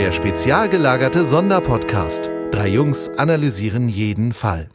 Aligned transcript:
Der 0.00 0.12
spezial 0.12 0.70
gelagerte 0.70 1.26
Sonderpodcast. 1.26 2.30
Drei 2.52 2.68
Jungs 2.68 3.10
analysieren 3.18 3.90
jeden 3.90 4.32
Fall. 4.32 4.70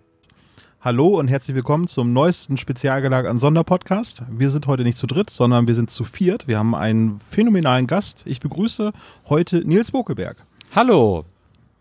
Hallo 0.81 1.17
und 1.17 1.29
herzlich 1.29 1.55
willkommen 1.55 1.87
zum 1.87 2.13
neuesten 2.13 2.59
spezial 2.59 3.01
gelagerten 3.01 3.39
Sonderpodcast. 3.39 4.21
Wir 4.29 4.51
sind 4.51 4.67
heute 4.67 4.83
nicht 4.83 4.99
zu 4.99 5.07
dritt, 5.07 5.31
sondern 5.31 5.65
wir 5.65 5.73
sind 5.73 5.89
zu 5.89 6.03
viert. 6.03 6.47
Wir 6.47 6.59
haben 6.59 6.75
einen 6.75 7.19
phänomenalen 7.27 7.87
Gast. 7.87 8.21
Ich 8.27 8.39
begrüße 8.39 8.93
heute 9.27 9.67
Nils 9.67 9.89
Bokelberg. 9.89 10.37
Hallo, 10.75 11.25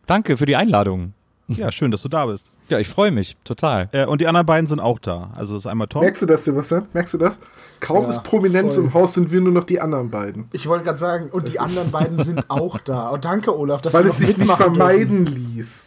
danke 0.06 0.38
für 0.38 0.46
die 0.46 0.56
Einladung. 0.56 1.12
Ja, 1.46 1.70
schön, 1.70 1.90
dass 1.90 2.00
du 2.00 2.08
da 2.08 2.24
bist. 2.24 2.50
Ja, 2.70 2.78
ich 2.78 2.88
freue 2.88 3.10
mich, 3.10 3.36
total. 3.44 3.88
Äh, 3.92 4.06
und 4.06 4.20
die 4.22 4.26
anderen 4.26 4.46
beiden 4.46 4.66
sind 4.66 4.80
auch 4.80 4.98
da. 4.98 5.30
Also 5.34 5.52
das 5.54 5.64
ist 5.64 5.66
einmal 5.66 5.86
Tom. 5.86 6.00
Merkst 6.02 6.22
du 6.22 6.26
das, 6.26 6.44
Sebastian? 6.44 6.86
Merkst 6.94 7.12
du 7.14 7.18
das? 7.18 7.38
Kaum 7.80 8.04
Ja, 8.04 8.08
ist 8.08 8.22
Prominenz 8.22 8.76
voll. 8.76 8.84
im 8.84 8.94
Haus, 8.94 9.14
sind 9.14 9.30
wir 9.30 9.40
nur 9.42 9.52
noch 9.52 9.64
die 9.64 9.80
anderen 9.82 10.10
beiden. 10.10 10.48
Ich 10.52 10.66
wollte 10.66 10.84
gerade 10.84 10.98
sagen, 10.98 11.28
und 11.30 11.48
die 11.52 11.58
anderen 11.60 11.90
beiden 11.90 12.22
sind 12.24 12.44
auch 12.50 12.78
da. 12.78 13.08
Und 13.10 13.24
danke, 13.26 13.54
Olaf, 13.58 13.82
dass 13.82 13.92
Weil 13.92 14.06
es 14.06 14.16
sich 14.18 14.38
nicht 14.38 14.50
vermeiden 14.50 15.26
dürfen. 15.26 15.54
ließ. 15.54 15.84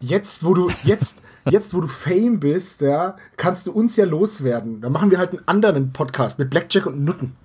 Jetzt, 0.00 0.44
wo 0.44 0.54
du, 0.54 0.70
jetzt, 0.84 1.22
jetzt, 1.50 1.74
wo 1.74 1.80
du 1.82 1.88
Fame 1.88 2.40
bist, 2.40 2.80
ja, 2.80 3.16
kannst 3.36 3.66
du 3.66 3.72
uns 3.72 3.96
ja 3.96 4.06
loswerden. 4.06 4.80
Dann 4.80 4.92
machen 4.92 5.10
wir 5.10 5.18
halt 5.18 5.30
einen 5.30 5.42
anderen 5.46 5.92
Podcast 5.92 6.38
mit 6.38 6.48
Blackjack 6.50 6.86
und 6.86 7.04
Nutten. 7.04 7.36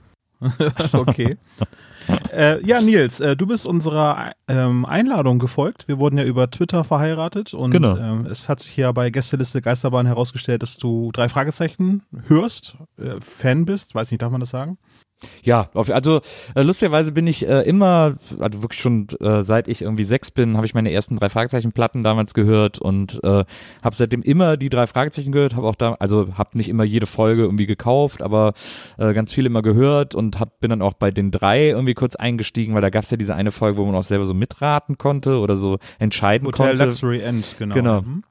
Okay. 0.93 1.35
Äh, 2.31 2.65
ja, 2.65 2.81
Nils, 2.81 3.19
äh, 3.19 3.35
du 3.35 3.45
bist 3.47 3.65
unserer 3.65 4.31
ähm, 4.47 4.85
Einladung 4.85 5.39
gefolgt. 5.39 5.87
Wir 5.87 5.99
wurden 5.99 6.17
ja 6.17 6.23
über 6.23 6.49
Twitter 6.49 6.83
verheiratet 6.83 7.53
und 7.53 7.71
Genau. 7.71 7.97
ähm, 7.97 8.25
es 8.25 8.49
hat 8.49 8.61
sich 8.61 8.75
ja 8.77 8.91
bei 8.91 9.09
Gästeliste 9.09 9.61
Geisterbahn 9.61 10.05
herausgestellt, 10.05 10.61
dass 10.63 10.77
du 10.77 11.11
drei 11.11 11.29
Fragezeichen 11.29 12.03
hörst, 12.27 12.75
äh, 12.97 13.19
Fan 13.19 13.65
bist, 13.65 13.95
weiß 13.95 14.11
nicht, 14.11 14.21
darf 14.21 14.31
man 14.31 14.39
das 14.39 14.49
sagen? 14.49 14.77
Ja, 15.43 15.69
also 15.73 16.21
äh, 16.55 16.61
lustigerweise 16.61 17.11
bin 17.11 17.27
ich 17.27 17.45
äh, 17.47 17.61
immer, 17.63 18.15
also 18.39 18.61
wirklich 18.61 18.79
schon 18.79 19.07
äh, 19.19 19.43
seit 19.43 19.67
ich 19.67 19.81
irgendwie 19.81 20.05
sechs 20.05 20.31
bin, 20.31 20.55
habe 20.55 20.65
ich 20.65 20.73
meine 20.73 20.91
ersten 20.91 21.17
drei 21.17 21.27
Fragezeichen-Platten 21.27 22.03
damals 22.03 22.33
gehört 22.33 22.79
und 22.79 23.21
äh, 23.23 23.43
habe 23.83 23.95
seitdem 23.95 24.21
immer 24.21 24.55
die 24.55 24.69
drei 24.69 24.87
Fragezeichen 24.87 25.31
gehört, 25.31 25.55
habe 25.55 25.67
auch 25.67 25.75
da, 25.75 25.95
also 25.99 26.37
habe 26.37 26.57
nicht 26.57 26.69
immer 26.69 26.85
jede 26.85 27.05
Folge 27.05 27.41
irgendwie 27.41 27.65
gekauft, 27.65 28.21
aber 28.21 28.53
äh, 28.97 29.13
ganz 29.13 29.33
viel 29.33 29.45
immer 29.45 29.61
gehört 29.61 30.15
und 30.15 30.39
hab, 30.39 30.61
bin 30.61 30.69
dann 30.69 30.81
auch 30.81 30.93
bei 30.93 31.11
den 31.11 31.31
drei 31.31 31.67
irgendwie 31.67 31.95
kurz 31.95 32.15
eingestiegen, 32.15 32.73
weil 32.73 32.81
da 32.81 32.89
gab 32.89 33.03
es 33.03 33.11
ja 33.11 33.17
diese 33.17 33.35
eine 33.35 33.51
Folge, 33.51 33.77
wo 33.77 33.85
man 33.85 33.95
auch 33.95 34.03
selber 34.03 34.25
so 34.25 34.33
mitraten 34.33 34.97
konnte 34.97 35.39
oder 35.39 35.57
so 35.57 35.79
entscheiden 35.99 36.47
Hotel 36.47 36.67
konnte. 36.67 36.85
Luxury 36.85 37.19
End, 37.19 37.55
genau. 37.57 37.75
Genau. 37.75 38.01
Mhm. 38.01 38.23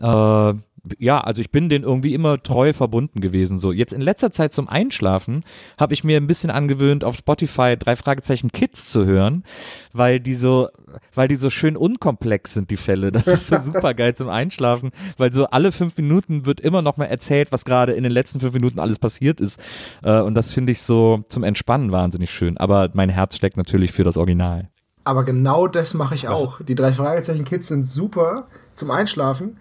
Äh, 0.00 0.54
ja, 0.98 1.20
also 1.20 1.40
ich 1.40 1.50
bin 1.50 1.68
den 1.68 1.82
irgendwie 1.82 2.14
immer 2.14 2.42
treu 2.42 2.72
verbunden 2.72 3.20
gewesen. 3.20 3.58
So 3.58 3.72
jetzt 3.72 3.92
in 3.92 4.00
letzter 4.00 4.30
Zeit 4.30 4.52
zum 4.52 4.68
Einschlafen 4.68 5.44
habe 5.78 5.94
ich 5.94 6.04
mir 6.04 6.16
ein 6.16 6.26
bisschen 6.26 6.50
angewöhnt, 6.50 7.04
auf 7.04 7.16
Spotify 7.16 7.76
drei 7.78 7.96
Fragezeichen 7.96 8.52
Kids 8.52 8.90
zu 8.90 9.06
hören, 9.06 9.44
weil 9.92 10.20
die 10.20 10.34
so, 10.34 10.68
weil 11.14 11.28
die 11.28 11.36
so 11.36 11.50
schön 11.50 11.76
unkomplex 11.76 12.54
sind 12.54 12.70
die 12.70 12.76
Fälle. 12.76 13.12
Das 13.12 13.26
ist 13.26 13.46
so 13.46 13.58
super 13.72 13.94
geil 13.94 14.14
zum 14.14 14.28
Einschlafen, 14.28 14.90
weil 15.16 15.32
so 15.32 15.46
alle 15.46 15.72
fünf 15.72 15.96
Minuten 15.96 16.46
wird 16.46 16.60
immer 16.60 16.82
noch 16.82 16.96
mal 16.96 17.06
erzählt, 17.06 17.52
was 17.52 17.64
gerade 17.64 17.92
in 17.92 18.02
den 18.02 18.12
letzten 18.12 18.40
fünf 18.40 18.54
Minuten 18.54 18.78
alles 18.78 18.98
passiert 18.98 19.40
ist. 19.40 19.60
Äh, 20.02 20.20
und 20.20 20.34
das 20.34 20.52
finde 20.52 20.72
ich 20.72 20.82
so 20.82 21.24
zum 21.28 21.44
Entspannen 21.44 21.92
wahnsinnig 21.92 22.30
schön. 22.30 22.58
Aber 22.58 22.90
mein 22.92 23.08
Herz 23.08 23.36
schlägt 23.36 23.56
natürlich 23.56 23.92
für 23.92 24.04
das 24.04 24.16
Original. 24.16 24.68
Aber 25.04 25.24
genau 25.24 25.68
das 25.68 25.94
mache 25.94 26.14
ich 26.14 26.28
auch. 26.28 26.60
Die 26.62 26.74
drei 26.74 26.92
Fragezeichen-Kids 26.92 27.68
sind 27.68 27.86
super 27.86 28.48
zum 28.74 28.90
Einschlafen. 28.90 29.58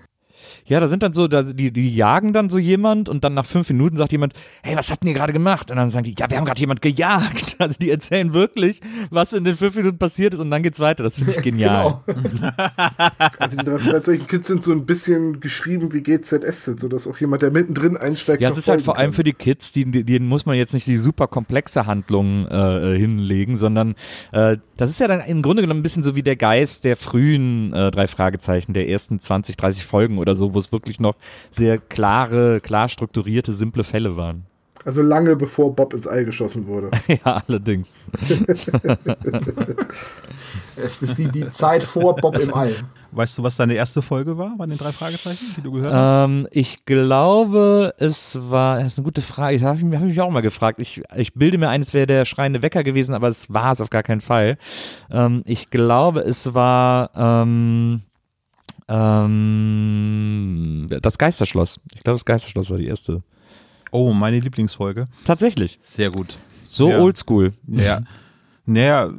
Ja, 0.65 0.79
da 0.79 0.87
sind 0.87 1.03
dann 1.03 1.13
so, 1.13 1.27
da, 1.27 1.43
die, 1.43 1.71
die 1.71 1.95
jagen 1.95 2.33
dann 2.33 2.49
so 2.49 2.57
jemand 2.57 3.09
und 3.09 3.23
dann 3.23 3.33
nach 3.33 3.45
fünf 3.45 3.69
Minuten 3.69 3.97
sagt 3.97 4.11
jemand, 4.11 4.33
hey, 4.63 4.75
was 4.75 4.91
habt 4.91 5.03
ihr 5.05 5.13
gerade 5.13 5.33
gemacht? 5.33 5.71
Und 5.71 5.77
dann 5.77 5.89
sagen 5.89 6.05
die, 6.05 6.15
ja, 6.17 6.29
wir 6.29 6.37
haben 6.37 6.45
gerade 6.45 6.59
jemand 6.59 6.81
gejagt. 6.81 7.57
Also 7.63 7.77
die 7.79 7.91
erzählen 7.91 8.33
wirklich, 8.33 8.81
was 9.09 9.31
in 9.31 9.45
den 9.45 9.55
fünf 9.55 9.75
Minuten 9.75 9.97
passiert 9.97 10.33
ist 10.33 10.39
und 10.41 10.51
dann 10.51 10.63
geht's 10.63 10.79
weiter. 10.81 11.03
Das 11.03 11.17
finde 11.17 11.31
ich 11.31 11.41
genial. 11.41 12.01
Genau. 12.05 12.51
Also 13.39 13.57
die 13.57 13.63
drei 13.63 13.79
Fragezeichen 13.79 14.27
Kids 14.27 14.47
sind 14.47 14.63
so 14.63 14.71
ein 14.71 14.85
bisschen 14.85 15.39
geschrieben 15.39 15.93
wie 15.93 16.01
GZSZ, 16.01 16.79
sodass 16.79 17.07
auch 17.07 17.17
jemand, 17.19 17.41
der 17.41 17.51
mittendrin 17.51 17.95
einsteigt, 17.95 18.41
Ja, 18.41 18.49
es 18.49 18.57
ist 18.57 18.67
halt 18.67 18.81
vor 18.81 18.97
allem 18.97 19.11
kann. 19.11 19.13
für 19.13 19.23
die 19.23 19.33
Kids, 19.33 19.71
die, 19.71 19.85
die, 19.85 20.03
denen 20.03 20.27
muss 20.27 20.45
man 20.45 20.57
jetzt 20.57 20.73
nicht 20.73 20.87
die 20.87 20.97
super 20.97 21.27
komplexe 21.27 21.85
Handlung 21.85 22.47
äh, 22.47 22.97
hinlegen, 22.97 23.55
sondern 23.55 23.95
äh, 24.31 24.57
das 24.77 24.89
ist 24.89 24.99
ja 24.99 25.07
dann 25.07 25.21
im 25.21 25.41
Grunde 25.41 25.61
genommen 25.61 25.79
ein 25.79 25.83
bisschen 25.83 26.03
so 26.03 26.15
wie 26.15 26.23
der 26.23 26.35
Geist 26.35 26.83
der 26.83 26.97
frühen 26.97 27.73
äh, 27.73 27.91
drei 27.91 28.07
Fragezeichen, 28.07 28.73
der 28.73 28.89
ersten 28.89 29.19
20, 29.19 29.55
30 29.57 29.85
Folgen 29.85 30.17
oder 30.17 30.32
so, 30.35 30.53
wo 30.53 30.59
es 30.59 30.71
wirklich 30.71 30.99
noch 30.99 31.15
sehr 31.51 31.77
klare, 31.77 32.61
klar 32.61 32.89
strukturierte, 32.89 33.53
simple 33.53 33.83
Fälle 33.83 34.17
waren. 34.17 34.45
Also 34.85 35.01
lange 35.01 35.35
bevor 35.35 35.73
Bob 35.73 35.93
ins 35.93 36.07
All 36.07 36.25
geschossen 36.25 36.67
wurde. 36.67 36.91
ja, 37.07 37.41
allerdings. 37.47 37.95
Es 40.75 41.01
ist 41.01 41.17
die, 41.17 41.27
die 41.27 41.49
Zeit 41.51 41.83
vor 41.83 42.15
Bob 42.15 42.37
im 42.37 42.53
All. 42.53 42.73
Weißt 43.11 43.37
du, 43.37 43.43
was 43.43 43.55
deine 43.55 43.75
erste 43.75 44.01
Folge 44.01 44.37
war 44.37 44.55
bei 44.57 44.65
den 44.65 44.77
drei 44.77 44.91
Fragezeichen, 44.91 45.45
die 45.55 45.61
du 45.61 45.71
gehört 45.71 45.93
hast? 45.93 46.25
Ähm, 46.25 46.47
ich 46.51 46.85
glaube, 46.85 47.93
es 47.97 48.37
war, 48.49 48.77
das 48.77 48.93
ist 48.93 48.99
eine 48.99 49.05
gute 49.05 49.21
Frage, 49.21 49.57
das 49.57 49.65
habe 49.65 49.77
ich, 49.77 49.83
hab 49.83 50.01
ich 50.01 50.01
mich 50.01 50.21
auch 50.21 50.31
mal 50.31 50.41
gefragt. 50.41 50.79
Ich, 50.79 51.03
ich 51.15 51.33
bilde 51.33 51.59
mir 51.59 51.69
ein, 51.69 51.81
es 51.81 51.93
wäre 51.93 52.07
der 52.07 52.25
schreiende 52.25 52.63
Wecker 52.63 52.83
gewesen, 52.83 53.13
aber 53.13 53.27
es 53.27 53.53
war 53.53 53.71
es 53.71 53.81
auf 53.81 53.91
gar 53.91 54.03
keinen 54.03 54.21
Fall. 54.21 54.57
Ähm, 55.11 55.43
ich 55.45 55.69
glaube, 55.69 56.21
es 56.21 56.53
war 56.55 57.11
ähm, 57.15 58.01
ähm, 58.87 60.87
das 61.01 61.17
Geisterschloss. 61.17 61.79
Ich 61.95 62.03
glaube, 62.03 62.15
das 62.15 62.25
Geisterschloss 62.25 62.69
war 62.69 62.77
die 62.77 62.87
erste. 62.87 63.21
Oh, 63.91 64.13
meine 64.13 64.39
Lieblingsfolge. 64.39 65.07
Tatsächlich. 65.25 65.77
Sehr 65.81 66.09
gut. 66.09 66.37
So 66.63 66.89
Ja. 66.89 66.99
oldschool. 66.99 67.53
Ja. 67.67 68.01
Naja, 68.65 69.09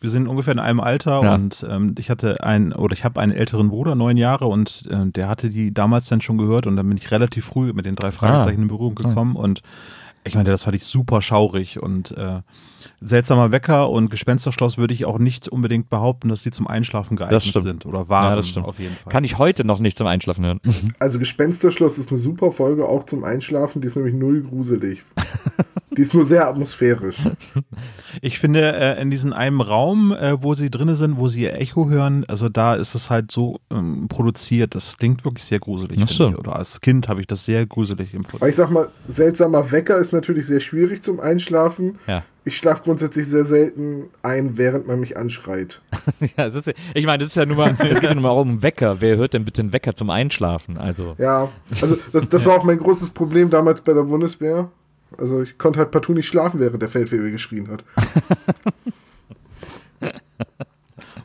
wir 0.00 0.08
sind 0.08 0.28
ungefähr 0.28 0.54
in 0.54 0.58
einem 0.58 0.80
Alter 0.80 1.22
Ja. 1.22 1.34
und 1.34 1.66
ähm, 1.68 1.94
ich 1.98 2.08
hatte 2.08 2.42
einen, 2.42 2.72
oder 2.72 2.94
ich 2.94 3.04
habe 3.04 3.20
einen 3.20 3.32
älteren 3.32 3.68
Bruder, 3.68 3.94
neun 3.94 4.16
Jahre, 4.16 4.46
und 4.46 4.84
ähm, 4.90 5.12
der 5.12 5.28
hatte 5.28 5.50
die 5.50 5.74
damals 5.74 6.06
dann 6.08 6.22
schon 6.22 6.38
gehört 6.38 6.66
und 6.66 6.76
dann 6.76 6.88
bin 6.88 6.96
ich 6.96 7.10
relativ 7.10 7.44
früh 7.44 7.74
mit 7.74 7.84
den 7.84 7.96
drei 7.96 8.12
Fragezeichen 8.12 8.62
in 8.62 8.68
Berührung 8.68 8.94
gekommen 8.94 9.36
und 9.36 9.60
ich 10.26 10.34
meine, 10.34 10.48
das 10.48 10.64
fand 10.64 10.74
ich 10.74 10.86
super 10.86 11.20
schaurig 11.20 11.82
und 11.82 12.12
äh, 12.12 12.40
seltsamer 13.04 13.52
Wecker 13.52 13.90
und 13.90 14.10
Gespensterschloss 14.10 14.78
würde 14.78 14.94
ich 14.94 15.04
auch 15.04 15.18
nicht 15.18 15.48
unbedingt 15.48 15.88
behaupten, 15.90 16.28
dass 16.28 16.42
sie 16.42 16.50
zum 16.50 16.66
Einschlafen 16.66 17.16
geeignet 17.16 17.34
Das 17.34 17.46
stimmt. 17.46 17.64
sind 17.64 17.86
oder 17.86 18.08
waren 18.08 18.30
Ja, 18.30 18.36
das 18.36 18.48
stimmt. 18.48 18.66
auf 18.66 18.78
jeden 18.78 18.94
Fall. 18.96 19.12
Kann 19.12 19.24
ich 19.24 19.38
heute 19.38 19.66
noch 19.66 19.78
nicht 19.78 19.96
zum 19.96 20.06
Einschlafen 20.06 20.44
hören. 20.44 20.60
Also 20.98 21.18
Gespensterschloss 21.18 21.98
ist 21.98 22.10
eine 22.10 22.18
super 22.18 22.52
Folge, 22.52 22.86
auch 22.88 23.04
zum 23.04 23.24
Einschlafen. 23.24 23.80
Die 23.82 23.86
ist 23.86 23.96
nämlich 23.96 24.14
null 24.14 24.42
gruselig. 24.42 25.02
die 25.96 26.02
ist 26.02 26.14
nur 26.14 26.24
sehr 26.24 26.48
atmosphärisch. 26.48 27.18
Ich 28.22 28.38
finde, 28.38 28.60
äh, 28.76 29.02
in 29.02 29.10
diesem 29.10 29.32
einen 29.32 29.60
Raum, 29.60 30.12
äh, 30.12 30.40
wo 30.40 30.54
sie 30.54 30.70
drinne 30.70 30.94
sind, 30.94 31.18
wo 31.18 31.26
sie 31.26 31.42
ihr 31.42 31.54
Echo 31.54 31.88
hören, 31.88 32.24
also 32.28 32.48
da 32.48 32.74
ist 32.74 32.94
es 32.94 33.10
halt 33.10 33.32
so 33.32 33.58
ähm, 33.72 34.06
produziert, 34.08 34.76
das 34.76 34.96
klingt 34.96 35.24
wirklich 35.24 35.44
sehr 35.44 35.58
gruselig. 35.58 35.98
Stimmt. 36.08 36.34
ich. 36.34 36.38
Oder 36.38 36.54
als 36.56 36.80
Kind 36.80 37.08
habe 37.08 37.20
ich 37.20 37.26
das 37.26 37.44
sehr 37.44 37.66
gruselig 37.66 38.14
empfunden. 38.14 38.36
Aber 38.36 38.48
ich 38.48 38.54
sag 38.54 38.70
mal, 38.70 38.88
seltsamer 39.08 39.72
Wecker 39.72 39.98
ist 39.98 40.12
natürlich 40.12 40.46
sehr 40.46 40.60
schwierig 40.60 41.02
zum 41.02 41.18
Einschlafen. 41.18 41.98
Ja. 42.06 42.22
Ich 42.44 42.56
schlafe 42.56 42.82
grundsätzlich 42.84 43.26
sehr 43.26 43.46
selten 43.46 44.10
ein, 44.22 44.58
während 44.58 44.86
man 44.86 45.00
mich 45.00 45.16
anschreit. 45.16 45.80
ja, 46.36 46.44
ist, 46.44 46.72
ich 46.94 47.06
meine, 47.06 47.18
das 47.18 47.28
ist 47.30 47.36
ja 47.36 47.46
nur 47.46 47.56
mal, 47.56 47.70
es 47.78 48.00
geht 48.00 48.10
ja 48.10 48.14
nur 48.14 48.22
mal 48.22 48.30
um 48.30 48.48
einen 48.48 48.62
Wecker. 48.62 49.00
Wer 49.00 49.16
hört 49.16 49.34
denn 49.34 49.44
bitte 49.44 49.62
einen 49.62 49.72
Wecker 49.72 49.94
zum 49.94 50.10
Einschlafen? 50.10 50.78
Also. 50.78 51.16
Ja, 51.18 51.48
also 51.80 51.96
das, 52.12 52.28
das 52.28 52.46
war 52.46 52.58
auch 52.58 52.64
mein 52.64 52.78
großes 52.78 53.10
Problem 53.10 53.50
damals 53.50 53.80
bei 53.80 53.92
der 53.92 54.02
Bundeswehr. 54.02 54.70
Also 55.18 55.42
ich 55.42 55.58
konnte 55.58 55.78
halt 55.78 55.90
partout 55.90 56.14
nicht 56.14 56.26
schlafen, 56.26 56.60
während 56.60 56.82
der 56.82 56.88
Feldwebel 56.88 57.30
geschrien 57.30 57.68
hat. 57.68 57.84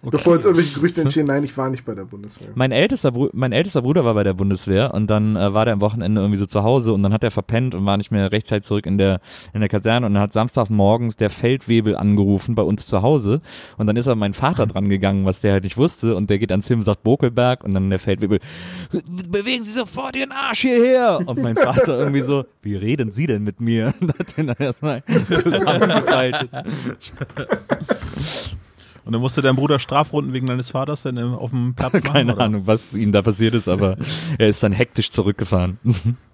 Bevor 0.01 0.35
jetzt 0.35 0.45
irgendwelche 0.45 0.75
Gerüchte 0.75 1.01
entstehen, 1.01 1.27
nein, 1.27 1.43
ich 1.43 1.55
war 1.57 1.69
nicht 1.69 1.85
bei 1.85 1.95
der 1.95 2.05
Bundeswehr. 2.05 2.49
Mein 2.55 2.71
ältester, 2.71 3.11
Bru 3.11 3.29
mein 3.33 3.51
ältester 3.51 3.81
Bruder 3.81 4.05
war 4.05 4.13
bei 4.13 4.23
der 4.23 4.33
Bundeswehr 4.33 4.93
und 4.93 5.09
dann 5.09 5.35
äh, 5.35 5.53
war 5.53 5.65
der 5.65 5.73
am 5.75 5.81
Wochenende 5.81 6.21
irgendwie 6.21 6.37
so 6.37 6.45
zu 6.45 6.63
Hause 6.63 6.93
und 6.93 7.03
dann 7.03 7.13
hat 7.13 7.23
er 7.23 7.31
verpennt 7.31 7.75
und 7.75 7.85
war 7.85 7.97
nicht 7.97 8.11
mehr 8.11 8.31
rechtzeitig 8.31 8.65
zurück 8.65 8.85
in 8.85 8.97
der, 8.97 9.21
in 9.53 9.59
der 9.59 9.69
Kaserne 9.69 10.05
und 10.05 10.13
dann 10.13 10.23
hat 10.23 10.33
Samstagmorgens 10.33 11.15
der 11.15 11.29
Feldwebel 11.29 11.95
angerufen 11.95 12.55
bei 12.55 12.63
uns 12.63 12.87
zu 12.87 13.01
Hause 13.01 13.41
und 13.77 13.87
dann 13.87 13.95
ist 13.95 14.07
aber 14.07 14.15
mein 14.15 14.33
Vater 14.33 14.67
dran 14.67 14.89
gegangen, 14.89 15.25
was 15.25 15.41
der 15.41 15.53
halt 15.53 15.63
nicht 15.63 15.77
wusste 15.77 16.15
und 16.15 16.29
der 16.29 16.39
geht 16.39 16.51
ans 16.51 16.67
Himmel 16.67 16.81
und 16.81 16.85
sagt 16.85 17.03
Bokelberg 17.03 17.63
und 17.63 17.73
dann 17.73 17.89
der 17.89 17.99
Feldwebel, 17.99 18.39
bewegen 19.29 19.63
Sie 19.63 19.71
sofort 19.71 20.15
Ihren 20.15 20.31
Arsch 20.31 20.61
hierher 20.61 21.19
und 21.25 21.41
mein 21.41 21.55
Vater 21.55 21.99
irgendwie 21.99 22.21
so, 22.21 22.45
wie 22.61 22.75
reden 22.75 23.11
Sie 23.11 23.27
denn 23.27 23.43
mit 23.43 23.61
mir? 23.61 23.93
Und 24.01 24.17
hat 24.17 24.37
den 24.37 24.47
dann 24.47 24.55
erstmal 24.59 25.03
zusammengefaltet. 25.43 26.49
Und 29.09 29.13
dann 29.13 29.21
musste 29.23 29.41
dein 29.41 29.55
Bruder 29.55 29.79
Strafrunden 29.79 30.33
wegen 30.33 30.45
deines 30.45 30.69
Vaters 30.69 31.01
dann 31.01 31.17
auf 31.17 31.49
dem 31.49 31.73
Platz 31.73 31.93
machen? 31.93 32.03
Keine 32.03 32.35
oder? 32.35 32.43
Ahnung, 32.43 32.67
was 32.67 32.93
ihm 32.93 33.11
da 33.11 33.23
passiert 33.23 33.55
ist, 33.55 33.67
aber 33.67 33.97
er 34.37 34.49
ist 34.49 34.61
dann 34.61 34.71
hektisch 34.71 35.09
zurückgefahren. 35.09 35.79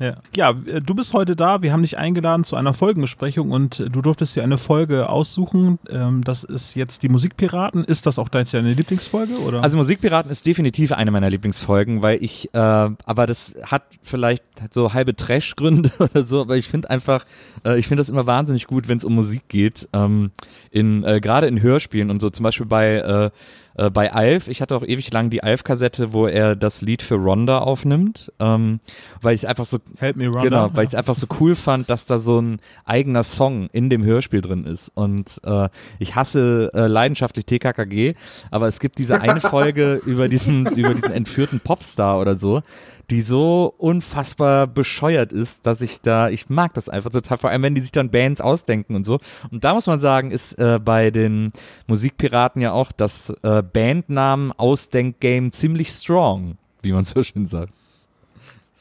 Ja. 0.00 0.16
ja, 0.34 0.50
äh, 0.50 0.80
du 0.80 0.94
bist 0.94 1.12
heute 1.12 1.34
da. 1.34 1.62
Wir 1.62 1.72
haben 1.72 1.82
dich 1.82 1.98
eingeladen 1.98 2.44
zu 2.44 2.56
einer 2.56 2.72
Folgenbesprechung 2.72 3.50
und 3.50 3.80
äh, 3.80 3.90
du 3.90 4.00
durftest 4.00 4.36
dir 4.36 4.44
eine 4.44 4.56
Folge 4.58 5.08
aussuchen. 5.08 5.78
Ähm, 5.90 6.22
das 6.22 6.44
ist 6.44 6.76
jetzt 6.76 7.02
die 7.02 7.08
Musikpiraten. 7.08 7.84
Ist 7.84 8.06
das 8.06 8.18
auch 8.18 8.28
deine 8.28 8.72
Lieblingsfolge? 8.72 9.38
Oder? 9.40 9.62
Also 9.62 9.76
Musikpiraten 9.76 10.30
ist 10.30 10.46
definitiv 10.46 10.92
eine 10.92 11.10
meiner 11.10 11.30
Lieblingsfolgen, 11.30 12.02
weil 12.02 12.22
ich, 12.22 12.52
äh, 12.54 12.58
aber 12.58 13.26
das 13.26 13.56
hat 13.64 13.82
vielleicht 14.02 14.44
so 14.70 14.92
halbe 14.94 15.16
Trash-Gründe 15.16 15.90
oder 15.98 16.22
so, 16.22 16.42
aber 16.42 16.56
ich 16.56 16.68
finde 16.68 16.90
einfach, 16.90 17.24
äh, 17.64 17.78
ich 17.78 17.88
finde 17.88 18.00
das 18.00 18.08
immer 18.08 18.26
wahnsinnig 18.26 18.66
gut, 18.66 18.86
wenn 18.86 18.98
es 18.98 19.04
um 19.04 19.14
Musik 19.14 19.48
geht. 19.48 19.88
Ähm, 19.92 20.30
in, 20.70 21.02
äh, 21.02 21.20
gerade 21.20 21.48
in 21.48 21.60
Hörspielen 21.60 22.10
und 22.10 22.20
so, 22.20 22.28
zum 22.28 22.44
Beispiel 22.44 22.66
bei 22.66 23.30
äh, 23.78 23.90
bei 23.90 24.12
Alf, 24.12 24.48
ich 24.48 24.60
hatte 24.60 24.76
auch 24.76 24.82
ewig 24.82 25.12
lang 25.12 25.30
die 25.30 25.42
Alf-Kassette, 25.42 26.12
wo 26.12 26.26
er 26.26 26.56
das 26.56 26.82
Lied 26.82 27.00
für 27.00 27.14
Ronda 27.14 27.58
aufnimmt, 27.58 28.32
ähm, 28.40 28.80
weil 29.22 29.34
ich 29.34 29.46
einfach 29.46 29.64
so 29.64 29.78
Help 29.98 30.16
me 30.16 30.26
Ronda. 30.26 30.42
genau, 30.42 30.70
weil 30.74 30.82
ich 30.84 30.88
es 30.88 30.94
einfach 30.94 31.14
so 31.14 31.26
cool 31.40 31.54
fand, 31.54 31.88
dass 31.88 32.04
da 32.04 32.18
so 32.18 32.40
ein 32.40 32.60
eigener 32.84 33.22
Song 33.22 33.68
in 33.72 33.88
dem 33.88 34.04
Hörspiel 34.04 34.40
drin 34.40 34.64
ist 34.64 34.90
und 34.94 35.40
äh, 35.44 35.68
ich 35.98 36.16
hasse 36.16 36.70
äh, 36.74 36.86
leidenschaftlich 36.86 37.46
TKKG, 37.46 38.14
aber 38.50 38.66
es 38.66 38.80
gibt 38.80 38.98
diese 38.98 39.20
eine 39.20 39.40
Folge 39.48 40.00
über 40.04 40.28
diesen 40.28 40.66
über 40.66 40.94
diesen 40.94 41.12
entführten 41.12 41.60
Popstar 41.60 42.20
oder 42.20 42.34
so, 42.34 42.62
die 43.10 43.22
so 43.22 43.74
unfassbar 43.78 44.66
bescheuert 44.66 45.32
ist, 45.32 45.66
dass 45.66 45.80
ich 45.80 46.02
da, 46.02 46.28
ich 46.28 46.50
mag 46.50 46.74
das 46.74 46.88
einfach 46.88 47.10
total, 47.10 47.38
vor 47.38 47.50
allem 47.50 47.62
wenn 47.62 47.74
die 47.74 47.80
sich 47.80 47.92
dann 47.92 48.10
Bands 48.10 48.40
ausdenken 48.40 48.94
und 48.94 49.04
so. 49.04 49.18
Und 49.50 49.64
da 49.64 49.72
muss 49.72 49.86
man 49.86 49.98
sagen, 49.98 50.30
ist 50.30 50.58
äh, 50.58 50.78
bei 50.82 51.10
den 51.10 51.50
Musikpiraten 51.86 52.60
ja 52.60 52.72
auch 52.72 52.92
das 52.92 53.30
äh, 53.42 53.62
Bandnamen 53.62 54.52
Ausdenkgame 54.52 55.50
ziemlich 55.50 55.88
strong, 55.88 56.58
wie 56.82 56.92
man 56.92 57.04
so 57.04 57.22
schön 57.22 57.46
sagt. 57.46 57.72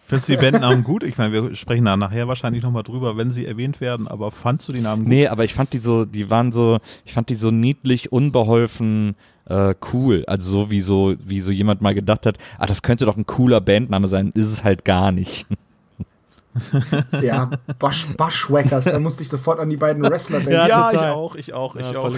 Findest 0.08 0.30
du 0.30 0.34
die 0.34 0.42
Bandnamen 0.42 0.84
gut? 0.86 1.04
Ich 1.04 1.18
meine, 1.18 1.34
wir 1.34 1.56
sprechen 1.56 1.84
da 1.84 1.98
nachher 1.98 2.30
wahrscheinlich 2.30 2.64
nochmal 2.64 2.84
drüber, 2.84 3.18
wenn 3.18 3.32
sie 3.32 3.46
erwähnt 3.46 3.82
werden, 3.82 4.08
aber 4.08 4.32
fandst 4.32 4.68
du 4.70 4.72
die 4.72 4.80
Namen 4.80 5.04
gut? 5.04 5.10
Nee, 5.10 5.28
aber 5.28 5.44
ich 5.44 5.54
fand 5.54 5.74
die 5.74 5.80
so, 5.80 6.06
die 6.06 6.30
waren 6.30 6.54
so, 6.54 6.80
ich 7.04 7.14
fand 7.14 7.30
die 7.30 7.36
so 7.36 7.52
niedlich, 7.52 8.12
unbeholfen, 8.12 9.16
äh, 9.50 9.76
cool. 9.94 10.24
Also 10.28 10.52
so 10.52 10.72
wie 10.72 10.82
so, 10.82 11.16
wie 11.24 11.42
so 11.42 11.52
jemand 11.52 11.82
mal 11.82 11.94
gedacht 11.94 12.26
hat, 12.26 12.38
ah, 12.58 12.66
das 12.66 12.82
könnte 12.82 13.06
doch 13.06 13.18
ein 13.18 13.26
cooler 13.26 13.62
Bandname 13.62 14.08
sein, 14.08 14.32
ist 14.36 14.52
es 14.52 14.64
halt 14.64 14.86
gar 14.86 15.12
nicht. 15.12 15.48
ja, 17.22 17.52
Bush, 17.78 18.08
Bushwhackers, 18.18 18.86
da 18.86 19.00
musste 19.00 19.22
ich 19.22 19.30
sofort 19.30 19.60
an 19.60 19.70
die 19.70 19.78
beiden 19.78 20.02
Wrestler 20.04 20.40
denken. 20.40 20.54
Ja, 20.54 20.68
ja 20.68 20.92
ich 20.92 21.00
auch, 21.00 21.36
ich 21.36 21.54
auch, 21.54 21.76
ich 21.76 21.92
ja, 21.92 22.00
auch. 22.00 22.12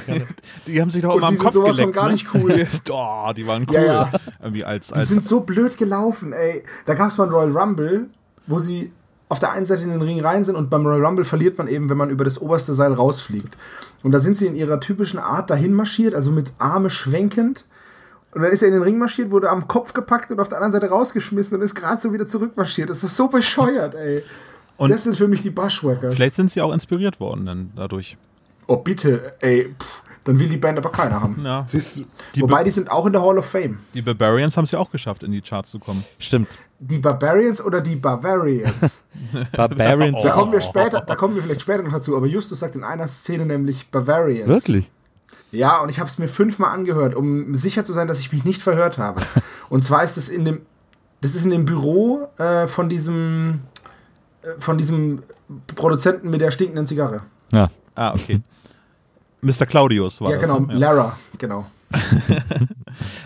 Die 0.65 0.81
haben 0.81 0.89
sich 0.89 1.01
doch 1.01 1.15
immer 1.15 1.27
am 1.27 1.37
Kopf 1.37 1.53
sowas 1.53 1.75
geleckt. 1.75 1.93
Von 1.95 2.03
gar 2.03 2.07
ne? 2.07 2.13
nicht 2.13 2.27
cool. 2.33 2.65
oh, 2.89 3.31
die 3.35 3.45
waren 3.45 3.65
cool. 3.69 3.75
Ja, 3.75 3.83
ja. 3.83 4.11
Irgendwie 4.41 4.63
als, 4.63 4.93
als 4.93 5.07
die 5.07 5.13
sind 5.13 5.27
so 5.27 5.41
blöd 5.41 5.77
gelaufen, 5.77 6.31
ey. 6.31 6.63
Da 6.85 6.93
gab 6.93 7.09
es 7.09 7.17
mal 7.17 7.25
ein 7.25 7.31
Royal 7.31 7.51
Rumble, 7.51 8.07
wo 8.47 8.59
sie 8.59 8.91
auf 9.29 9.39
der 9.39 9.51
einen 9.51 9.65
Seite 9.65 9.83
in 9.83 9.91
den 9.91 10.01
Ring 10.01 10.19
rein 10.19 10.43
sind 10.43 10.55
und 10.55 10.69
beim 10.69 10.85
Royal 10.85 11.05
Rumble 11.05 11.23
verliert 11.23 11.57
man 11.59 11.67
eben, 11.67 11.87
wenn 11.89 11.97
man 11.97 12.09
über 12.09 12.23
das 12.23 12.41
oberste 12.41 12.73
Seil 12.73 12.93
rausfliegt. 12.93 13.55
Und 14.03 14.11
da 14.11 14.19
sind 14.19 14.35
sie 14.35 14.47
in 14.47 14.55
ihrer 14.55 14.79
typischen 14.79 15.19
Art 15.19 15.51
dahin 15.51 15.73
marschiert, 15.73 16.15
also 16.15 16.31
mit 16.31 16.51
Arme 16.57 16.89
schwenkend. 16.89 17.65
Und 18.31 18.41
dann 18.41 18.51
ist 18.51 18.63
er 18.63 18.69
in 18.69 18.73
den 18.73 18.83
Ring 18.83 18.97
marschiert, 18.97 19.29
wurde 19.29 19.49
am 19.49 19.67
Kopf 19.67 19.93
gepackt 19.93 20.31
und 20.31 20.39
auf 20.39 20.49
der 20.49 20.57
anderen 20.57 20.71
Seite 20.73 20.89
rausgeschmissen 20.89 21.57
und 21.57 21.63
ist 21.63 21.75
gerade 21.75 22.01
so 22.01 22.11
wieder 22.11 22.25
zurückmarschiert. 22.25 22.89
Das 22.89 23.03
ist 23.03 23.15
so 23.15 23.27
bescheuert, 23.27 23.93
ey. 23.93 24.23
Und 24.77 24.89
das 24.89 25.03
sind 25.03 25.15
für 25.15 25.27
mich 25.27 25.43
die 25.43 25.49
Bushwhackers. 25.51 26.15
Vielleicht 26.15 26.35
sind 26.35 26.49
sie 26.49 26.61
auch 26.61 26.73
inspiriert 26.73 27.19
worden 27.19 27.45
dann 27.45 27.71
dadurch. 27.75 28.17
Oh, 28.65 28.77
bitte, 28.77 29.33
ey. 29.41 29.75
Pff, 29.79 30.03
dann 30.23 30.39
will 30.39 30.47
die 30.47 30.57
Band 30.57 30.77
aber 30.77 30.91
keiner 30.91 31.21
haben. 31.21 31.41
Ja. 31.43 31.65
Siehst, 31.67 32.03
die 32.35 32.41
Wobei, 32.41 32.63
die 32.63 32.71
sind 32.71 32.89
auch 32.89 33.05
in 33.05 33.13
der 33.13 33.21
Hall 33.21 33.37
of 33.37 33.45
Fame. 33.45 33.79
Die 33.93 34.01
Barbarians 34.01 34.57
haben 34.57 34.65
es 34.65 34.71
ja 34.71 34.79
auch 34.79 34.91
geschafft, 34.91 35.23
in 35.23 35.31
die 35.31 35.41
Charts 35.41 35.71
zu 35.71 35.79
kommen. 35.79 36.03
Stimmt. 36.17 36.59
Die 36.81 36.97
Barbarians 36.97 37.61
oder 37.61 37.81
die 37.81 37.95
Bavarians? 37.95 39.01
Barbarians. 39.51 40.21
Da 40.21 40.31
kommen 40.31 40.51
wir 40.51 40.61
später, 40.61 41.01
da 41.01 41.15
kommen 41.15 41.35
wir 41.35 41.43
vielleicht 41.43 41.61
später 41.61 41.83
noch 41.83 41.91
dazu. 41.91 42.15
Aber 42.15 42.25
Justus 42.25 42.59
sagt 42.59 42.75
in 42.75 42.83
einer 42.83 43.07
Szene 43.07 43.45
nämlich 43.45 43.89
Bavarians. 43.89 44.47
Wirklich? 44.47 44.91
Ja, 45.51 45.79
und 45.79 45.89
ich 45.89 45.99
habe 45.99 46.09
es 46.09 46.17
mir 46.19 46.27
fünfmal 46.27 46.71
angehört, 46.71 47.15
um 47.15 47.55
sicher 47.55 47.83
zu 47.83 47.91
sein, 47.91 48.07
dass 48.07 48.19
ich 48.19 48.31
mich 48.31 48.45
nicht 48.45 48.61
verhört 48.61 48.97
habe. 48.97 49.21
Und 49.69 49.83
zwar 49.83 50.03
ist 50.03 50.17
es 50.17 50.29
in 50.29 50.45
dem, 50.45 50.61
das 51.21 51.35
ist 51.35 51.43
in 51.43 51.51
dem 51.51 51.65
Büro 51.65 52.27
äh, 52.37 52.67
von 52.67 52.89
diesem, 52.89 53.61
äh, 54.41 54.59
von 54.59 54.77
diesem 54.77 55.23
Produzenten 55.75 56.29
mit 56.29 56.41
der 56.41 56.51
stinkenden 56.51 56.87
Zigarre. 56.87 57.21
Ja. 57.51 57.69
Ah, 57.95 58.13
okay. 58.13 58.41
Mr. 59.41 59.65
Claudius 59.65 60.21
war 60.21 60.31
ja, 60.31 60.37
das. 60.37 60.47
Genau, 60.47 60.59
ne? 60.59 60.73
Lara, 60.75 61.17
genau. 61.37 61.65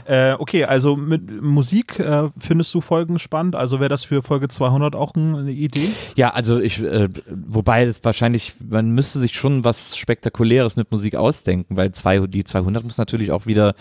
äh, 0.06 0.36
okay, 0.38 0.66
also 0.66 0.96
mit 0.96 1.42
Musik 1.42 2.00
äh, 2.00 2.30
findest 2.38 2.74
du 2.74 2.82
Folgen 2.82 3.20
spannend? 3.20 3.56
Also 3.56 3.80
wäre 3.80 3.90
das 3.90 4.04
für 4.04 4.22
Folge 4.24 4.48
200 4.48 4.96
auch 4.96 5.16
eine 5.16 5.52
Idee? 5.52 5.90
Ja, 6.16 6.32
also 6.32 6.60
ich, 6.60 6.82
äh, 6.82 7.10
wobei 7.30 7.84
es 7.84 8.04
wahrscheinlich, 8.04 8.54
man 8.60 8.92
müsste 8.92 9.20
sich 9.20 9.34
schon 9.34 9.64
was 9.64 9.98
Spektakuläres 9.98 10.76
mit 10.76 10.92
Musik 10.92 11.16
ausdenken, 11.16 11.78
weil 11.78 11.92
zwei, 11.92 12.20
die 12.28 12.44
200 12.44 12.84
muss 12.84 12.98
natürlich 12.98 13.32
auch 13.32 13.46
wieder 13.46 13.76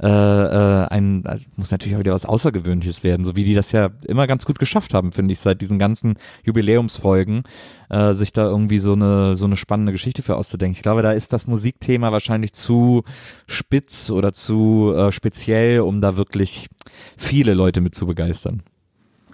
äh, 0.00 0.06
äh, 0.08 0.86
ein, 0.88 1.24
muss 1.56 1.70
natürlich 1.70 1.96
auch 1.96 2.00
wieder 2.00 2.14
was 2.14 2.26
Außergewöhnliches 2.26 3.04
werden, 3.04 3.24
so 3.24 3.36
wie 3.36 3.44
die 3.44 3.54
das 3.54 3.72
ja 3.72 3.90
immer 4.06 4.26
ganz 4.26 4.44
gut 4.44 4.58
geschafft 4.58 4.94
haben, 4.94 5.12
finde 5.12 5.32
ich, 5.32 5.40
seit 5.40 5.60
diesen 5.60 5.78
ganzen 5.78 6.18
Jubiläumsfolgen 6.44 7.44
äh, 7.88 8.12
sich 8.12 8.32
da 8.32 8.44
irgendwie 8.44 8.78
so 8.78 8.92
eine, 8.92 9.34
so 9.34 9.44
eine 9.44 9.56
spannende 9.56 9.92
Geschichte 9.92 10.22
für 10.22 10.36
auszudenken. 10.36 10.76
Ich 10.76 10.82
glaube, 10.82 11.02
da 11.02 11.12
ist 11.12 11.32
das 11.32 11.46
Musikthema 11.46 12.12
wahrscheinlich 12.12 12.52
zu 12.52 13.04
spitz 13.46 14.10
oder 14.10 14.32
zu 14.32 14.92
äh, 14.96 15.12
speziell, 15.12 15.80
um 15.80 16.00
da 16.00 16.16
wirklich 16.16 16.68
viele 17.16 17.54
Leute 17.54 17.80
mit 17.80 17.94
zu 17.94 18.06
begeistern. 18.06 18.62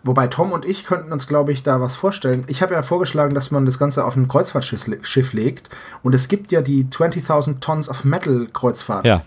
Wobei 0.04 0.26
Tom 0.26 0.52
und 0.52 0.66
ich 0.66 0.84
könnten 0.84 1.12
uns, 1.12 1.26
glaube 1.26 1.52
ich, 1.52 1.62
da 1.62 1.80
was 1.80 1.94
vorstellen. 1.94 2.44
Ich 2.46 2.60
habe 2.60 2.74
ja 2.74 2.82
vorgeschlagen, 2.82 3.34
dass 3.34 3.50
man 3.50 3.64
das 3.64 3.78
Ganze 3.78 4.04
auf 4.04 4.16
ein 4.16 4.28
Kreuzfahrtschiff 4.28 5.32
legt. 5.32 5.70
Und 6.02 6.14
es 6.14 6.28
gibt 6.28 6.52
ja 6.52 6.60
die 6.60 6.84
20.000 6.84 7.60
Tons 7.60 7.88
of 7.88 8.04
Metal 8.04 8.46
Kreuzfahrt. 8.52 9.06
Ja. 9.06 9.22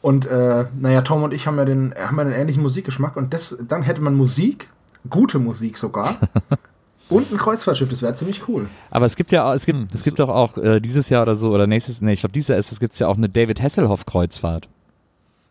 Und 0.00 0.24
äh, 0.24 0.64
naja, 0.78 1.02
Tom 1.02 1.22
und 1.22 1.34
ich 1.34 1.46
haben 1.46 1.58
ja 1.58 1.66
den, 1.66 1.94
haben 1.94 2.16
ja 2.16 2.24
den 2.24 2.32
ähnlichen 2.32 2.62
Musikgeschmack. 2.62 3.16
Und 3.16 3.34
das, 3.34 3.58
dann 3.68 3.82
hätte 3.82 4.00
man 4.00 4.14
Musik, 4.14 4.70
gute 5.10 5.38
Musik 5.38 5.76
sogar. 5.76 6.16
Und 7.10 7.32
ein 7.32 7.36
Kreuzfahrtschiff, 7.38 7.88
das 7.88 8.02
wäre 8.02 8.14
ziemlich 8.14 8.48
cool. 8.48 8.68
Aber 8.90 9.04
es 9.04 9.16
gibt 9.16 9.32
ja, 9.32 9.52
es 9.52 9.66
gibt, 9.66 9.78
hm, 9.78 9.88
es 9.92 10.04
gibt 10.04 10.20
doch 10.20 10.28
auch 10.28 10.56
äh, 10.56 10.78
dieses 10.78 11.08
Jahr 11.08 11.22
oder 11.22 11.34
so, 11.34 11.50
oder 11.50 11.66
nächstes, 11.66 12.00
nee, 12.00 12.12
ich 12.12 12.20
glaube, 12.20 12.32
dieses 12.32 12.48
Jahr 12.48 12.58
ist 12.58 12.70
es, 12.70 12.78
gibt 12.78 12.92
es 12.92 13.00
ja 13.00 13.08
auch 13.08 13.16
eine 13.16 13.28
David 13.28 13.60
Hasselhoff-Kreuzfahrt. 13.60 14.68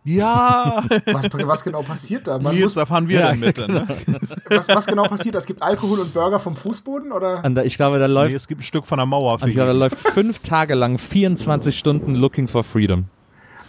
Ja! 0.05 0.83
was, 1.05 1.25
was, 1.33 1.63
genau 1.63 1.81
passiert 1.81 2.27
da? 2.27 2.39
Man 2.39 2.55
Nils, 2.55 2.73
da 2.75 2.85
fahren 2.85 3.09
wir 3.09 3.19
ja, 3.19 3.27
dann 3.29 3.39
mit. 3.39 3.55
Genau. 3.55 3.81
Ne? 3.81 3.87
Was, 4.49 4.67
was, 4.69 4.87
genau 4.87 5.03
passiert? 5.03 5.35
Es 5.35 5.45
gibt 5.45 5.61
Alkohol 5.61 5.99
und 5.99 6.13
Burger 6.13 6.39
vom 6.39 6.55
Fußboden? 6.55 7.11
Oder? 7.11 7.41
Da, 7.41 7.61
ich 7.63 7.75
glaube, 7.75 7.99
da 7.99 8.07
läuft. 8.07 8.31
Nee, 8.31 8.35
es 8.35 8.47
gibt 8.47 8.61
ein 8.61 8.63
Stück 8.63 8.87
von 8.87 8.97
der 8.97 9.05
Mauer. 9.05 9.37
Für 9.37 9.47
ich 9.47 9.53
glaube, 9.53 9.73
da 9.73 9.77
läuft 9.77 9.99
fünf 9.99 10.39
Tage 10.39 10.73
lang 10.73 10.97
24 10.97 11.77
Stunden 11.77 12.15
Looking 12.15 12.47
for 12.47 12.63
Freedom. 12.63 13.05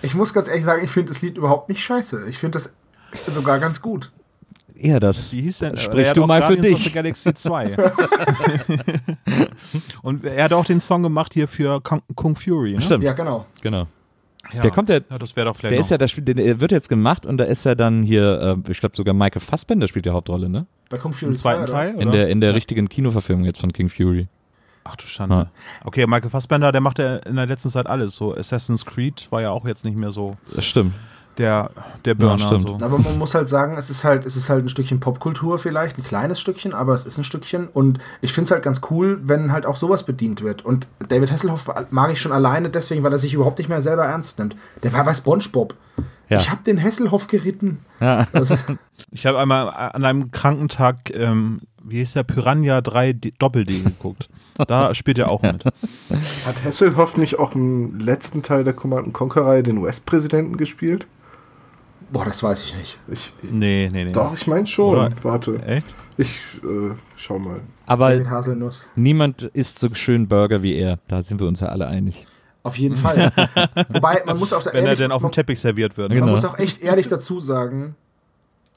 Ich 0.00 0.14
muss 0.14 0.32
ganz 0.32 0.48
ehrlich 0.48 0.64
sagen, 0.64 0.82
ich 0.82 0.90
finde 0.90 1.12
das 1.12 1.20
Lied 1.20 1.36
überhaupt 1.36 1.68
nicht 1.68 1.82
scheiße. 1.82 2.26
Ich 2.28 2.38
finde 2.38 2.58
das 2.58 2.70
sogar 3.26 3.58
ganz 3.58 3.82
gut 3.82 4.10
eher 4.80 5.00
das. 5.00 5.32
Wie 5.34 5.42
hieß 5.42 5.58
denn? 5.58 5.76
Sprich 5.76 6.12
du 6.12 6.26
mal 6.26 6.42
für 6.42 6.56
dich. 6.56 6.72
Of 6.72 6.82
the 6.82 6.92
Galaxy 6.92 7.34
2. 7.34 7.76
und 10.02 10.24
er 10.24 10.44
hat 10.44 10.52
auch 10.52 10.64
den 10.64 10.80
Song 10.80 11.02
gemacht 11.02 11.34
hier 11.34 11.48
für 11.48 11.80
Kung 11.80 12.36
Fury, 12.36 12.74
ne? 12.74 12.80
Stimmt. 12.80 13.04
Ja, 13.04 13.12
genau. 13.12 13.46
Genau. 13.60 13.86
Ja. 14.52 14.62
Der 14.62 14.70
kommt 14.70 14.88
ja, 14.88 14.96
ja 14.96 15.18
das 15.18 15.36
wäre 15.36 15.46
doch 15.46 15.56
vielleicht 15.56 15.74
der 15.74 15.80
ist 15.80 15.90
ja, 15.90 15.98
der, 15.98 16.08
spielt, 16.08 16.26
der 16.26 16.60
wird 16.60 16.72
jetzt 16.72 16.88
gemacht 16.88 17.24
und 17.24 17.38
da 17.38 17.44
ist 17.44 17.64
ja 17.64 17.76
dann 17.76 18.02
hier, 18.02 18.58
äh, 18.66 18.70
ich 18.70 18.80
glaube 18.80 18.96
sogar 18.96 19.14
Michael 19.14 19.40
Fassbender 19.40 19.86
spielt 19.86 20.06
die 20.06 20.10
Hauptrolle, 20.10 20.48
ne? 20.48 20.66
Bei 20.88 20.98
Kung 20.98 21.12
Fury 21.12 21.30
Im 21.30 21.36
zweiten 21.36 21.66
Teil? 21.66 21.94
In 22.00 22.10
der, 22.10 22.28
in 22.28 22.40
der 22.40 22.50
ja. 22.50 22.54
richtigen 22.54 22.88
Kinoverfilmung 22.88 23.44
jetzt 23.44 23.60
von 23.60 23.72
King 23.72 23.88
Fury. 23.88 24.26
Ach 24.82 24.96
du 24.96 25.06
Schande. 25.06 25.34
Ja. 25.34 25.50
Okay, 25.84 26.06
Michael 26.06 26.30
Fassbender, 26.30 26.72
der 26.72 26.80
macht 26.80 26.98
ja 26.98 27.16
in 27.16 27.36
der 27.36 27.46
letzten 27.46 27.68
Zeit 27.68 27.86
alles. 27.86 28.16
So 28.16 28.34
Assassin's 28.34 28.84
Creed 28.84 29.28
war 29.30 29.42
ja 29.42 29.50
auch 29.50 29.66
jetzt 29.66 29.84
nicht 29.84 29.96
mehr 29.96 30.10
so. 30.10 30.36
Das 30.54 30.64
stimmt 30.64 30.94
der, 31.40 31.70
der 32.04 32.14
Burner. 32.14 32.52
Ja, 32.52 32.58
so. 32.58 32.78
Aber 32.80 32.98
man 32.98 33.18
muss 33.18 33.34
halt 33.34 33.48
sagen, 33.48 33.76
es 33.78 33.88
ist 33.88 34.04
halt, 34.04 34.26
es 34.26 34.36
ist 34.36 34.50
halt 34.50 34.64
ein 34.64 34.68
Stückchen 34.68 35.00
Popkultur 35.00 35.58
vielleicht, 35.58 35.98
ein 35.98 36.04
kleines 36.04 36.38
Stückchen, 36.40 36.74
aber 36.74 36.92
es 36.92 37.06
ist 37.06 37.16
ein 37.18 37.24
Stückchen. 37.24 37.66
Und 37.68 37.98
ich 38.20 38.32
finde 38.32 38.46
es 38.46 38.50
halt 38.50 38.62
ganz 38.62 38.82
cool, 38.90 39.20
wenn 39.24 39.50
halt 39.50 39.64
auch 39.64 39.76
sowas 39.76 40.04
bedient 40.04 40.42
wird. 40.42 40.64
Und 40.64 40.86
David 41.08 41.32
Hasselhoff 41.32 41.68
mag 41.90 42.12
ich 42.12 42.20
schon 42.20 42.32
alleine 42.32 42.68
deswegen, 42.68 43.02
weil 43.02 43.12
er 43.12 43.18
sich 43.18 43.32
überhaupt 43.32 43.58
nicht 43.58 43.68
mehr 43.68 43.80
selber 43.80 44.04
ernst 44.04 44.38
nimmt. 44.38 44.54
Der 44.82 44.92
war 44.92 45.04
bei 45.04 45.14
SpongeBob. 45.14 45.74
Ja. 46.28 46.38
Ich 46.38 46.50
habe 46.50 46.62
den 46.62 46.80
Hasselhoff 46.80 47.26
geritten. 47.26 47.80
Ja. 48.00 48.26
Also, 48.32 48.56
ich 49.10 49.26
habe 49.26 49.38
einmal 49.38 49.68
an 49.68 50.04
einem 50.04 50.30
Krankentag, 50.30 51.16
ähm, 51.16 51.62
wie 51.82 51.98
hieß 51.98 52.12
der, 52.12 52.22
Piranha 52.22 52.82
3 52.82 53.14
Doppel-D 53.38 53.80
geguckt. 53.80 54.28
Da 54.68 54.94
spielt 54.94 55.18
er 55.18 55.30
auch 55.30 55.40
mit. 55.40 55.64
Hat 56.44 56.64
Hasselhoff 56.64 57.16
nicht 57.16 57.38
auch 57.38 57.54
im 57.54 57.98
letzten 57.98 58.42
Teil 58.42 58.62
der 58.62 58.74
Command 58.74 59.14
Conquer-Reihe 59.14 59.62
den 59.62 59.78
US-Präsidenten 59.78 60.58
gespielt? 60.58 61.06
Boah, 62.12 62.24
das 62.24 62.42
weiß 62.42 62.64
ich 62.64 62.76
nicht. 62.76 62.98
Ich, 63.08 63.32
nee, 63.42 63.88
nee, 63.92 64.04
nee. 64.04 64.12
Doch, 64.12 64.32
ich 64.34 64.46
meine 64.46 64.66
schon. 64.66 64.96
Oder? 64.96 65.10
Warte. 65.22 65.62
Echt? 65.64 65.94
Ich 66.16 66.40
äh, 66.62 66.94
schau 67.16 67.38
mal. 67.38 67.60
Aber 67.86 68.12
niemand 68.94 69.42
isst 69.42 69.78
so 69.78 69.94
schön 69.94 70.28
Burger 70.28 70.62
wie 70.62 70.74
er. 70.74 70.98
Da 71.08 71.22
sind 71.22 71.40
wir 71.40 71.46
uns 71.46 71.60
ja 71.60 71.68
alle 71.68 71.86
einig. 71.86 72.26
Auf 72.62 72.76
jeden 72.76 72.96
Fall. 72.96 73.32
Wobei, 73.88 74.22
man 74.26 74.38
muss 74.38 74.52
auch 74.52 74.64
Wenn 74.66 74.74
ehrlich, 74.84 74.90
er 74.90 74.96
denn 74.96 75.12
auf 75.12 75.22
dem 75.22 75.32
Teppich 75.32 75.60
serviert 75.60 75.96
wird. 75.96 76.10
Man 76.10 76.18
genau. 76.18 76.32
muss 76.32 76.44
auch 76.44 76.58
echt 76.58 76.82
ehrlich 76.82 77.08
dazu 77.08 77.40
sagen, 77.40 77.96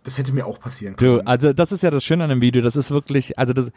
Das 0.04 0.18
hätte 0.18 0.32
mir 0.32 0.46
auch 0.46 0.60
passieren 0.60 0.96
können. 0.96 1.18
Du, 1.18 1.26
also 1.26 1.54
das 1.54 1.72
ist 1.72 1.82
ja 1.82 1.92
das 1.92 2.06
Schöne 2.06 2.24
an 2.24 2.30
dem 2.30 2.42
Video. 2.42 2.62
Das 2.62 2.76
ist 2.76 2.92
wirklich, 2.92 3.38
also 3.38 3.52
das 3.54 3.72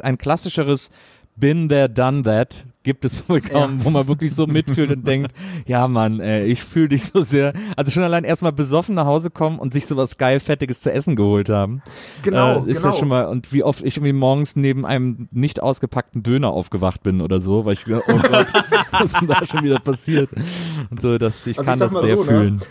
ein 0.00 0.18
klassischeres 0.18 0.90
Been 1.36 1.68
there, 1.68 1.88
done 1.88 2.22
that 2.22 2.66
gibt 2.82 3.04
es 3.04 3.28
wohl 3.28 3.40
kaum, 3.40 3.78
ja. 3.78 3.84
wo 3.84 3.90
man 3.90 4.06
wirklich 4.08 4.34
so 4.34 4.46
mitfühlt 4.46 4.90
und 4.90 5.06
denkt, 5.06 5.32
ja 5.66 5.86
Mann, 5.88 6.20
ey, 6.20 6.44
ich 6.44 6.62
fühle 6.62 6.88
dich 6.88 7.04
so 7.04 7.22
sehr. 7.22 7.52
Also 7.76 7.90
schon 7.90 8.02
allein 8.02 8.24
erstmal 8.24 8.52
besoffen 8.52 8.94
nach 8.94 9.06
Hause 9.06 9.30
kommen 9.30 9.58
und 9.58 9.72
sich 9.72 9.86
sowas 9.86 10.18
geil 10.18 10.40
Fettiges 10.40 10.80
zu 10.80 10.92
essen 10.92 11.16
geholt 11.16 11.48
haben. 11.48 11.82
Genau, 12.22 12.64
äh, 12.64 12.70
ist 12.70 12.82
genau. 12.82 12.92
ja 12.92 12.98
schon 12.98 13.08
mal, 13.08 13.26
und 13.26 13.52
wie 13.52 13.62
oft 13.62 13.84
ich 13.84 13.96
irgendwie 13.96 14.12
morgens 14.12 14.56
neben 14.56 14.84
einem 14.86 15.28
nicht 15.30 15.62
ausgepackten 15.62 16.22
Döner 16.22 16.50
aufgewacht 16.50 17.02
bin 17.02 17.20
oder 17.20 17.40
so, 17.40 17.64
weil 17.64 17.74
ich 17.74 17.84
gesagt, 17.84 18.04
oh 18.08 18.18
Gott, 18.18 18.52
was 18.90 19.04
ist 19.04 19.20
denn 19.20 19.28
da 19.28 19.44
schon 19.44 19.62
wieder 19.62 19.78
passiert? 19.78 20.30
Und 20.90 21.00
so, 21.00 21.18
dass 21.18 21.46
ich 21.46 21.58
Also 21.58 21.70
kann 21.70 21.74
ich 21.74 21.80
das 21.80 21.92
mal 21.92 22.04
sehr 22.04 22.16
so, 22.16 22.24
ne? 22.24 22.28
fühlen. 22.28 22.62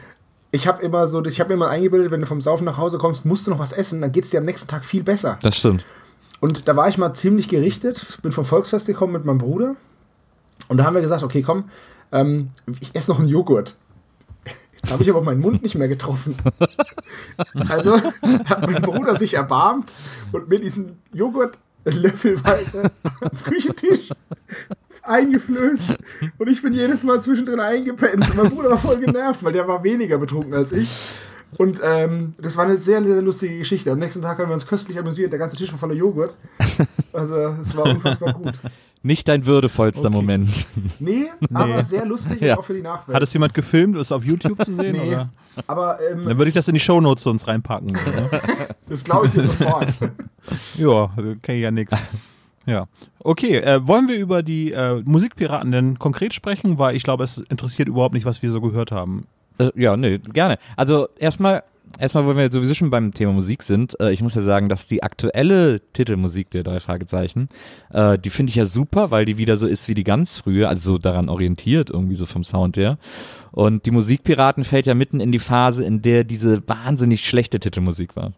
Ich 0.54 0.68
habe 0.68 0.82
immer 0.82 1.08
so, 1.08 1.24
ich 1.24 1.40
habe 1.40 1.52
mir 1.52 1.58
mal 1.58 1.70
eingebildet, 1.70 2.12
wenn 2.12 2.20
du 2.20 2.28
vom 2.28 2.42
Saufen 2.42 2.66
nach 2.66 2.78
Hause 2.78 2.98
kommst, 2.98 3.26
musst 3.26 3.48
du 3.48 3.52
noch 3.52 3.60
was 3.60 3.72
essen, 3.72 4.02
dann 4.02 4.12
geht's 4.12 4.32
dir 4.32 4.40
am 4.40 4.46
nächsten 4.46 4.68
Tag 4.68 4.84
viel 4.84 5.02
besser. 5.02 5.40
Das 5.42 5.58
stimmt. 5.58 5.86
Und 6.42 6.68
da 6.68 6.76
war 6.76 6.90
ich 6.90 6.98
mal 6.98 7.14
ziemlich 7.14 7.48
gerichtet, 7.48 8.20
bin 8.22 8.32
vom 8.32 8.44
Volksfest 8.44 8.88
gekommen 8.88 9.14
mit 9.14 9.24
meinem 9.24 9.38
Bruder. 9.38 9.76
Und 10.68 10.78
da 10.78 10.86
haben 10.86 10.96
wir 10.96 11.02
gesagt, 11.02 11.24
okay, 11.24 11.42
komm, 11.42 11.66
ähm, 12.12 12.50
ich 12.80 12.96
esse 12.96 13.12
noch 13.12 13.20
einen 13.20 13.28
Joghurt. 13.28 13.76
Jetzt 14.74 14.92
habe 14.92 15.04
ich 15.04 15.10
aber 15.10 15.22
meinen 15.22 15.42
Mund 15.42 15.62
nicht 15.62 15.76
mehr 15.76 15.88
getroffen. 15.88 16.36
Also 17.70 17.98
hat 17.98 18.70
mein 18.70 18.82
Bruder 18.82 19.16
sich 19.16 19.34
erbarmt 19.34 19.96
und 20.32 20.50
mir 20.50 20.60
diesen 20.60 21.00
Joghurt 21.14 21.60
löffelweise 21.86 22.92
am 23.22 23.44
Küchentisch 23.44 24.10
eingeflößt. 25.04 25.90
Und 26.38 26.48
ich 26.48 26.62
bin 26.62 26.74
jedes 26.74 27.04
Mal 27.04 27.22
zwischendrin 27.22 27.60
eingepennt. 27.60 28.30
Und 28.30 28.38
mein 28.38 28.50
Bruder 28.52 28.72
war 28.72 28.78
voll 28.78 29.00
genervt, 29.00 29.44
weil 29.44 29.54
der 29.54 29.68
war 29.68 29.84
weniger 29.84 30.18
betrunken 30.18 30.54
als 30.54 30.72
ich. 30.72 30.90
Und 31.58 31.80
ähm, 31.84 32.34
das 32.38 32.56
war 32.56 32.66
eine 32.66 32.78
sehr, 32.78 33.04
sehr 33.04 33.22
lustige 33.22 33.58
Geschichte. 33.58 33.92
Am 33.92 34.00
nächsten 34.00 34.22
Tag 34.22 34.40
haben 34.40 34.50
wir 34.50 34.54
uns 34.54 34.68
köstlich 34.68 34.98
amüsiert. 34.98 35.32
Der 35.32 35.40
ganze 35.40 35.58
Tisch 35.58 35.72
war 35.72 35.80
voller 35.80 35.96
Joghurt. 35.96 36.36
Also 37.14 37.36
es 37.62 37.76
war 37.76 37.86
unfassbar 37.86 38.34
gut. 38.34 38.54
Nicht 39.04 39.28
dein 39.28 39.46
würdevollster 39.46 40.10
Okay. 40.10 40.16
Moment. 40.16 40.68
Nee, 41.00 41.26
aber 41.54 41.84
sehr 41.84 42.06
lustig 42.06 42.40
Ja. 42.42 42.54
und 42.54 42.60
auch 42.60 42.64
für 42.66 42.74
die 42.76 42.82
Nachwelt. 42.82 43.16
Hat 43.16 43.24
es 43.24 43.34
jemand 43.34 43.54
gefilmt? 43.54 43.96
Ist 43.96 44.02
es 44.08 44.12
auf 44.12 44.24
YouTube 44.24 44.64
zu 44.64 44.74
sehen? 44.74 44.94
Nee. 44.94 45.08
Oder? 45.08 45.30
aber 45.68 46.00
ähm, 46.10 46.26
Dann 46.26 46.38
würde 46.38 46.50
ich 46.50 46.54
das 46.54 46.68
in 46.68 46.74
die 46.76 46.80
Shownotes 46.80 47.24
sonst 47.24 47.48
reinpacken. 47.48 47.94
ne? 47.94 48.00
das 48.88 49.04
glaube 49.04 49.28
ich 49.28 49.34
dir 49.34 49.42
sofort. 49.42 49.88
ja, 50.78 51.10
kenne 51.42 51.58
ich 51.58 51.64
ja 51.64 51.72
nix. 51.72 51.94
Ja. 52.66 52.86
Okay, 53.20 53.58
äh, 53.58 53.86
wollen 53.88 54.08
wir 54.08 54.18
über 54.18 54.44
die 54.44 54.72
äh, 54.72 55.02
Musikpiraten 55.04 55.72
denn 55.72 55.98
konkret 56.00 56.34
sprechen? 56.34 56.78
Weil 56.78 56.96
ich 56.96 57.04
glaube, 57.04 57.24
es 57.24 57.40
interessiert 57.40 57.88
überhaupt 57.88 58.14
nicht, 58.14 58.26
was 58.26 58.42
wir 58.44 58.52
so 58.52 58.62
gehört 58.62 58.92
haben. 58.92 59.26
Äh, 59.58 59.72
ja, 59.76 59.98
nee, 59.98 60.18
gerne. 60.20 60.58
Also 60.78 61.08
erstmal, 61.18 61.64
erstmal, 62.00 62.26
wo 62.26 62.36
wir 62.36 62.52
sowieso 62.52 62.74
schon 62.74 62.90
beim 62.90 63.14
Thema 63.14 63.34
Musik 63.34 63.64
sind, 63.64 64.00
äh, 64.00 64.12
ich 64.12 64.22
muss 64.22 64.36
ja 64.36 64.42
sagen, 64.42 64.70
dass 64.70 64.88
die 64.88 65.04
aktuelle 65.04 65.82
Titelmusik 65.94 66.50
der 66.52 66.64
drei 66.64 66.80
Fragezeichen, 66.80 67.50
äh, 67.92 68.18
die 68.18 68.30
finde 68.30 68.50
ich 68.50 68.56
ja 68.56 68.66
super, 68.66 69.12
weil 69.12 69.26
die 69.26 69.38
wieder 69.38 69.58
so 69.58 69.68
ist 69.68 69.88
wie 69.88 69.96
die 69.96 70.04
ganz 70.04 70.38
frühe, 70.38 70.68
also 70.68 70.94
so 70.94 70.98
daran 70.98 71.30
orientiert 71.30 71.90
irgendwie 71.90 72.16
so 72.16 72.26
vom 72.26 72.44
Sound 72.44 72.78
her. 72.78 72.98
Und 73.52 73.86
die 73.86 73.92
Musikpiraten 73.92 74.64
fällt 74.64 74.86
ja 74.86 74.94
mitten 74.94 75.20
in 75.20 75.32
die 75.32 75.40
Phase, 75.40 75.84
in 75.84 76.02
der 76.02 76.24
diese 76.24 76.68
wahnsinnig 76.68 77.26
schlechte 77.26 77.60
Titelmusik 77.60 78.16
war. 78.16 78.34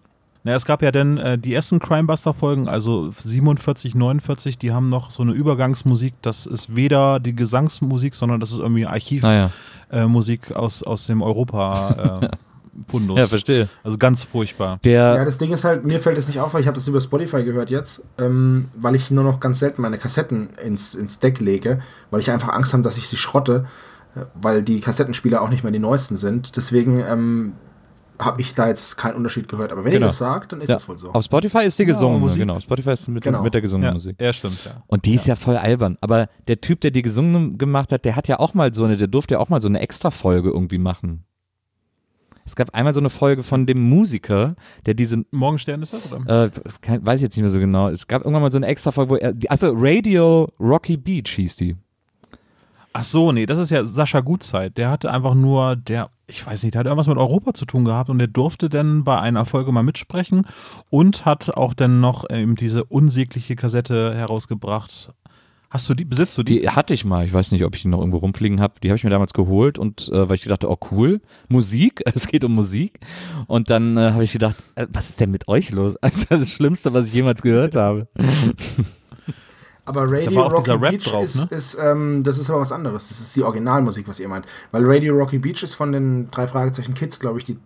Na, 0.45 0.55
es 0.55 0.65
gab 0.65 0.81
ja 0.81 0.91
dann 0.91 1.17
äh, 1.17 1.37
die 1.37 1.53
ersten 1.53 1.79
Crimebuster-Folgen, 1.79 2.67
also 2.67 3.11
47, 3.11 3.95
49, 3.95 4.57
die 4.57 4.73
haben 4.73 4.87
noch 4.87 5.09
so 5.09 5.23
eine 5.23 5.31
Übergangsmusik. 5.31 6.15
Das 6.21 6.45
ist 6.45 6.75
weder 6.75 7.21
die 7.21 7.33
Gesangsmusik, 7.33 8.13
sondern 8.13 8.41
das 8.41 8.51
ist 8.51 8.59
irgendwie 8.59 8.85
Archivmusik 8.85 9.23
Naja, 9.23 9.51
äh, 9.89 10.05
Musik 10.05 10.51
aus, 10.51 10.83
aus 10.83 11.07
dem 11.07 11.21
Europa-Fundus. 12.75 13.19
ja, 13.19 13.27
verstehe. 13.27 13.69
also 13.83 13.97
ganz 13.97 14.23
furchtbar. 14.23 14.79
Der, 14.83 15.15
Ja, 15.15 15.25
das 15.25 15.37
Ding 15.37 15.51
ist 15.51 15.63
halt, 15.63 15.83
mir 15.85 15.99
fällt 15.99 16.17
es 16.17 16.27
nicht 16.27 16.39
auf, 16.39 16.53
weil 16.53 16.61
ich 16.61 16.67
habe 16.67 16.75
das 16.75 16.87
über 16.87 16.99
Spotify 17.01 17.43
gehört 17.43 17.69
jetzt, 17.69 18.03
ähm, 18.17 18.65
weil 18.75 18.95
ich 18.95 19.11
nur 19.11 19.23
noch 19.23 19.39
ganz 19.39 19.59
selten 19.59 19.81
meine 19.81 19.97
Kassetten 19.97 20.49
ins, 20.63 20.95
ins 20.95 21.19
Deck 21.19 21.39
lege, 21.39 21.79
weil 22.11 22.19
ich 22.19 22.31
einfach 22.31 22.49
Angst 22.49 22.73
habe, 22.73 22.83
dass 22.83 22.97
ich 22.97 23.07
sie 23.07 23.17
schrotte, 23.17 23.65
äh, 24.15 24.21
weil 24.35 24.63
die 24.63 24.79
Kassettenspieler 24.79 25.41
auch 25.41 25.49
nicht 25.49 25.63
mehr 25.63 25.71
die 25.71 25.79
neuesten 25.79 26.15
sind. 26.15 26.55
Deswegen 26.57 26.99
ähm, 26.99 27.53
habe 28.19 28.39
ich 28.41 28.53
da 28.53 28.67
jetzt 28.67 28.95
keinen 28.97 29.15
Unterschied 29.15 29.49
gehört. 29.49 29.71
Aber 29.71 29.83
wenn 29.83 29.91
Genau. 29.91 30.05
ihr 30.05 30.09
das 30.09 30.17
sagt, 30.19 30.51
dann 30.53 30.61
ist 30.61 30.69
ja, 30.69 30.75
das 30.75 30.87
wohl 30.87 30.97
so. 30.97 31.11
auf 31.11 31.25
Spotify 31.25 31.63
ist 31.65 31.77
die 31.79 31.85
gesungene, 31.85 32.19
Musik. 32.19 32.39
genau. 32.41 32.59
Spotify 32.59 32.91
ist 32.91 33.07
mit, 33.09 33.23
Genau. 33.23 33.41
mit 33.41 33.53
der 33.53 33.61
gesungenen 33.61 33.89
Ja, 33.89 33.93
Musik. 33.95 34.15
ja, 34.21 34.31
stimmt, 34.31 34.63
ja. 34.65 34.83
Und 34.87 35.05
die 35.05 35.15
ist 35.15 35.25
ja 35.25 35.35
voll 35.35 35.57
albern. 35.57 35.97
Aber 35.99 36.27
der 36.47 36.61
Typ, 36.61 36.79
der 36.81 36.91
die 36.91 37.01
gesungen 37.01 37.57
gemacht 37.57 37.91
hat, 37.91 38.05
der 38.05 38.15
hat 38.15 38.27
ja 38.27 38.39
auch 38.39 38.53
mal 38.53 38.73
so 38.73 38.83
eine, 38.85 38.97
der 38.97 39.07
durfte 39.07 39.33
ja 39.33 39.39
auch 39.39 39.49
mal 39.49 39.61
so 39.61 39.67
eine 39.67 39.79
Extra-Folge 39.79 40.49
irgendwie 40.51 40.77
machen. 40.77 41.25
Es 42.45 42.55
gab 42.55 42.73
einmal 42.73 42.93
so 42.93 42.99
eine 42.99 43.09
Folge 43.09 43.43
von 43.43 43.65
dem 43.65 43.81
Musiker, 43.89 44.55
der 44.85 44.93
diese, 44.93 45.23
Morgenstern 45.31 45.81
ist 45.81 45.93
das, 45.93 46.11
oder? 46.11 46.45
äh, 46.45 46.51
kein, 46.81 47.05
weiß 47.05 47.19
ich 47.19 47.23
jetzt 47.23 47.35
nicht 47.35 47.43
mehr 47.43 47.51
so 47.51 47.59
genau. 47.59 47.89
Es 47.89 48.07
gab 48.07 48.21
irgendwann 48.21 48.41
mal 48.41 48.51
so 48.51 48.57
eine 48.57 48.67
Extra-Folge, 48.67 49.11
wo 49.11 49.15
er, 49.15 49.33
also 49.49 49.71
Radio 49.73 50.51
Rocky 50.59 50.97
Beach 50.97 51.29
hieß 51.29 51.55
die. 51.55 51.75
Ach 52.95 53.03
so, 53.03 53.31
nee, 53.31 53.47
das 53.47 53.57
ist 53.57 53.71
ja 53.71 53.85
Sascha 53.85 54.21
Gutzeit. 54.21 54.77
Der 54.77 54.91
hatte 54.91 55.11
einfach 55.11 55.33
nur, 55.33 55.75
der, 55.75 56.11
ich 56.27 56.45
weiß 56.45 56.61
nicht, 56.61 56.75
der 56.75 56.81
hat 56.81 56.85
irgendwas 56.85 57.07
mit 57.07 57.17
Europa 57.17 57.55
zu 57.55 57.65
tun 57.65 57.85
gehabt 57.85 58.11
und 58.11 58.19
der 58.19 58.27
durfte 58.27 58.69
dann 58.69 59.03
bei 59.03 59.19
einer 59.19 59.45
Folge 59.45 59.71
mal 59.71 59.81
mitsprechen 59.81 60.45
und 60.91 61.25
hat 61.25 61.57
auch 61.57 61.73
dann 61.73 62.01
noch 62.01 62.29
eben 62.29 62.55
diese 62.55 62.83
unsägliche 62.83 63.55
Kassette 63.55 64.13
herausgebracht. 64.13 65.11
Hast 65.73 65.89
du 65.89 65.95
die, 65.95 66.05
besitzt 66.05 66.37
du 66.37 66.43
die? 66.43 66.61
Die 66.61 66.69
hatte 66.69 66.93
ich 66.93 67.03
mal. 67.03 67.25
Ich 67.25 67.33
weiß 67.33 67.51
nicht, 67.51 67.63
ob 67.65 67.75
ich 67.75 67.81
die 67.81 67.87
noch 67.87 67.97
irgendwo 67.97 68.17
rumfliegen 68.19 68.61
habe. 68.61 68.75
Die 68.83 68.89
habe 68.89 68.97
ich 68.97 69.03
mir 69.03 69.09
damals 69.09 69.33
geholt 69.33 69.79
und 69.79 70.07
äh, 70.09 70.29
weil 70.29 70.35
ich 70.35 70.43
dachte, 70.43 70.69
oh 70.69 70.77
cool, 70.91 71.19
Musik, 71.49 72.03
es 72.13 72.27
geht 72.27 72.43
um 72.43 72.53
Musik. 72.53 72.99
Und 73.47 73.71
dann 73.71 73.97
äh, 73.97 74.11
habe 74.11 74.23
ich 74.23 74.33
gedacht, 74.33 74.55
äh, 74.75 74.85
was 74.93 75.09
ist 75.09 75.19
denn 75.19 75.31
mit 75.31 75.47
euch 75.47 75.71
los? 75.71 75.95
Also 76.01 76.25
das 76.29 76.49
Schlimmste, 76.51 76.93
was 76.93 77.07
ich 77.07 77.15
jemals 77.15 77.41
gehört 77.41 77.75
habe. 77.75 78.07
Aber 79.85 80.03
Radio 80.09 80.43
Rocky 80.47 80.77
Beach 80.77 81.03
drauf, 81.03 81.23
ist, 81.25 81.35
ne? 81.51 81.57
ist 81.57 81.77
ähm, 81.81 82.23
das 82.23 82.37
ist 82.37 82.49
aber 82.49 82.61
was 82.61 82.71
anderes. 82.71 83.09
Das 83.09 83.19
ist 83.19 83.35
die 83.35 83.43
Originalmusik, 83.43 84.07
was 84.07 84.17
ihr 84.21 84.29
meint. 84.29 84.45
Weil 84.71 84.83
Radio 84.85 85.13
Rocky 85.13 85.39
Beach 85.39 85.61
ist 85.61 85.73
von 85.73 85.91
den 85.91 86.31
drei 86.31 86.47
Fragezeichen 86.47 86.93
Kids, 86.93 87.19
glaube 87.19 87.39
ich, 87.39 87.43
die, 87.45 87.57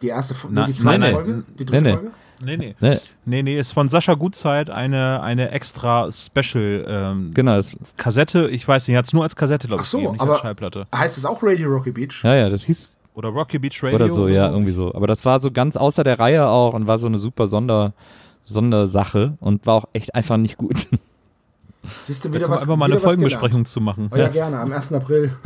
die 0.00 0.06
erste, 0.06 0.34
Fo- 0.34 0.46
nee, 0.48 0.54
Na- 0.54 0.66
die 0.66 0.74
zweite 0.76 1.00
nein, 1.00 1.12
nein. 1.12 1.14
Folge, 1.14 1.44
die 1.58 1.64
dritte 1.66 1.82
Nee, 1.82 1.88
nee. 1.88 1.94
Folge. 1.96 2.10
Nee, 2.44 2.56
nee. 2.56 2.74
Ne? 2.80 3.00
Nee, 3.24 3.42
nee, 3.42 3.58
ist 3.58 3.72
von 3.72 3.88
Sascha 3.88 4.14
Gutzeit 4.14 4.70
eine, 4.70 5.20
eine 5.22 5.50
extra 5.50 6.10
Special 6.12 6.84
ähm, 6.88 7.34
Genau, 7.34 7.58
Kassette. 7.96 8.48
Ich 8.50 8.66
weiß 8.66 8.86
nicht, 8.88 8.96
hat 8.96 9.06
es 9.06 9.12
nur 9.12 9.24
als 9.24 9.34
Kassette, 9.36 9.66
glaube 9.68 9.80
Ach 9.80 9.84
ich, 9.84 9.90
so, 9.90 9.98
gegeben, 9.98 10.12
nicht 10.14 10.22
aber- 10.22 10.32
als 10.32 10.40
Schallplatte. 10.40 10.86
Heißt 10.94 11.18
es 11.18 11.24
auch 11.24 11.42
Radio 11.42 11.68
Rocky 11.70 11.90
Beach? 11.90 12.22
ja, 12.22 12.34
ja, 12.34 12.48
das 12.48 12.64
hieß 12.64 12.96
Oder 13.14 13.30
Rocky 13.30 13.58
Beach 13.58 13.82
Radio. 13.82 13.96
oder 13.96 14.08
so, 14.08 14.28
ja, 14.28 14.48
irgendwie 14.50 14.72
so. 14.72 14.94
Aber 14.94 15.06
das 15.08 15.24
war 15.24 15.40
so 15.42 15.50
ganz 15.50 15.76
außer 15.76 16.04
der 16.04 16.18
Reihe 16.20 16.46
auch 16.46 16.74
und 16.74 16.86
war 16.86 16.98
so 16.98 17.06
eine 17.08 17.18
super 17.18 17.48
Sonder, 17.48 17.92
Sondersache 18.44 19.34
und 19.40 19.66
war 19.66 19.74
auch 19.74 19.88
echt 19.92 20.14
einfach 20.14 20.36
nicht 20.36 20.56
gut. 20.56 20.86
Siehst 22.02 22.24
du 22.24 22.32
wieder 22.32 22.50
was 22.50 22.62
einfach 22.62 22.76
mal 22.76 22.84
eine 22.90 22.98
Folgenbesprechung 23.00 23.64
zu 23.64 23.80
machen. 23.80 24.10
Oh 24.12 24.16
ja, 24.16 24.28
gerne, 24.28 24.58
am 24.58 24.72
1. 24.72 24.92
April. 24.92 25.32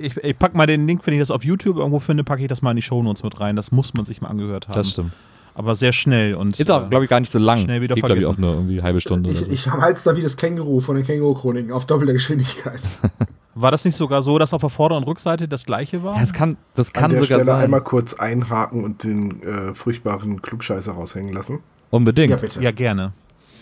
Ich, 0.00 0.16
ich 0.16 0.38
pack 0.38 0.54
mal 0.54 0.66
den 0.66 0.86
Link, 0.86 1.04
wenn 1.06 1.14
ich 1.14 1.20
das 1.20 1.30
auf 1.30 1.44
YouTube 1.44 1.76
irgendwo 1.76 1.98
finde, 1.98 2.22
packe 2.24 2.42
ich 2.42 2.48
das 2.48 2.62
mal 2.62 2.70
in 2.70 2.76
die 2.76 2.82
Shownotes 2.82 3.22
mit 3.22 3.38
rein. 3.40 3.54
Das 3.56 3.70
muss 3.72 3.94
man 3.94 4.04
sich 4.04 4.20
mal 4.20 4.28
angehört 4.28 4.66
haben. 4.68 4.74
Das 4.74 4.90
stimmt. 4.90 5.12
Aber 5.58 5.74
sehr 5.74 5.90
schnell 5.92 6.34
und 6.36 6.58
Ist 6.60 6.70
auch, 6.70 6.86
äh, 6.86 6.88
glaube 6.88 7.04
ich, 7.04 7.10
gar 7.10 7.18
nicht 7.18 7.32
so 7.32 7.38
lang. 7.40 7.58
schnell 7.58 7.80
wieder 7.82 7.96
Geht, 7.96 8.04
glaube 8.04 8.20
ich, 8.20 8.26
auch 8.26 8.38
nur 8.38 8.52
irgendwie 8.54 8.74
eine 8.74 8.82
halbe 8.84 9.00
Stunde 9.00 9.30
Ich, 9.32 9.40
so. 9.40 9.46
ich 9.46 9.68
halte 9.68 10.00
da 10.04 10.14
wie 10.16 10.22
das 10.22 10.36
Känguru 10.36 10.78
von 10.78 10.94
den 10.94 11.04
Känguru-Chroniken 11.04 11.72
auf 11.72 11.84
doppelter 11.84 12.12
Geschwindigkeit. 12.12 12.80
war 13.56 13.72
das 13.72 13.84
nicht 13.84 13.96
sogar 13.96 14.22
so, 14.22 14.38
dass 14.38 14.54
auf 14.54 14.60
der 14.60 14.70
Vorder- 14.70 14.96
und 14.96 15.02
Rückseite 15.02 15.48
das 15.48 15.66
gleiche 15.66 16.04
war? 16.04 16.14
ja, 16.14 16.20
das 16.20 16.32
kann, 16.32 16.56
das 16.74 16.88
An 16.88 16.92
kann 16.94 17.10
der 17.10 17.20
sogar 17.24 17.38
Stelle 17.40 17.44
sein. 17.52 17.64
einmal 17.64 17.80
kurz 17.82 18.14
einhaken 18.14 18.84
und 18.84 19.02
den 19.02 19.42
äh, 19.42 19.74
furchtbaren 19.74 20.40
Klugscheißer 20.42 20.92
raushängen 20.92 21.34
lassen. 21.34 21.58
Unbedingt. 21.90 22.30
ja, 22.30 22.36
bitte. 22.36 22.60
ja, 22.62 22.70
gerne. 22.70 23.12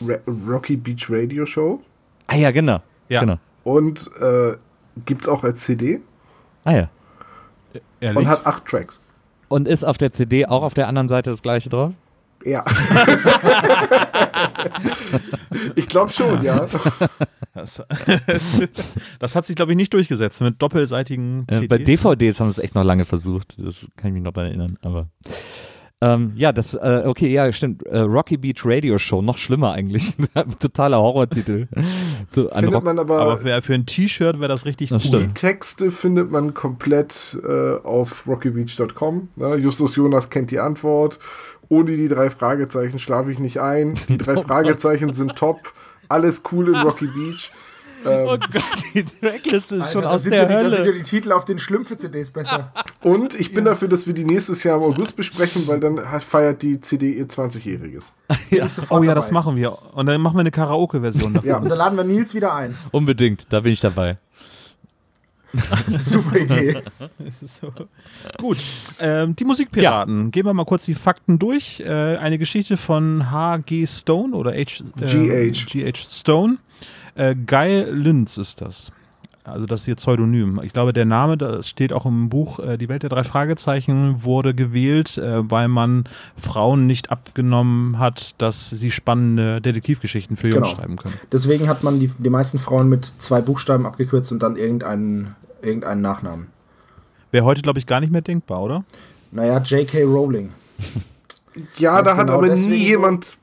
Ra 0.06 0.16
Rocky 0.46 0.76
Beach 0.76 1.06
Radio 1.08 1.46
Show. 1.46 1.80
Ah 2.26 2.36
ja, 2.36 2.50
genau. 2.50 2.80
Ja. 3.08 3.20
genau. 3.20 3.38
Und 3.64 4.10
äh, 4.20 4.54
gibt's 5.06 5.26
auch 5.28 5.44
als 5.44 5.62
CD 5.64 6.00
Ah 6.64 6.72
ja. 6.74 6.88
Ehrlich? 8.00 8.18
und 8.18 8.28
hat 8.28 8.44
acht 8.46 8.66
Tracks. 8.66 9.00
Und 9.48 9.68
ist 9.68 9.84
auf 9.84 9.98
der 9.98 10.12
CD 10.12 10.46
auch 10.46 10.62
auf 10.62 10.74
der 10.74 10.88
anderen 10.88 11.08
Seite 11.08 11.30
das 11.30 11.42
gleiche 11.42 11.68
drauf? 11.68 11.92
Ja. 12.44 12.64
ich 15.74 15.88
glaube 15.88 16.12
schon, 16.12 16.42
ja. 16.42 16.66
das, 17.54 17.54
das 19.18 19.36
hat 19.36 19.46
sich, 19.46 19.56
glaube 19.56 19.72
ich, 19.72 19.76
nicht 19.76 19.92
durchgesetzt 19.92 20.40
mit 20.42 20.60
doppelseitigen 20.60 21.44
Äh, 21.48 21.54
CDs. 21.54 21.68
bei 21.68 21.78
DVDs 21.78 22.40
haben 22.40 22.48
sie 22.50 22.60
es 22.60 22.64
echt 22.64 22.74
noch 22.74 22.84
lange 22.84 23.04
versucht. 23.04 23.54
Das 23.58 23.78
kann 23.96 24.08
ich 24.08 24.14
mich 24.14 24.22
noch 24.22 24.32
daran 24.32 24.50
erinnern. 24.50 24.78
Aber 24.82 25.08
ähm, 26.02 26.32
ja, 26.36 26.52
das, 26.52 26.74
äh, 26.74 27.02
okay, 27.06 27.32
ja, 27.32 27.50
stimmt. 27.52 27.82
Äh, 27.86 28.00
Rocky 28.00 28.36
Beach 28.36 28.62
Radio 28.64 28.98
Show, 28.98 29.22
noch 29.22 29.38
schlimmer 29.38 29.72
eigentlich. 29.72 30.14
Totaler 30.58 30.98
Horrortitel. 30.98 31.68
So 32.28 32.50
an 32.50 32.56
Findet 32.56 32.74
Rock 32.74 32.84
man 32.84 32.98
aber, 32.98 33.20
Aber 33.20 33.36
für, 33.38 33.62
für 33.62 33.74
ein 33.74 33.86
T-Shirt 33.86 34.40
wäre 34.40 34.48
das 34.48 34.66
richtig 34.66 34.88
Das 34.88 35.04
cool. 35.04 35.10
die 35.10 35.16
stimmt. 35.18 35.34
Texte 35.36 35.90
findet 35.92 36.32
man 36.32 36.54
komplett 36.54 37.38
äh, 37.48 37.76
auf 37.84 38.26
rockybeach.com. 38.26 39.28
Ne? 39.36 39.54
Justus 39.56 39.94
Jonas 39.94 40.28
kennt 40.28 40.50
die 40.50 40.58
Antwort. 40.58 41.20
Ohne 41.68 41.92
die 41.92 42.08
drei 42.08 42.30
Fragezeichen 42.30 42.98
schlafe 42.98 43.30
ich 43.30 43.38
nicht 43.38 43.60
ein. 43.60 43.94
Die 44.08 44.18
drei 44.18 44.36
Fragezeichen 44.42 45.12
sind 45.12 45.36
top. 45.36 45.72
Alles 46.08 46.42
cool 46.50 46.68
in 46.68 46.74
Rocky 46.76 47.06
Beach. 47.06 47.52
Oh 48.08 48.36
Gott, 48.38 48.62
die 48.94 49.04
Trackliste 49.04 49.76
ist 49.76 49.82
Alter, 49.82 49.92
schon 49.92 50.02
da 50.02 50.10
aus 50.10 50.22
sind 50.22 50.32
der 50.32 50.42
ja 50.42 50.46
die, 50.48 50.52
Da 50.54 50.58
Hölle. 50.60 50.70
sind 50.70 50.86
ja 50.86 50.92
die 50.92 51.02
Titel 51.02 51.32
auf 51.32 51.44
den 51.44 51.58
Schlümpfe-CDs 51.58 52.30
besser. 52.30 52.72
Und 53.02 53.34
ich 53.38 53.52
bin 53.52 53.64
dafür, 53.64 53.88
dass 53.88 54.06
wir 54.06 54.14
die 54.14 54.24
nächstes 54.24 54.62
Jahr 54.64 54.76
im 54.76 54.82
August 54.84 55.16
besprechen, 55.16 55.66
weil 55.66 55.80
dann 55.80 55.98
feiert 56.20 56.62
die 56.62 56.80
CD 56.80 57.12
ihr 57.12 57.26
20-Jähriges. 57.28 58.12
Bin 58.50 58.66
ich 58.66 58.72
sofort 58.72 59.00
Oh 59.00 59.04
ja, 59.04 59.10
dabei. 59.10 59.14
das 59.20 59.30
machen 59.30 59.56
wir. 59.56 59.76
Und 59.94 60.06
dann 60.06 60.20
machen 60.20 60.36
wir 60.36 60.40
eine 60.40 60.50
Karaoke-Version 60.50 61.34
davon. 61.34 61.48
Ja. 61.48 61.58
Und 61.58 61.68
dann 61.68 61.78
laden 61.78 61.96
wir 61.96 62.04
Nils 62.04 62.34
wieder 62.34 62.54
ein. 62.54 62.76
Unbedingt, 62.92 63.46
da 63.52 63.60
bin 63.60 63.72
ich 63.72 63.80
dabei. 63.80 64.16
Super 66.00 66.36
Idee. 66.36 66.76
Gut. 68.38 68.58
Ähm, 69.00 69.34
die 69.36 69.44
Musikpiraten. 69.44 70.30
Gehen 70.30 70.44
wir 70.44 70.52
mal 70.52 70.64
kurz 70.66 70.84
die 70.84 70.94
Fakten 70.94 71.38
durch. 71.38 71.80
Äh, 71.80 72.16
eine 72.16 72.36
Geschichte 72.38 72.76
von 72.76 73.30
H.G. 73.30 73.86
Stone 73.86 74.34
oder 74.36 74.52
H. 74.52 74.84
Äh, 75.00 75.50
G.H.. 75.52 75.64
G.H. 75.66 75.96
Stone. 76.10 76.58
Äh, 77.16 77.34
Guy 77.34 77.84
Linz 77.90 78.38
ist 78.38 78.60
das. 78.60 78.92
Also 79.44 79.64
das 79.66 79.82
ist 79.82 79.88
ihr 79.88 79.94
Pseudonym. 79.94 80.60
Ich 80.64 80.72
glaube, 80.72 80.92
der 80.92 81.04
Name, 81.04 81.36
das 81.38 81.68
steht 81.68 81.92
auch 81.92 82.04
im 82.04 82.28
Buch 82.28 82.58
äh, 82.58 82.76
Die 82.76 82.88
Welt 82.88 83.04
der 83.04 83.10
drei 83.10 83.22
Fragezeichen, 83.22 84.24
wurde 84.24 84.54
gewählt, 84.54 85.18
äh, 85.18 85.48
weil 85.48 85.68
man 85.68 86.04
Frauen 86.36 86.86
nicht 86.88 87.12
abgenommen 87.12 87.98
hat, 88.00 88.34
dass 88.42 88.70
sie 88.70 88.90
spannende 88.90 89.60
Detektivgeschichten 89.60 90.36
für 90.36 90.48
Jungs 90.48 90.68
Genau. 90.68 90.76
schreiben 90.80 90.96
können. 90.96 91.14
Deswegen 91.30 91.68
hat 91.68 91.84
man 91.84 92.00
die, 92.00 92.10
die 92.18 92.30
meisten 92.30 92.58
Frauen 92.58 92.88
mit 92.88 93.12
zwei 93.18 93.40
Buchstaben 93.40 93.86
abgekürzt 93.86 94.32
und 94.32 94.42
dann 94.42 94.56
irgendeinen, 94.56 95.36
irgendeinen 95.62 96.02
Nachnamen. 96.02 96.48
Wäre 97.30 97.44
heute, 97.44 97.62
glaube 97.62 97.78
ich, 97.78 97.86
gar 97.86 98.00
nicht 98.00 98.10
mehr 98.12 98.22
denkbar, 98.22 98.62
oder? 98.62 98.84
Naja, 99.30 99.58
J.K. 99.60 100.02
Rowling. 100.04 100.52
Ja, 101.76 101.98
Das 101.98 102.04
da 102.08 102.16
hat 102.16 102.26
genau 102.26 102.38
aber 102.38 102.48
nie 102.54 102.76
jemand 102.88 103.38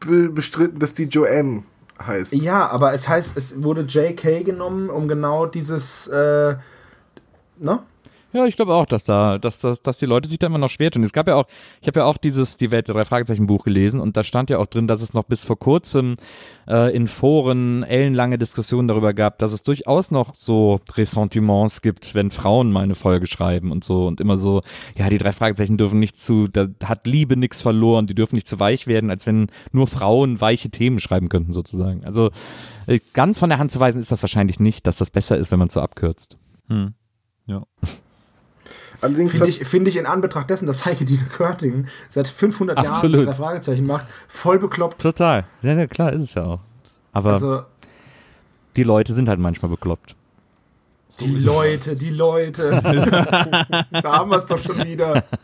be 0.00 0.28
bestritten, 0.30 0.78
dass 0.78 0.94
die 0.94 1.04
Joanne 1.04 1.62
heißt. 2.06 2.32
Ja, 2.34 2.68
aber 2.68 2.92
es 2.94 3.08
heißt, 3.08 3.36
es 3.36 3.62
wurde 3.62 3.82
J.K. 3.82 4.42
genommen, 4.42 4.90
um 4.90 5.08
genau 5.08 5.46
dieses, 5.46 6.06
äh, 6.08 6.56
ne? 7.58 7.80
Ja, 8.32 8.46
ich 8.46 8.56
glaube 8.56 8.74
auch, 8.74 8.86
dass 8.86 9.04
da, 9.04 9.38
dass, 9.38 9.58
dass, 9.58 9.82
dass 9.82 9.98
die 9.98 10.06
Leute 10.06 10.26
sich 10.26 10.38
da 10.38 10.46
immer 10.46 10.58
noch 10.58 10.70
schwer 10.70 10.90
tun. 10.90 11.02
Es 11.02 11.12
gab 11.12 11.28
ja 11.28 11.34
auch, 11.34 11.46
ich 11.82 11.86
habe 11.86 12.00
ja 12.00 12.06
auch 12.06 12.16
dieses 12.16 12.56
Die 12.56 12.70
Welt 12.70 12.88
der 12.88 12.94
drei 12.94 13.04
Fragezeichen 13.04 13.46
Buch 13.46 13.64
gelesen 13.64 14.00
und 14.00 14.16
da 14.16 14.24
stand 14.24 14.48
ja 14.48 14.58
auch 14.58 14.66
drin, 14.66 14.86
dass 14.86 15.02
es 15.02 15.12
noch 15.12 15.24
bis 15.24 15.44
vor 15.44 15.58
kurzem 15.58 16.16
äh, 16.66 16.94
in 16.96 17.08
Foren 17.08 17.82
ellenlange 17.82 18.38
Diskussionen 18.38 18.88
darüber 18.88 19.12
gab, 19.12 19.38
dass 19.38 19.52
es 19.52 19.62
durchaus 19.62 20.10
noch 20.10 20.34
so 20.34 20.80
Ressentiments 20.94 21.82
gibt, 21.82 22.14
wenn 22.14 22.30
Frauen 22.30 22.72
mal 22.72 22.84
eine 22.84 22.94
Folge 22.94 23.26
schreiben 23.26 23.70
und 23.70 23.84
so 23.84 24.06
und 24.06 24.20
immer 24.20 24.38
so, 24.38 24.62
ja, 24.96 25.10
die 25.10 25.18
drei 25.18 25.32
Fragezeichen 25.32 25.76
dürfen 25.76 25.98
nicht 25.98 26.18
zu, 26.18 26.48
da 26.48 26.68
hat 26.84 27.06
Liebe 27.06 27.36
nichts 27.36 27.60
verloren, 27.60 28.06
die 28.06 28.14
dürfen 28.14 28.36
nicht 28.36 28.48
zu 28.48 28.58
weich 28.58 28.86
werden, 28.86 29.10
als 29.10 29.26
wenn 29.26 29.48
nur 29.72 29.86
Frauen 29.86 30.40
weiche 30.40 30.70
Themen 30.70 31.00
schreiben 31.00 31.28
könnten 31.28 31.52
sozusagen. 31.52 32.04
Also 32.06 32.30
äh, 32.86 32.98
ganz 33.12 33.38
von 33.38 33.50
der 33.50 33.58
Hand 33.58 33.72
zu 33.72 33.80
weisen 33.80 34.00
ist 34.00 34.10
das 34.10 34.22
wahrscheinlich 34.22 34.58
nicht, 34.58 34.86
dass 34.86 34.96
das 34.96 35.10
besser 35.10 35.36
ist, 35.36 35.52
wenn 35.52 35.58
man 35.58 35.68
es 35.68 35.74
so 35.74 35.80
abkürzt. 35.80 36.38
Hm. 36.68 36.94
Ja. 37.46 37.64
Allerdings 39.02 39.32
Finde 39.32 39.48
ich, 39.48 39.64
finde 39.66 39.90
ich 39.90 39.96
in 39.96 40.06
Anbetracht 40.06 40.48
dessen, 40.48 40.66
dass 40.66 40.86
Heike 40.86 41.04
Dine 41.04 41.24
Körting 41.24 41.86
seit 42.08 42.28
500 42.28 42.78
Absolut. 42.78 43.16
Jahren 43.16 43.26
drei 43.26 43.34
Fragezeichen 43.34 43.86
macht, 43.86 44.06
voll 44.28 44.58
bekloppt. 44.58 45.00
Total. 45.00 45.44
Ja, 45.62 45.74
ja, 45.74 45.86
klar, 45.86 46.12
ist 46.12 46.22
es 46.22 46.34
ja 46.34 46.44
auch. 46.44 46.60
Aber 47.12 47.32
Also, 47.34 47.62
die 48.76 48.84
Leute 48.84 49.12
sind 49.12 49.28
halt 49.28 49.40
manchmal 49.40 49.70
bekloppt. 49.70 50.14
die 51.20 51.34
Leute, 51.34 51.96
die 51.96 52.10
Leute. 52.10 52.70
da 53.90 54.12
haben 54.12 54.30
wir 54.30 54.38
es 54.38 54.46
doch 54.46 54.58
schon 54.58 54.82
wieder. 54.84 55.24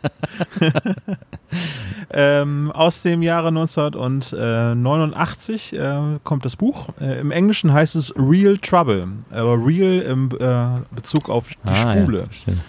Ähm, 2.11 2.73
aus 2.73 3.03
dem 3.03 3.21
Jahre 3.23 3.49
1989 3.49 5.75
äh, 5.75 6.19
kommt 6.25 6.45
das 6.47 6.57
Buch. 6.57 6.89
Äh, 7.01 7.21
Im 7.21 7.31
Englischen 7.31 7.71
heißt 7.73 7.95
es 7.97 8.15
Real 8.17 8.57
Trouble, 8.57 9.09
aber 9.31 9.59
Real 9.63 9.99
im 10.01 10.31
äh, 10.41 10.81
Bezug 10.95 11.29
auf 11.29 11.49
die 11.49 11.55
Spule. 11.75 12.21
Ah, 12.21 12.25
Ja, 12.27 12.33
stimmt. 12.33 12.61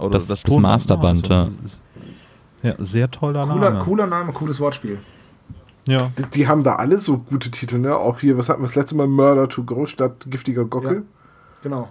Oder 0.00 0.10
Das- 0.10 0.26
das 0.26 0.42
Tonband, 0.42 0.62
Masterband, 0.62 1.28
ja. 1.28 1.42
Also, 1.44 1.58
das 1.62 1.80
ja, 2.62 2.74
sehr 2.78 3.10
toller 3.10 3.46
Cooler, 3.46 3.70
Name. 3.70 3.78
cooler 3.84 4.06
Name, 4.06 4.32
cooles 4.32 4.60
Wortspiel. 4.60 4.98
Ja. 5.88 6.10
die, 6.18 6.24
die 6.26 6.46
haben 6.48 6.62
da 6.62 6.76
alle 6.76 6.98
so 6.98 7.16
gute 7.18 7.50
Titel, 7.50 7.78
ne? 7.78 7.96
Auch 7.96 8.20
hier, 8.20 8.36
was 8.36 8.48
hatten 8.50 8.60
wir 8.62 8.66
das 8.66 8.74
letzte 8.76 8.94
Mal? 8.96 9.06
Murder 9.06 9.48
to 9.48 9.62
Go 9.64 9.86
statt 9.86 10.26
Giftiger 10.28 10.64
Gockel. 10.66 11.04
Genau. 11.62 11.88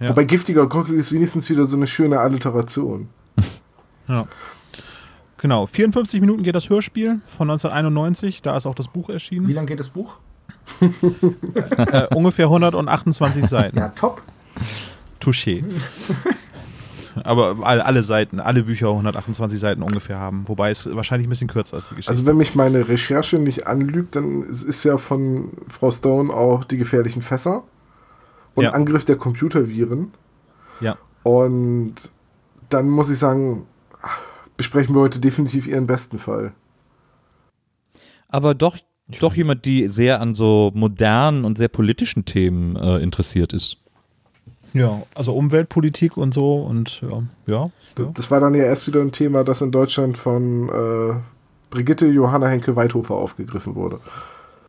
Ja. 0.00 0.10
Wobei 0.10 0.24
Giftiger 0.24 0.66
Gockel 0.66 0.96
ist 0.96 1.12
wenigstens 1.12 1.48
wieder 1.50 1.64
so 1.64 1.76
eine 1.76 1.86
schöne 1.86 2.18
Alliteration. 2.20 3.08
Genau, 5.40 5.66
54 5.66 6.20
Minuten 6.20 6.42
geht 6.42 6.54
das 6.56 6.68
Hörspiel 6.68 7.20
von 7.36 7.48
1991, 7.50 8.42
da 8.42 8.56
ist 8.56 8.66
auch 8.66 8.74
das 8.74 8.88
Buch 8.88 9.08
Wie 9.08 9.12
erschienen. 9.12 9.48
lang 9.52 9.66
geht 9.66 9.78
das 9.78 9.90
Buch? 9.90 10.18
äh, 11.76 12.12
ungefähr 12.14 12.46
128 12.46 13.46
Seiten. 13.48 13.78
Ja, 13.78 13.88
top. 13.90 14.22
Touché. 15.20 15.62
Aber 17.24 17.56
alle, 17.62 17.84
alle 17.84 18.02
Seiten, 18.02 18.40
alle 18.40 18.62
Bücher 18.64 18.88
128 18.88 19.58
Seiten 19.58 19.82
ungefähr 19.82 20.18
haben. 20.18 20.48
Wobei 20.48 20.70
es 20.70 20.92
wahrscheinlich 20.94 21.26
ein 21.26 21.30
bisschen 21.30 21.48
kürzer 21.48 21.76
ist, 21.76 21.90
die 21.90 21.94
Geschichte. 21.96 22.10
Also 22.10 22.26
wenn 22.26 22.36
mich 22.36 22.54
meine 22.54 22.88
Recherche 22.88 23.38
nicht 23.38 23.66
anlügt, 23.66 24.16
dann 24.16 24.42
ist, 24.44 24.64
ist 24.64 24.84
ja 24.84 24.98
von 24.98 25.50
Frau 25.68 25.90
Stone 25.90 26.32
auch 26.32 26.64
die 26.64 26.76
gefährlichen 26.76 27.22
Fässer 27.22 27.64
und 28.54 28.64
Ja. 28.64 28.70
Angriff 28.70 29.04
der 29.04 29.16
Computerviren. 29.16 30.12
ja. 30.80 30.96
Und 31.24 31.94
dann 32.70 32.88
muss 32.88 33.10
ich 33.10 33.18
sagen, 33.18 33.66
besprechen 34.56 34.94
wir 34.94 35.00
heute 35.00 35.20
definitiv 35.20 35.66
ihren 35.66 35.86
besten 35.86 36.18
Fall. 36.18 36.52
Aber 38.28 38.54
doch, 38.54 38.76
doch 39.20 39.34
jemand, 39.34 39.64
die 39.64 39.88
sehr 39.88 40.20
an 40.20 40.34
so 40.34 40.70
modernen 40.74 41.44
und 41.44 41.58
sehr 41.58 41.68
politischen 41.68 42.24
Themen 42.24 42.76
äh, 42.76 42.98
interessiert 42.98 43.52
ist. 43.52 43.78
Ja, 44.72 45.02
also 45.14 45.34
Umweltpolitik 45.34 46.16
und 46.16 46.34
so 46.34 46.56
und 46.56 47.00
ja. 47.00 47.22
ja, 47.46 47.70
Das, 47.94 48.06
das 48.14 48.30
war 48.30 48.40
dann 48.40 48.54
ja 48.54 48.64
erst 48.64 48.86
wieder 48.86 49.00
ein 49.00 49.12
Thema, 49.12 49.44
das 49.44 49.62
in 49.62 49.72
Deutschland 49.72 50.18
von 50.18 50.68
äh, 50.68 51.14
Brigitte 51.70 52.06
Johanna 52.06 52.48
Henke-Weithofer 52.48 53.14
aufgegriffen 53.14 53.74
wurde. 53.74 54.00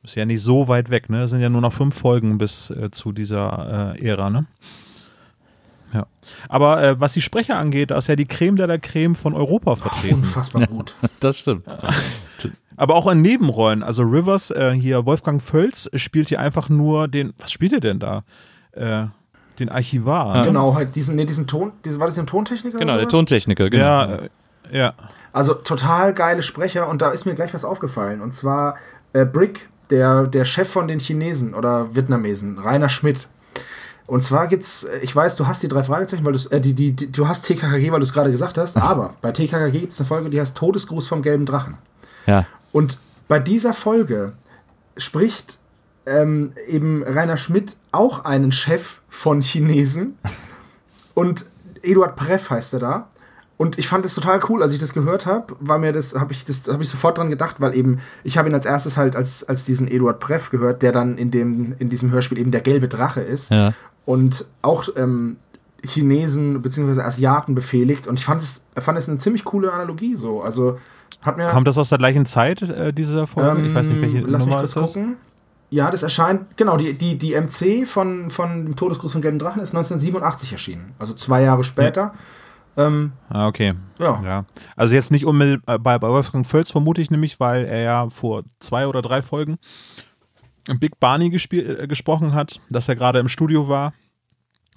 Ist 0.03 0.15
ja 0.15 0.25
nicht 0.25 0.41
so 0.41 0.67
weit 0.67 0.89
weg, 0.89 1.09
ne? 1.09 1.23
Es 1.23 1.31
sind 1.31 1.41
ja 1.41 1.49
nur 1.49 1.61
noch 1.61 1.73
fünf 1.73 1.97
Folgen 1.97 2.37
bis 2.37 2.69
äh, 2.69 2.89
zu 2.91 3.11
dieser 3.11 3.95
äh, 3.95 4.07
Ära, 4.07 4.29
ne? 4.29 4.45
Ja. 5.93 6.05
Aber 6.47 6.81
äh, 6.81 6.99
was 6.99 7.13
die 7.13 7.21
Sprecher 7.21 7.57
angeht, 7.57 7.91
da 7.91 7.97
ist 7.97 8.07
ja 8.07 8.15
die 8.15 8.25
Creme 8.25 8.55
de 8.55 8.65
la 8.67 8.77
Creme 8.77 9.15
von 9.15 9.33
Europa 9.33 9.75
vertreten. 9.75 10.15
Unfassbar 10.23 10.67
gut. 10.67 10.95
Das 11.19 11.39
stimmt. 11.39 11.65
Aber 12.77 12.95
auch 12.95 13.07
in 13.07 13.21
Nebenrollen. 13.21 13.83
Also 13.83 14.03
Rivers, 14.03 14.51
äh, 14.51 14.71
hier 14.71 15.05
Wolfgang 15.05 15.41
Völz 15.41 15.89
spielt 15.95 16.29
hier 16.29 16.39
einfach 16.39 16.69
nur 16.69 17.09
den, 17.09 17.33
was 17.37 17.51
spielt 17.51 17.73
er 17.73 17.81
denn 17.81 17.99
da? 17.99 18.23
Äh, 18.71 19.07
den 19.59 19.69
Archivar. 19.69 20.37
ne? 20.37 20.45
Genau, 20.45 20.75
halt 20.75 20.95
diesen, 20.95 21.15
nee, 21.15 21.25
diesen 21.25 21.47
Ton, 21.47 21.71
diesen, 21.85 21.99
war 21.99 22.07
das 22.07 22.17
ein 22.17 22.27
Tontechniker? 22.27 22.79
Genau, 22.79 22.93
oder 22.93 23.01
der? 23.01 23.09
Tontechniker, 23.09 23.69
genau. 23.69 23.83
Ja, 23.83 24.19
ja. 24.71 24.93
Also 25.31 25.53
total 25.53 26.13
geile 26.13 26.41
Sprecher 26.41 26.87
und 26.87 27.01
da 27.01 27.11
ist 27.11 27.25
mir 27.25 27.35
gleich 27.35 27.53
was 27.53 27.65
aufgefallen. 27.65 28.21
Und 28.21 28.33
zwar 28.33 28.75
äh, 29.13 29.25
Brick, 29.25 29.69
der, 29.89 30.23
der 30.27 30.45
Chef 30.45 30.69
von 30.69 30.87
den 30.87 30.99
Chinesen 30.99 31.53
oder 31.53 31.93
Vietnamesen, 31.95 32.59
Rainer 32.59 32.89
Schmidt. 32.89 33.27
Und 34.07 34.23
zwar 34.23 34.47
gibt's, 34.47 34.85
äh, 34.85 34.99
ich 34.99 35.15
weiß, 35.15 35.35
du 35.35 35.45
hast 35.45 35.61
die 35.61 35.67
drei 35.67 35.83
Fragezeichen, 35.83 36.25
weil 36.25 36.33
du's, 36.33 36.47
äh, 36.47 36.59
die, 36.59 36.73
die, 36.73 36.93
die, 36.93 37.11
du 37.11 37.27
hast 37.27 37.45
TKKG, 37.45 37.91
weil 37.91 37.99
du 37.99 38.03
es 38.03 38.13
gerade 38.13 38.31
gesagt 38.31 38.57
hast, 38.57 38.75
aber 38.81 39.15
bei 39.21 39.31
TKKG 39.31 39.79
gibt 39.79 39.93
es 39.93 39.99
eine 39.99 40.07
Folge, 40.07 40.29
die 40.29 40.39
heißt 40.39 40.57
Todesgruß 40.57 41.07
vom 41.07 41.21
gelben 41.21 41.45
Drachen. 41.45 41.77
Ja. 42.25 42.45
Und 42.71 42.97
bei 43.27 43.39
dieser 43.39 43.73
Folge 43.73 44.33
spricht 44.97 45.58
ähm, 46.09 46.51
eben 46.67 47.03
Rainer 47.03 47.37
Schmidt 47.37 47.77
auch 47.91 48.25
einen 48.25 48.51
Chef 48.51 49.01
von 49.09 49.41
Chinesen. 49.41 50.17
Und 51.13 51.45
Eduard 51.81 52.15
Preff 52.15 52.49
heißt 52.49 52.73
er 52.73 52.79
da. 52.79 53.07
Und 53.57 53.77
ich 53.77 53.89
fand 53.89 54.05
das 54.05 54.15
total 54.15 54.39
cool, 54.47 54.63
als 54.63 54.71
ich 54.71 54.79
das 54.79 54.93
gehört 54.93 55.25
habe, 55.25 55.53
war 55.59 55.79
mir 55.79 55.91
das, 55.91 56.15
habe 56.15 56.31
ich 56.31 56.45
das, 56.45 56.65
habe 56.69 56.81
ich 56.81 56.87
sofort 56.87 57.17
dran 57.17 57.29
gedacht, 57.29 57.55
weil 57.59 57.75
eben, 57.75 57.99
ich 58.23 58.37
habe 58.37 58.47
ihn 58.47 58.55
als 58.55 58.65
erstes 58.65 58.95
halt 58.95 59.17
als, 59.17 59.43
als 59.43 59.65
diesen 59.65 59.89
Eduard 59.89 60.21
Preff 60.21 60.49
gehört, 60.49 60.81
der 60.81 60.93
dann 60.93 61.17
in 61.17 61.29
dem, 61.29 61.75
in 61.77 61.89
diesem 61.89 62.09
Hörspiel 62.11 62.37
eben 62.37 62.51
der 62.51 62.61
gelbe 62.61 62.87
Drache 62.87 63.19
ist 63.19 63.51
Ja. 63.51 63.73
und 64.05 64.45
auch 64.61 64.87
ähm, 64.95 65.37
Chinesen 65.83 66.61
bzw. 66.61 67.01
Asiaten 67.01 67.53
befehligt. 67.53 68.07
Und 68.07 68.17
ich 68.17 68.23
fand 68.23 68.39
es, 68.39 68.63
fand 68.77 68.97
es 68.97 69.09
eine 69.09 69.17
ziemlich 69.17 69.43
coole 69.43 69.73
Analogie 69.73 70.15
so. 70.15 70.41
Also 70.41 70.77
hat 71.21 71.35
mir. 71.35 71.47
Kommt 71.47 71.67
das 71.67 71.77
aus 71.77 71.89
der 71.89 71.97
gleichen 71.97 72.25
Zeit, 72.25 72.61
äh, 72.61 72.93
diese 72.93 73.27
Folge? 73.27 73.67
ich 73.67 73.73
weiß 73.73 73.87
nicht, 73.87 74.01
welche 74.01 74.17
Ähm, 74.19 74.25
Lass 74.27 74.45
mich 74.45 74.51
Nummer 74.55 74.61
kurz 74.61 74.75
ist 74.77 74.95
das? 74.95 74.97
Ja, 75.71 75.91
das 75.91 76.01
erscheint, 76.03 76.57
genau, 76.57 76.77
die, 76.77 76.97
die, 76.97 77.17
die 77.17 77.39
MC 77.39 77.87
von, 77.87 78.31
von 78.31 78.65
dem 78.65 78.75
Todesgruß 78.75 79.11
von 79.11 79.21
Gelben 79.21 79.37
Drachen 79.39 79.61
ist 79.61 79.75
1987 79.75 80.51
erschienen. 80.51 80.93
Also 80.97 81.13
zwei 81.13 81.43
Jahre 81.43 81.63
später. 81.63 82.13
Ähm, 82.75 83.11
Ah, 83.29 83.47
okay. 83.47 83.73
ja. 83.99 84.21
Ja. 84.23 84.45
Also 84.75 84.95
jetzt 84.95 85.11
nicht 85.11 85.25
unmittelbar 85.25 85.79
bei, 85.79 85.99
bei 85.99 86.09
Wolfgang 86.09 86.47
Völz 86.47 86.71
vermute 86.71 87.01
ich 87.01 87.11
nämlich, 87.11 87.39
weil 87.39 87.65
er 87.65 87.81
ja 87.81 88.09
vor 88.09 88.43
zwei 88.59 88.87
oder 88.87 89.01
drei 89.01 89.21
Folgen 89.21 89.57
Big 90.79 90.99
Barney 90.99 91.27
äh, 91.35 91.87
gesprochen 91.87 92.33
hat, 92.33 92.61
dass 92.69 92.89
er 92.89 92.95
gerade 92.95 93.19
im 93.19 93.29
Studio 93.29 93.67
war 93.67 93.93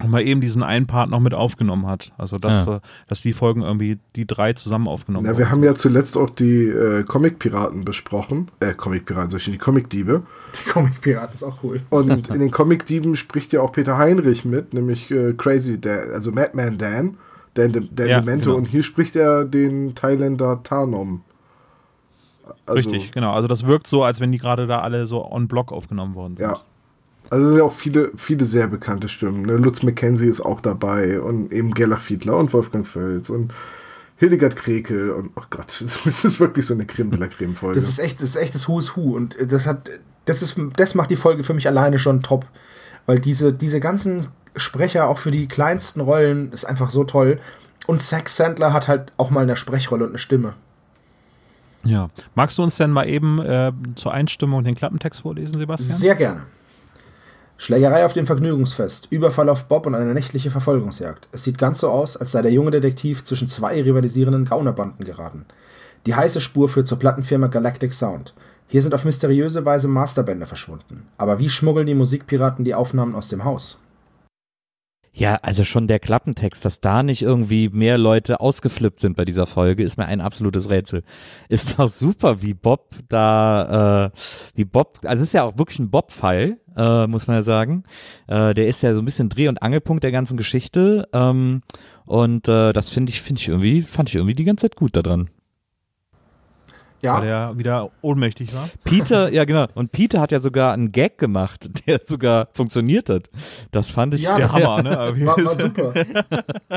mal 0.08 0.22
eben 0.26 0.40
diesen 0.40 0.62
einen 0.62 0.86
Part 0.86 1.10
noch 1.10 1.20
mit 1.20 1.34
aufgenommen 1.34 1.86
hat. 1.86 2.12
Also 2.18 2.36
dass, 2.36 2.66
Ja. 2.66 2.76
äh, 2.76 2.80
dass 3.08 3.22
die 3.22 3.32
Folgen 3.32 3.62
irgendwie 3.62 3.98
die 4.16 4.26
drei 4.26 4.52
zusammen 4.52 4.88
aufgenommen 4.88 5.26
Ja, 5.26 5.36
wir 5.38 5.50
haben 5.50 5.62
ja 5.64 5.74
zuletzt 5.74 6.16
auch 6.16 6.30
die 6.30 6.64
äh, 6.68 7.02
Comic-Piraten 7.04 7.84
besprochen. 7.84 8.50
Äh, 8.60 8.74
Comic-Piraten, 8.74 9.30
sag 9.30 9.38
ich 9.38 9.44
schon, 9.44 9.52
die 9.52 9.58
Comic-Diebe. 9.58 10.22
Die 10.64 10.70
Comic-Piraten 10.70 11.34
ist 11.34 11.42
auch 11.44 11.62
cool. 11.62 11.80
Und 11.90 12.28
in 12.30 12.40
den 12.40 12.50
Comic-Dieben 12.50 13.16
spricht 13.16 13.52
ja 13.52 13.60
auch 13.60 13.72
Peter 13.72 13.98
Heinrich 13.98 14.44
mit, 14.44 14.74
nämlich 14.74 15.10
äh, 15.10 15.32
Crazy 15.34 15.80
Dan, 15.80 16.10
also 16.12 16.32
Madman 16.32 16.78
Dan, 16.78 17.16
Dan, 17.54 17.72
Dan, 17.72 17.88
Dan 17.92 18.08
Ja, 18.08 18.20
Demento. 18.20 18.46
genau. 18.50 18.56
Und 18.58 18.64
hier 18.66 18.82
spricht 18.82 19.14
er 19.16 19.44
den 19.44 19.94
Thailänder 19.94 20.62
Tarnom. 20.62 21.22
Also, 22.66 22.76
Richtig, 22.76 23.12
genau. 23.12 23.32
Also 23.32 23.48
das 23.48 23.66
wirkt 23.66 23.86
so, 23.86 24.02
als 24.02 24.20
wenn 24.20 24.32
die 24.32 24.38
gerade 24.38 24.66
da 24.66 24.80
alle 24.80 25.06
so 25.06 25.24
on 25.30 25.48
Block 25.48 25.72
aufgenommen 25.72 26.14
worden 26.14 26.36
sind. 26.36 26.46
Ja. 26.46 26.60
Also 27.32 27.46
es 27.46 27.50
sind 27.52 27.58
ja 27.60 27.64
auch 27.64 27.72
viele, 27.72 28.10
viele 28.14 28.44
sehr 28.44 28.66
bekannte 28.66 29.08
Stimmen. 29.08 29.46
Ne? 29.46 29.54
Lutz 29.54 29.82
McKenzie 29.82 30.26
ist 30.26 30.42
auch 30.42 30.60
dabei 30.60 31.18
und 31.18 31.50
eben 31.50 31.72
Gellach 31.72 32.02
Fiedler 32.02 32.36
und 32.36 32.52
Wolfgang 32.52 32.86
Völz 32.86 33.30
und 33.30 33.54
Hildegard 34.18 34.54
Krekel 34.54 35.10
und 35.12 35.30
oh 35.34 35.44
Gott, 35.48 35.68
das 36.04 36.24
ist 36.26 36.40
wirklich 36.40 36.66
so 36.66 36.74
eine 36.74 36.84
Creme 36.84 37.10
de 37.10 37.18
la 37.18 37.28
Creme 37.28 37.56
Folge. 37.56 37.80
Das 37.80 37.88
ist 37.88 38.00
echt, 38.00 38.20
das 38.20 38.28
ist 38.28 38.36
echt 38.36 38.54
das 38.54 38.68
Who 38.68 38.78
is 38.78 38.98
Who. 38.98 39.16
Und 39.16 39.34
das 39.50 39.66
hat, 39.66 39.88
das 40.26 40.42
ist, 40.42 40.60
das 40.76 40.94
macht 40.94 41.10
die 41.10 41.16
Folge 41.16 41.42
für 41.42 41.54
mich 41.54 41.66
alleine 41.66 41.98
schon 41.98 42.22
top. 42.22 42.44
Weil 43.06 43.18
diese, 43.18 43.50
diese 43.50 43.80
ganzen 43.80 44.28
Sprecher 44.54 45.08
auch 45.08 45.16
für 45.16 45.30
die 45.30 45.48
kleinsten 45.48 46.02
Rollen 46.02 46.52
ist 46.52 46.66
einfach 46.66 46.90
so 46.90 47.02
toll. 47.04 47.40
Und 47.86 48.02
Zack 48.02 48.28
Sandler 48.28 48.74
hat 48.74 48.88
halt 48.88 49.10
auch 49.16 49.30
mal 49.30 49.40
eine 49.40 49.56
Sprechrolle 49.56 50.04
und 50.04 50.10
eine 50.10 50.18
Stimme. 50.18 50.52
Ja. 51.82 52.10
Magst 52.34 52.58
du 52.58 52.62
uns 52.62 52.76
denn 52.76 52.90
mal 52.90 53.08
eben 53.08 53.38
äh, 53.38 53.72
zur 53.94 54.12
Einstimmung 54.12 54.64
den 54.64 54.74
Klappentext 54.74 55.22
vorlesen, 55.22 55.58
Sebastian? 55.58 55.98
Sehr 55.98 56.14
gerne. 56.14 56.42
Schlägerei 57.62 58.04
auf 58.04 58.12
dem 58.12 58.26
Vergnügungsfest, 58.26 59.06
Überfall 59.10 59.48
auf 59.48 59.66
Bob 59.66 59.86
und 59.86 59.94
eine 59.94 60.14
nächtliche 60.14 60.50
Verfolgungsjagd. 60.50 61.28
Es 61.30 61.44
sieht 61.44 61.58
ganz 61.58 61.78
so 61.78 61.90
aus, 61.90 62.16
als 62.16 62.32
sei 62.32 62.42
der 62.42 62.50
junge 62.50 62.72
Detektiv 62.72 63.22
zwischen 63.22 63.46
zwei 63.46 63.80
rivalisierenden 63.80 64.46
Gaunerbanden 64.46 65.04
geraten. 65.04 65.46
Die 66.04 66.16
heiße 66.16 66.40
Spur 66.40 66.68
führt 66.68 66.88
zur 66.88 66.98
Plattenfirma 66.98 67.46
Galactic 67.46 67.92
Sound. 67.94 68.34
Hier 68.66 68.82
sind 68.82 68.96
auf 68.96 69.04
mysteriöse 69.04 69.64
Weise 69.64 69.86
Masterbänder 69.86 70.48
verschwunden. 70.48 71.06
Aber 71.18 71.38
wie 71.38 71.48
schmuggeln 71.48 71.86
die 71.86 71.94
Musikpiraten 71.94 72.64
die 72.64 72.74
Aufnahmen 72.74 73.14
aus 73.14 73.28
dem 73.28 73.44
Haus? 73.44 73.78
Ja, 75.14 75.34
also 75.42 75.62
schon 75.62 75.88
der 75.88 75.98
Klappentext, 75.98 76.64
dass 76.64 76.80
da 76.80 77.02
nicht 77.02 77.20
irgendwie 77.20 77.68
mehr 77.68 77.98
Leute 77.98 78.40
ausgeflippt 78.40 78.98
sind 78.98 79.14
bei 79.14 79.26
dieser 79.26 79.46
Folge, 79.46 79.82
ist 79.82 79.98
mir 79.98 80.06
ein 80.06 80.22
absolutes 80.22 80.70
Rätsel. 80.70 81.02
Ist 81.50 81.78
doch 81.78 81.88
super, 81.88 82.40
wie 82.40 82.54
Bob 82.54 82.94
da, 83.08 84.06
äh, 84.06 84.10
wie 84.54 84.64
Bob, 84.64 85.00
also 85.04 85.20
es 85.20 85.28
ist 85.28 85.34
ja 85.34 85.42
auch 85.44 85.58
wirklich 85.58 85.80
ein 85.80 85.90
Bob-Fall, 85.90 86.56
äh, 86.76 87.06
muss 87.08 87.26
man 87.26 87.36
ja 87.36 87.42
sagen. 87.42 87.82
Äh, 88.26 88.54
der 88.54 88.68
ist 88.68 88.82
ja 88.82 88.94
so 88.94 89.02
ein 89.02 89.04
bisschen 89.04 89.28
Dreh- 89.28 89.48
und 89.48 89.60
Angelpunkt 89.62 90.02
der 90.02 90.12
ganzen 90.12 90.38
Geschichte. 90.38 91.06
Ähm, 91.12 91.60
und 92.06 92.48
äh, 92.48 92.72
das 92.72 92.88
finde 92.88 93.10
ich, 93.10 93.20
finde 93.20 93.40
ich 93.40 93.48
irgendwie, 93.48 93.82
fand 93.82 94.08
ich 94.08 94.14
irgendwie 94.14 94.34
die 94.34 94.44
ganze 94.44 94.68
Zeit 94.68 94.76
gut 94.76 94.96
daran. 94.96 95.28
Ja, 97.02 97.20
Weil 97.20 97.28
er 97.28 97.58
wieder 97.58 97.90
ohnmächtig 98.00 98.54
war. 98.54 98.68
Peter, 98.84 99.28
ja 99.32 99.44
genau, 99.44 99.66
und 99.74 99.90
Peter 99.92 100.20
hat 100.20 100.30
ja 100.32 100.38
sogar 100.38 100.72
einen 100.72 100.92
Gag 100.92 101.18
gemacht, 101.18 101.68
der 101.86 102.00
sogar 102.04 102.48
funktioniert 102.52 103.08
hat. 103.10 103.28
Das 103.72 103.90
fand 103.90 104.14
ich 104.14 104.22
Ja, 104.22 104.36
Der 104.36 104.52
Hammer, 104.52 104.82
ne? 104.82 104.98
Aber 104.98 105.16
wie- 105.16 105.26
war, 105.26 105.36
war 105.44 105.56
super. 105.56 105.92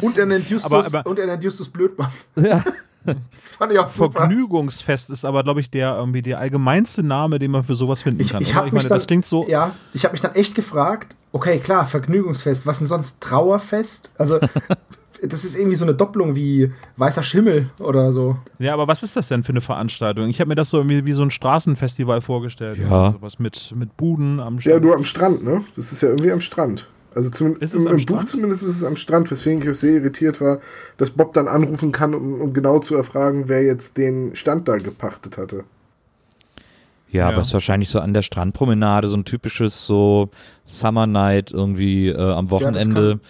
Und 0.02 0.18
er 0.18 0.26
nennt 0.26 0.50
Justus, 0.50 0.72
Aber- 0.72 0.86
aber- 1.00 1.10
und 1.10 1.20
er 1.20 1.28
nennt 1.28 1.44
Justus 1.44 1.70
Blödmann. 1.70 2.10
Ja. 2.36 2.64
Das 3.06 3.16
fand 3.60 3.72
ich 3.72 3.78
auch 3.78 3.88
super. 3.88 4.22
Vergnügungsfest 4.22 5.12
ist 5.12 5.26
aber, 5.26 5.44
glaube 5.44 5.60
ich, 5.60 5.70
der 5.70 5.96
irgendwie 5.96 6.24
der 6.24 6.40
allgemeinste 6.40 7.04
Name, 7.04 7.38
den 7.38 7.52
man 7.52 7.64
für 7.64 7.76
sowas 7.76 8.02
finden 8.02 8.22
Ich, 8.22 8.32
kann. 8.32 8.42
ich 8.42 8.50
ich 8.50 8.56
mich 8.56 8.72
meine, 8.74 8.90
dann, 8.90 8.98
das 8.98 9.06
klingt 9.06 9.28
so. 9.28 9.48
Ja, 9.48 9.76
ich 9.94 10.06
habe 10.06 10.14
mich 10.14 10.22
dann 10.22 10.34
echt 10.34 10.56
gefragt, 10.56 11.16
okay, 11.32 11.60
klar, 11.60 11.86
Vergnügungsfest, 11.86 12.66
was 12.66 12.80
denn 12.80 12.88
sonst 12.88 13.22
Trauerfest? 13.22 14.10
Also, 14.18 14.40
das 15.22 15.44
ist 15.44 15.58
irgendwie 15.58 15.76
so 15.76 15.86
eine 15.86 15.94
Doppelung 15.94 16.36
wie 16.36 16.72
Weißer 16.98 17.24
Schimmel 17.24 17.70
oder 17.80 18.12
so. 18.12 18.38
Ja, 18.60 18.74
aber 18.74 18.88
was 18.88 19.04
ist 19.04 19.16
das 19.16 19.28
denn 19.28 19.44
für 19.44 19.52
eine 19.52 19.62
Veranstaltung? 19.62 20.28
Ich 20.30 20.40
habe 20.40 20.50
mir 20.50 20.56
das 20.56 20.70
so 20.70 20.78
irgendwie 20.78 21.06
wie 21.06 21.14
so 21.14 21.24
ein 21.24 21.32
Straßenfestival 21.32 22.22
vorgestellt. 22.22 22.78
Ja. 22.78 23.08
Also 23.08 23.22
was 23.22 23.40
mit, 23.40 23.74
mit 23.76 23.96
Buden 23.98 24.40
am 24.40 24.56
ja, 24.56 24.62
Strand. 24.62 24.84
nur 24.84 24.96
am 24.96 25.04
Strand, 25.04 25.44
ne? 25.44 25.64
Das 25.76 25.92
ist 25.92 26.02
ja 26.02 26.10
irgendwie 26.10 26.32
am 26.32 26.42
Strand. 26.42 26.88
Also 27.16 27.30
zum, 27.30 27.56
Ist 27.58 27.74
im, 27.74 27.88
im? 27.88 28.06
Buch 28.06 28.26
zumindest 28.26 28.64
ist 28.64 28.76
es 28.76 28.84
am 28.84 28.98
Strand, 28.98 29.32
weswegen 29.32 29.62
ich 29.62 29.70
auch 29.70 29.74
sehr 29.74 29.94
irritiert 29.94 30.42
war, 30.42 30.60
dass 30.98 31.12
Bob 31.12 31.34
dann 31.34 31.48
anrufen 31.48 31.94
kann, 31.94 32.14
um, 32.14 32.42
um 32.42 32.54
genau 32.54 32.80
zu 32.80 32.96
erfragen, 32.96 33.46
wer 33.48 33.64
jetzt 33.64 33.98
den 33.98 34.36
Stand 34.36 34.68
da 34.68 34.76
gepachtet 34.76 35.38
hatte. 35.38 35.64
Ja, 37.10 37.22
Ja. 37.22 37.30
aber 37.30 37.42
es 37.42 37.48
ist 37.48 37.54
wahrscheinlich 37.54 37.88
so 37.88 38.02
an 38.02 38.14
der 38.14 38.22
Strandpromenade, 38.22 39.08
so 39.08 39.16
ein 39.16 39.24
typisches 39.24 39.86
so 39.88 40.30
Summer 40.66 41.08
Night 41.08 41.52
irgendwie 41.52 42.10
äh, 42.10 42.18
am 42.18 42.52
Wochenende. 42.52 43.12
Ja, 43.12 43.30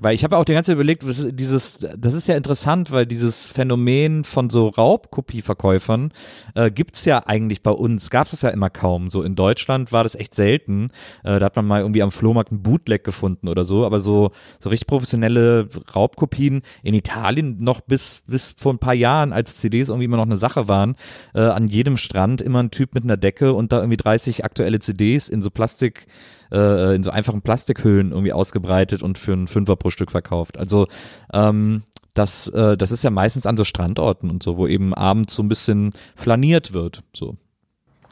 weil 0.00 0.14
ich 0.14 0.24
habe 0.24 0.36
auch 0.36 0.44
die 0.44 0.52
ganze 0.52 0.70
Zeit 0.70 0.74
überlegt, 0.74 1.04
dieses, 1.06 1.86
das 1.96 2.14
ist 2.14 2.28
ja 2.28 2.36
interessant, 2.36 2.90
weil 2.90 3.06
dieses 3.06 3.48
Phänomen 3.48 4.24
von 4.24 4.50
so 4.50 4.68
Raubkopieverkäufern 4.68 6.12
äh, 6.54 6.70
gibt's 6.70 7.04
ja 7.04 7.26
eigentlich 7.26 7.62
bei 7.62 7.70
uns, 7.70 8.10
gab's 8.10 8.32
das 8.32 8.42
ja 8.42 8.50
immer 8.50 8.70
kaum. 8.70 9.10
So 9.10 9.22
in 9.22 9.34
Deutschland 9.34 9.92
war 9.92 10.04
das 10.04 10.14
echt 10.14 10.34
selten. 10.34 10.90
Äh, 11.24 11.38
da 11.38 11.46
hat 11.46 11.56
man 11.56 11.66
mal 11.66 11.80
irgendwie 11.80 12.02
am 12.02 12.10
Flohmarkt 12.10 12.50
einen 12.50 12.62
Bootleg 12.62 13.04
gefunden 13.04 13.48
oder 13.48 13.64
so, 13.64 13.84
aber 13.84 14.00
so, 14.00 14.30
so 14.58 14.68
richtig 14.68 14.86
professionelle 14.86 15.68
Raubkopien 15.94 16.62
in 16.82 16.94
Italien 16.94 17.56
noch 17.62 17.80
bis, 17.80 18.22
bis 18.26 18.54
vor 18.58 18.72
ein 18.72 18.78
paar 18.78 18.94
Jahren, 18.94 19.32
als 19.32 19.56
CDs 19.56 19.88
irgendwie 19.88 20.04
immer 20.04 20.16
noch 20.16 20.26
eine 20.26 20.36
Sache 20.36 20.68
waren, 20.68 20.96
äh, 21.34 21.40
an 21.40 21.68
jedem 21.68 21.96
Strand 21.96 22.40
immer 22.40 22.62
ein 22.62 22.70
Typ 22.70 22.94
mit 22.94 23.04
einer 23.04 23.16
Decke 23.16 23.52
und 23.52 23.72
da 23.72 23.78
irgendwie 23.78 23.96
30 23.96 24.44
aktuelle 24.44 24.78
CDs 24.80 25.28
in 25.28 25.42
so 25.42 25.50
Plastik, 25.50 26.06
äh, 26.52 26.94
in 26.94 27.02
so 27.02 27.10
einfachen 27.10 27.42
Plastikhüllen 27.42 28.12
irgendwie 28.12 28.32
ausgebreitet 28.32 29.02
und 29.02 29.18
für 29.18 29.32
einen 29.32 29.48
Fünfer 29.48 29.76
pro 29.76 29.90
Stück 29.90 30.10
verkauft. 30.10 30.58
Also 30.58 30.86
ähm, 31.32 31.82
das, 32.14 32.48
äh, 32.48 32.76
das 32.76 32.90
ist 32.90 33.04
ja 33.04 33.10
meistens 33.10 33.46
an 33.46 33.56
so 33.56 33.64
Strandorten 33.64 34.30
und 34.30 34.42
so, 34.42 34.56
wo 34.56 34.66
eben 34.66 34.94
abends 34.94 35.34
so 35.34 35.42
ein 35.42 35.48
bisschen 35.48 35.92
flaniert 36.16 36.72
wird. 36.72 37.02
So. 37.12 37.36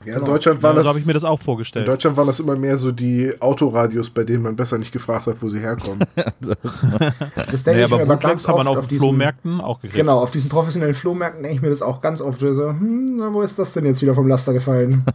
Ja, 0.05 0.19
in 0.19 0.25
Deutschland 0.25 0.63
waren 0.63 0.73
Ja, 0.73 0.77
das, 0.77 0.85
so 0.85 0.89
habe 0.91 0.99
ich 0.99 1.07
mir 1.07 1.15
das 1.15 1.25
auch 1.25 1.41
in 1.41 1.45
vorgestellt. 1.45 1.89
Deutschland 1.89 2.17
waren 2.17 2.27
das 2.27 2.39
immer 2.39 2.55
mehr 2.55 2.77
so 2.77 2.93
die 2.93 3.33
Autoradios, 3.41 4.11
bei 4.11 4.25
denen 4.25 4.43
man 4.43 4.55
besser 4.55 4.79
nicht 4.79 4.93
gefragt 4.93 5.27
hat, 5.27 5.41
wo 5.41 5.49
sie 5.49 5.59
herkommen. 5.59 6.05
das 6.15 6.35
denke 6.41 7.81
Naja, 7.81 7.87
ich 7.87 7.91
mir 7.91 8.03
aber 8.03 8.17
ganz 8.17 8.47
hat 8.47 8.55
oft 8.55 8.65
man 8.65 8.69
auf, 8.69 8.79
auf 8.79 8.87
diesen, 8.87 9.05
Flohmärkten 9.05 9.61
auch 9.61 9.81
gekriegt. 9.81 9.97
Genau, 9.97 10.21
auf 10.21 10.31
diesen 10.31 10.51
professionellen 10.51 10.95
Flohmärkten 10.95 11.43
denke 11.43 11.57
ich 11.57 11.63
mir 11.63 11.71
das 11.71 11.83
auch 11.83 12.01
ganz 12.01 12.21
oft 12.21 12.41
so, 12.41 12.69
hm, 12.69 13.17
na, 13.17 13.33
wo 13.33 13.41
ist 13.41 13.59
das 13.59 13.73
denn 13.73 13.87
jetzt 13.87 14.03
wieder 14.03 14.15
vom 14.15 14.29
Laster 14.29 14.53
gefallen? 14.53 15.05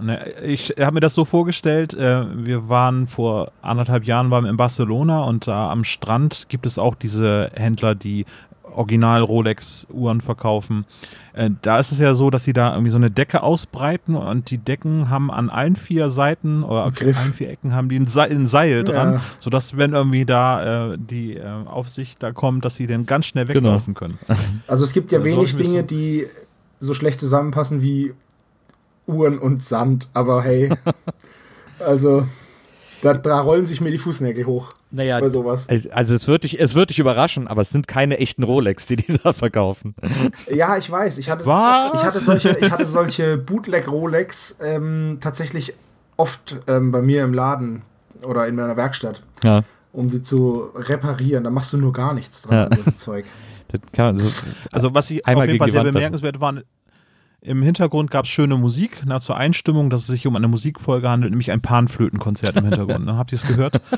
Ne, 0.00 0.32
Ich 0.44 0.74
habe 0.78 0.94
mir 0.94 1.00
das 1.00 1.14
so 1.14 1.24
vorgestellt, 1.24 1.92
äh, 1.94 2.24
wir 2.46 2.68
waren 2.68 3.08
vor 3.08 3.50
anderthalb 3.62 4.04
Jahren 4.04 4.30
waren 4.30 4.46
in 4.46 4.56
Barcelona 4.56 5.24
und 5.24 5.48
da 5.48 5.70
am 5.70 5.82
Strand 5.84 6.46
gibt 6.48 6.66
es 6.66 6.78
auch 6.78 6.94
diese 6.94 7.50
Händler, 7.54 7.94
die 7.96 8.24
Original 8.76 9.22
Rolex 9.22 9.88
Uhren 9.92 10.20
verkaufen. 10.20 10.84
Äh, 11.32 11.50
Da 11.62 11.80
ist 11.80 11.90
es 11.90 11.98
ja 11.98 12.14
so, 12.14 12.30
dass 12.30 12.44
sie 12.44 12.52
da 12.52 12.72
irgendwie 12.74 12.90
so 12.92 12.96
eine 12.96 13.10
Decke 13.10 13.42
ausbreiten 13.42 14.14
und 14.14 14.50
die 14.52 14.58
Decken 14.58 15.10
haben 15.10 15.32
an 15.32 15.50
allen 15.50 15.74
vier 15.74 16.10
Seiten 16.10 16.62
oder 16.62 16.84
an 16.84 16.92
allen 17.00 17.32
vier 17.32 17.50
Ecken 17.50 17.74
haben 17.74 17.88
die 17.88 17.98
ein 17.98 18.06
Seil, 18.06 18.30
ein 18.30 18.46
Seil 18.46 18.84
dran, 18.84 19.14
Ja. 19.14 19.20
sodass 19.40 19.76
wenn 19.76 19.94
irgendwie 19.94 20.24
da 20.24 20.92
äh, 20.92 20.96
die 20.98 21.40
Aufsicht 21.66 22.22
da 22.22 22.30
kommt, 22.30 22.64
dass 22.64 22.76
sie 22.76 22.86
dann 22.86 23.04
ganz 23.04 23.26
schnell 23.26 23.46
Genau. 23.46 23.70
weglaufen 23.70 23.94
können. 23.94 24.18
Also 24.68 24.84
es 24.84 24.92
gibt 24.92 25.10
ja 25.10 25.18
Ja, 25.18 25.24
so 25.24 25.30
wenig 25.38 25.56
Dinge, 25.56 25.82
die 25.82 26.26
so 26.78 26.94
schlecht 26.94 27.18
zusammenpassen 27.18 27.82
wie 27.82 28.12
Uhren 29.08 29.38
und 29.38 29.64
Sand, 29.64 30.08
aber 30.14 30.42
hey, 30.42 30.70
also 31.84 32.26
da, 33.02 33.14
da 33.14 33.40
rollen 33.40 33.64
sich 33.66 33.80
mir 33.80 33.90
die 33.90 33.98
Fußnägel 33.98 34.44
hoch 34.46 34.72
Naja, 34.90 35.20
bei 35.20 35.28
sowas. 35.28 35.68
also 35.68 35.90
also 35.90 36.14
es 36.14 36.26
wird, 36.26 36.44
dich, 36.44 36.58
es 36.60 36.74
wird 36.74 36.90
dich 36.90 36.98
überraschen, 36.98 37.46
aber 37.48 37.62
es 37.62 37.70
sind 37.70 37.86
keine 37.88 38.18
echten 38.18 38.42
Rolex, 38.42 38.86
die 38.86 38.96
die 38.96 39.18
da 39.22 39.32
verkaufen. 39.32 39.94
Ja, 40.52 40.76
ich 40.76 40.90
weiß. 40.90 41.18
Ich 41.18 41.30
hatte, 41.30 41.46
Was? 41.46 41.92
ich 41.94 42.02
hatte 42.04 42.18
solche, 42.18 42.58
ich 42.60 42.70
hatte 42.70 42.86
solche 42.86 43.36
Bootleg-Rolex 43.38 44.56
ähm, 44.62 45.18
tatsächlich 45.20 45.74
oft 46.16 46.58
ähm, 46.66 46.90
bei 46.90 47.00
mir 47.02 47.22
im 47.24 47.32
Laden 47.34 47.82
oder 48.24 48.46
in 48.48 48.56
meiner 48.56 48.76
Werkstatt, 48.76 49.22
Ja, 49.44 49.62
um 49.92 50.10
sie 50.10 50.22
zu 50.22 50.70
reparieren. 50.74 51.44
Da 51.44 51.50
machst 51.50 51.72
du 51.72 51.76
nur 51.76 51.92
gar 51.92 52.14
nichts 52.14 52.42
dran, 52.42 52.68
Ja. 52.72 52.94
Zeug. 52.96 53.26
das 53.68 53.80
kann 53.92 54.06
man, 54.06 54.16
das 54.16 54.24
ist, 54.26 54.44
Also 54.72 54.92
was 54.92 55.08
ich 55.10 55.24
Einmal 55.24 55.44
auf 55.44 55.46
jeden 55.48 55.58
Fall 55.60 55.66
die 55.68 55.72
sehr 55.72 55.84
bemerkenswert 55.84 56.40
war, 56.40 56.54
im 57.40 57.62
Hintergrund 57.62 58.10
gab 58.10 58.24
es 58.24 58.30
schöne 58.30 58.56
Musik, 58.56 59.02
na, 59.06 59.20
zur 59.20 59.36
Einstimmung, 59.36 59.90
dass 59.90 60.02
es 60.02 60.06
sich 60.08 60.26
um 60.26 60.34
eine 60.34 60.48
Musikfolge 60.48 61.08
handelt, 61.08 61.30
nämlich 61.30 61.52
ein 61.52 61.60
Panflötenkonzert 61.60 62.56
im 62.56 62.64
Hintergrund. 62.64 63.06
Ne? 63.06 63.16
Habt 63.16 63.32
ihr 63.32 63.36
es 63.36 63.46
gehört? 63.46 63.80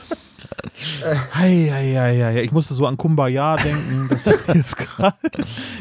Hei, 1.34 1.68
hei, 1.70 1.94
hei, 1.94 2.18
hei. 2.22 2.42
Ich 2.42 2.52
musste 2.52 2.74
so 2.74 2.86
an 2.86 2.96
Kumbaya 2.96 3.56
denken, 3.56 4.08
dass 4.08 4.24
jetzt 4.54 4.76
gerade 4.76 5.16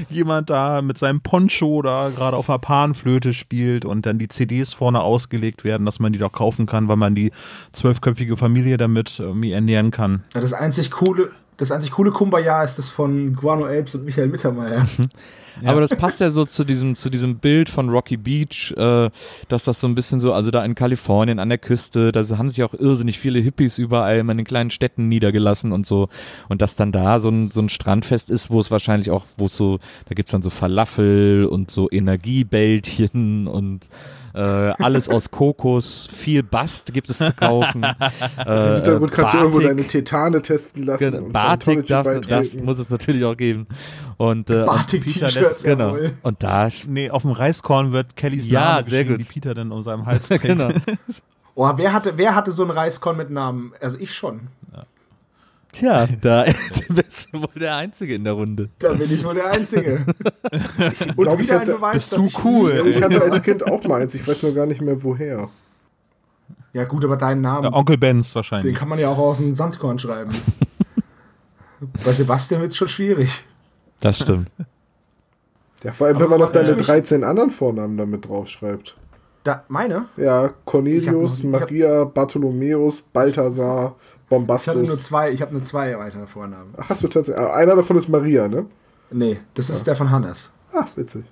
jemand 0.10 0.50
da 0.50 0.82
mit 0.82 0.98
seinem 0.98 1.22
Poncho 1.22 1.82
da 1.82 2.10
gerade 2.10 2.36
auf 2.36 2.50
einer 2.50 2.60
Panflöte 2.60 3.34
spielt 3.34 3.86
und 3.86 4.06
dann 4.06 4.20
die 4.20 4.28
CDs 4.28 4.74
vorne 4.74 5.02
ausgelegt 5.02 5.64
werden, 5.64 5.86
dass 5.86 6.00
man 6.00 6.14
die 6.14 6.20
doch 6.20 6.32
kaufen 6.32 6.66
kann, 6.66 6.88
weil 6.88 6.98
man 6.98 7.16
die 7.16 7.32
zwölfköpfige 7.72 8.38
Familie 8.38 8.78
damit 8.78 9.20
irgendwie 9.20 9.52
ernähren 9.52 9.92
kann. 9.92 10.24
Das 10.34 10.54
einzig 10.54 10.92
coole, 10.92 11.32
Das 11.60 11.74
einzig 11.74 11.92
coole 11.92 12.12
Kumbaya 12.12 12.64
ist 12.64 12.80
das 12.80 12.90
von 12.90 13.36
Guano 13.36 13.66
Apes 13.66 13.94
und 13.94 14.06
Michael 14.06 14.30
Mittermeier. 14.30 14.88
Aber 15.66 15.82
das 15.82 15.94
passt 15.94 16.22
ja 16.22 16.30
so 16.30 16.46
zu 16.46 16.64
diesem, 16.64 16.96
zu 16.96 17.10
diesem 17.10 17.40
Bild 17.40 17.68
von 17.68 17.90
Rocky 17.90 18.16
Beach, 18.16 18.74
äh, 18.78 19.10
dass 19.50 19.66
das 19.66 19.82
so 19.82 19.88
ein 19.88 19.94
bisschen 19.94 20.22
so, 20.22 20.32
also 20.32 20.52
da 20.52 20.64
in 20.64 20.74
Kalifornien 20.74 21.38
an 21.38 21.50
der 21.50 21.58
Küste, 21.58 22.14
da 22.14 22.24
haben 22.38 22.50
sich 22.50 22.64
auch 22.64 22.74
irrsinnig 22.74 23.20
viele 23.20 23.40
Hippies 23.40 23.78
überall 23.78 24.20
in 24.20 24.28
den 24.28 24.46
kleinen 24.46 24.70
Städten 24.70 25.10
niedergelassen 25.10 25.74
und 25.74 25.86
so. 25.86 26.08
Und 26.48 26.62
dass 26.62 26.78
dann 26.78 26.94
da 26.94 27.20
so 27.20 27.28
ein, 27.28 27.52
so 27.52 27.60
ein 27.60 27.68
Strandfest 27.68 28.30
ist, 28.30 28.52
wo 28.52 28.62
es 28.62 28.72
wahrscheinlich 28.72 29.12
auch, 29.12 29.26
wo 29.38 29.48
es 29.48 29.58
so, 29.58 29.80
da 30.08 30.16
gibt's 30.16 30.32
dann 30.32 30.42
so 30.42 30.50
Falafel 30.50 31.46
und 31.46 31.72
so 31.72 31.90
Energiebällchen 31.92 33.48
und 33.48 33.90
äh, 34.34 34.40
alles 34.40 35.10
aus 35.10 35.32
Kokos, 35.32 36.08
viel 36.12 36.44
Bast 36.44 36.94
gibt 36.94 37.10
es 37.10 37.18
zu 37.20 37.34
kaufen. 37.34 37.84
Im 38.46 38.52
äh, 38.52 38.76
Hintergrund 38.76 39.12
kannst 39.12 39.34
du 39.34 39.38
irgendwo 39.40 39.58
Batik. 39.60 39.70
deine 39.78 39.88
Tetane 39.88 40.42
testen 40.42 40.84
lassen. 40.86 41.12
Genau, 41.12 41.26
und 41.26 41.34
Batik 41.34 41.88
darfst, 41.88 42.14
du- 42.16 42.20
darf, 42.22 42.46
muss 42.64 42.80
es 42.80 42.90
natürlich 42.90 43.24
auch 43.26 43.36
geben. 43.38 43.68
Und, 44.18 44.50
äh, 44.50 44.66
Batik-T-Shirts, 44.66 45.34
Peter 45.34 45.42
lässt- 45.48 45.64
genau. 45.64 45.88
jawohl. 45.96 46.12
Und 46.24 46.44
da, 46.44 46.70
Nee, 46.88 47.10
auf 47.10 47.22
dem 47.24 47.32
Reiskorn 47.32 47.92
wird 47.94 48.16
Kellys 48.16 48.48
Ja, 48.48 48.76
Name 48.76 48.88
sehr 48.90 49.06
gut. 49.06 49.20
die 49.20 49.24
Peter 49.24 49.54
dann 49.54 49.72
um 49.72 49.82
seinem 49.82 50.06
Hals 50.06 50.28
trägt. 50.28 50.44
genau. 50.44 50.70
Oh, 51.56 51.70
wer 51.76 51.92
hatte, 51.92 52.14
wer 52.18 52.36
hatte 52.36 52.52
so 52.52 52.62
einen 52.64 52.72
Reiskorn 52.72 53.18
mit 53.18 53.32
Namen? 53.32 53.74
Also 53.82 53.98
ich 54.00 54.14
schon. 54.14 54.48
Tja, 55.72 56.08
da 56.22 56.46
bist 56.90 57.30
du 57.32 57.42
wohl 57.42 57.50
der 57.60 57.76
Einzige 57.76 58.16
in 58.16 58.24
der 58.24 58.34
Runde. 58.34 58.70
Da 58.80 58.94
bin 58.94 59.12
ich 59.14 59.24
wohl 59.24 59.36
der 59.36 59.52
Einzige. 59.52 60.06
Und 61.16 61.18
glaub, 61.18 61.40
ich 61.40 61.46
wieder 61.48 61.56
ein 61.56 61.60
hätte- 61.62 61.74
Beweis, 61.74 61.94
bist 61.94 62.12
dass 62.12 62.20
du 62.20 62.26
ich 62.26 62.44
cool, 62.44 62.84
nie- 62.84 62.90
Ich 62.90 63.04
hatte 63.04 63.22
als 63.22 63.42
Kind 63.44 63.66
auch 63.66 63.84
mal 63.86 64.02
eins, 64.02 64.16
ich 64.16 64.28
weiß 64.28 64.44
nur 64.44 64.54
gar 64.54 64.66
nicht 64.66 64.82
mehr 64.82 65.02
woher. 65.04 65.48
Ja 66.74 66.86
gut, 66.86 67.04
aber 67.04 67.18
deinen 67.18 67.42
Namen, 67.42 67.66
Ja, 67.66 67.74
Onkel 67.74 67.98
Benz 67.98 68.30
den 68.30 68.36
wahrscheinlich. 68.36 68.76
kann 68.76 68.90
man 68.90 69.00
ja 69.00 69.10
auch 69.10 69.18
auf 69.18 69.40
ein 69.40 69.56
Sandkorn 69.56 69.98
schreiben. 70.00 70.32
Bei 72.06 72.12
Sebastian 72.14 72.62
wird 72.62 72.72
es 72.72 72.78
schon 72.78 72.90
schwierig. 72.90 73.30
Das 74.02 74.20
stimmt. 74.20 74.50
Ja, 75.84 75.92
vor 75.94 76.08
allem, 76.08 76.20
wenn 76.20 76.30
man 76.30 76.40
noch 76.40 76.52
deine 76.52 76.72
ich- 76.72 76.86
13 76.86 77.24
anderen 77.24 77.52
Vornamen 77.52 77.98
damit 77.98 78.28
draufschreibt. 78.28 78.96
Da, 79.44 79.64
meine? 79.70 80.06
Ja, 80.18 80.48
Ich 80.48 80.52
Cornelius, 80.66 81.08
hab 81.08 81.14
noch- 81.16 81.38
ich 81.38 81.44
hab- 81.46 81.52
Maria, 81.62 82.04
Bartholomäus, 82.04 83.02
Balthasar, 83.14 83.96
Ich 84.30 84.36
hatte 84.36 84.78
Bombastus. 84.78 84.88
nur 84.88 85.00
zwei, 85.00 85.32
ich 85.32 85.42
habe 85.42 85.52
nur 85.54 85.64
zwei 85.64 85.98
weitere 85.98 86.28
Vornamen. 86.28 86.74
Ach, 86.78 86.90
hast 86.90 87.02
du 87.04 87.08
tatsächlich. 87.08 87.44
ah, 87.44 87.54
Einer 87.54 87.76
davon 87.76 87.98
ist 87.98 88.08
Maria, 88.10 88.48
ne? 88.48 88.66
Nee, 89.12 89.40
das 89.56 89.70
ist 89.72 89.88
der 89.88 89.96
von 89.96 90.12
Hannes. 90.12 90.52
Ah, 90.72 90.86
witzig. 90.96 91.26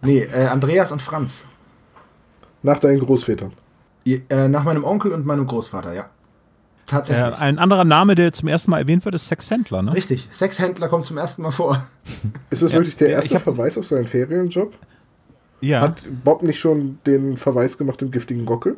Nee, 0.00 0.20
äh, 0.20 0.46
Andreas 0.46 0.90
und 0.92 1.02
Franz. 1.02 1.44
Nach 2.62 2.78
deinen 2.78 3.00
Großvätern. 3.00 3.52
Ihr- 4.04 4.22
Äh, 4.30 4.48
nach 4.48 4.64
meinem 4.64 4.84
Onkel 4.84 5.12
und 5.12 5.26
meinem 5.26 5.46
Großvater, 5.46 5.92
ja. 5.92 6.08
Tatsächlich. 6.86 7.34
Äh, 7.34 7.36
ein 7.36 7.58
anderer 7.58 7.84
Name, 7.84 8.14
der 8.14 8.32
zum 8.32 8.48
ersten 8.48 8.70
Mal 8.70 8.78
erwähnt 8.78 9.04
wird, 9.04 9.14
ist 9.14 9.26
Sexhändler, 9.28 9.82
ne? 9.82 9.92
Richtig, 9.92 10.26
Sexhändler 10.32 10.88
kommt 10.88 11.04
zum 11.04 11.18
ersten 11.18 11.42
Mal 11.42 11.50
vor. 11.50 11.82
Ist 12.50 12.62
das 12.62 12.72
Ja, 12.72 12.78
wirklich 12.78 12.96
der 12.96 13.10
erste 13.10 13.26
ich 13.26 13.34
hab- 13.34 13.42
Verweis 13.42 13.76
auf 13.76 13.86
seinen 13.86 14.06
Ferienjob? 14.08 14.72
Ja. 15.60 15.82
Hat 15.82 16.02
Bob 16.24 16.42
nicht 16.42 16.58
schon 16.58 16.98
den 17.04 17.36
Verweis 17.36 17.76
gemacht 17.76 18.00
im 18.00 18.10
giftigen 18.10 18.46
Gockel? 18.46 18.76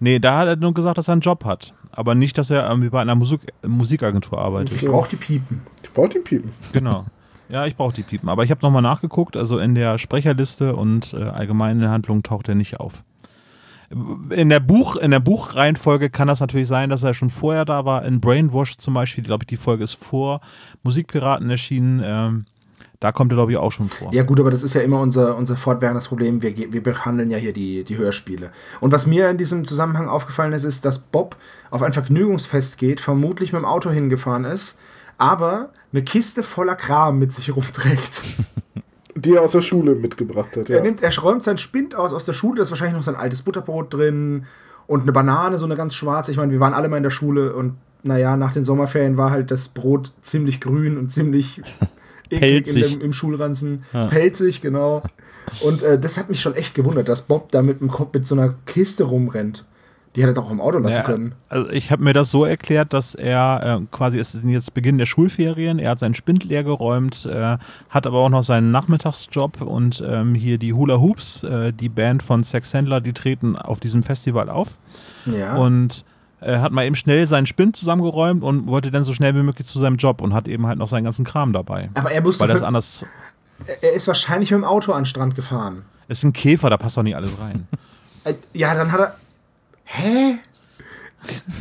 Nee, 0.00 0.18
da 0.18 0.38
hat 0.38 0.48
er 0.48 0.56
nur 0.56 0.74
gesagt, 0.74 0.98
dass 0.98 1.08
er 1.08 1.12
einen 1.12 1.20
Job 1.20 1.44
hat. 1.44 1.74
Aber 1.92 2.14
nicht, 2.14 2.38
dass 2.38 2.50
er 2.50 2.68
irgendwie 2.68 2.88
bei 2.88 3.00
einer 3.00 3.14
Musik 3.14 3.40
Musikagentur 3.66 4.38
arbeitet. 4.38 4.82
Ich 4.82 4.88
brauche 4.88 5.08
die 5.08 5.16
Piepen. 5.16 5.62
Ich 5.82 5.92
brauche 5.92 6.08
die 6.08 6.18
Piepen. 6.18 6.50
Genau. 6.72 7.04
Ja, 7.48 7.66
ich 7.66 7.76
brauche 7.76 7.94
die 7.94 8.02
Piepen. 8.02 8.28
Aber 8.28 8.44
ich 8.44 8.50
habe 8.50 8.62
nochmal 8.62 8.82
nachgeguckt, 8.82 9.36
also 9.36 9.58
in 9.58 9.74
der 9.74 9.98
Sprecherliste 9.98 10.76
und 10.76 11.14
äh, 11.14 11.22
allgemeine 11.22 11.90
Handlung 11.90 12.22
taucht 12.22 12.48
er 12.48 12.54
nicht 12.54 12.78
auf. 12.78 13.02
In 14.30 14.50
der, 14.50 14.60
Buch, 14.60 14.94
in 14.94 15.10
der 15.10 15.18
Buchreihenfolge 15.18 16.10
kann 16.10 16.28
das 16.28 16.38
natürlich 16.38 16.68
sein, 16.68 16.90
dass 16.90 17.02
er 17.02 17.12
schon 17.12 17.28
vorher 17.28 17.64
da 17.64 17.84
war. 17.84 18.04
In 18.04 18.20
Brainwash 18.20 18.76
zum 18.76 18.94
Beispiel, 18.94 19.24
glaube 19.24 19.42
ich, 19.42 19.48
die 19.48 19.56
Folge 19.56 19.82
ist 19.82 19.94
vor 19.94 20.40
Musikpiraten 20.84 21.50
erschienen. 21.50 22.00
Ähm, 22.04 22.44
da 23.00 23.12
kommt 23.12 23.32
er, 23.32 23.36
glaube 23.36 23.52
ich, 23.52 23.58
auch 23.58 23.72
schon 23.72 23.88
vor. 23.88 24.12
Ja 24.12 24.22
gut, 24.22 24.38
aber 24.38 24.50
das 24.50 24.62
ist 24.62 24.74
ja 24.74 24.82
immer 24.82 25.00
unser, 25.00 25.34
unser 25.34 25.56
fortwährendes 25.56 26.08
Problem. 26.08 26.42
Wir, 26.42 26.54
wir 26.54 26.82
behandeln 26.82 27.30
ja 27.30 27.38
hier 27.38 27.54
die, 27.54 27.82
die 27.82 27.96
Hörspiele. 27.96 28.52
Und 28.80 28.92
was 28.92 29.06
mir 29.06 29.30
in 29.30 29.38
diesem 29.38 29.64
Zusammenhang 29.64 30.08
aufgefallen 30.08 30.52
ist, 30.52 30.64
ist, 30.64 30.84
dass 30.84 30.98
Bob 30.98 31.36
auf 31.70 31.82
ein 31.82 31.94
Vergnügungsfest 31.94 32.76
geht, 32.76 33.00
vermutlich 33.00 33.54
mit 33.54 33.62
dem 33.62 33.64
Auto 33.64 33.88
hingefahren 33.90 34.44
ist, 34.44 34.76
aber 35.16 35.70
eine 35.92 36.04
Kiste 36.04 36.42
voller 36.42 36.76
Kram 36.76 37.18
mit 37.18 37.32
sich 37.32 37.56
rumträgt. 37.56 38.22
Die 39.16 39.34
er 39.34 39.42
aus 39.42 39.52
der 39.52 39.62
Schule 39.62 39.96
mitgebracht 39.96 40.56
hat. 40.56 40.68
Ja. 40.68 40.76
Er, 40.76 40.82
nimmt, 40.82 41.02
er 41.02 41.18
räumt 41.18 41.42
sein 41.42 41.58
Spind 41.58 41.94
aus 41.94 42.12
aus 42.12 42.26
der 42.26 42.32
Schule, 42.32 42.56
da 42.56 42.62
ist 42.62 42.70
wahrscheinlich 42.70 42.96
noch 42.96 43.02
sein 43.02 43.16
altes 43.16 43.42
Butterbrot 43.42 43.92
drin 43.92 44.46
und 44.86 45.02
eine 45.02 45.12
Banane, 45.12 45.58
so 45.58 45.64
eine 45.64 45.76
ganz 45.76 45.94
schwarze. 45.94 46.30
Ich 46.30 46.36
meine, 46.36 46.52
wir 46.52 46.60
waren 46.60 46.74
alle 46.74 46.88
mal 46.88 46.98
in 46.98 47.02
der 47.02 47.10
Schule 47.10 47.54
und 47.54 47.76
naja, 48.02 48.36
nach 48.36 48.52
den 48.52 48.64
Sommerferien 48.64 49.16
war 49.16 49.30
halt 49.30 49.50
das 49.50 49.68
Brot 49.68 50.12
ziemlich 50.22 50.60
grün 50.60 50.96
und 50.96 51.10
ziemlich 51.10 51.60
eklig 52.30 52.92
dem, 52.92 53.00
im 53.00 53.12
Schulranzen. 53.12 53.84
Ja. 53.92 54.06
Pelzig, 54.06 54.60
genau. 54.60 55.02
Und 55.62 55.82
äh, 55.82 55.98
das 55.98 56.16
hat 56.16 56.28
mich 56.30 56.40
schon 56.40 56.54
echt 56.54 56.74
gewundert, 56.74 57.08
dass 57.08 57.22
Bob 57.22 57.50
da 57.50 57.62
mit, 57.62 57.80
mit 57.80 58.26
so 58.26 58.34
einer 58.34 58.54
Kiste 58.66 59.04
rumrennt. 59.04 59.64
Die 60.16 60.24
hätte 60.24 60.40
er 60.40 60.42
auch 60.42 60.50
im 60.50 60.60
Auto 60.60 60.78
lassen 60.78 60.96
Ja, 60.96 61.02
können. 61.04 61.34
Also 61.48 61.70
ich 61.70 61.92
habe 61.92 62.02
mir 62.02 62.12
das 62.12 62.32
so 62.32 62.44
erklärt, 62.44 62.92
dass 62.92 63.14
er 63.14 63.80
äh, 63.80 63.86
quasi, 63.92 64.18
es 64.18 64.34
ist 64.34 64.44
jetzt 64.44 64.74
Beginn 64.74 64.98
der 64.98 65.06
Schulferien, 65.06 65.78
er 65.78 65.90
hat 65.92 66.00
seinen 66.00 66.16
Spind 66.16 66.42
leer 66.42 66.64
geräumt, 66.64 67.26
äh, 67.26 67.58
hat 67.90 68.06
aber 68.08 68.18
auch 68.18 68.28
noch 68.28 68.42
seinen 68.42 68.72
Nachmittagsjob 68.72 69.62
und 69.62 70.02
ähm, 70.04 70.34
hier 70.34 70.58
die 70.58 70.72
Hula 70.72 70.98
Hoops, 71.00 71.44
äh, 71.44 71.72
die 71.72 71.88
Band 71.88 72.24
von 72.24 72.42
Sex 72.42 72.74
Handler, 72.74 73.00
die 73.00 73.12
treten 73.12 73.54
auf 73.54 73.78
diesem 73.78 74.02
Festival 74.02 74.48
auf 74.48 74.76
Ja. 75.26 75.54
und 75.56 76.04
äh, 76.40 76.58
hat 76.58 76.72
mal 76.72 76.84
eben 76.84 76.96
schnell 76.96 77.26
seinen 77.26 77.46
Spind 77.46 77.76
zusammengeräumt 77.76 78.42
und 78.42 78.66
wollte 78.66 78.90
dann 78.90 79.04
so 79.04 79.12
schnell 79.12 79.34
wie 79.34 79.42
möglich 79.42 79.66
zu 79.66 79.78
seinem 79.78 79.96
Job 79.96 80.20
und 80.20 80.34
hat 80.34 80.48
eben 80.48 80.66
halt 80.66 80.78
noch 80.78 80.88
seinen 80.88 81.04
ganzen 81.04 81.24
Kram 81.24 81.52
dabei. 81.52 81.90
aber 81.94 82.12
er 82.12 82.22
musste. 82.22 82.42
Weil 82.42 82.48
das 82.48 82.62
anders 82.62 83.04
er 83.66 83.92
ist 83.92 84.06
wahrscheinlich 84.06 84.50
mit 84.50 84.60
dem 84.60 84.64
Auto 84.64 84.92
an 84.92 85.02
den 85.02 85.06
Strand 85.06 85.34
gefahren. 85.34 85.84
ist 86.08 86.24
ein 86.24 86.32
Käfer, 86.32 86.70
da 86.70 86.76
passt 86.76 86.96
doch 86.96 87.02
nicht 87.02 87.16
alles 87.16 87.38
rein. 87.40 87.66
Äh, 88.22 88.34
ja, 88.52 88.74
dann 88.74 88.92
hat 88.92 89.00
er. 89.00 89.14
Hä? 89.84 90.38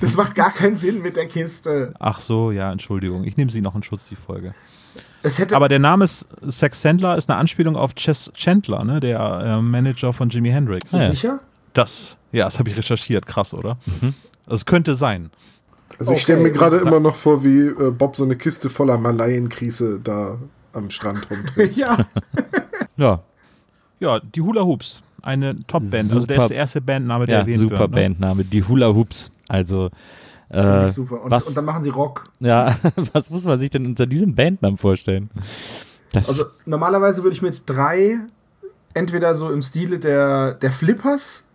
Das 0.01 0.17
macht 0.17 0.35
gar 0.35 0.51
keinen 0.51 0.75
Sinn 0.75 1.01
mit 1.01 1.15
der 1.15 1.25
Kiste. 1.25 1.93
Ach 1.99 2.19
so, 2.19 2.51
ja, 2.51 2.69
Entschuldigung, 2.69 3.23
ich 3.23 3.37
nehme 3.37 3.49
sie 3.49 3.61
noch 3.61 3.75
in 3.75 3.81
Schutz, 3.81 4.09
die 4.09 4.17
Folge. 4.17 4.53
Es 5.23 5.39
hätte. 5.39 5.55
Aber 5.55 5.69
der 5.69 5.79
Name 5.79 6.03
ist 6.03 6.27
Sex 6.41 6.81
Chandler 6.81 7.15
ist 7.15 7.29
eine 7.29 7.39
Anspielung 7.39 7.77
auf 7.77 7.95
Chess 7.95 8.29
Chandler, 8.33 8.83
ne, 8.83 8.99
der 8.99 9.21
äh, 9.41 9.61
Manager 9.61 10.11
von 10.11 10.27
Jimi 10.27 10.49
Hendrix. 10.49 10.93
Ah, 10.93 11.03
ja. 11.03 11.09
sicher? 11.11 11.39
Das, 11.71 12.17
ja, 12.33 12.43
das 12.43 12.59
habe 12.59 12.69
ich 12.69 12.75
recherchiert, 12.75 13.25
krass, 13.25 13.53
oder? 13.53 13.77
Also 13.85 14.13
es 14.55 14.65
könnte 14.65 14.95
sein. 14.95 15.29
Also 15.97 16.11
ich 16.11 16.17
Okay. 16.17 16.19
stelle 16.23 16.41
mir 16.43 16.51
gerade 16.51 16.77
immer 16.77 16.99
noch 16.99 17.15
vor, 17.15 17.43
wie 17.43 17.67
äh, 17.67 17.91
Bob 17.91 18.15
so 18.15 18.23
eine 18.23 18.35
Kiste 18.35 18.69
voller 18.69 18.97
Malaienkriese 18.97 19.99
da 20.03 20.37
am 20.73 20.89
Strand 20.89 21.29
rumträgt. 21.29 21.75
ja. 21.77 21.97
Ja, 22.97 23.21
Ja, 24.01 24.19
die 24.19 24.41
Hula 24.41 24.61
Hoops, 24.63 25.01
eine 25.21 25.57
Top-Band. 25.67 26.11
Also 26.11 26.25
der 26.25 26.35
Super- 26.35 26.35
ist 26.43 26.49
der 26.49 26.57
erste 26.57 26.81
Bandname, 26.81 27.25
der 27.25 27.35
ja 27.35 27.41
erwähnt 27.41 27.57
super 27.59 27.79
wird. 27.79 27.91
Ne? 27.91 27.95
Bandname. 28.01 28.43
Die 28.43 28.63
Hula 28.63 28.87
Hoops. 28.93 29.31
Also, 29.47 29.89
Finde 30.51 30.67
äh, 30.83 30.87
ich 30.89 30.93
super. 30.95 31.21
Und, 31.23 31.31
was- 31.31 31.47
und 31.47 31.55
dann 31.57 31.63
machen 31.65 31.83
sie 31.83 31.89
Rock. 31.89 32.25
ja, 32.39 32.75
was 33.13 33.29
muss 33.29 33.45
man 33.45 33.57
sich 33.57 33.69
denn 33.69 33.85
unter 33.85 34.05
diesem 34.05 34.35
Bandnamen 34.35 34.77
vorstellen? 34.77 35.29
Das, 36.11 36.27
Also 36.29 36.45
normalerweise 36.65 37.23
würde 37.23 37.35
ich 37.35 37.41
mir 37.41 37.47
jetzt 37.49 37.65
drei, 37.65 38.17
entweder 38.93 39.33
so 39.35 39.49
im 39.51 39.61
Stile 39.61 39.97
der, 39.99 40.53
der 40.55 40.71
Flippers 40.71 41.45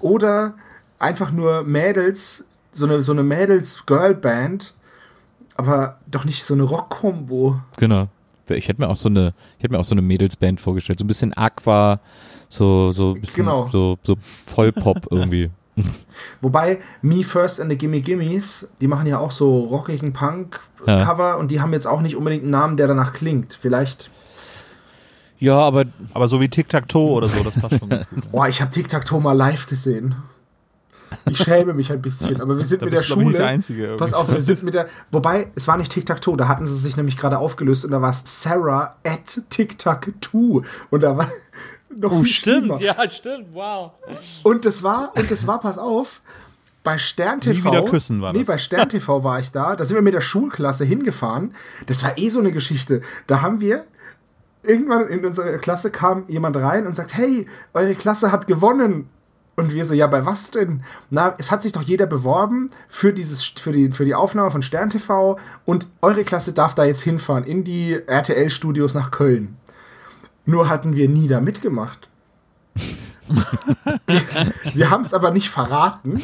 oder 0.00 0.54
einfach 0.98 1.30
nur 1.30 1.62
Mädels, 1.64 2.44
so 2.72 2.86
eine, 2.86 3.02
so 3.02 3.12
eine 3.12 3.22
Mädels-Girl-Band, 3.22 4.74
aber 5.56 5.98
doch 6.06 6.24
nicht 6.24 6.44
so 6.44 6.54
eine 6.54 6.62
Rock-Kombo. 6.64 7.60
genau. 7.76 8.08
Ich 8.50 8.66
hätte 8.66 8.80
mir 8.80 8.88
auch 8.88 8.96
so 8.96 9.10
eine, 9.10 9.34
ich 9.58 9.64
hätte 9.64 9.74
mir 9.74 9.78
auch 9.78 9.84
so 9.84 9.92
eine 9.94 10.00
Mädelsband 10.00 10.58
vorgestellt. 10.58 10.98
So 10.98 11.04
ein 11.04 11.08
bisschen 11.08 11.34
Aqua, 11.36 12.00
so, 12.48 12.92
so 12.92 13.12
ein 13.12 13.20
bisschen, 13.20 13.44
Genau. 13.44 13.68
so, 13.70 13.98
so 14.02 14.16
Vollpop 14.46 15.06
irgendwie. 15.10 15.50
Wobei 16.40 16.78
Me 17.02 17.22
First 17.24 17.60
and 17.60 17.70
the 17.70 17.76
Gimme 17.76 18.00
Gimmes, 18.00 18.66
die 18.80 18.88
machen 18.88 19.06
ja 19.06 19.18
auch 19.18 19.32
so 19.32 19.64
rockigen 19.64 20.14
Punk-Cover 20.14 21.36
und 21.36 21.50
die 21.50 21.60
haben 21.60 21.74
jetzt 21.74 21.86
auch 21.86 22.00
nicht 22.00 22.16
unbedingt 22.16 22.42
einen 22.44 22.50
Namen, 22.52 22.78
der 22.78 22.86
danach 22.88 23.12
klingt. 23.12 23.52
Vielleicht. 23.60 24.10
Ja, 25.38 25.58
aber 25.58 25.84
Aber 26.14 26.26
so 26.26 26.40
wie 26.40 26.48
Tic-Tac-Toe 26.48 27.10
oder 27.10 27.28
so, 27.28 27.44
das 27.44 27.54
passt 27.60 27.78
schon 27.78 27.88
ganz 27.90 28.08
gut. 28.08 28.30
Boah, 28.32 28.48
ich 28.48 28.62
habe 28.62 28.70
Tic 28.70 28.88
Tac 28.88 29.04
Toe 29.04 29.20
mal 29.20 29.34
live 29.34 29.66
gesehen. 29.66 30.14
Ich 31.30 31.38
schäme 31.38 31.74
mich 31.74 31.90
ein 31.92 32.02
bisschen, 32.02 32.40
aber 32.40 32.56
wir 32.58 32.64
sind 32.64 32.82
Da 32.82 32.86
mit 32.86 32.94
der 32.94 33.02
glaub 33.02 33.18
ich, 33.18 33.24
nicht 33.24 33.32
Schule. 33.32 33.38
der 33.38 33.46
Einzige. 33.48 33.82
irgendwie. 33.82 33.98
Pass 33.98 34.14
auf, 34.14 34.30
wir 34.30 34.40
sind 34.42 34.62
mit 34.62 34.74
der. 34.74 34.88
Wobei, 35.10 35.50
es 35.54 35.66
war 35.68 35.76
nicht 35.76 35.92
Tic-Tac-Toe, 35.92 36.36
da 36.36 36.48
hatten 36.48 36.66
sie 36.66 36.76
sich 36.76 36.96
nämlich 36.96 37.16
gerade 37.16 37.38
aufgelöst 37.38 37.84
und 37.84 37.90
da 37.92 38.00
war 38.02 38.10
es 38.10 38.22
Sarah 38.24 38.90
at 39.06 39.42
Tic-Tac-Toe. 39.50 40.62
Und 40.90 41.02
da 41.02 41.16
war. 41.16 41.28
Noch 41.96 42.12
viel 42.16 42.26
schlimmer. 42.26 42.74
Oh, 42.74 42.82
ja, 42.82 43.10
stimmt, 43.10 43.46
wow. 43.54 43.92
Und 44.42 44.64
das 44.66 44.82
war, 44.82 45.10
und 45.16 45.30
das 45.30 45.46
war, 45.46 45.58
pass 45.58 45.78
auf, 45.78 46.20
bei 46.84 46.98
Stern 46.98 47.40
TV. 47.40 47.70
Nie 47.70 47.76
wieder 47.76 47.84
küssen 47.90 48.20
war 48.20 48.32
Nee, 48.32 48.40
das. 48.40 48.46
bei 48.48 48.58
Stern 48.58 48.88
TV 48.90 49.24
war 49.24 49.40
ich 49.40 49.50
da. 49.52 49.74
Da 49.74 49.84
sind 49.84 49.94
wir 49.96 50.02
mit 50.02 50.12
der 50.14 50.20
Schulklasse 50.20 50.84
hingefahren. 50.84 51.54
Das 51.86 52.04
war 52.04 52.16
eh 52.18 52.28
so 52.28 52.38
eine 52.40 52.52
Geschichte. 52.52 53.00
Da 53.26 53.40
haben 53.42 53.60
wir. 53.60 53.84
Irgendwann 54.62 55.06
in 55.08 55.24
unserer 55.24 55.56
Klasse 55.58 55.90
kam 55.90 56.24
jemand 56.28 56.56
rein 56.56 56.86
und 56.86 56.94
sagt: 56.94 57.14
Hey, 57.14 57.46
eure 57.74 57.94
Klasse 57.94 58.32
hat 58.32 58.46
gewonnen. 58.46 59.08
Und 59.58 59.74
wir 59.74 59.84
so, 59.86 59.92
ja, 59.92 60.06
bei 60.06 60.24
was 60.24 60.52
denn? 60.52 60.84
Na, 61.10 61.34
es 61.36 61.50
hat 61.50 61.64
sich 61.64 61.72
doch 61.72 61.82
jeder 61.82 62.06
beworben 62.06 62.70
für, 62.88 63.12
dieses, 63.12 63.42
für, 63.42 63.72
die, 63.72 63.90
für 63.90 64.04
die 64.04 64.14
Aufnahme 64.14 64.52
von 64.52 64.62
Stern 64.62 64.88
TV 64.88 65.36
und 65.64 65.88
eure 66.00 66.22
Klasse 66.22 66.52
darf 66.52 66.76
da 66.76 66.84
jetzt 66.84 67.02
hinfahren 67.02 67.42
in 67.42 67.64
die 67.64 67.94
RTL-Studios 68.06 68.94
nach 68.94 69.10
Köln. 69.10 69.56
Nur 70.46 70.68
hatten 70.68 70.94
wir 70.94 71.08
nie 71.08 71.26
da 71.26 71.40
mitgemacht. 71.40 72.08
wir 74.74 74.90
haben 74.90 75.02
es 75.02 75.12
aber 75.12 75.32
nicht 75.32 75.50
verraten 75.50 76.22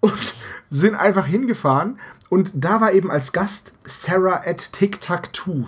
und 0.00 0.34
sind 0.68 0.94
einfach 0.94 1.24
hingefahren. 1.24 1.98
Und 2.28 2.50
da 2.54 2.82
war 2.82 2.92
eben 2.92 3.10
als 3.10 3.32
Gast 3.32 3.72
Sarah 3.86 4.42
at 4.44 4.74
Tic 4.74 5.00
Tac 5.00 5.32
Two. 5.32 5.66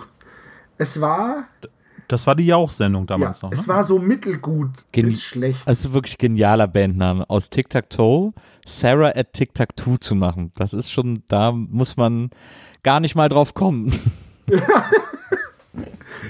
Es 0.77 1.01
war 1.01 1.45
Das 2.07 2.27
war 2.27 2.35
die 2.35 2.45
Jauch-Sendung 2.45 3.07
damals 3.07 3.41
ja, 3.41 3.47
noch. 3.47 3.53
Ne? 3.53 3.59
es 3.59 3.67
war 3.67 3.83
so 3.83 3.99
mittelgut 3.99 4.69
Gen- 4.91 5.07
bis 5.07 5.23
schlecht. 5.23 5.67
Also 5.67 5.93
wirklich 5.93 6.17
genialer 6.17 6.67
Bandname. 6.67 7.29
Aus 7.29 7.49
Tic-Tac-Toe 7.49 8.31
Sarah 8.65 9.09
at 9.15 9.33
Tic-Tac-Toe 9.33 9.99
zu 9.99 10.15
machen. 10.15 10.51
Das 10.55 10.73
ist 10.73 10.91
schon, 10.91 11.23
da 11.27 11.51
muss 11.51 11.97
man 11.97 12.31
gar 12.83 12.99
nicht 12.99 13.15
mal 13.15 13.29
drauf 13.29 13.53
kommen. 13.53 13.91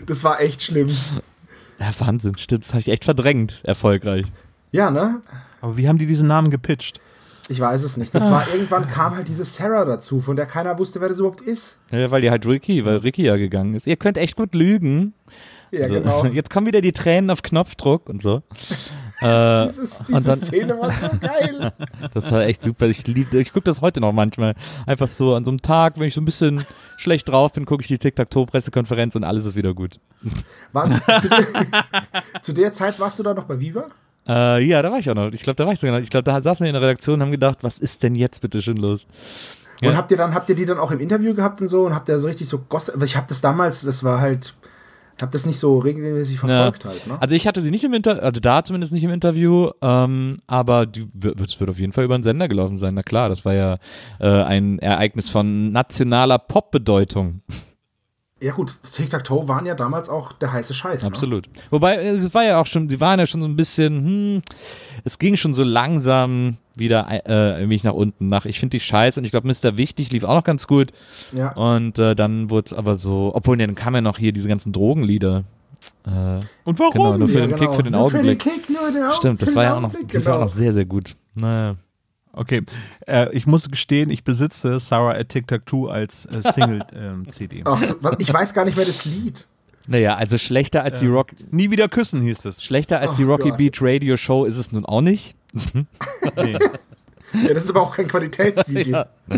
Das 0.08 0.24
war 0.24 0.42
echt 0.42 0.62
schlimm. 0.62 0.96
Ja, 1.80 1.92
Wahnsinn, 2.00 2.38
stimmt. 2.38 2.64
Das 2.64 2.70
habe 2.70 2.80
ich 2.80 2.90
echt 2.90 3.06
verdrängt. 3.06 3.62
Erfolgreich. 3.64 4.26
Ja, 4.72 4.92
ne? 4.92 5.22
Aber 5.62 5.78
wie 5.78 5.88
haben 5.88 5.98
die 5.98 6.06
diesen 6.06 6.28
Namen 6.28 6.50
gepitcht? 6.52 7.00
Ich 7.48 7.60
weiß 7.60 7.84
es 7.84 7.96
nicht. 7.98 8.14
Das 8.16 8.32
war 8.32 8.48
irgendwann 8.52 8.88
kam 8.88 9.16
halt 9.16 9.28
diese 9.28 9.46
Sarah 9.46 9.86
dazu, 9.86 10.20
von 10.20 10.36
der 10.36 10.48
keiner 10.48 10.80
wusste, 10.80 11.00
wer 11.00 11.10
das 11.10 11.20
überhaupt 11.20 11.42
ist. 11.42 11.78
Ja, 11.92 12.10
weil 12.10 12.22
die 12.22 12.32
halt 12.32 12.46
Ricky, 12.46 12.84
weil 12.86 12.98
Ricky 12.98 13.24
ja 13.24 13.38
gegangen 13.38 13.76
ist. 13.76 13.86
Ihr 13.86 13.98
könnt 13.98 14.18
echt 14.18 14.36
gut 14.36 14.56
lügen. 14.56 15.14
Ja, 15.80 15.88
so. 15.88 15.94
genau. 15.96 16.26
Jetzt 16.34 16.50
kommen 16.50 16.68
wieder 16.68 16.82
die 16.82 16.94
Tränen 16.94 17.30
auf 17.30 17.42
Knopfdruck 17.42 18.10
und 18.10 18.22
so. 18.22 18.42
äh, 19.22 19.68
Dieses, 19.68 20.00
und 20.00 20.10
diese 20.10 20.22
dann- 20.24 20.42
Szene 20.42 20.80
war 20.80 20.92
so 20.92 21.08
geil. 21.22 21.74
Das 22.14 22.32
war 22.32 22.42
echt 22.44 22.62
super. 22.64 22.88
Ich 22.88 23.06
liebe, 23.08 23.40
ich 23.40 23.54
gucke 23.54 23.66
das 23.66 23.82
heute 23.82 24.02
noch 24.02 24.12
manchmal. 24.14 24.56
Einfach 24.86 25.08
so 25.08 25.36
an 25.36 25.44
so 25.44 25.52
einem 25.52 25.62
Tag, 25.62 26.00
wenn 26.00 26.08
ich 26.08 26.14
so 26.14 26.22
ein 26.22 26.26
bisschen 26.26 26.66
schlecht 26.98 27.30
drauf 27.30 27.54
bin, 27.54 27.66
gucke 27.66 27.82
ich 27.82 27.88
die 27.88 27.98
Tic-Tac-Toe-Pressekonferenz 27.98 29.16
und 29.16 29.24
alles 29.24 29.46
ist 29.46 29.56
wieder 29.56 29.74
gut. 29.74 30.00
War, 30.74 30.90
zu, 31.22 31.30
der, 31.30 31.46
zu 32.42 32.54
der 32.54 32.74
Zeit 32.74 33.00
warst 33.00 33.20
du 33.20 33.24
da 33.24 33.34
noch 33.34 33.46
bei 33.46 33.60
Viva? 33.60 33.86
Äh, 34.28 34.64
ja, 34.66 34.82
da 34.82 34.92
war 34.92 34.98
ich 35.00 35.10
auch 35.10 35.14
noch. 35.16 35.32
Ich 35.34 35.44
glaube, 35.44 35.56
da 35.56 35.66
war 35.66 35.74
ich 35.74 35.80
sogar 35.80 35.96
noch. 35.96 36.04
Ich 36.04 36.10
glaube, 36.10 36.24
da 36.24 36.42
saßen 36.42 36.64
wir 36.64 36.70
in 36.70 36.74
der 36.74 36.82
Redaktion 36.82 37.16
und 37.16 37.22
haben 37.22 37.32
gedacht, 37.32 37.60
was 37.62 37.78
ist 37.80 38.02
denn 38.02 38.16
jetzt 38.16 38.42
bitte 38.42 38.62
schön 38.62 38.78
los? 38.78 39.06
Ja. 39.82 39.90
Und 39.90 39.98
habt 39.98 40.10
ihr 40.10 40.18
dann, 40.18 40.34
habt 40.34 40.50
ihr 40.50 40.56
die 40.56 40.66
dann 40.66 40.80
auch 40.80 40.90
im 40.92 41.00
Interview 41.00 41.34
gehabt 41.36 41.62
und 41.62 41.68
so 41.68 41.86
und 41.86 41.94
habt 41.94 42.08
ihr 42.10 42.18
so 42.18 42.28
richtig 42.28 42.48
so 42.48 42.60
Gossip, 42.60 43.00
ich 43.04 43.16
hab 43.18 43.28
das 43.28 43.42
damals, 43.42 43.82
das 43.82 44.04
war 44.04 44.20
halt, 44.22 44.56
ich 45.18 45.24
hab 45.24 45.32
das 45.32 45.46
nicht 45.46 45.60
so 45.60 45.78
regelmäßig 45.80 46.40
verfolgt 46.40 46.84
halt, 46.84 47.08
ne? 47.08 47.22
Also 47.22 47.36
ich 47.36 47.48
hatte 47.48 47.62
sie 47.62 47.72
nicht 47.72 47.86
im 47.86 47.94
Interview, 47.94 48.22
also 48.22 48.42
da 48.42 48.64
zumindest 48.66 48.92
nicht 48.92 49.04
im 49.04 49.12
Interview, 49.12 49.70
ähm, 49.82 50.36
aber 50.46 50.86
die 50.86 51.08
wird, 51.14 51.40
es 51.40 51.60
wird 51.60 51.70
auf 51.70 51.80
jeden 51.80 51.94
Fall 51.94 52.04
über 52.04 52.18
den 52.18 52.24
Sender 52.24 52.50
gelaufen 52.50 52.78
sein. 52.78 52.96
Na 52.96 53.04
klar, 53.04 53.30
das 53.30 53.46
war 53.46 53.54
ja 53.54 53.78
äh, 54.20 54.28
ein 54.28 54.80
Ereignis 54.80 55.30
von 55.30 55.72
nationaler 55.72 56.38
Pop-Bedeutung. 56.38 57.42
Ja 58.42 58.52
gut, 58.52 58.78
Tic-Tac-Toe 58.94 59.48
waren 59.48 59.66
ja 59.66 59.76
damals 59.76 60.10
auch 60.10 60.34
der 60.34 60.52
heiße 60.52 60.74
Scheiß. 60.74 61.04
Ne? 61.04 61.08
Absolut. 61.08 61.48
Wobei, 61.70 61.96
äh, 61.96 62.10
es 62.10 62.34
war 62.34 62.44
ja 62.44 62.60
auch 62.60 62.66
schon, 62.66 62.90
sie 62.90 63.00
waren 63.00 63.18
ja 63.18 63.26
schon 63.26 63.40
so 63.40 63.48
ein 63.48 63.56
bisschen, 63.56 64.06
hm, 64.06 64.42
es 65.06 65.18
ging 65.20 65.38
schon 65.38 65.54
so 65.54 65.64
langsam 65.64 66.58
wieder 66.76 67.08
äh, 67.10 67.60
irgendwie 67.62 67.80
nach 67.84 67.94
unten 67.94 68.28
nach. 68.28 68.46
Ich 68.46 68.60
finde 68.60 68.72
die 68.72 68.82
scheiße 68.82 69.20
und 69.22 69.24
ich 69.26 69.32
glaube, 69.32 69.48
Mr. 69.48 69.78
Wichtig 69.78 70.12
lief 70.12 70.26
auch 70.26 70.36
noch 70.36 70.44
ganz 70.44 70.68
gut. 70.68 70.92
Ja. 71.32 71.54
Und 71.54 71.98
äh, 71.98 72.14
dann 72.14 72.50
wurde 72.50 72.66
es 72.66 72.74
aber 72.74 72.96
so, 72.98 73.32
obwohl 73.34 73.56
dann 73.56 73.74
kamen 73.74 73.96
ja 73.96 74.02
noch 74.02 74.18
hier 74.18 74.34
diese 74.34 74.50
ganzen 74.50 74.74
Drogenlieder. 74.74 75.46
Äh, 76.06 76.40
Und 76.66 76.78
warum? 76.78 76.92
genau, 76.92 77.18
nur 77.18 77.28
für 77.30 77.40
Ja, 77.40 77.48
den 77.48 77.56
genau. 77.56 77.66
Kick, 77.68 77.76
für 77.76 77.84
den 77.84 77.92
Nur 77.94 78.02
Augenblick. 78.02 78.44
Für 78.44 78.50
den 78.50 78.62
Kick, 78.64 78.70
nur 78.70 78.92
den 78.92 79.12
Stimmt, 79.14 79.42
das 79.42 79.56
war 79.56 79.64
ja 79.64 79.76
auch 79.76 79.82
noch, 79.82 79.94
war 79.94 80.00
auch 80.02 80.08
genau. 80.08 80.40
noch 80.40 80.50
sehr, 80.50 80.74
sehr 80.74 80.86
gut. 80.86 81.16
Naja. 81.36 81.76
Okay, 82.38 82.64
äh, 83.08 83.32
ich 83.36 83.48
muss 83.48 83.70
gestehen, 83.72 84.10
ich 84.10 84.24
besitze 84.26 84.80
Sarah 84.80 85.14
at 85.18 85.30
Tic 85.30 85.48
Tac 85.48 85.66
Toe 85.66 85.90
als 85.92 86.26
äh, 86.26 86.42
Single-CD. 86.42 87.64
Was- 87.66 88.16
ich 88.20 88.32
weiß 88.34 88.54
gar 88.54 88.66
nicht 88.66 88.76
mehr 88.76 88.86
das 88.86 89.06
Lied. 89.06 89.48
Naja, 89.88 90.16
also 90.16 90.38
schlechter 90.38 90.82
als 90.84 91.00
die 91.00 91.08
Rock, 91.08 91.32
Nie 91.52 91.70
wieder 91.72 91.88
küssen 91.88 92.20
hieß 92.22 92.44
es. 92.46 92.64
schlechter 92.64 93.00
als 93.00 93.12
Ach 93.14 93.18
die 93.18 93.24
Rocky 93.24 93.50
Gott. 93.50 93.58
Beach 93.58 93.78
Radio 93.82 94.18
Show 94.18 94.46
ist 94.46 94.58
es 94.58 94.72
nun 94.72 94.86
auch 94.86 95.02
nicht. 95.02 95.36
Nee. 95.54 96.58
Ja, 97.34 97.54
das 97.54 97.64
ist 97.66 97.70
aber 97.70 97.82
auch 97.82 97.96
kein 97.96 98.08
Qualitäts-CD. 98.08 98.92
Ja. 98.92 99.06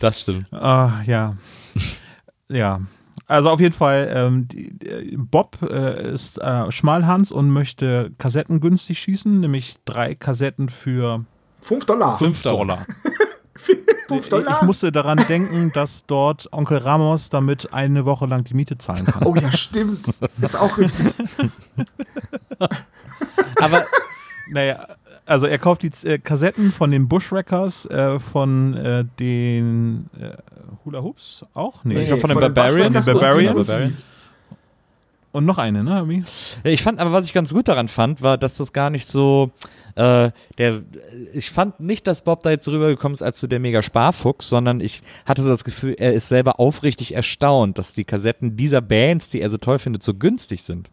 Das 0.00 0.20
stimmt. 0.20 0.52
Ah, 0.52 1.02
ja. 1.06 1.36
ja. 2.48 2.80
Also 3.26 3.50
auf 3.50 3.60
jeden 3.60 3.74
Fall, 3.74 4.08
ähm, 4.14 4.46
die, 4.48 4.68
äh, 4.86 5.16
Bob 5.16 5.58
äh, 5.62 6.12
ist 6.12 6.38
äh, 6.38 6.70
Schmalhans 6.70 7.32
und 7.32 7.50
möchte 7.50 8.12
Kassetten 8.18 8.60
günstig 8.60 9.00
schießen, 9.00 9.40
nämlich 9.40 9.76
drei 9.84 10.14
Kassetten 10.14 10.68
für 10.68 11.24
5 11.62 11.84
Dollar. 11.86 12.18
5 12.18 12.42
Dollar. 12.42 12.86
5 13.56 13.78
Ich 14.08 14.28
Dollar. 14.28 14.64
musste 14.64 14.92
daran 14.92 15.18
denken, 15.28 15.72
dass 15.72 16.06
dort 16.06 16.48
Onkel 16.52 16.78
Ramos 16.78 17.28
damit 17.28 17.72
eine 17.72 18.04
Woche 18.04 18.26
lang 18.26 18.44
die 18.44 18.54
Miete 18.54 18.78
zahlen 18.78 19.04
kann. 19.04 19.24
Oh 19.24 19.34
ja, 19.34 19.50
stimmt. 19.50 20.06
Ist 20.40 20.54
auch 20.54 20.78
richtig. 20.78 21.12
Aber 23.60 23.84
Naja, 24.48 24.86
also 25.24 25.46
er 25.46 25.58
kauft 25.58 25.82
die 25.82 25.90
äh, 26.06 26.18
Kassetten 26.18 26.70
von 26.70 26.92
den 26.92 27.08
Bushwreckers, 27.08 27.86
äh, 27.86 28.20
von 28.20 28.74
äh, 28.74 29.04
den 29.18 30.08
äh, 30.20 30.36
Hula 30.84 31.02
Hoops 31.02 31.44
auch? 31.54 31.84
Nee. 31.84 32.00
ich 32.00 32.06
glaub, 32.08 32.20
von 32.20 32.30
den 32.30 32.34
von 32.34 32.42
den 32.42 32.54
Barbarians. 32.54 32.96
Und 32.96 33.06
den 33.06 33.14
Barbarians. 33.14 33.66
Barbarians. 33.68 34.08
Und 35.36 35.44
noch 35.44 35.58
eine, 35.58 35.84
ne? 35.84 36.24
Ja, 36.64 36.70
ich 36.70 36.80
fand, 36.80 36.98
aber 36.98 37.12
was 37.12 37.26
ich 37.26 37.34
ganz 37.34 37.52
gut 37.52 37.68
daran 37.68 37.88
fand, 37.88 38.22
war, 38.22 38.38
dass 38.38 38.56
das 38.56 38.72
gar 38.72 38.88
nicht 38.88 39.06
so, 39.06 39.50
äh, 39.94 40.30
der, 40.56 40.82
ich 41.34 41.50
fand 41.50 41.78
nicht, 41.78 42.06
dass 42.06 42.22
Bob 42.22 42.42
da 42.42 42.48
jetzt 42.48 42.66
rübergekommen 42.66 43.12
ist 43.12 43.20
als 43.20 43.40
so 43.40 43.46
der 43.46 43.60
mega 43.60 43.82
Sparfuchs, 43.82 44.48
sondern 44.48 44.80
ich 44.80 45.02
hatte 45.26 45.42
so 45.42 45.50
das 45.50 45.64
Gefühl, 45.64 45.94
er 45.98 46.14
ist 46.14 46.28
selber 46.28 46.58
aufrichtig 46.58 47.12
erstaunt, 47.12 47.76
dass 47.76 47.92
die 47.92 48.04
Kassetten 48.04 48.56
dieser 48.56 48.80
Bands, 48.80 49.28
die 49.28 49.42
er 49.42 49.50
so 49.50 49.58
toll 49.58 49.78
findet, 49.78 50.02
so 50.02 50.14
günstig 50.14 50.62
sind. 50.62 50.88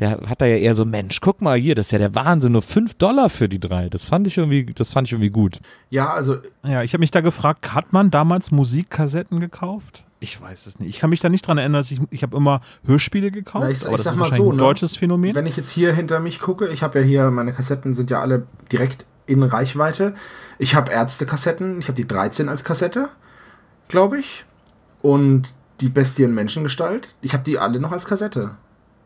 Der 0.00 0.10
hat 0.28 0.40
da 0.42 0.46
ja 0.46 0.56
eher 0.56 0.74
so, 0.74 0.84
Mensch, 0.84 1.20
guck 1.20 1.40
mal 1.40 1.56
hier, 1.56 1.74
das 1.76 1.86
ist 1.86 1.92
ja 1.92 1.98
der 1.98 2.14
Wahnsinn, 2.16 2.52
nur 2.52 2.62
5 2.62 2.94
Dollar 2.94 3.28
für 3.30 3.48
die 3.48 3.60
drei. 3.60 3.88
Das 3.88 4.04
fand 4.04 4.26
ich 4.26 4.36
irgendwie, 4.36 4.64
das 4.74 4.90
fand 4.90 5.06
ich 5.06 5.12
irgendwie 5.12 5.30
gut. 5.30 5.60
Ja, 5.88 6.12
also 6.12 6.38
Ja, 6.64 6.82
ich 6.82 6.92
habe 6.94 7.00
mich 7.00 7.12
da 7.12 7.20
gefragt, 7.20 7.74
hat 7.74 7.92
man 7.92 8.10
damals 8.10 8.50
Musikkassetten 8.50 9.38
gekauft? 9.38 10.04
Ich 10.18 10.40
weiß 10.40 10.66
es 10.66 10.78
nicht. 10.80 10.88
Ich 10.88 10.98
kann 11.00 11.10
mich 11.10 11.20
da 11.20 11.28
nicht 11.28 11.46
dran 11.46 11.58
erinnern, 11.58 11.80
dass 11.80 11.90
ich, 11.92 12.00
ich 12.10 12.22
habe 12.22 12.36
immer 12.36 12.60
Hörspiele 12.86 13.30
gekauft, 13.30 13.64
Na, 13.66 13.70
ich- 13.70 13.82
aber 13.82 13.90
ich 13.90 13.96
das 13.98 14.04
sag 14.04 14.10
ist 14.12 14.16
mal 14.16 14.22
wahrscheinlich 14.24 14.46
so, 14.46 14.52
ein 14.52 14.56
ne? 14.56 14.62
deutsches 14.62 14.96
Phänomen. 14.96 15.34
wenn 15.34 15.46
ich 15.46 15.56
jetzt 15.56 15.70
hier 15.70 15.92
hinter 15.94 16.18
mich 16.18 16.40
gucke, 16.40 16.66
ich 16.68 16.82
habe 16.82 16.98
ja 17.00 17.04
hier, 17.04 17.30
meine 17.30 17.52
Kassetten 17.52 17.94
sind 17.94 18.10
ja 18.10 18.20
alle 18.20 18.46
direkt 18.72 19.06
in 19.26 19.42
Reichweite. 19.42 20.14
Ich 20.58 20.74
habe 20.74 20.90
Ärztekassetten, 20.92 21.78
ich 21.78 21.86
habe 21.86 21.94
die 21.94 22.08
13 22.08 22.48
als 22.48 22.64
Kassette, 22.64 23.10
glaube 23.88 24.18
ich. 24.18 24.44
Und 25.02 25.54
die 25.80 25.88
Bestie 25.88 26.22
in 26.24 26.34
Menschengestalt, 26.34 27.14
ich 27.20 27.32
habe 27.34 27.44
die 27.44 27.58
alle 27.58 27.78
noch 27.78 27.92
als 27.92 28.06
Kassette. 28.06 28.52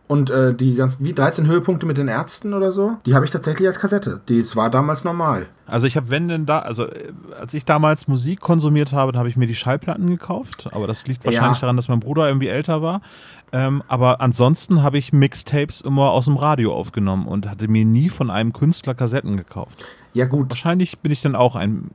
Und 0.08 0.30
äh, 0.30 0.54
die 0.54 0.74
ganzen, 0.74 1.04
wie 1.04 1.12
13 1.12 1.46
Höhepunkte 1.46 1.84
mit 1.84 1.98
den 1.98 2.08
Ärzten 2.08 2.54
oder 2.54 2.72
so, 2.72 2.96
die 3.04 3.14
habe 3.14 3.26
ich 3.26 3.30
tatsächlich 3.30 3.68
als 3.68 3.78
Kassette. 3.78 4.20
Das 4.26 4.56
war 4.56 4.70
damals 4.70 5.04
normal. 5.04 5.46
Also 5.66 5.86
ich 5.86 5.98
habe, 5.98 6.08
wenn 6.08 6.28
denn 6.28 6.46
da, 6.46 6.60
also 6.60 6.86
äh, 6.86 7.12
als 7.38 7.52
ich 7.52 7.66
damals 7.66 8.08
Musik 8.08 8.40
konsumiert 8.40 8.94
habe, 8.94 9.12
dann 9.12 9.18
habe 9.18 9.28
ich 9.28 9.36
mir 9.36 9.46
die 9.46 9.54
Schallplatten 9.54 10.06
gekauft, 10.08 10.70
aber 10.72 10.86
das 10.86 11.06
liegt 11.06 11.26
wahrscheinlich 11.26 11.58
Ja. 11.58 11.60
daran, 11.60 11.76
dass 11.76 11.88
mein 11.88 12.00
Bruder 12.00 12.26
irgendwie 12.26 12.48
älter 12.48 12.80
war. 12.80 13.02
Ähm, 13.52 13.82
aber 13.86 14.22
ansonsten 14.22 14.82
habe 14.82 14.96
ich 14.96 15.12
Mixtapes 15.12 15.82
immer 15.82 16.10
aus 16.10 16.24
dem 16.24 16.38
Radio 16.38 16.72
aufgenommen 16.74 17.26
und 17.26 17.46
hatte 17.46 17.68
mir 17.68 17.84
nie 17.84 18.08
von 18.08 18.30
einem 18.30 18.54
Künstler 18.54 18.94
Kassetten 18.94 19.36
gekauft. 19.36 19.84
Ja 20.14 20.24
gut, 20.24 20.48
Wahrscheinlich 20.48 21.00
bin 21.00 21.12
ich 21.12 21.20
dann 21.20 21.36
auch 21.36 21.54
ein, 21.54 21.90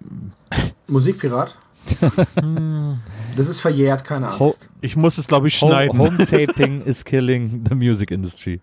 Musikpirat. 0.88 1.56
das 3.36 3.48
ist 3.48 3.60
verjährt, 3.60 4.04
keine 4.06 4.38
Ho- 4.40 4.46
Angst. 4.46 4.70
Ich 4.84 4.96
muss 4.96 5.18
es 5.18 5.28
glaube 5.28 5.48
ich 5.48 5.62
Home, 5.62 5.72
schneiden. 5.72 6.00
Home 6.00 6.18
Taping 6.26 6.82
is 6.82 7.04
killing 7.04 7.64
the 7.68 7.76
music 7.76 8.12
industry. 8.12 8.60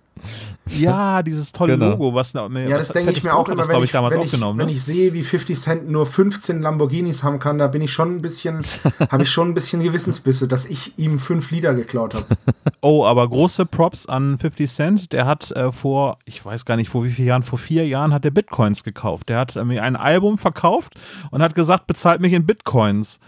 Ja, 0.67 1.23
dieses 1.25 1.51
tolle 1.53 1.75
Genau. 1.75 1.91
Logo, 1.91 2.15
was 2.15 2.33
Ja, 2.35 2.49
das 2.51 2.89
denke 2.89 3.13
ich 3.13 3.25
mir 3.25 3.35
auch 3.35 3.49
immer, 3.49 3.57
das, 3.57 3.69
wenn, 3.69 3.73
glaube 3.73 3.87
ich, 3.87 3.93
damals 3.93 4.15
wenn, 4.15 4.21
ich, 4.21 4.27
aufgenommen. 4.27 4.59
wenn 4.59 4.67
ne? 4.67 4.73
ich 4.73 4.83
sehe, 4.83 5.15
wie 5.15 5.23
50 5.23 5.59
Cent 5.59 5.89
nur 5.89 6.05
15 6.05 6.61
Lamborghinis 6.61 7.23
haben 7.23 7.39
kann, 7.39 7.59
da 7.59 7.69
bin 7.69 7.81
ich 7.81 7.93
schon 7.93 8.17
ein 8.17 8.23
bisschen, 8.23 8.63
habe 9.11 9.23
ich 9.23 9.31
schon 9.31 9.49
ein 9.49 9.55
bisschen 9.55 9.83
Gewissensbisse, 9.83 10.47
dass 10.47 10.67
ich 10.67 10.99
ihm 10.99 11.19
fünf 11.19 11.51
Lieder 11.51 11.75
geklaut 11.75 12.15
habe. 12.15 12.27
Oh, 12.83 13.05
aber 13.05 13.29
große 13.29 13.67
Props 13.67 14.07
an 14.07 14.39
50 14.39 14.71
Cent. 14.71 15.13
Der 15.13 15.27
hat 15.27 15.51
äh, 15.53 15.73
vor, 15.73 16.19
ich 16.27 16.45
weiß 16.45 16.65
gar 16.65 16.77
nicht 16.77 16.91
vor 16.91 17.05
wie 17.05 17.11
vielen 17.11 17.29
Jahren, 17.29 17.43
vor 17.43 17.59
vier 17.59 17.87
Jahren 17.87 18.13
hat 18.13 18.25
er 18.25 18.31
Bitcoins 18.31 18.85
gekauft. 18.85 19.29
Der 19.29 19.39
hat 19.39 19.57
äh, 19.57 19.65
mir 19.65 19.83
ein 19.83 19.97
Album 19.97 20.37
verkauft 20.37 20.95
und 21.31 21.43
hat 21.43 21.55
gesagt, 21.55 21.87
bezahlt 21.87 22.21
mich 22.21 22.33
in 22.33 22.45
Bitcoins. 22.45 23.21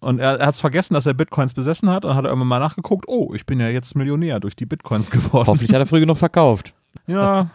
Und 0.00 0.18
er, 0.18 0.38
er 0.40 0.46
hat 0.46 0.54
es 0.54 0.60
vergessen, 0.60 0.94
dass 0.94 1.06
er 1.06 1.14
Bitcoins 1.14 1.54
besessen 1.54 1.90
hat 1.90 2.04
und 2.04 2.14
hat 2.14 2.24
irgendwann 2.24 2.48
mal 2.48 2.58
nachgeguckt, 2.58 3.06
oh, 3.08 3.32
ich 3.34 3.46
bin 3.46 3.60
ja 3.60 3.68
jetzt 3.68 3.94
Millionär 3.96 4.40
durch 4.40 4.56
die 4.56 4.66
Bitcoins 4.66 5.10
geworden. 5.10 5.46
Hoffentlich 5.46 5.70
hat 5.72 5.78
er 5.78 5.86
früh 5.86 6.00
genug 6.00 6.18
verkauft. 6.18 6.72
Ja. 7.06 7.50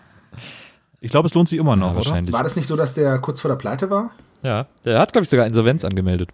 Ich 1.02 1.12
glaube, 1.12 1.28
es 1.28 1.34
lohnt 1.34 1.50
sich 1.50 1.60
immer 1.60 1.76
noch, 1.76 1.88
Ja, 1.88 1.92
oder? 1.92 2.06
wahrscheinlich. 2.06 2.34
War 2.34 2.44
das 2.44 2.56
nicht 2.56 2.68
so, 2.68 2.76
dass 2.76 2.94
der 2.94 3.20
kurz 3.20 3.42
vor 3.42 3.50
der 3.50 3.56
Pleite 3.58 3.90
war? 3.90 4.12
Ja, 4.44 4.66
der 4.86 5.00
hat, 5.00 5.12
glaube 5.12 5.24
ich, 5.24 5.30
sogar 5.30 5.46
Insolvenz 5.46 5.84
angemeldet. 5.86 6.30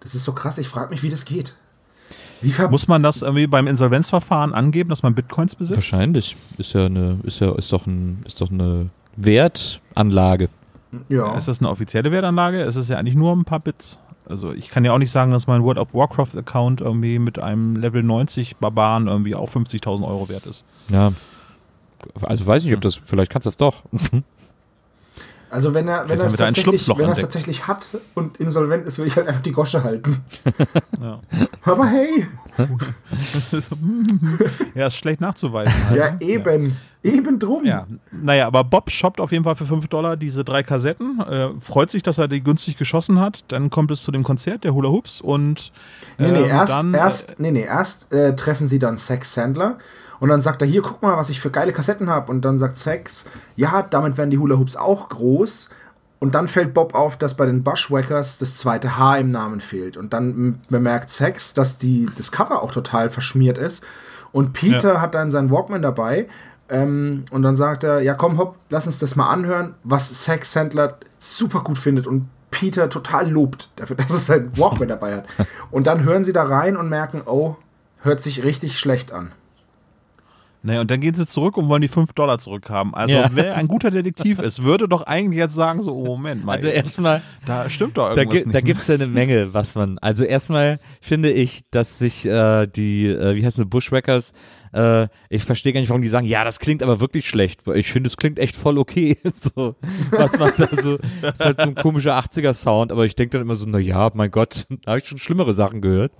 Das 0.00 0.14
ist 0.14 0.24
so 0.24 0.32
krass, 0.32 0.58
ich 0.58 0.68
frage 0.68 0.90
mich, 0.90 1.02
wie 1.02 1.08
das 1.08 1.24
geht. 1.24 1.54
Wie 2.40 2.52
Muss 2.70 2.86
man 2.86 3.02
das 3.02 3.22
irgendwie 3.22 3.46
beim 3.48 3.66
Insolvenzverfahren 3.66 4.54
angeben, 4.54 4.90
dass 4.90 5.02
man 5.02 5.14
Bitcoins 5.14 5.56
besitzt? 5.56 5.78
Wahrscheinlich. 5.78 6.36
Ist 6.56 6.72
ja 6.72 6.86
eine, 6.86 7.18
ist 7.24 7.40
ja, 7.40 7.52
ist 7.56 7.72
doch 7.72 7.86
ein, 7.86 8.20
ist 8.26 8.40
doch 8.40 8.50
eine 8.50 8.90
Wertanlage. 9.16 10.48
Ja. 11.08 11.34
Ist 11.36 11.48
das 11.48 11.58
eine 11.58 11.68
offizielle 11.68 12.10
Wertanlage? 12.12 12.60
Es 12.62 12.76
ist 12.76 12.88
ja 12.90 12.96
eigentlich 12.98 13.16
nur 13.16 13.34
ein 13.34 13.44
paar 13.44 13.60
Bits. 13.60 13.98
Also 14.28 14.52
ich 14.52 14.68
kann 14.68 14.84
ja 14.84 14.92
auch 14.92 14.98
nicht 14.98 15.10
sagen, 15.10 15.32
dass 15.32 15.46
mein 15.46 15.62
World 15.62 15.78
of 15.78 15.94
Warcraft 15.94 16.36
Account 16.36 16.80
irgendwie 16.80 17.18
mit 17.18 17.38
einem 17.38 17.76
Level 17.76 18.02
90 18.02 18.56
Barbaren 18.56 19.06
irgendwie 19.06 19.34
auch 19.34 19.50
50.000 19.50 20.06
Euro 20.06 20.28
wert 20.28 20.46
ist. 20.46 20.64
Ja. 20.90 21.12
Also 22.22 22.46
weiß 22.46 22.64
ich, 22.64 22.74
ob 22.74 22.80
das, 22.80 22.96
vielleicht 22.96 23.30
kannst 23.30 23.46
du 23.46 23.48
das 23.48 23.56
doch. 23.56 23.82
Also 25.50 25.72
wenn 25.74 25.88
er, 25.88 26.08
wenn 26.08 26.18
er 26.18 26.26
es 26.26 26.36
tatsächlich, 26.36 26.88
wenn 26.88 27.06
er 27.06 27.12
es 27.12 27.20
tatsächlich 27.20 27.66
hat 27.66 27.86
und 28.14 28.38
insolvent 28.38 28.86
ist, 28.86 28.98
würde 28.98 29.08
ich 29.08 29.16
halt 29.16 29.28
einfach 29.28 29.42
die 29.42 29.52
Gosche 29.52 29.82
halten. 29.82 30.20
Ja, 31.00 31.20
Aber 31.64 31.86
hey, 31.86 32.26
ja 34.74 34.86
ist 34.86 34.96
schlecht 34.96 35.20
nachzuweisen. 35.20 35.72
Halt, 35.88 35.98
ja 35.98 36.10
ne? 36.10 36.18
eben, 36.20 36.76
eben 37.02 37.38
drum. 37.38 37.64
Ja, 37.64 37.86
naja, 38.10 38.46
aber 38.46 38.64
Bob 38.64 38.90
shoppt 38.90 39.20
auf 39.20 39.32
jeden 39.32 39.44
Fall 39.44 39.56
für 39.56 39.64
5 39.64 39.88
Dollar 39.88 40.16
diese 40.16 40.44
drei 40.44 40.62
Kassetten, 40.62 41.20
äh, 41.20 41.48
freut 41.60 41.90
sich, 41.90 42.02
dass 42.02 42.18
er 42.18 42.28
die 42.28 42.42
günstig 42.42 42.76
geschossen 42.76 43.20
hat. 43.20 43.44
Dann 43.48 43.70
kommt 43.70 43.90
es 43.90 44.02
zu 44.02 44.12
dem 44.12 44.24
Konzert 44.24 44.64
der 44.64 44.74
Hula 44.74 44.90
Hoops 44.90 45.20
und 45.20 45.72
Nee, 46.18 46.28
nee, 46.28 46.38
ähm, 46.40 46.44
erst, 46.46 46.72
dann, 46.72 46.94
erst, 46.94 47.34
nee, 47.38 47.50
nee, 47.50 47.62
erst 47.62 48.12
äh, 48.12 48.36
treffen 48.36 48.68
sie 48.68 48.78
dann 48.78 48.98
Sex 48.98 49.32
Sandler 49.32 49.78
und 50.20 50.28
dann 50.28 50.40
sagt 50.40 50.62
er, 50.62 50.68
hier, 50.68 50.82
guck 50.82 51.02
mal, 51.02 51.16
was 51.16 51.30
ich 51.30 51.40
für 51.40 51.50
geile 51.50 51.72
Kassetten 51.72 52.08
habe. 52.08 52.30
Und 52.30 52.44
dann 52.44 52.58
sagt 52.58 52.78
Sex, 52.78 53.24
ja, 53.56 53.82
damit 53.82 54.16
werden 54.16 54.30
die 54.30 54.38
Hula 54.38 54.58
Hoops 54.58 54.76
auch 54.76 55.08
groß. 55.08 55.70
Und 56.18 56.34
dann 56.34 56.48
fällt 56.48 56.74
Bob 56.74 56.94
auf, 56.94 57.16
dass 57.16 57.36
bei 57.36 57.46
den 57.46 57.62
Bushwhackers 57.62 58.38
das 58.38 58.58
zweite 58.58 58.98
H 58.98 59.18
im 59.18 59.28
Namen 59.28 59.60
fehlt. 59.60 59.96
Und 59.96 60.12
dann 60.12 60.60
bemerkt 60.68 61.10
Sex, 61.10 61.54
dass 61.54 61.78
die, 61.78 62.08
das 62.16 62.32
Cover 62.32 62.62
auch 62.62 62.72
total 62.72 63.10
verschmiert 63.10 63.58
ist. 63.58 63.84
Und 64.32 64.52
Peter 64.52 65.00
hat 65.00 65.14
dann 65.14 65.30
seinen 65.30 65.50
Walkman 65.50 65.82
dabei. 65.82 66.26
Ähm, 66.68 67.24
und 67.30 67.42
dann 67.42 67.56
sagt 67.56 67.84
er, 67.84 68.00
ja 68.00 68.14
komm, 68.14 68.36
hopp, 68.36 68.56
lass 68.68 68.86
uns 68.86 68.98
das 68.98 69.16
mal 69.16 69.30
anhören, 69.30 69.74
was 69.84 70.24
Sex 70.24 70.52
Sandler 70.52 70.98
super 71.18 71.60
gut 71.60 71.78
findet. 71.78 72.06
Und 72.06 72.28
Peter 72.50 72.90
total 72.90 73.30
lobt 73.30 73.70
dafür, 73.76 73.96
dass 73.96 74.10
er 74.10 74.18
seinen 74.18 74.58
Walkman 74.58 74.88
dabei 74.88 75.18
hat. 75.18 75.26
Und 75.70 75.86
dann 75.86 76.02
hören 76.02 76.24
sie 76.24 76.32
da 76.32 76.42
rein 76.42 76.76
und 76.76 76.88
merken, 76.88 77.22
oh, 77.24 77.56
hört 78.00 78.20
sich 78.20 78.42
richtig 78.42 78.78
schlecht 78.80 79.12
an. 79.12 79.32
Naja, 80.68 80.82
und 80.82 80.90
dann 80.90 81.00
gehen 81.00 81.14
sie 81.14 81.26
zurück 81.26 81.56
und 81.56 81.70
wollen 81.70 81.80
die 81.80 81.88
5 81.88 82.12
Dollar 82.12 82.38
zurückhaben. 82.38 82.94
Also, 82.94 83.16
Ja. 83.16 83.30
wer 83.32 83.56
ein 83.56 83.68
guter 83.68 83.90
Detektiv 83.90 84.38
ist, 84.38 84.62
würde 84.62 84.86
doch 84.86 85.02
eigentlich 85.06 85.38
jetzt 85.38 85.54
sagen: 85.54 85.80
so, 85.80 85.94
oh, 85.96 86.04
Moment 86.04 86.44
mal. 86.44 86.56
Also 86.56 86.68
erstmal, 86.68 87.22
da 87.46 87.70
stimmt 87.70 87.96
doch 87.96 88.10
da, 88.10 88.20
irgendwas 88.20 88.44
da 88.44 88.50
nicht. 88.50 88.66
gibt 88.66 88.80
es 88.82 88.86
ja 88.88 88.96
eine 88.96 89.06
Menge, 89.06 89.54
was 89.54 89.74
man. 89.74 89.96
Also 89.98 90.24
erstmal 90.24 90.78
finde 91.00 91.30
ich, 91.30 91.62
dass 91.70 91.98
sich 91.98 92.26
äh, 92.26 92.66
die, 92.66 93.06
äh, 93.06 93.34
wie 93.34 93.46
heißen 93.46 93.64
die, 93.64 93.68
Bushwhackers, 93.68 94.32
äh, 94.74 95.08
ich 95.30 95.44
verstehe 95.44 95.72
gar 95.72 95.80
nicht, 95.80 95.88
warum 95.88 96.02
die 96.02 96.08
sagen, 96.08 96.26
ja, 96.26 96.44
das 96.44 96.58
klingt 96.58 96.82
aber 96.82 97.00
wirklich 97.00 97.26
schlecht. 97.26 97.62
Ich 97.74 97.90
finde, 97.90 98.08
es 98.08 98.18
klingt 98.18 98.38
echt 98.38 98.54
voll 98.54 98.76
okay. 98.76 99.16
so, 99.56 99.76
was 100.10 100.38
man 100.38 100.52
da 100.58 100.68
so, 100.72 100.98
ist 101.22 101.42
halt 101.42 101.60
so 101.62 101.68
ein 101.68 101.74
komischer 101.74 102.18
80er-Sound, 102.18 102.92
aber 102.92 103.06
ich 103.06 103.16
denke 103.16 103.32
dann 103.32 103.42
immer 103.42 103.56
so, 103.56 103.64
na 103.66 103.78
ja, 103.78 104.10
mein 104.12 104.30
Gott, 104.30 104.66
da 104.84 104.90
habe 104.90 104.98
ich 104.98 105.08
schon 105.08 105.16
schlimmere 105.18 105.54
Sachen 105.54 105.80
gehört. 105.80 106.12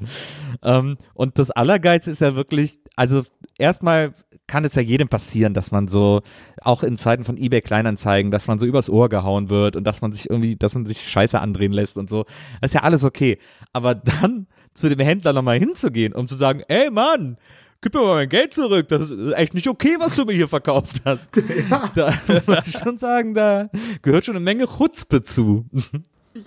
Ähm, 0.63 0.97
und 1.13 1.39
das 1.39 1.51
Allergeilste 1.51 2.11
ist 2.11 2.21
ja 2.23 2.35
wirklich, 2.37 2.79
also 2.97 3.23
erstmal 3.59 4.13
kann 4.49 4.65
es 4.65 4.75
ja 4.75 4.83
jedem 4.83 5.09
passieren, 5.09 5.55
dass 5.55 5.71
man 5.71 5.87
so, 5.87 6.23
auch 6.63 6.83
in 6.83 6.97
Zeiten 6.97 7.25
von 7.25 7.37
eBay 7.37 7.61
Kleinanzeigen, 7.61 8.33
dass 8.33 8.49
man 8.49 8.59
so 8.59 8.67
übers 8.67 8.91
Ohr 8.91 9.09
gehauen 9.09 9.51
wird 9.51 9.77
und 9.77 9.85
dass 9.85 10.01
man 10.01 10.13
sich 10.13 10.29
irgendwie, 10.29 10.57
dass 10.57 10.75
man 10.75 10.87
sich 10.87 11.09
Scheiße 11.09 11.39
andrehen 11.39 11.73
lässt 11.73 11.97
und 11.99 12.11
so. 12.11 12.25
Das 12.61 12.71
ist 12.71 12.75
ja 12.75 12.83
alles 12.83 13.05
okay. 13.05 13.39
Aber 13.73 13.95
dann 13.95 14.49
zu 14.75 14.89
dem 14.89 14.99
Händler 14.99 15.33
nochmal 15.33 15.59
hinzugehen, 15.59 16.13
um 16.15 16.27
zu 16.27 16.37
sagen, 16.37 16.63
ey 16.67 16.91
Mann, 16.91 17.37
gib 17.81 17.95
mir 17.95 18.01
mal 18.01 18.15
mein 18.17 18.29
Geld 18.29 18.55
zurück, 18.55 18.89
das 18.89 19.11
ist 19.11 19.33
echt 19.35 19.55
nicht 19.55 19.69
okay, 19.69 19.97
was 19.99 20.17
du 20.17 20.25
mir 20.25 20.33
hier 20.33 20.49
verkauft 20.49 21.03
hast. 21.05 21.31
Da 21.95 22.13
muss 22.47 22.69
ich 22.69 22.79
schon 22.79 22.99
sagen, 22.99 23.35
da 23.35 23.69
gehört 24.03 24.25
schon 24.25 24.37
eine 24.37 24.45
Menge 24.45 24.67
Chutzpe 24.67 25.23
zu. 25.23 25.67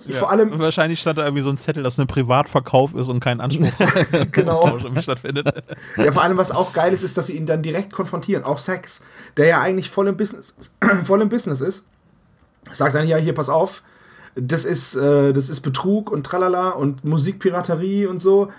Ja. 0.08 0.18
Vor 0.18 0.30
allem, 0.32 0.58
Wahrscheinlich 0.60 1.00
stand 1.00 1.18
da 1.18 1.24
irgendwie 1.24 1.44
so 1.44 1.50
ein 1.50 1.58
Zettel, 1.58 1.84
dass 1.84 2.00
ein 2.00 2.08
Privatverkauf 2.08 2.94
ist 2.96 3.10
und 3.10 3.20
kein 3.20 3.42
Anspruch 3.42 3.72
genau. 4.32 4.78
irgendwie 4.78 5.02
stattfindet. 5.02 5.64
Ja, 5.98 6.12
vor 6.12 6.24
allem, 6.24 6.38
was 6.38 6.52
auch 6.52 6.74
geil 6.74 6.94
ist, 6.94 7.04
ist, 7.04 7.18
dass 7.18 7.28
sie 7.28 7.38
ihn 7.38 7.46
dann 7.46 7.62
direkt 7.62 7.92
konfrontieren. 7.94 8.44
Auch 8.44 8.58
Sex, 8.58 9.02
der 9.38 9.48
ja 9.48 9.62
eigentlich 9.62 9.90
voll 9.90 10.08
im 10.08 10.18
Business, 10.18 10.56
voll 11.04 11.22
im 11.22 11.30
Business 11.30 11.62
ist, 11.62 11.86
sagt 12.72 12.96
dann, 12.96 13.08
ja, 13.08 13.18
hier, 13.18 13.34
pass 13.34 13.50
auf, 13.50 13.82
das 14.36 14.66
ist, 14.66 14.96
äh, 14.96 15.34
das 15.34 15.50
ist 15.50 15.62
Betrug 15.62 16.12
und 16.12 16.26
tralala 16.26 16.70
und 16.70 17.04
Musikpiraterie 17.04 18.06
und 18.06 18.20
so. 18.20 18.50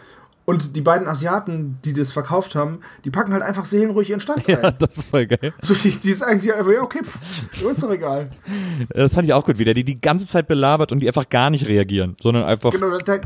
Und 0.45 0.75
die 0.75 0.81
beiden 0.81 1.07
Asiaten, 1.07 1.79
die 1.85 1.93
das 1.93 2.11
verkauft 2.11 2.57
haben, 2.57 2.81
die 3.05 3.11
packen 3.11 3.33
halt 3.33 3.43
einfach 3.43 3.65
seelenruhig 3.65 4.11
ihren 4.11 4.21
Stand 4.21 4.45
Ja, 4.49 4.61
ein. 4.61 4.75
das 4.79 4.97
ist 4.97 5.11
voll 5.11 5.27
geil. 5.27 5.55
So, 5.61 5.73
die, 5.75 5.91
die 5.91 6.13
sagen 6.13 6.41
sich 6.41 6.53
einfach, 6.53 6.73
ja, 6.73 6.83
okay, 6.83 7.01
pff, 7.05 7.21
ist 7.53 7.65
uns 7.65 7.81
doch 7.81 7.91
egal. 7.91 8.31
Das 8.91 9.15
fand 9.15 9.27
ich 9.29 9.35
auch 9.35 9.45
gut 9.45 9.59
wieder, 9.59 9.73
die 9.73 9.85
die 9.85 10.01
ganze 10.01 10.27
Zeit 10.27 10.49
belabert 10.49 10.91
und 10.91 11.01
die 11.01 11.07
einfach 11.07 11.29
gar 11.29 11.51
nicht 11.51 11.67
reagieren, 11.69 12.17
sondern 12.21 12.45
einfach 12.45 12.73
Genau, 12.73 12.99
da, 12.99 13.21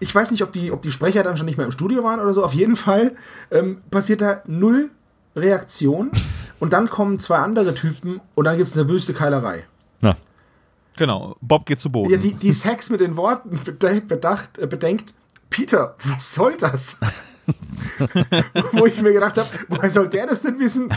ich 0.00 0.14
weiß 0.14 0.30
nicht, 0.30 0.42
ob 0.42 0.52
die, 0.52 0.72
ob 0.72 0.82
die 0.82 0.90
Sprecher 0.90 1.22
dann 1.22 1.36
schon 1.36 1.46
nicht 1.46 1.58
mehr 1.58 1.66
im 1.66 1.72
Studio 1.72 2.02
waren 2.04 2.20
oder 2.20 2.32
so. 2.32 2.42
Auf 2.42 2.54
jeden 2.54 2.76
Fall 2.76 3.12
ähm, 3.50 3.82
passiert 3.90 4.22
da 4.22 4.42
null 4.46 4.90
Reaktion. 5.36 6.10
Und 6.58 6.72
dann 6.72 6.88
kommen 6.88 7.18
zwei 7.18 7.38
andere 7.38 7.74
Typen 7.74 8.20
und 8.34 8.44
dann 8.44 8.56
gibt 8.56 8.68
es 8.68 8.78
eine 8.78 8.88
wüste 8.88 9.12
Keilerei. 9.12 9.64
Na, 10.00 10.14
Genau, 10.96 11.36
Bob 11.40 11.66
geht 11.66 11.80
zu 11.80 11.90
Boden. 11.90 12.10
Ja, 12.10 12.18
die, 12.18 12.34
die 12.34 12.52
Sex 12.52 12.90
mit 12.90 13.00
den 13.00 13.16
Worten 13.16 13.60
bedacht, 14.08 14.58
äh, 14.58 14.66
bedenkt, 14.66 15.14
Peter, 15.52 15.94
was 16.02 16.34
soll 16.34 16.56
das? 16.56 16.96
Wo 18.72 18.86
ich 18.86 19.00
mir 19.00 19.12
gedacht 19.12 19.38
habe, 19.38 19.48
woher 19.68 19.90
soll 19.90 20.08
der 20.08 20.26
das 20.26 20.40
denn 20.40 20.58
wissen? 20.58 20.88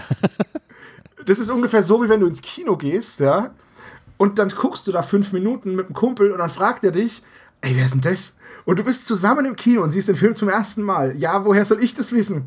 Das 1.25 1.39
ist 1.39 1.49
ungefähr 1.49 1.83
so, 1.83 2.03
wie 2.03 2.09
wenn 2.09 2.21
du 2.21 2.27
ins 2.27 2.41
Kino 2.41 2.77
gehst, 2.77 3.19
ja, 3.19 3.53
und 4.17 4.39
dann 4.39 4.49
guckst 4.49 4.87
du 4.87 4.91
da 4.91 5.01
fünf 5.01 5.33
Minuten 5.33 5.75
mit 5.75 5.87
einem 5.87 5.95
Kumpel 5.95 6.31
und 6.31 6.39
dann 6.39 6.49
fragt 6.49 6.83
er 6.83 6.91
dich, 6.91 7.21
ey, 7.61 7.75
wer 7.75 7.85
ist 7.85 7.95
denn 7.95 8.01
das? 8.01 8.35
Und 8.63 8.79
du 8.79 8.83
bist 8.83 9.05
zusammen 9.05 9.45
im 9.45 9.55
Kino 9.55 9.83
und 9.83 9.91
siehst 9.91 10.07
den 10.07 10.15
Film 10.15 10.35
zum 10.35 10.49
ersten 10.49 10.83
Mal. 10.83 11.15
Ja, 11.17 11.45
woher 11.45 11.65
soll 11.65 11.83
ich 11.83 11.93
das 11.93 12.11
wissen? 12.11 12.45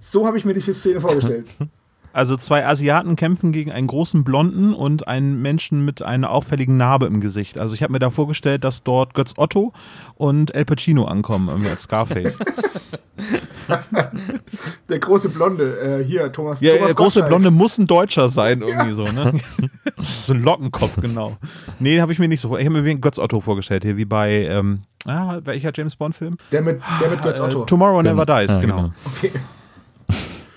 So 0.00 0.26
habe 0.26 0.38
ich 0.38 0.44
mir 0.44 0.54
die 0.54 0.60
Szene 0.60 1.00
vorgestellt. 1.00 1.46
Also 2.12 2.36
zwei 2.36 2.66
Asiaten 2.66 3.16
kämpfen 3.16 3.52
gegen 3.52 3.70
einen 3.72 3.86
großen 3.86 4.24
Blonden 4.24 4.74
und 4.74 5.08
einen 5.08 5.40
Menschen 5.40 5.84
mit 5.84 6.02
einer 6.02 6.30
auffälligen 6.30 6.76
Narbe 6.76 7.06
im 7.06 7.20
Gesicht. 7.20 7.58
Also 7.58 7.74
ich 7.74 7.82
habe 7.82 7.92
mir 7.92 7.98
da 7.98 8.10
vorgestellt, 8.10 8.64
dass 8.64 8.82
dort 8.82 9.14
Götz 9.14 9.34
Otto 9.36 9.72
und 10.16 10.54
El 10.54 10.64
Pacino 10.64 11.04
ankommen, 11.04 11.48
irgendwie 11.48 11.70
als 11.70 11.84
Scarface. 11.84 12.38
Der 14.88 14.98
große 14.98 15.28
Blonde, 15.28 15.78
äh, 16.00 16.04
hier, 16.04 16.32
Thomas. 16.32 16.60
ja, 16.60 16.72
Thomas 16.72 16.86
der 16.88 16.94
große 16.94 17.20
Gottschalk. 17.20 17.28
Blonde 17.28 17.50
muss 17.50 17.78
ein 17.78 17.86
Deutscher 17.86 18.28
sein, 18.28 18.62
irgendwie 18.62 18.92
so, 18.92 19.04
ne? 19.04 19.32
so 20.20 20.32
ein 20.34 20.42
Lockenkopf, 20.42 21.00
genau. 21.00 21.36
Nee, 21.78 22.00
habe 22.00 22.12
ich 22.12 22.18
mir 22.18 22.28
nicht 22.28 22.40
so 22.40 22.48
vor. 22.48 22.58
Ich 22.58 22.66
habe 22.66 22.78
mir 22.80 22.84
wie 22.84 23.00
Götz 23.00 23.18
Otto 23.18 23.40
vorgestellt, 23.40 23.84
hier 23.84 23.96
wie 23.96 24.04
bei, 24.04 24.46
ähm, 24.46 24.82
ah, 25.06 25.38
welcher 25.44 25.70
James 25.74 25.96
Bond-Film? 25.96 26.36
Der 26.50 26.62
mit, 26.62 26.80
der 27.00 27.10
mit 27.10 27.22
Götz 27.22 27.40
Otto. 27.40 27.62
Äh, 27.62 27.66
Tomorrow 27.66 28.02
Never 28.02 28.26
Genau. 28.26 28.40
Dies, 28.40 28.54
Ja, 28.56 28.60
genau. 28.60 28.76
genau. 28.76 28.92
Okay. 29.04 29.30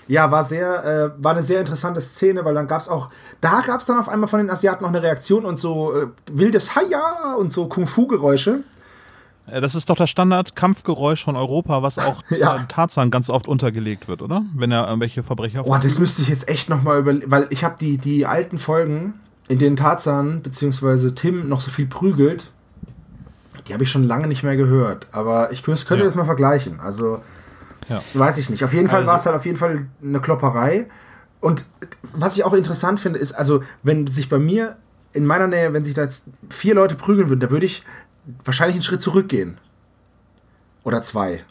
Ja, 0.08 0.30
war 0.30 0.44
sehr, 0.44 0.84
äh, 1.18 1.22
war 1.24 1.32
eine 1.32 1.42
sehr 1.42 1.58
interessante 1.60 2.00
Szene, 2.00 2.44
weil 2.44 2.54
dann 2.54 2.68
gab 2.68 2.80
es 2.80 2.88
auch, 2.88 3.08
da 3.40 3.60
gab 3.66 3.80
es 3.80 3.86
dann 3.86 3.98
auf 3.98 4.08
einmal 4.08 4.28
von 4.28 4.38
den 4.38 4.50
Asiaten 4.50 4.82
noch 4.84 4.90
eine 4.90 5.02
Reaktion 5.02 5.44
und 5.44 5.58
so 5.58 5.92
äh, 5.94 6.06
wildes 6.30 6.76
Haja 6.76 7.34
und 7.38 7.52
so 7.52 7.66
Kung-Fu-Geräusche. 7.68 8.60
Äh, 9.48 9.60
Das 9.60 9.74
ist 9.74 9.90
doch 9.90 9.96
das 9.96 10.08
Standard-Kampfgeräusch 10.10 11.24
von 11.24 11.34
Europa, 11.34 11.82
was 11.82 11.98
auch 11.98 12.22
Ja. 12.30 12.56
äh, 12.56 12.60
Tarzan 12.68 13.10
ganz 13.10 13.30
oft 13.30 13.48
untergelegt 13.48 14.06
wird, 14.06 14.22
oder? 14.22 14.42
Wenn 14.54 14.70
er 14.70 14.86
irgendwelche 14.86 15.22
Verbrecher 15.24 15.64
Boah, 15.64 15.80
das 15.80 15.98
müsste 15.98 16.22
ich 16.22 16.28
jetzt 16.28 16.48
echt 16.48 16.68
nochmal 16.68 17.00
über, 17.00 17.14
weil 17.26 17.46
ich 17.50 17.64
habe 17.64 17.74
die, 17.80 17.98
die 17.98 18.26
alten 18.26 18.58
Folgen, 18.58 19.14
in 19.48 19.58
denen 19.58 19.74
Tarzan 19.76 20.40
bzw. 20.42 21.10
Tim 21.12 21.48
noch 21.48 21.60
so 21.60 21.70
viel 21.70 21.86
prügelt, 21.86 22.50
die 23.66 23.72
habe 23.74 23.82
ich 23.82 23.90
schon 23.90 24.04
lange 24.04 24.28
nicht 24.28 24.44
mehr 24.44 24.56
gehört. 24.56 25.08
Aber 25.10 25.50
ich 25.50 25.64
könnte 25.64 25.84
könnte 25.84 26.02
Ja. 26.04 26.06
das 26.06 26.14
mal 26.14 26.24
vergleichen. 26.24 26.78
Also, 26.78 27.20
Ja. 27.88 28.02
weiß 28.14 28.38
ich 28.38 28.50
nicht. 28.50 28.64
Auf 28.64 28.72
jeden 28.74 28.88
Fall 28.88 29.00
Also- 29.00 29.10
war 29.12 29.18
es 29.18 29.26
halt 29.26 29.36
auf 29.36 29.46
jeden 29.46 29.58
Fall 29.58 29.86
eine 30.02 30.20
Klopperei. 30.20 30.86
Und 31.40 31.64
was 32.14 32.36
ich 32.36 32.44
auch 32.44 32.54
interessant 32.54 32.98
finde, 32.98 33.18
ist, 33.18 33.32
also, 33.32 33.62
wenn 33.82 34.06
sich 34.06 34.28
bei 34.28 34.38
mir 34.38 34.76
in 35.12 35.24
meiner 35.26 35.46
Nähe, 35.46 35.72
wenn 35.72 35.84
sich 35.84 35.94
da 35.94 36.02
jetzt 36.02 36.24
vier 36.50 36.74
Leute 36.74 36.94
prügeln 36.94 37.28
würden, 37.28 37.40
da 37.40 37.50
würde 37.50 37.66
ich 37.66 37.82
wahrscheinlich 38.44 38.74
einen 38.76 38.82
Schritt 38.82 39.02
zurückgehen. 39.02 39.58
Oder 40.82 41.02
zwei. 41.02 41.44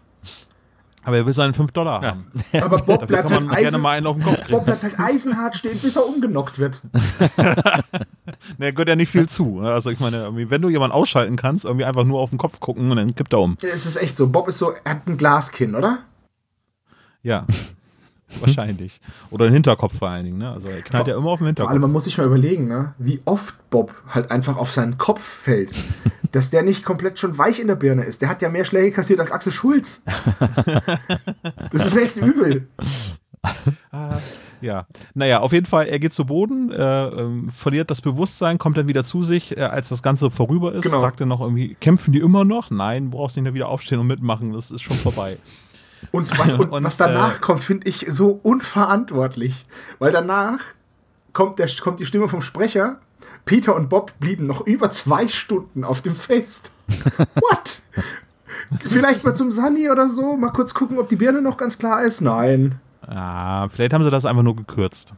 Aber 1.04 1.18
er 1.18 1.26
will 1.26 1.34
seinen 1.34 1.54
5 1.54 1.72
Dollar 1.72 2.02
Ja. 2.02 2.10
haben. 2.10 2.32
Aber 2.64 2.78
Bob 2.80 3.06
bleibt 3.08 3.30
halt 3.32 3.48
gerne 3.48 3.52
eisen, 3.52 3.80
mal 3.80 3.92
einen 3.98 4.08
auf 4.08 4.16
den 4.18 4.26
Kopf 4.26 4.38
kriegen. 4.38 4.52
Bob 4.52 4.66
bleibt 4.66 4.82
halt 4.84 5.00
eisenhart 5.00 5.56
stehen, 5.56 5.78
bis 5.80 5.96
er 5.96 6.06
umgenockt 6.06 6.58
wird. 6.60 6.82
Ne, 8.58 8.74
gehört 8.74 8.90
ja 8.90 8.96
nicht 8.96 9.12
viel 9.12 9.28
zu. 9.28 9.62
ne? 9.62 9.72
Also 9.72 9.90
ich 9.92 10.00
meine, 10.00 10.30
wenn 10.50 10.62
du 10.62 10.70
jemanden 10.70 10.94
ausschalten 10.96 11.36
kannst, 11.36 11.66
irgendwie 11.66 11.86
einfach 11.86 12.04
nur 12.04 12.20
auf 12.20 12.30
den 12.30 12.38
Kopf 12.40 12.60
gucken 12.60 12.90
und 12.92 12.98
dann 12.98 13.14
kippt 13.16 13.34
er 13.34 13.40
um. 13.40 13.56
Ja, 13.62 13.70
Es 13.70 13.86
ist 13.86 13.96
echt 13.98 14.16
so. 14.18 14.28
Bob 14.28 14.48
ist 14.48 14.58
so, 14.58 14.74
er 14.84 14.92
hat 14.92 15.08
ein 15.08 15.18
Glaskinn, 15.18 15.76
oder? 15.76 16.00
Ja. 17.26 17.45
Wahrscheinlich. 18.39 19.01
Oder 19.30 19.45
den 19.45 19.53
Hinterkopf 19.53 19.97
vor 19.97 20.09
allen 20.09 20.26
Dingen, 20.26 20.38
ne? 20.38 20.51
Also 20.51 20.67
er 20.67 20.82
knallt 20.82 21.07
ja 21.07 21.15
immer 21.15 21.30
auf 21.30 21.39
den 21.39 21.43
Vor 21.43 21.47
Hinterkopf. 21.47 21.71
allem, 21.71 21.82
man 21.82 21.91
muss 21.91 22.05
sich 22.05 22.17
mal 22.17 22.26
überlegen, 22.26 22.67
ne? 22.67 22.93
wie 22.97 23.21
oft 23.26 23.69
Bob 23.69 23.93
halt 24.09 24.32
einfach 24.32 24.57
auf 24.57 24.71
seinen 24.71 24.97
Kopf 24.97 25.21
fällt. 25.21 25.71
dass 26.32 26.49
der 26.49 26.63
nicht 26.63 26.84
komplett 26.84 27.17
schon 27.17 27.38
weich 27.38 27.59
in 27.59 27.67
der 27.67 27.76
Birne 27.76 28.03
ist. 28.03 28.21
Der 28.21 28.30
hat 28.30 28.41
ja 28.41 28.49
mehr 28.49 28.65
Schläge 28.65 28.91
kassiert 28.91 29.19
als 29.19 29.32
Axel 29.32 29.51
Schulz. 29.51 30.03
Das 31.71 31.86
ist 31.86 31.97
echt 31.97 32.17
übel. 32.17 32.67
ah, 33.91 34.17
ja, 34.61 34.88
naja, 35.13 35.39
auf 35.39 35.51
jeden 35.51 35.65
Fall, 35.65 35.88
er 35.88 35.99
geht 35.99 36.13
zu 36.13 36.26
Boden, 36.26 36.71
äh, 36.71 37.05
ähm, 37.07 37.49
verliert 37.49 37.89
das 37.91 38.01
Bewusstsein, 38.01 38.57
kommt 38.57 38.78
dann 38.78 38.88
wieder 38.88 39.03
zu 39.03 39.23
sich, 39.23 39.57
äh, 39.57 39.61
als 39.61 39.89
das 39.89 40.01
Ganze 40.01 40.32
vorüber 40.32 40.73
ist. 40.73 40.84
Genau. 40.84 41.01
Fragt 41.01 41.19
er 41.19 41.26
noch 41.26 41.41
irgendwie, 41.41 41.76
kämpfen 41.76 42.11
die 42.13 42.19
immer 42.19 42.43
noch? 42.43 42.71
Nein, 42.71 43.09
brauchst 43.09 43.36
nicht 43.36 43.43
mehr 43.43 43.53
wieder 43.53 43.67
aufstehen 43.67 43.99
und 43.99 44.07
mitmachen, 44.07 44.53
das 44.53 44.71
ist 44.71 44.82
schon 44.82 44.97
vorbei. 44.97 45.38
Und 46.12 46.38
was, 46.38 46.53
und 46.56 46.70
Und, 46.72 46.84
was 46.84 46.97
danach 46.97 47.38
äh, 47.38 47.39
kommt, 47.39 47.64
finde 47.64 47.88
ich 47.88 48.06
so 48.10 48.39
unverantwortlich. 48.43 49.66
Weil 49.99 50.12
danach 50.12 50.60
kommt, 51.34 51.60
der, 51.60 51.70
kommt 51.82 51.99
die 51.99 52.06
Stimme 52.06 52.28
vom 52.28 52.41
Sprecher. 52.41 52.97
Peter 53.45 53.76
und 53.76 53.89
Bob 53.89 54.14
blieben 54.20 54.47
noch 54.47 54.66
über 54.66 54.91
zwei 54.91 55.28
Stunden 55.28 55.84
auf 55.84 56.01
dem 56.01 56.16
Fest. 56.16 56.72
What? 57.36 57.82
Vielleicht 58.82 59.24
mal 59.24 59.36
zum 59.36 59.51
Sunny 59.51 59.89
oder 59.89 60.10
so, 60.10 60.36
mal 60.36 60.51
kurz 60.51 60.74
gucken, 60.74 60.97
ob 60.97 61.10
die 61.10 61.16
Birne 61.16 61.41
noch 61.41 61.58
ganz 61.58 61.78
klar 61.78 62.03
ist. 62.03 62.22
Nein. 62.22 62.80
Ah, 63.06 63.68
vielleicht 63.70 63.93
haben 63.93 64.03
sie 64.03 64.10
das 64.10 64.26
einfach 64.26 64.41
nur 64.41 64.56
gekürzt. 64.56 65.14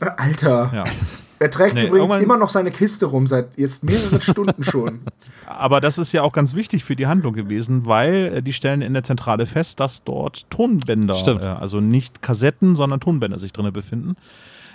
Äh, 0.00 0.10
Alter. 0.16 0.70
Ja. 0.74 0.84
Er 1.40 1.50
trägt 1.50 1.74
Nee, 1.74 1.86
übrigens 1.86 2.16
immer 2.16 2.36
noch 2.36 2.50
seine 2.50 2.70
Kiste 2.70 3.06
rum, 3.06 3.26
seit 3.26 3.56
jetzt 3.56 3.82
mehreren 3.82 4.20
Stunden 4.20 4.62
schon. 4.62 5.00
Aber 5.46 5.80
das 5.80 5.96
ist 5.96 6.12
ja 6.12 6.22
auch 6.22 6.32
ganz 6.32 6.54
wichtig 6.54 6.84
für 6.84 6.94
die 6.96 7.06
Handlung 7.06 7.32
gewesen, 7.32 7.86
weil 7.86 8.32
äh, 8.36 8.42
die 8.42 8.52
stellen 8.52 8.82
in 8.82 8.92
der 8.92 9.04
Zentrale 9.04 9.46
fest, 9.46 9.80
dass 9.80 10.04
dort 10.04 10.48
Tonbänder, 10.50 11.14
Stimmt. 11.14 11.42
äh, 11.42 11.46
also 11.46 11.80
nicht 11.80 12.20
Kassetten, 12.20 12.76
sondern 12.76 13.00
Tonbänder 13.00 13.38
sich 13.38 13.52
drin 13.52 13.72
befinden. 13.72 14.16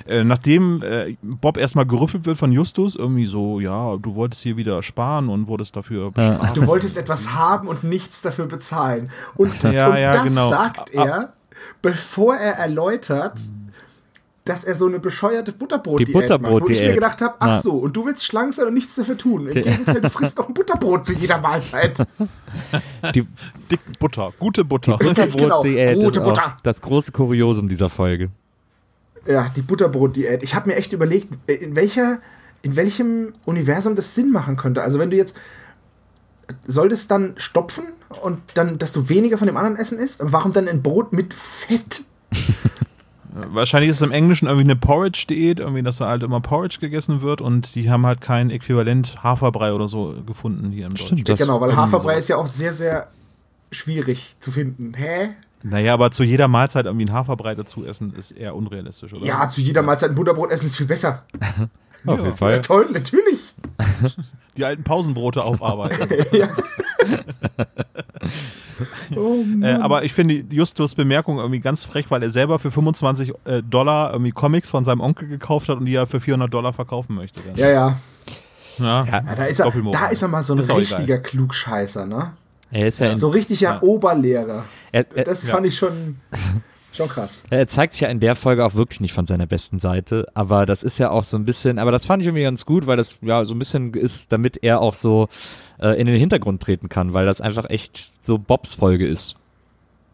Äh, 0.08 0.24
nachdem 0.24 0.82
äh, 0.82 1.16
Bob 1.22 1.58
erstmal 1.58 1.86
gerüffelt 1.86 2.26
wird 2.26 2.38
von 2.38 2.52
Justus, 2.52 2.96
irgendwie 2.96 3.28
so, 3.28 3.60
ja, 3.60 3.96
du 3.98 4.16
wolltest 4.16 4.42
hier 4.42 4.58
wieder 4.58 4.82
sparen 4.82 5.30
und 5.30 5.48
wurdest 5.48 5.76
dafür 5.76 6.12
bestraft. 6.12 6.58
Du 6.58 6.66
wolltest 6.68 6.98
etwas 6.98 7.34
haben 7.34 7.68
und 7.68 7.84
nichts 7.84 8.22
dafür 8.24 8.48
bezahlen. 8.48 9.12
Und, 9.36 9.64
Ja, 9.64 9.90
und 9.92 9.98
ja, 9.98 10.12
das 10.12 10.24
genau. 10.26 10.50
sagt 10.50 10.98
Ah, 10.98 11.06
er, 11.06 11.34
bevor 11.82 12.36
er 12.36 12.54
erläutert, 12.54 13.40
dass 14.46 14.64
er 14.64 14.76
so 14.76 14.86
eine 14.86 15.00
bescheuerte 15.00 15.52
Butterbrot-Diät 15.52 16.08
Die 16.08 16.14
macht. 16.38 16.52
Wo 16.62 16.68
ich 16.70 16.80
mir 16.80 16.94
gedacht 16.94 17.20
habe, 17.22 17.34
ach 17.40 17.48
Ja. 17.48 17.62
so, 17.62 17.72
und 17.74 17.96
du 17.98 18.06
willst 18.06 18.24
schlank 18.24 18.54
sein 18.54 18.68
und 18.68 18.76
nichts 18.76 18.94
dafür 18.96 19.18
tun. 19.18 19.48
Im 19.48 19.52
Die- 19.54 19.62
Gegenteil, 19.64 20.02
du 20.02 20.10
frisst 20.10 20.38
doch 20.38 20.48
ein 20.48 20.54
Butterbrot 20.54 21.06
zu 21.06 21.14
jeder 21.14 21.40
Mahlzeit. 21.40 21.98
Die 23.16 23.26
Dick 23.72 23.80
Butter, 24.00 24.32
gute 24.40 24.64
Butter. 24.64 24.98
Genau, 25.00 25.10
Butterbrot-Diät 25.14 25.96
gute 25.96 26.08
ist 26.08 26.18
auch 26.20 26.24
Butter. 26.24 26.58
das 26.64 26.80
große 26.82 27.12
Kuriosum 27.12 27.68
dieser 27.68 27.90
Folge. 27.90 28.30
Ja, 29.28 29.50
die 29.50 29.62
Butterbrot-Diät. 29.64 30.44
Ich 30.44 30.54
habe 30.54 30.70
mir 30.70 30.76
echt 30.76 30.94
überlegt, 30.94 31.28
in 31.50 31.76
welcher, 31.76 32.20
in 32.62 32.76
welchem 32.76 33.34
Universum 33.46 33.96
das 33.96 34.14
Sinn 34.14 34.32
machen 34.32 34.56
könnte. 34.58 34.84
Also 34.84 35.00
wenn 35.00 35.10
du 35.10 35.18
jetzt 35.18 35.36
soll 36.68 36.90
das 36.90 37.08
dann 37.08 37.34
stopfen 37.38 37.86
und 38.22 38.40
dann, 38.54 38.78
dass 38.78 38.92
du 38.92 39.10
weniger 39.10 39.40
von 39.40 39.48
dem 39.48 39.58
anderen 39.58 39.78
Essen 39.78 39.98
isst? 39.98 40.20
Warum 40.24 40.52
dann 40.54 40.68
ein 40.68 40.84
Brot 40.84 41.12
mit 41.14 41.34
Fett? 41.34 42.04
Wahrscheinlich 43.50 43.90
ist 43.90 43.98
es 43.98 44.02
im 44.02 44.12
Englischen 44.12 44.46
irgendwie 44.48 44.64
eine 44.64 44.76
Porridge-Diät, 44.76 45.60
irgendwie, 45.60 45.84
dass 45.84 45.98
da 45.98 46.08
halt 46.08 46.24
immer 46.24 46.40
Porridge 46.40 46.78
gegessen 46.80 47.22
wird 47.22 47.42
und 47.42 47.76
die 47.76 47.90
haben 47.90 48.06
halt 48.06 48.22
kein 48.22 48.50
Äquivalent 48.50 49.22
Haferbrei 49.24 49.74
oder 49.74 49.88
so 49.88 50.16
gefunden 50.26 50.72
hier 50.72 50.86
im 50.86 50.92
Deutschen. 50.94 51.18
Stimmt, 51.18 51.30
das 51.30 51.40
genau, 51.40 51.60
weil 51.60 51.76
Haferbrei 51.76 52.14
sowas. 52.14 52.18
ist 52.20 52.28
ja 52.30 52.38
auch 52.38 52.48
sehr, 52.48 52.72
sehr 52.72 53.08
schwierig 53.72 54.36
zu 54.40 54.52
finden. 54.52 54.94
Hä? 54.96 55.30
Naja, 55.64 55.94
aber 55.96 56.12
zu 56.12 56.24
jeder 56.24 56.48
Mahlzeit 56.48 56.86
irgendwie 56.86 57.06
ein 57.08 57.12
Haferbrei 57.14 57.56
dazu 57.56 57.86
essen, 57.86 58.14
ist 58.16 58.32
eher 58.32 58.56
unrealistisch, 58.56 59.14
oder? 59.14 59.26
Ja, 59.26 59.50
zu 59.50 59.62
jeder 59.62 59.82
Mahlzeit 59.82 60.12
ein 60.12 60.16
Butterbrot 60.16 60.52
essen 60.52 60.68
ist 60.68 60.78
viel 60.78 60.86
besser. 60.86 61.24
Auf 62.06 62.20
jeden 62.20 62.30
Ja, 62.30 62.36
Fall. 62.36 62.62
toll, 62.62 62.88
natürlich. 62.94 63.40
Die 64.58 64.66
alten 64.66 64.84
Pausenbrote 64.84 65.44
aufarbeiten. 65.44 66.08
ja. 66.32 66.48
oh, 69.16 69.44
äh, 69.62 69.74
aber 69.74 70.04
ich 70.04 70.14
finde 70.14 70.44
Justus 70.50 70.96
Bemerkung 70.96 71.38
irgendwie 71.38 71.60
ganz 71.60 71.86
frech, 71.86 72.10
weil 72.10 72.24
er 72.24 72.32
selber 72.32 72.60
für 72.60 72.72
25 72.72 73.34
äh, 73.46 73.62
Dollar 73.64 74.12
irgendwie 74.14 74.32
Comics 74.32 74.70
von 74.70 74.84
seinem 74.86 75.02
Onkel 75.02 75.28
gekauft 75.28 75.70
hat 75.70 75.78
und 75.78 75.86
die 75.86 75.96
er 75.96 76.08
für 76.08 76.20
400 76.20 76.54
Dollar 76.54 76.74
verkaufen 76.74 77.16
möchte. 77.16 77.42
Dann. 77.44 77.56
ja, 77.56 77.70
ja. 77.70 78.00
Ja. 78.78 79.06
ja 79.06 79.22
da, 79.36 79.46
ist 79.46 79.60
er, 79.60 79.72
da 79.92 80.08
ist 80.08 80.22
er 80.22 80.28
mal 80.28 80.44
so 80.44 80.54
ein 80.54 80.60
richtiger 80.60 81.20
Klugscheißer, 81.20 82.06
ne? 82.06 82.34
Er 82.72 82.88
ist 82.88 83.00
ja 83.00 83.12
in, 83.12 83.18
So 83.18 83.30
richtiger 83.30 83.82
Oberlehrer. 83.84 84.66
er, 84.92 85.06
er, 85.16 85.24
Das 85.24 85.48
Ja. 85.48 85.54
fand 85.54 85.68
ich 85.68 85.78
schon, 85.78 86.20
schon 86.96 87.10
krass. 87.10 87.44
er 87.50 87.68
zeigt 87.68 87.94
sich 87.94 88.02
ja 88.02 88.10
in 88.10 88.20
der 88.20 88.36
Folge 88.36 88.66
auch 88.66 88.76
wirklich 88.76 89.00
nicht 89.00 89.14
von 89.14 89.26
seiner 89.26 89.48
besten 89.48 89.80
Seite, 89.80 90.28
aber 90.34 90.66
das 90.66 90.84
ist 90.84 90.98
ja 90.98 91.10
auch 91.10 91.24
so 91.24 91.38
ein 91.38 91.46
bisschen, 91.46 91.80
aber 91.80 91.92
das 91.92 92.06
fand 92.06 92.22
ich 92.22 92.28
irgendwie 92.28 92.44
ganz 92.44 92.66
gut, 92.66 92.88
weil 92.88 92.98
das 92.98 93.16
ja 93.22 93.46
so 93.46 93.54
ein 93.54 93.60
bisschen 93.60 93.94
ist, 93.94 94.32
damit 94.32 94.64
er 94.64 94.82
auch 94.82 94.94
so 94.94 95.28
äh, 95.80 96.00
in 96.00 96.08
den 96.08 96.18
Hintergrund 96.18 96.62
treten 96.62 96.90
kann, 96.90 97.14
weil 97.14 97.26
das 97.26 97.42
einfach 97.42 97.70
echt 97.70 98.12
so 98.22 98.38
Bobs 98.38 98.76
Folge 98.76 99.08
ist. 99.08 99.36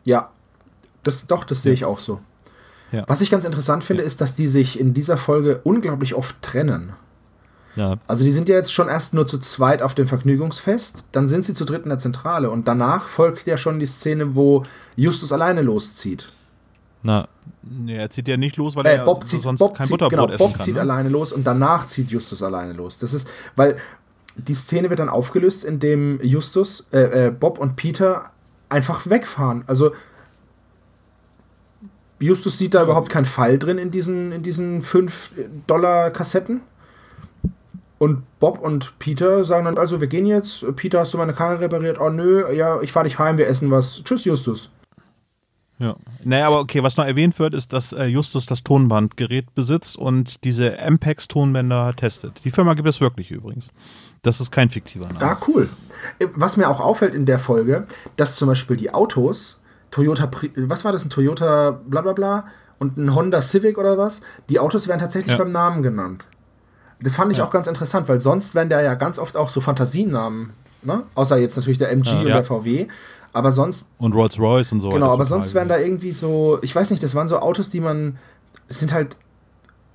Ja, 0.03 0.31
das, 1.03 1.27
doch, 1.27 1.43
das 1.43 1.61
sehe 1.61 1.73
ich 1.73 1.85
auch 1.85 1.99
so. 1.99 2.19
Ja. 2.91 3.05
Was 3.07 3.21
ich 3.21 3.31
ganz 3.31 3.45
interessant 3.45 3.83
finde, 3.83 4.03
ist, 4.03 4.21
dass 4.21 4.33
die 4.33 4.47
sich 4.47 4.79
in 4.79 4.93
dieser 4.93 5.17
Folge 5.17 5.61
unglaublich 5.63 6.13
oft 6.15 6.41
trennen. 6.41 6.93
Ja, 7.75 7.97
Also 8.07 8.25
die 8.25 8.31
sind 8.31 8.49
ja 8.49 8.55
jetzt 8.55 8.73
schon 8.73 8.89
erst 8.89 9.13
nur 9.13 9.27
zu 9.27 9.37
zweit 9.37 9.81
auf 9.81 9.95
dem 9.95 10.07
Vergnügungsfest, 10.07 11.05
dann 11.13 11.29
sind 11.29 11.45
sie 11.45 11.53
zu 11.53 11.63
dritt 11.63 11.83
in 11.83 11.89
der 11.89 11.99
Zentrale 11.99 12.51
und 12.51 12.67
danach 12.67 13.07
folgt 13.07 13.47
ja 13.47 13.57
schon 13.57 13.79
die 13.79 13.85
Szene, 13.85 14.35
wo 14.35 14.63
Justus 14.97 15.31
alleine 15.31 15.61
loszieht. 15.61 16.27
Na, 17.03 17.27
Nee, 17.63 17.95
er 17.95 18.09
zieht 18.09 18.27
ja 18.27 18.37
nicht 18.37 18.57
los, 18.57 18.75
weil 18.75 18.85
Äh, 18.87 18.95
er 18.95 19.03
Bob 19.03 19.25
zieht, 19.27 19.43
sonst 19.43 19.59
Bob 19.59 19.75
kein 19.75 19.85
zieht, 19.85 19.91
Butterbrot 19.91 20.11
genau, 20.29 20.33
essen 20.33 20.37
Bob 20.39 20.53
kann. 20.55 20.65
zieht 20.65 20.75
ne? 20.75 20.81
alleine 20.81 21.09
los 21.09 21.31
und 21.31 21.45
danach 21.45 21.85
zieht 21.85 22.09
Justus 22.09 22.41
alleine 22.41 22.73
los. 22.73 22.97
Das 22.97 23.13
ist, 23.13 23.27
weil 23.55 23.77
die 24.35 24.55
Szene 24.55 24.89
wird 24.89 24.99
dann 24.99 25.09
aufgelöst, 25.09 25.63
indem 25.63 26.19
Justus, 26.23 26.87
äh, 26.91 27.27
äh, 27.27 27.31
Bob 27.31 27.59
und 27.59 27.75
Peter 27.75 28.29
einfach 28.69 29.07
wegfahren. 29.09 29.63
Also 29.67 29.91
Justus 32.19 32.57
sieht 32.57 32.73
da 32.73 32.83
überhaupt 32.83 33.09
keinen 33.09 33.25
Fall 33.25 33.59
drin 33.59 33.77
in 33.77 33.91
diesen, 33.91 34.31
in 34.31 34.41
diesen 34.43 34.81
5-Dollar-Kassetten. 34.81 36.61
Und 37.97 38.23
Bob 38.39 38.59
und 38.59 38.97
Peter 38.97 39.45
sagen 39.45 39.65
dann, 39.65 39.77
also 39.77 40.01
wir 40.01 40.07
gehen 40.07 40.25
jetzt. 40.25 40.65
Peter, 40.75 40.99
hast 40.99 41.13
du 41.13 41.19
meine 41.19 41.33
Karre 41.33 41.59
repariert? 41.59 41.99
Oh 41.99 42.09
nö, 42.09 42.51
ja, 42.53 42.81
ich 42.81 42.91
fahre 42.91 43.05
dich 43.07 43.19
heim, 43.19 43.37
wir 43.37 43.47
essen 43.47 43.69
was. 43.69 44.03
Tschüss, 44.03 44.25
Justus. 44.25 44.71
Ja. 45.81 45.95
Naja, 46.23 46.45
aber 46.47 46.59
okay, 46.59 46.83
was 46.83 46.95
noch 46.97 47.05
erwähnt 47.05 47.39
wird, 47.39 47.55
ist, 47.55 47.73
dass 47.73 47.91
äh, 47.91 48.05
Justus 48.05 48.45
das 48.45 48.61
Tonbandgerät 48.63 49.55
besitzt 49.55 49.97
und 49.97 50.43
diese 50.43 50.77
MPEX-Tonbänder 50.77 51.95
testet. 51.95 52.43
Die 52.45 52.51
Firma 52.51 52.75
gibt 52.75 52.87
es 52.87 53.01
wirklich 53.01 53.31
übrigens. 53.31 53.71
Das 54.21 54.39
ist 54.39 54.51
kein 54.51 54.69
fiktiver 54.69 55.07
Name. 55.07 55.21
Ah, 55.21 55.37
cool. 55.47 55.69
Äh, 56.19 56.27
Was 56.35 56.55
mir 56.57 56.69
auch 56.69 56.79
auffällt 56.79 57.15
in 57.15 57.25
der 57.25 57.39
Folge, 57.39 57.85
dass 58.15 58.35
zum 58.35 58.47
Beispiel 58.47 58.77
die 58.77 58.93
Autos, 58.93 59.59
Toyota, 59.89 60.27
Pri 60.27 60.51
was 60.55 60.85
war 60.85 60.91
das, 60.91 61.03
ein 61.03 61.09
Toyota 61.09 61.71
bla 61.71 62.01
bla 62.01 62.13
bla 62.13 62.45
und 62.77 62.97
ein 62.97 63.15
Honda 63.15 63.41
Civic 63.41 63.77
oder 63.79 63.97
was, 63.97 64.21
die 64.49 64.59
Autos 64.59 64.87
werden 64.87 64.99
tatsächlich 64.99 65.31
Ja. 65.31 65.37
beim 65.43 65.51
Namen 65.51 65.81
genannt. 65.81 66.25
Das 67.01 67.15
fand 67.15 67.31
ich 67.31 67.39
Ja. 67.39 67.45
auch 67.45 67.51
ganz 67.51 67.65
interessant, 67.65 68.07
weil 68.07 68.21
sonst 68.21 68.53
werden 68.53 68.69
da 68.69 68.81
ja 68.81 68.93
ganz 68.93 69.17
oft 69.17 69.35
auch 69.35 69.49
so 69.49 69.59
Fantasienamen, 69.61 70.51
ne? 70.83 71.03
Außer 71.15 71.37
jetzt 71.39 71.57
natürlich 71.57 71.79
der 71.79 71.89
MG 71.91 72.11
und 72.19 72.27
Ja. 72.27 72.35
der 72.35 72.43
VW. 72.43 72.87
Aber 73.33 73.51
sonst, 73.51 73.87
Und 73.97 74.13
Rolls-Royce 74.13 74.73
und 74.73 74.81
so. 74.81 74.89
genau, 74.89 75.11
aber 75.11 75.25
sonst 75.25 75.53
werden 75.53 75.69
da 75.69 75.77
irgendwie 75.77 76.11
so, 76.11 76.59
ich 76.61 76.75
weiß 76.75 76.91
nicht, 76.91 77.01
das 77.01 77.15
waren 77.15 77.27
so 77.27 77.39
Autos, 77.39 77.69
die 77.69 77.79
man, 77.79 78.17
das 78.67 78.79
sind 78.79 78.91
halt 78.91 79.15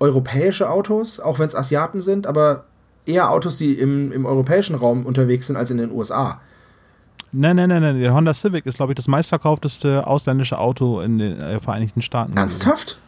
europäische 0.00 0.70
Autos, 0.70 1.20
auch 1.20 1.38
wenn 1.38 1.46
es 1.46 1.54
Asiaten 1.54 2.00
sind, 2.00 2.26
aber 2.26 2.64
eher 3.04 3.30
Autos, 3.30 3.58
die 3.58 3.74
im, 3.74 4.12
im 4.12 4.26
europäischen 4.26 4.74
Raum 4.74 5.06
unterwegs 5.06 5.46
sind 5.46 5.56
als 5.56 5.70
in 5.70 5.78
den 5.78 5.90
USA. 5.92 6.40
Nein, 7.32 7.56
nein, 7.56 7.68
nein, 7.68 7.82
nein. 7.82 8.00
Der 8.00 8.14
Honda 8.14 8.32
Civic 8.32 8.64
ist, 8.66 8.76
glaube 8.76 8.92
ich, 8.92 8.96
das 8.96 9.08
meistverkaufteste 9.08 10.06
ausländische 10.06 10.58
Auto 10.58 11.00
in 11.00 11.18
den 11.18 11.40
äh, 11.40 11.60
Vereinigten 11.60 12.00
Staaten. 12.00 12.36
Ernsthaft? 12.36 12.98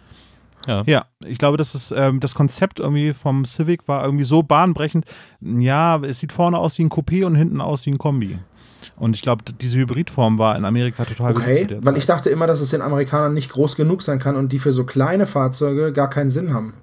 ja. 0.66 0.82
Ja, 0.86 1.06
ich 1.24 1.38
glaube, 1.38 1.56
das 1.56 1.74
ist 1.74 1.92
ähm, 1.96 2.20
das 2.20 2.34
Konzept 2.34 2.80
irgendwie 2.80 3.12
vom 3.12 3.44
Civic 3.44 3.88
war 3.88 4.04
irgendwie 4.04 4.24
so 4.24 4.42
bahnbrechend. 4.42 5.06
Ja, 5.40 5.98
es 6.02 6.20
sieht 6.20 6.32
vorne 6.32 6.58
aus 6.58 6.78
wie 6.78 6.84
ein 6.84 6.90
Coupé 6.90 7.24
und 7.24 7.36
hinten 7.36 7.60
aus 7.60 7.86
wie 7.86 7.90
ein 7.90 7.98
Kombi. 7.98 8.38
Und 8.96 9.14
ich 9.16 9.22
glaube, 9.22 9.44
diese 9.60 9.78
Hybridform 9.78 10.38
war 10.38 10.56
in 10.56 10.64
Amerika 10.64 11.04
total 11.04 11.34
gut 11.34 11.42
Okay, 11.42 11.62
zu 11.62 11.66
der 11.66 11.84
weil 11.84 11.96
ich 11.96 12.06
dachte 12.06 12.30
immer, 12.30 12.46
dass 12.46 12.60
es 12.60 12.70
den 12.70 12.82
Amerikanern 12.82 13.34
nicht 13.34 13.50
groß 13.50 13.76
genug 13.76 14.02
sein 14.02 14.18
kann 14.18 14.36
und 14.36 14.52
die 14.52 14.58
für 14.58 14.72
so 14.72 14.84
kleine 14.84 15.26
Fahrzeuge 15.26 15.92
gar 15.92 16.10
keinen 16.10 16.30
Sinn 16.30 16.52
haben. 16.52 16.74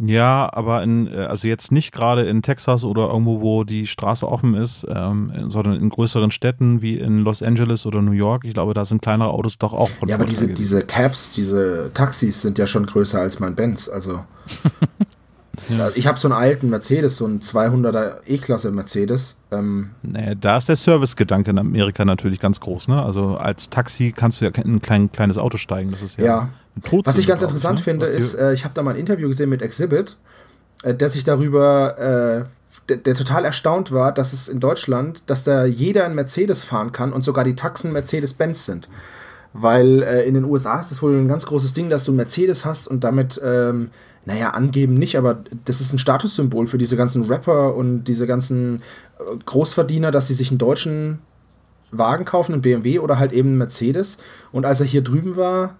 Ja, 0.00 0.48
aber 0.52 0.84
in, 0.84 1.08
äh, 1.08 1.24
also 1.24 1.48
jetzt 1.48 1.72
nicht 1.72 1.90
gerade 1.90 2.22
in 2.22 2.42
Texas 2.42 2.84
oder 2.84 3.08
irgendwo, 3.08 3.40
wo 3.40 3.64
die 3.64 3.88
Straße 3.88 4.28
offen 4.28 4.54
ist, 4.54 4.86
ähm, 4.88 5.32
sondern 5.48 5.74
in 5.74 5.88
größeren 5.88 6.30
Städten 6.30 6.82
wie 6.82 6.98
in 6.98 7.22
Los 7.22 7.42
Angeles 7.42 7.84
oder 7.84 8.00
New 8.00 8.12
York. 8.12 8.44
Ich 8.44 8.54
glaube, 8.54 8.74
da 8.74 8.84
sind 8.84 9.02
kleinere 9.02 9.30
Autos 9.30 9.58
doch 9.58 9.72
auch 9.72 9.90
Ja, 10.06 10.14
aber 10.14 10.24
diese, 10.24 10.48
diese 10.48 10.82
Cabs, 10.82 11.32
diese 11.32 11.90
Taxis 11.94 12.42
sind 12.42 12.58
ja 12.58 12.68
schon 12.68 12.86
größer 12.86 13.20
als 13.20 13.40
mein 13.40 13.56
Benz. 13.56 13.88
Also 13.88 14.24
Ja. 15.68 15.90
ich 15.94 16.06
habe 16.06 16.18
so 16.18 16.28
einen 16.28 16.36
alten 16.38 16.70
Mercedes, 16.70 17.16
so 17.16 17.24
einen 17.26 17.40
200er 17.40 18.18
E-Klasse 18.26 18.70
Mercedes. 18.70 19.38
Ähm, 19.50 19.90
Naja, 20.02 20.34
da 20.34 20.56
ist 20.56 20.68
der 20.68 20.76
Servicegedanke 20.76 21.50
in 21.50 21.58
Amerika 21.58 22.04
natürlich 22.04 22.40
ganz 22.40 22.60
groß. 22.60 22.88
Ne? 22.88 23.02
Also 23.02 23.36
als 23.36 23.70
Taxi 23.70 24.12
kannst 24.16 24.40
du 24.40 24.46
ja 24.46 24.50
in 24.62 24.76
ein 24.76 24.80
klein, 24.80 25.10
kleines 25.12 25.38
Auto 25.38 25.56
steigen. 25.56 25.90
Das 25.90 26.02
ist 26.02 26.16
ja, 26.18 26.24
Ja. 26.24 26.48
ein 26.76 26.82
Todsünde, 26.82 27.06
was 27.06 27.18
ich 27.18 27.26
ganz 27.26 27.42
interessant 27.42 27.78
ne? 27.80 27.84
finde, 27.84 28.06
ist, 28.06 28.34
äh, 28.34 28.52
ich 28.54 28.64
habe 28.64 28.74
da 28.74 28.82
mal 28.82 28.92
ein 28.94 29.00
Interview 29.00 29.28
gesehen 29.28 29.50
mit 29.50 29.62
Exhibit, 29.62 30.16
äh, 30.82 30.94
der 30.94 31.08
sich 31.08 31.24
darüber, 31.24 31.98
äh, 31.98 32.44
der, 32.88 32.96
der 32.98 33.14
total 33.14 33.44
erstaunt 33.44 33.92
war, 33.92 34.12
dass 34.12 34.32
es 34.32 34.48
in 34.48 34.60
Deutschland, 34.60 35.22
dass 35.26 35.44
da 35.44 35.64
jeder 35.66 36.04
einen 36.06 36.14
Mercedes 36.14 36.62
fahren 36.64 36.92
kann 36.92 37.12
und 37.12 37.22
sogar 37.24 37.44
die 37.44 37.54
Taxen 37.56 37.92
Mercedes-Benz 37.92 38.64
sind. 38.64 38.88
weil 39.54 40.02
äh, 40.02 40.24
in 40.28 40.34
den 40.34 40.44
USA 40.44 40.78
ist 40.78 40.90
das 40.90 41.02
wohl 41.02 41.16
ein 41.18 41.26
ganz 41.26 41.46
großes 41.46 41.72
Ding, 41.72 41.88
dass 41.88 42.04
du 42.04 42.12
Mercedes 42.12 42.64
hast 42.66 42.86
und 42.86 43.02
damit, 43.02 43.40
ähm, 43.42 43.90
naja, 44.28 44.50
angeben 44.50 44.92
nicht, 44.92 45.16
aber 45.16 45.42
das 45.64 45.80
ist 45.80 45.94
ein 45.94 45.98
Statussymbol 45.98 46.66
für 46.66 46.76
diese 46.76 46.98
ganzen 46.98 47.24
Rapper 47.24 47.74
und 47.74 48.04
diese 48.04 48.26
ganzen 48.26 48.82
äh, 49.18 49.36
Großverdiener, 49.46 50.10
dass 50.10 50.26
sie 50.26 50.34
sich 50.34 50.50
einen 50.50 50.58
deutschen 50.58 51.20
Wagen 51.92 52.26
kaufen, 52.26 52.52
einen 52.52 52.60
BMW 52.60 52.98
oder 52.98 53.18
halt 53.18 53.32
eben 53.32 53.48
einen 53.48 53.58
Mercedes. 53.58 54.18
Und 54.52 54.66
als 54.66 54.80
er 54.80 54.86
hier 54.86 55.00
drüben 55.00 55.36
war, 55.36 55.76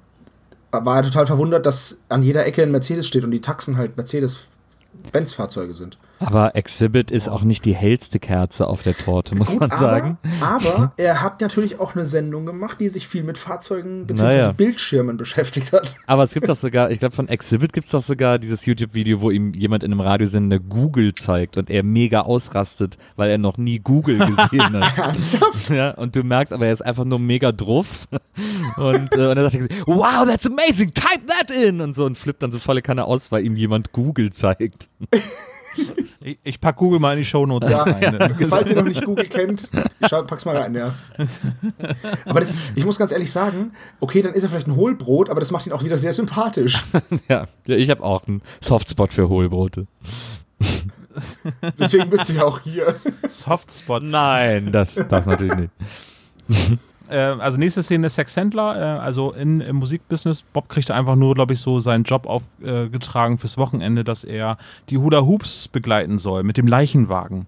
war 0.70 0.96
er 0.96 1.02
total 1.02 1.26
verwundert, 1.26 1.66
dass 1.66 2.00
an 2.08 2.22
jeder 2.22 2.46
Ecke 2.46 2.62
ein 2.62 2.70
Mercedes 2.70 3.06
steht 3.06 3.22
und 3.22 3.32
die 3.32 3.42
Taxen 3.42 3.76
halt 3.76 3.98
Mercedes-Benz-Fahrzeuge 3.98 5.74
sind. 5.74 5.98
Aber 6.20 6.56
Exhibit 6.56 7.10
ist 7.10 7.28
auch 7.28 7.42
nicht 7.42 7.64
die 7.64 7.74
hellste 7.74 8.18
Kerze 8.18 8.66
auf 8.66 8.82
der 8.82 8.96
Torte, 8.96 9.34
muss 9.34 9.52
Gut, 9.52 9.60
man 9.60 9.70
aber, 9.70 9.80
sagen. 9.80 10.18
Aber 10.40 10.92
er 10.96 11.22
hat 11.22 11.40
natürlich 11.40 11.78
auch 11.80 11.94
eine 11.94 12.06
Sendung 12.06 12.46
gemacht, 12.46 12.80
die 12.80 12.88
sich 12.88 13.06
viel 13.06 13.22
mit 13.22 13.38
Fahrzeugen 13.38 14.06
bzw. 14.06 14.24
Naja. 14.24 14.52
Bildschirmen 14.52 15.16
beschäftigt 15.16 15.72
hat. 15.72 15.96
Aber 16.06 16.24
es 16.24 16.34
gibt 16.34 16.48
doch 16.48 16.56
sogar, 16.56 16.90
ich 16.90 16.98
glaube 16.98 17.14
von 17.14 17.28
Exhibit 17.28 17.72
gibt 17.72 17.86
es 17.86 17.92
doch 17.92 18.02
sogar 18.02 18.38
dieses 18.38 18.66
YouTube-Video, 18.66 19.20
wo 19.20 19.30
ihm 19.30 19.52
jemand 19.54 19.84
in 19.84 19.92
einem 19.92 20.00
Radiosender 20.00 20.58
Google 20.58 21.14
zeigt 21.14 21.56
und 21.56 21.70
er 21.70 21.82
mega 21.82 22.22
ausrastet, 22.22 22.98
weil 23.16 23.30
er 23.30 23.38
noch 23.38 23.56
nie 23.56 23.78
Google 23.78 24.18
gesehen 24.18 24.80
hat. 24.80 24.98
Ernsthaft? 25.08 25.70
Ja, 25.70 25.90
und 25.92 26.16
du 26.16 26.24
merkst 26.24 26.52
aber, 26.52 26.66
er 26.66 26.72
ist 26.72 26.82
einfach 26.82 27.04
nur 27.04 27.18
mega 27.18 27.52
druff. 27.52 28.08
Und, 28.76 29.16
äh, 29.16 29.28
und 29.28 29.36
dann 29.36 29.50
sagt 29.50 29.70
er, 29.70 29.86
wow, 29.86 30.26
that's 30.26 30.46
amazing, 30.46 30.92
type 30.94 31.26
that 31.26 31.50
in! 31.50 31.80
Und 31.80 31.94
so 31.94 32.04
und 32.04 32.16
flippt 32.16 32.42
dann 32.42 32.52
so 32.52 32.58
volle 32.58 32.82
Kanne 32.82 33.04
aus, 33.04 33.32
weil 33.32 33.44
ihm 33.44 33.56
jemand 33.56 33.92
Google 33.92 34.30
zeigt. 34.30 34.88
Ich, 36.20 36.38
ich 36.42 36.60
pack 36.60 36.76
Google 36.76 36.98
mal 36.98 37.12
in 37.12 37.18
die 37.18 37.24
Shownotes 37.24 37.68
Ja. 37.68 37.82
rein. 37.82 38.34
Falls 38.48 38.70
ihr 38.70 38.76
noch 38.76 38.84
nicht 38.84 39.04
Google 39.04 39.26
kennt, 39.26 39.70
pack's 40.00 40.44
mal 40.44 40.56
rein, 40.56 40.74
ja. 40.74 40.94
Aber 42.24 42.40
das, 42.40 42.54
ich 42.74 42.84
muss 42.84 42.98
ganz 42.98 43.12
ehrlich 43.12 43.30
sagen, 43.30 43.72
okay, 44.00 44.22
dann 44.22 44.34
ist 44.34 44.42
er 44.42 44.48
vielleicht 44.48 44.66
ein 44.66 44.76
Hohlbrot, 44.76 45.30
aber 45.30 45.40
das 45.40 45.50
macht 45.50 45.66
ihn 45.66 45.72
auch 45.72 45.84
wieder 45.84 45.96
sehr 45.96 46.12
sympathisch. 46.12 46.82
Ja, 47.28 47.46
ja 47.66 47.76
ich 47.76 47.90
habe 47.90 48.02
auch 48.02 48.26
einen 48.26 48.42
Softspot 48.60 49.12
für 49.12 49.28
Hohlbrote. 49.28 49.86
Deswegen 51.78 52.10
bist 52.10 52.28
du 52.28 52.34
ja 52.34 52.44
auch 52.44 52.60
hier. 52.60 52.94
Softspot. 53.26 54.02
Nein, 54.02 54.72
das, 54.72 54.94
das 55.08 55.26
natürlich 55.26 55.54
nicht. 55.54 56.78
Äh, 57.08 57.16
also 57.16 57.58
nächste 57.58 57.82
Szene 57.82 58.10
Sex 58.10 58.36
Händler, 58.36 58.76
äh, 58.76 59.00
also 59.00 59.32
in, 59.32 59.60
im 59.60 59.76
Musikbusiness. 59.76 60.42
Bob 60.42 60.68
kriegt 60.68 60.90
einfach 60.90 61.16
nur, 61.16 61.34
glaube 61.34 61.54
ich, 61.54 61.60
so 61.60 61.80
seinen 61.80 62.04
Job 62.04 62.26
aufgetragen 62.26 63.38
fürs 63.38 63.58
Wochenende, 63.58 64.04
dass 64.04 64.24
er 64.24 64.58
die 64.90 64.98
Hula 64.98 65.22
Hoops 65.22 65.68
begleiten 65.68 66.18
soll 66.18 66.42
mit 66.42 66.56
dem 66.56 66.66
Leichenwagen. 66.66 67.46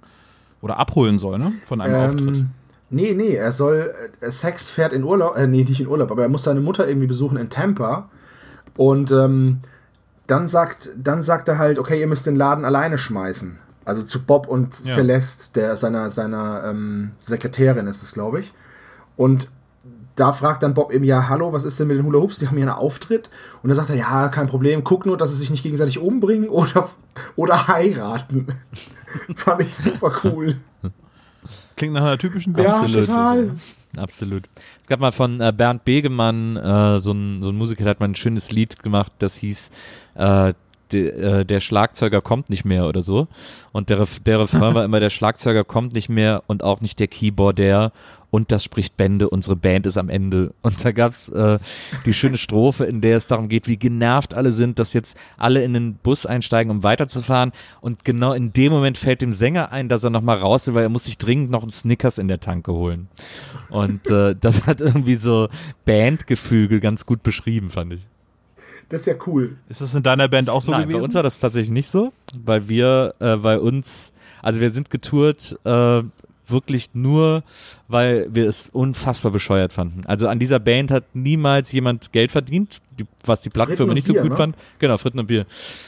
Oder 0.63 0.79
abholen 0.79 1.19
soll, 1.19 1.39
ne? 1.39 1.53
Von 1.63 1.81
einem 1.81 1.95
Auftritt. 1.95 2.37
Ähm, 2.37 2.51
nee, 2.91 3.15
nee, 3.15 3.35
er 3.35 3.53
soll, 3.53 3.95
äh, 4.21 4.31
Sex 4.31 4.69
fährt 4.69 4.93
in 4.93 5.05
Urlaub, 5.05 5.37
äh, 5.37 5.47
nee, 5.47 5.65
nicht 5.65 5.81
in 5.81 5.87
Urlaub, 5.87 6.11
aber 6.11 6.23
er 6.23 6.29
muss 6.29 6.43
seine 6.43 6.61
Mutter 6.61 6.87
irgendwie 6.87 7.07
besuchen 7.07 7.39
in 7.39 7.49
Tampa. 7.49 8.11
Und 8.77 9.11
ähm, 9.11 9.61
dann 10.27 10.49
sagt, 10.49 10.91
dann 10.97 11.23
sagt 11.23 11.49
er 11.49 11.59
halt, 11.59 11.79
okay, 11.79 11.99
ihr 11.99 12.07
müsst 12.07 12.27
den 12.27 12.37
Laden 12.37 12.65
alleine 12.65 12.99
schmeißen. 12.99 13.59
Also 13.85 14.03
zu 14.03 14.23
Bob 14.23 14.47
und 14.47 14.75
Ja. 14.85 14.95
Celeste, 14.95 15.47
der 15.55 15.77
seiner, 15.77 16.11
seiner 16.11 16.63
ähm, 16.65 17.13
Sekretärin 17.19 17.87
ist 17.87 18.03
es, 18.03 18.13
glaube 18.13 18.41
ich. 18.41 18.53
Und 19.21 19.51
da 20.17 20.33
fragt 20.33 20.63
dann 20.63 20.73
Bob 20.73 20.91
eben, 20.93 21.05
ja, 21.05 21.29
hallo, 21.29 21.53
was 21.53 21.65
ist 21.65 21.79
denn 21.79 21.89
mit 21.89 21.99
den 21.99 22.07
Hula 22.07 22.21
Hoops? 22.21 22.39
Die 22.39 22.47
haben 22.47 22.57
hier 22.57 22.65
einen 22.65 22.75
Auftritt. 22.75 23.29
Und 23.63 23.69
dann 23.69 23.77
sagt 23.77 23.91
er, 23.91 23.97
ja, 23.97 24.31
kein 24.31 24.47
Problem, 24.47 24.83
guck 24.83 25.05
nur, 25.05 25.19
dass 25.19 25.29
sie 25.29 25.37
sich 25.37 25.51
nicht 25.51 25.63
gegenseitig 25.63 25.99
umbringen 25.99 26.49
oder, 26.49 26.89
oder 27.37 27.69
heiraten. 27.69 28.47
Fand 29.37 29.61
ich 29.61 29.77
super 29.77 30.11
cool. 30.25 30.55
Klingt 31.77 31.93
nach 31.93 32.01
einer 32.01 32.17
typischen 32.17 32.57
Ja, 32.57 32.81
Band. 32.81 32.95
total. 32.95 33.51
Absolut. 33.95 34.49
Es 34.81 34.89
gab 34.89 35.01
mal 35.01 35.13
von 35.13 35.39
äh, 35.43 35.53
Bernd 35.55 35.85
Begemann, 35.85 36.57
äh, 36.57 36.99
so, 36.99 37.13
ein, 37.13 37.41
so 37.41 37.51
ein 37.51 37.57
Musiker, 37.57 37.85
der 37.85 37.91
hat 37.91 38.01
mal 38.01 38.09
ein 38.09 38.15
schönes 38.15 38.51
Lied 38.53 38.83
gemacht, 38.83 39.13
das 39.19 39.37
hieß 39.37 39.71
äh, 40.15 40.55
de, 40.93 41.09
äh, 41.41 41.45
Der 41.45 41.61
Schlagzeuger 41.61 42.21
kommt 42.21 42.51
nicht 42.51 42.65
mehr 42.65 42.87
oder 42.87 43.03
so. 43.03 43.29
Und 43.73 43.89
der, 43.91 44.01
Ref- 44.01 44.23
der 44.23 44.41
Refrain 44.41 44.75
war 44.75 44.85
immer, 44.87 45.01
der 45.01 45.11
Schlagzeuger 45.11 45.65
kommt 45.65 45.93
nicht 45.95 46.09
mehr 46.09 46.43
und 46.47 46.63
auch 46.65 46.81
nicht 46.81 46.99
der 46.99 47.09
Keyboarder. 47.09 47.93
Und 48.33 48.53
das 48.53 48.63
spricht 48.63 48.97
Bände, 48.97 49.29
unsere 49.29 49.57
Band 49.57 49.87
ist 49.87 49.97
am 49.99 50.09
Ende. 50.09 50.55
Und 50.63 50.85
da 50.85 50.93
gab's 50.93 51.29
äh, 51.31 51.59
die 52.07 52.15
schöne 52.15 52.37
Strophe, 52.39 52.85
in 52.85 53.01
der 53.01 53.17
es 53.17 53.27
darum 53.27 53.49
geht, 53.49 53.67
wie 53.67 53.77
genervt 53.77 54.35
alle 54.35 54.53
sind, 54.53 54.79
dass 54.79 54.93
jetzt 54.93 55.17
alle 55.37 55.65
in 55.65 55.73
den 55.73 55.95
Bus 55.95 56.27
einsteigen, 56.27 56.71
um 56.71 56.85
weiterzufahren. 56.85 57.51
Und 57.81 58.05
genau 58.05 58.33
in 58.33 58.53
dem 58.53 58.71
Moment 58.73 58.99
fällt 58.99 59.21
dem 59.21 59.33
Sänger 59.33 59.73
ein, 59.73 59.89
dass 59.89 60.05
er 60.05 60.11
nochmal 60.11 60.39
raus 60.39 60.69
will, 60.69 60.75
weil 60.75 60.85
er 60.85 60.89
muss 60.91 61.07
sich 61.07 61.19
dringend 61.19 61.51
noch 61.51 61.63
einen 61.63 61.73
Snickers 61.73 62.19
in 62.19 62.29
der 62.29 62.39
Tanke 62.39 62.73
holen. 62.73 63.09
Und 63.69 64.09
äh, 64.11 64.37
das 64.41 64.65
hat 64.65 64.81
irgendwie 64.81 65.17
so 65.17 65.49
Bandgefüge 65.85 66.79
ganz 66.79 67.07
gut 67.07 67.25
beschrieben, 67.25 67.69
fand 67.71 67.95
ich. 67.95 68.07
Das 68.91 69.03
ist 69.03 69.07
ja 69.07 69.15
cool. 69.27 69.57
Ist 69.69 69.81
das 69.81 69.95
in 69.95 70.03
deiner 70.03 70.29
Band 70.29 70.51
auch 70.51 70.61
so 70.61 70.73
Nein, 70.73 70.83
gewesen? 70.83 70.99
bei 70.99 71.05
uns 71.05 71.15
war 71.15 71.23
das 71.23 71.39
tatsächlich 71.39 71.71
nicht 71.71 71.89
so, 71.89 72.13
weil 72.45 72.69
wir 72.69 73.15
äh, 73.21 73.37
bei 73.37 73.59
uns, 73.59 74.13
also 74.43 74.61
wir 74.61 74.71
sind 74.71 74.91
getourt 74.91 75.59
äh, 75.65 76.03
wirklich 76.51 76.91
nur, 76.93 77.45
weil 77.87 78.27
wir 78.35 78.49
es 78.49 78.69
unfassbar 78.69 79.31
bescheuert 79.31 79.73
fanden. 79.73 80.03
Also 80.07 80.27
an 80.27 80.41
dieser 80.41 80.59
Band 80.59 80.91
hat 80.91 81.05
niemals 81.15 81.71
jemand 81.71 82.11
Geld 82.11 82.33
verdient, 82.33 82.79
die, 82.99 83.07
was 83.25 83.41
die 83.41 83.51
Plattenfirma 83.51 83.95
nicht 83.95 84.07
so 84.07 84.13
Bier, 84.13 84.23
gut 84.23 84.33
ne? 84.33 84.37
fand. 84.37 84.57
Genau, 84.81 84.99
Fritten 84.99 85.21
und 85.21 85.27
Bier. 85.27 85.47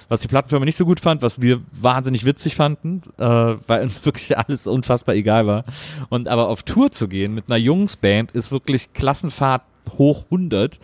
Was 0.09 0.20
die 0.20 0.28
Plattenfirma 0.28 0.64
nicht 0.64 0.76
so 0.76 0.84
gut 0.84 1.00
fand, 1.00 1.22
was 1.22 1.40
wir 1.40 1.61
wahnsinnig 1.72 2.24
witzig 2.24 2.55
fanden, 2.55 3.03
äh, 3.18 3.24
weil 3.24 3.82
uns 3.82 4.05
wirklich 4.05 4.38
alles 4.38 4.68
unfassbar 4.68 5.16
egal 5.16 5.46
war. 5.46 5.64
Und 6.09 6.28
aber 6.28 6.48
auf 6.48 6.62
Tour 6.62 6.92
zu 6.92 7.09
gehen 7.09 7.34
mit 7.34 7.48
einer 7.48 7.59
Jungsband 7.59 8.30
ist 8.30 8.53
wirklich 8.53 8.92
Klassenfahrt 8.92 9.62
hoch 9.99 10.24
100. 10.26 10.78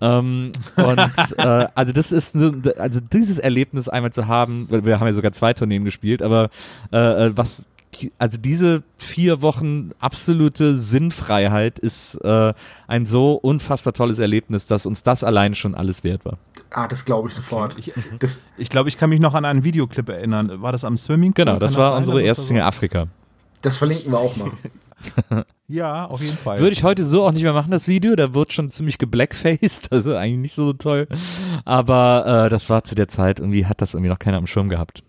Ähm, 0.00 0.52
und 0.76 0.98
äh, 1.38 1.66
also 1.74 1.92
das 1.92 2.12
ist 2.12 2.32
so- 2.32 2.52
also 2.78 3.00
dieses 3.12 3.38
Erlebnis 3.38 3.88
einmal 3.88 4.12
zu 4.12 4.26
haben, 4.26 4.66
weil 4.70 4.84
wir 4.84 5.00
haben 5.00 5.06
ja 5.06 5.12
sogar 5.12 5.32
zwei 5.32 5.52
Tourneen 5.54 5.84
gespielt, 5.84 6.22
aber 6.22 6.50
äh, 6.92 7.26
äh, 7.26 7.36
was 7.36 7.66
also 8.18 8.38
diese 8.38 8.82
vier 8.96 9.40
Wochen 9.40 9.92
absolute 10.00 10.76
Sinnfreiheit 10.78 11.78
ist 11.78 12.16
äh, 12.24 12.52
ein 12.88 13.06
so 13.06 13.34
unfassbar 13.34 13.92
tolles 13.92 14.18
Erlebnis, 14.18 14.66
dass 14.66 14.84
uns 14.84 15.04
das 15.04 15.22
alleine 15.22 15.54
schon 15.54 15.76
alles 15.76 16.02
wert 16.02 16.24
war. 16.24 16.36
Ah, 16.70 16.88
das 16.88 17.04
glaube 17.04 17.28
ich 17.28 17.34
sofort. 17.36 17.76
Ich, 17.78 17.92
Das, 18.18 18.40
ich 18.58 18.68
glaube, 18.68 18.88
ich 18.88 18.96
kann 18.96 19.10
mich 19.10 19.20
noch 19.20 19.34
an 19.34 19.44
einen 19.44 19.62
Videoclip 19.62 20.08
erinnern. 20.08 20.60
War 20.60 20.72
das 20.72 20.84
am 20.84 20.96
Swimmingpool? 20.96 21.44
Genau, 21.44 21.58
das 21.60 21.74
Kann 21.74 21.82
war 21.82 21.88
sein, 21.90 21.98
unsere 21.98 22.22
erste 22.22 22.40
das 22.40 22.48
Single 22.48 22.64
Afrika. 22.64 23.06
das 23.62 23.76
verlinken 23.76 24.10
wir 24.10 24.18
auch 24.18 24.34
mal. 24.36 24.50
Ja, 25.66 26.04
auf 26.04 26.20
jeden 26.20 26.36
Fall. 26.36 26.58
Würde 26.58 26.74
ich 26.74 26.84
heute 26.84 27.06
so 27.06 27.24
auch 27.24 27.32
nicht 27.32 27.42
mehr 27.42 27.54
machen, 27.54 27.70
das 27.70 27.88
Video. 27.88 28.14
Da 28.16 28.34
wird 28.34 28.52
schon 28.52 28.68
ziemlich 28.68 28.98
geblackfaced, 28.98 29.88
also 29.92 30.14
eigentlich 30.14 30.38
nicht 30.38 30.54
so 30.54 30.74
toll. 30.74 31.08
Aber 31.64 32.44
äh, 32.46 32.50
das 32.50 32.68
war 32.68 32.84
zu 32.84 32.94
der 32.94 33.08
Zeit, 33.08 33.40
irgendwie 33.40 33.64
hat 33.64 33.80
das 33.80 33.94
irgendwie 33.94 34.10
noch 34.10 34.18
keiner 34.18 34.36
am 34.36 34.46
Schirm 34.46 34.68
gehabt. 34.68 35.04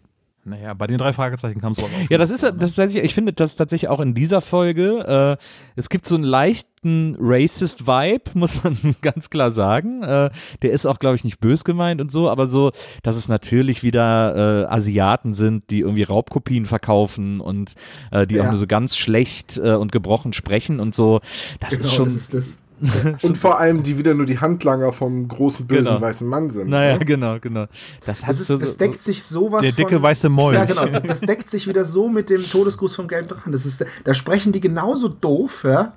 Naja, 0.46 0.74
bei 0.76 0.88
den 0.88 0.98
drei 1.00 1.12
Fragezeichen 1.12 1.60
kam 1.60 1.72
es 1.74 1.80
auch. 1.80 1.90
Ja, 2.10 2.18
das 2.18 2.30
ist, 2.30 2.44
das 2.44 2.54
ist 2.54 2.76
tatsächlich, 2.76 3.04
ich 3.04 3.16
finde 3.16 3.34
das 3.34 3.56
tatsächlich 3.56 3.90
auch 3.90 4.00
in 4.00 4.14
dieser 4.14 4.42
Folge, 4.42 5.38
äh, 5.40 5.44
es 5.76 5.90
gibt 5.90 6.06
so 6.06 6.16
einen 6.16 6.24
leichten 6.24 7.16
Racist-Vibe, 7.20 8.32
muss 8.36 8.64
man 8.64 8.78
ganz 9.02 9.30
klar 9.32 9.52
sagen. 9.52 10.04
Äh, 10.04 10.30
der 10.62 10.72
ist 10.72 10.86
auch, 10.86 11.00
glaube 11.00 11.16
ich, 11.16 11.24
nicht 11.24 11.40
bös 11.40 11.64
gemeint 11.64 12.00
und 12.00 12.12
so, 12.12 12.30
aber 12.30 12.46
so, 12.48 12.72
dass 13.02 13.16
es 13.16 13.28
natürlich 13.28 13.82
wieder 13.84 14.66
äh, 14.66 14.74
Asiaten 14.74 15.34
sind, 15.34 15.70
die 15.72 15.80
irgendwie 15.80 16.04
Raubkopien 16.04 16.66
verkaufen 16.68 17.42
und 17.42 17.74
äh, 18.12 18.28
die 18.28 18.40
auch 18.40 18.46
Ja. 18.46 18.50
nur 18.52 18.60
so 18.60 18.68
ganz 18.68 18.96
schlecht 18.98 19.58
äh, 19.58 19.74
und 19.74 19.92
gebrochen 19.92 20.32
sprechen 20.34 20.80
und 20.80 20.94
so. 20.94 21.22
Das 21.60 21.74
ist 21.74 21.92
schon, 21.92 22.06
Genau, 22.06 22.16
das 22.16 22.24
ist 22.24 22.34
das. 22.34 22.58
Und 23.22 23.38
vor 23.38 23.60
allem, 23.60 23.84
die 23.84 23.98
wieder 23.98 24.14
nur 24.14 24.26
die 24.26 24.40
Handlanger 24.40 24.92
vom 24.92 25.28
großen 25.28 25.66
bösen 25.66 25.86
Genau. 25.86 26.02
weißen 26.02 26.28
Mann 26.28 26.50
sind. 26.50 26.70
naja, 26.70 26.98
ne? 26.98 27.06
genau, 27.06 27.40
genau. 27.40 27.66
Das, 28.06 28.24
hat 28.24 28.30
Das, 28.30 28.40
ist, 28.42 28.48
so, 28.48 28.58
das 28.58 28.78
deckt 28.78 29.02
sich 29.02 29.24
sowas 29.24 29.62
Der 29.62 29.72
dicke 29.72 29.96
von, 29.96 30.04
weiße 30.04 30.30
Molch. 30.30 30.58
Ja, 30.58 30.66
genau. 30.66 30.86
Das, 30.86 31.04
das 31.04 31.22
deckt 31.22 31.50
sich 31.50 31.68
wieder 31.68 31.86
so 31.86 32.10
mit 32.10 32.30
dem 32.30 32.44
Todesgruß 32.44 32.96
vom 32.96 33.08
gelben 33.08 33.30
Drachen. 33.30 33.52
Das 33.52 33.66
ist, 33.66 33.86
da 34.04 34.14
sprechen 34.14 34.52
die 34.52 34.62
genauso 34.62 35.08
doof, 35.08 35.64
ja. 35.64 35.94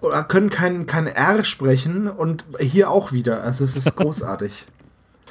Oder 0.00 0.22
können 0.24 0.50
kein, 0.50 0.86
kein 0.86 1.06
R 1.06 1.44
sprechen 1.44 2.08
und 2.08 2.44
hier 2.60 2.90
auch 2.90 3.12
wieder. 3.12 3.42
Also 3.42 3.64
es 3.64 3.76
ist 3.76 3.96
großartig. 3.96 4.66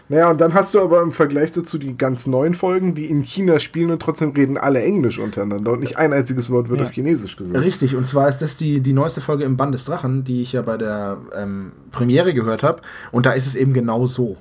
Naja, 0.10 0.30
und 0.30 0.40
dann 0.40 0.54
hast 0.54 0.74
du 0.74 0.82
aber 0.82 1.02
im 1.02 1.12
Vergleich 1.12 1.52
dazu 1.52 1.78
die 1.78 1.98
ganz 1.98 2.28
neuen 2.28 2.56
Folgen, 2.56 2.96
die 2.96 3.06
in 3.08 3.22
China 3.22 3.60
spielen 3.60 3.92
und 3.92 4.02
trotzdem 4.02 4.30
reden 4.32 4.58
alle 4.58 4.82
Englisch 4.82 5.20
untereinander 5.20 5.74
und 5.74 5.82
nicht 5.82 5.98
ein 5.98 6.14
einziges 6.14 6.50
Wort 6.50 6.70
wird 6.70 6.80
Ja. 6.80 6.86
auf 6.86 6.92
Chinesisch 6.94 7.36
gesagt. 7.36 7.64
Richtig, 7.64 7.96
und 7.96 8.08
zwar 8.08 8.30
ist 8.30 8.38
das 8.38 8.56
die, 8.56 8.80
die 8.80 8.94
neueste 8.94 9.20
Folge 9.20 9.44
im 9.44 9.58
Band 9.58 9.74
des 9.74 9.84
Drachen, 9.86 10.24
die 10.24 10.42
ich 10.42 10.54
ja 10.54 10.62
bei 10.62 10.78
der 10.78 11.18
ähm, 11.36 11.74
Premiere 11.92 12.34
gehört 12.34 12.64
habe. 12.64 12.82
Und 13.12 13.26
da 13.26 13.32
ist 13.32 13.48
es 13.48 13.56
eben 13.56 13.74
genau 13.74 14.06
so. 14.06 14.38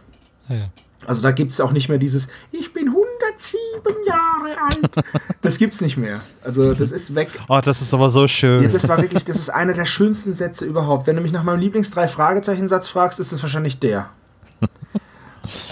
ja. 0.48 0.68
Also 1.04 1.22
da 1.22 1.30
gibt 1.30 1.52
es 1.52 1.60
auch 1.60 1.70
nicht 1.70 1.88
mehr 1.88 1.98
dieses 1.98 2.26
Ich 2.50 2.72
bin 2.72 2.88
107 2.88 3.80
Jahre 4.08 4.56
alt. 4.60 5.06
Das 5.42 5.58
gibt's 5.58 5.80
nicht 5.80 5.96
mehr. 5.96 6.20
Also 6.42 6.74
das 6.74 6.90
ist 6.90 7.14
weg. 7.14 7.28
Oh, 7.48 7.60
das 7.64 7.80
ist 7.80 7.94
aber 7.94 8.08
so 8.10 8.26
schön. 8.26 8.62
Ja, 8.64 8.68
das 8.68 8.88
war 8.88 9.00
wirklich, 9.00 9.24
das 9.24 9.38
ist 9.38 9.50
einer 9.50 9.72
der 9.74 9.84
schönsten 9.86 10.34
Sätze 10.34 10.64
überhaupt. 10.64 11.06
Wenn 11.06 11.14
du 11.14 11.22
mich 11.22 11.30
nach 11.32 11.44
meinem 11.44 11.60
Lieblings-Drei-Fragezeichen-Satz 11.60 12.88
fragst, 12.88 13.20
ist 13.20 13.30
es 13.32 13.40
wahrscheinlich 13.42 13.78
der. 13.78 14.08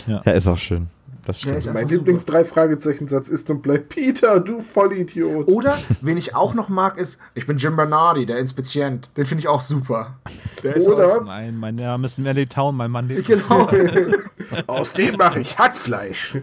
Ja, 0.06 0.20
ist 0.20 0.46
auch 0.48 0.58
schön. 0.58 0.88
Das 1.26 1.40
stimmt. 1.40 1.56
ist 1.56 1.72
Mein 1.72 1.88
Lieblings-Drei-Fragezeichen-Satz 1.88 3.28
ist 3.28 3.48
und 3.48 3.62
bleibt 3.62 3.88
Peter, 3.88 4.40
du 4.40 4.60
Vollidiot. 4.60 5.48
Oder, 5.48 5.74
wen 6.02 6.18
ich 6.18 6.34
auch 6.34 6.52
noch 6.52 6.68
mag, 6.68 6.98
ist, 6.98 7.18
ich 7.34 7.46
bin 7.46 7.56
Jim 7.56 7.76
Bernardi, 7.76 8.26
der 8.26 8.38
Inspizient. 8.38 9.10
Den 9.16 9.24
finde 9.24 9.40
ich 9.40 9.48
auch 9.48 9.62
super. 9.62 10.18
Der 10.62 10.76
ist 10.76 10.86
Oder- 10.86 11.04
aus, 11.06 11.22
Nein, 11.24 11.56
mein 11.58 11.76
Name 11.76 12.04
ist 12.06 12.18
Melly 12.18 12.46
Town, 12.46 12.76
mein 12.76 12.90
Mann 12.90 13.08
lebt. 13.08 13.26
Genau. 13.26 13.70
Aus 14.66 14.92
dem 14.92 15.16
mache 15.16 15.40
ich 15.40 15.56
Hackfleisch. 15.56 16.36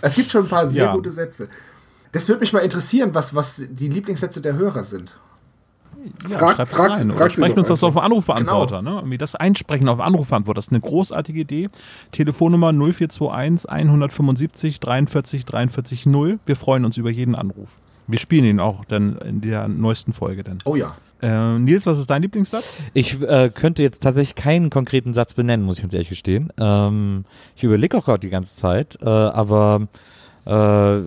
Es 0.00 0.14
gibt 0.14 0.30
schon 0.30 0.44
ein 0.44 0.48
paar 0.48 0.66
sehr 0.66 0.86
Ja. 0.86 0.92
gute 0.94 1.10
Sätze. 1.10 1.48
Das 2.12 2.28
würde 2.28 2.40
mich 2.40 2.52
mal 2.52 2.60
interessieren, 2.60 3.10
was, 3.12 3.34
was 3.34 3.62
die 3.68 3.88
Lieblingssätze 3.88 4.40
der 4.40 4.54
Hörer 4.54 4.82
sind. 4.84 5.16
Ja, 6.28 6.38
Frag- 6.38 6.68
frag- 6.68 6.90
rein. 6.96 7.10
Frag 7.10 7.32
sprechen 7.32 7.58
uns 7.58 7.68
das 7.68 7.82
auf 7.84 7.94
den 7.94 8.02
Anrufbeantworter. 8.02 8.82
Ne? 8.82 8.90
Irgendwie 8.96 9.18
das 9.18 9.34
Einsprechen 9.34 9.88
auf 9.88 9.98
den 9.98 10.04
Anrufbeantworter. 10.04 10.56
Das 10.58 10.66
ist 10.66 10.72
eine 10.72 10.80
großartige 10.80 11.40
Idee. 11.40 11.68
Telefonnummer 12.12 12.72
0421 12.72 13.68
175 13.70 14.80
43 14.80 15.44
43 15.44 16.06
0. 16.06 16.38
Wir 16.46 16.56
freuen 16.56 16.84
uns 16.84 16.96
über 16.96 17.10
jeden 17.10 17.34
Anruf. 17.34 17.68
Wir 18.06 18.18
spielen 18.18 18.44
ihn 18.44 18.60
auch 18.60 18.84
dann 18.84 19.18
in 19.18 19.40
der 19.40 19.68
neuesten 19.68 20.12
Folge. 20.12 20.42
Dann. 20.42 20.58
Oh 20.64 20.76
ja. 20.76 20.94
Äh, 21.20 21.58
Nils, 21.58 21.84
was 21.86 21.98
ist 21.98 22.08
dein 22.08 22.22
Lieblingssatz? 22.22 22.78
Ich 22.94 23.20
äh, 23.22 23.50
könnte 23.52 23.82
jetzt 23.82 24.02
tatsächlich 24.02 24.36
keinen 24.36 24.70
konkreten 24.70 25.14
Satz 25.14 25.34
benennen, 25.34 25.66
muss 25.66 25.76
ich 25.76 25.82
ganz 25.82 25.92
ehrlich 25.92 26.08
gestehen. 26.10 26.52
Ähm, 26.58 27.24
ich 27.56 27.64
überlege 27.64 27.98
auch 27.98 28.04
gerade 28.04 28.20
die 28.20 28.30
ganze 28.30 28.54
Zeit, 28.54 28.98
äh, 29.02 29.08
aber 29.08 29.88
äh, 30.48 30.98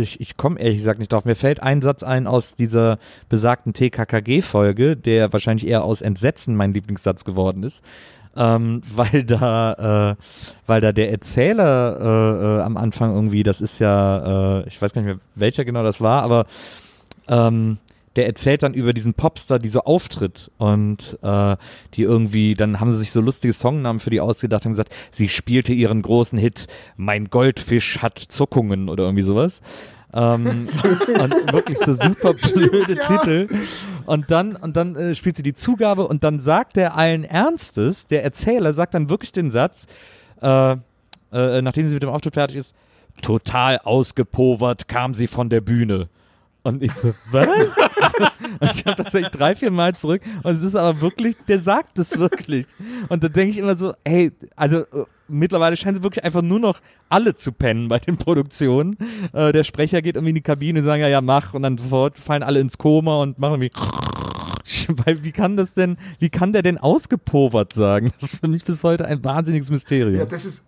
ich, 0.00 0.20
ich 0.20 0.36
komme 0.36 0.60
ehrlich 0.60 0.78
gesagt 0.78 1.00
nicht 1.00 1.12
drauf. 1.12 1.24
Mir 1.24 1.34
fällt 1.34 1.60
ein 1.60 1.82
Satz 1.82 2.02
ein 2.02 2.26
aus 2.26 2.54
dieser 2.54 2.98
besagten 3.28 3.72
TKKG-Folge, 3.72 4.96
der 4.96 5.32
wahrscheinlich 5.32 5.66
eher 5.66 5.84
aus 5.84 6.00
Entsetzen 6.00 6.54
mein 6.54 6.72
Lieblingssatz 6.72 7.24
geworden 7.24 7.62
ist. 7.64 7.84
Ähm, 8.36 8.82
weil 8.94 9.24
da, 9.24 10.12
äh, 10.12 10.16
weil 10.66 10.80
da 10.80 10.92
der 10.92 11.10
Erzähler 11.10 11.98
äh, 12.00 12.58
äh, 12.58 12.62
am 12.62 12.76
Anfang 12.76 13.14
irgendwie, 13.14 13.42
das 13.42 13.60
ist 13.60 13.78
ja, 13.78 14.60
äh, 14.60 14.68
ich 14.68 14.80
weiß 14.80 14.92
gar 14.92 15.02
nicht 15.02 15.14
mehr, 15.14 15.20
welcher 15.34 15.64
genau 15.64 15.82
das 15.82 16.00
war, 16.00 16.22
aber 16.22 16.46
ähm, 17.28 17.78
der 18.16 18.26
erzählt 18.26 18.62
dann 18.62 18.74
über 18.74 18.92
diesen 18.92 19.14
Popstar, 19.14 19.58
die 19.58 19.68
so 19.68 19.80
auftritt 19.80 20.50
und 20.58 21.18
äh, 21.22 21.56
die 21.94 22.02
irgendwie, 22.02 22.54
dann 22.54 22.80
haben 22.80 22.92
sie 22.92 22.98
sich 22.98 23.10
so 23.10 23.20
lustige 23.20 23.52
Songnamen 23.52 24.00
für 24.00 24.10
die 24.10 24.20
ausgedacht 24.20 24.64
und 24.66 24.72
gesagt, 24.72 24.94
sie 25.10 25.28
spielte 25.28 25.72
ihren 25.72 26.02
großen 26.02 26.38
Hit 26.38 26.66
Mein 26.96 27.30
Goldfisch 27.30 27.98
hat 28.02 28.18
Zuckungen 28.18 28.88
oder 28.88 29.04
irgendwie 29.04 29.22
sowas. 29.22 29.60
Ähm, 30.12 30.68
und 31.20 31.52
wirklich 31.52 31.78
so 31.78 31.94
super 31.94 32.34
blöde 32.34 32.96
Titel. 32.96 33.48
Und 34.06 34.30
dann, 34.30 34.54
und 34.54 34.76
dann 34.76 34.94
äh, 34.94 35.14
spielt 35.14 35.36
sie 35.36 35.42
die 35.42 35.54
Zugabe 35.54 36.06
und 36.06 36.22
dann 36.22 36.38
sagt 36.38 36.76
er 36.76 36.96
allen 36.96 37.24
Ernstes, 37.24 38.06
der 38.06 38.22
Erzähler 38.22 38.74
sagt 38.74 38.94
dann 38.94 39.08
wirklich 39.08 39.32
den 39.32 39.50
Satz, 39.50 39.86
äh, 40.40 40.76
äh, 41.32 41.62
nachdem 41.62 41.86
sie 41.86 41.94
mit 41.94 42.02
dem 42.02 42.10
Auftritt 42.10 42.34
fertig 42.34 42.58
ist, 42.58 42.74
total 43.22 43.78
ausgepovert 43.78 44.86
kam 44.88 45.14
sie 45.14 45.26
von 45.26 45.48
der 45.48 45.60
Bühne. 45.60 46.08
Und 46.64 46.82
ich 46.82 46.92
so, 46.92 47.14
was? 47.30 47.46
und 48.60 48.70
ich 48.72 48.84
habe 48.86 49.02
das 49.02 49.14
echt 49.14 49.38
drei, 49.38 49.54
vier 49.54 49.70
Mal 49.70 49.94
zurück. 49.94 50.22
Und 50.42 50.54
es 50.54 50.62
ist 50.62 50.74
aber 50.74 51.00
wirklich, 51.02 51.36
der 51.46 51.60
sagt 51.60 51.98
es 51.98 52.18
wirklich. 52.18 52.66
Und 53.08 53.22
da 53.22 53.28
denke 53.28 53.50
ich 53.50 53.58
immer 53.58 53.76
so, 53.76 53.92
hey, 54.04 54.32
also 54.56 54.78
äh, 54.78 55.04
mittlerweile 55.28 55.76
scheinen 55.76 55.96
sie 55.96 56.02
wirklich 56.02 56.24
einfach 56.24 56.40
nur 56.42 56.58
noch 56.58 56.80
alle 57.10 57.34
zu 57.34 57.52
pennen 57.52 57.88
bei 57.88 57.98
den 57.98 58.16
Produktionen. 58.16 58.96
Äh, 59.34 59.52
der 59.52 59.62
Sprecher 59.62 60.00
geht 60.02 60.16
irgendwie 60.16 60.30
in 60.30 60.34
die 60.36 60.40
Kabine 60.42 60.78
und 60.80 60.84
sagen, 60.86 61.02
ja, 61.02 61.08
ja, 61.08 61.20
mach. 61.20 61.52
Und 61.54 61.62
dann 61.64 61.76
sofort 61.78 62.18
fallen 62.18 62.42
alle 62.42 62.60
ins 62.60 62.78
Koma 62.78 63.20
und 63.20 63.38
machen 63.38 63.60
irgendwie. 63.62 63.72
Weil 65.04 65.22
wie 65.22 65.32
kann 65.32 65.58
das 65.58 65.74
denn, 65.74 65.98
wie 66.18 66.30
kann 66.30 66.52
der 66.54 66.62
denn 66.62 66.78
ausgepovert 66.78 67.74
sagen? 67.74 68.10
Das 68.20 68.32
ist 68.34 68.40
für 68.40 68.48
mich 68.48 68.64
bis 68.64 68.82
heute 68.82 69.04
ein 69.04 69.22
wahnsinniges 69.22 69.68
Mysterium. 69.70 70.18
Ja, 70.18 70.24
das 70.24 70.46
ist, 70.46 70.64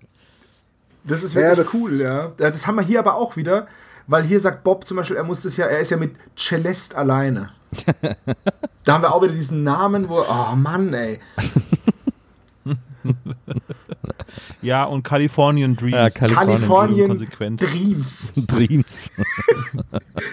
das 1.05 1.23
ist 1.23 1.35
Ja, 1.35 1.41
wirklich 1.41 1.67
das- 1.67 1.75
cool, 1.75 2.01
ja. 2.01 2.33
Ja, 2.39 2.51
Das 2.51 2.67
haben 2.67 2.75
wir 2.77 2.83
hier 2.83 2.99
aber 2.99 3.15
auch 3.15 3.37
wieder, 3.37 3.67
weil 4.07 4.25
hier 4.25 4.41
sagt 4.41 4.65
Bob 4.65 4.87
zum 4.87 4.97
Beispiel, 4.97 5.17
er 5.17 5.25
muss 5.25 5.43
das 5.43 5.57
ja, 5.57 5.67
er 5.67 5.81
ist 5.81 5.91
ja 5.91 5.97
mit 5.97 6.15
Celeste 6.37 6.97
alleine. 6.97 7.51
da 8.85 8.95
haben 8.95 9.03
wir 9.03 9.13
auch 9.13 9.23
wieder 9.23 9.35
diesen 9.35 9.65
Namen, 9.65 10.09
wo, 10.09 10.21
oh 10.21 10.57
Mann, 10.57 10.95
ey. 10.95 11.19
Ja, 14.63 14.85
und 14.85 15.05
Californian 15.05 15.77
Dreams. 15.77 15.93
Ja, 15.93 16.11
Kalifornien. 16.11 16.57
Kalifornien 16.57 17.09
konsequent. 17.09 17.63
Dreams. 17.63 18.33
Dreams. 18.37 19.11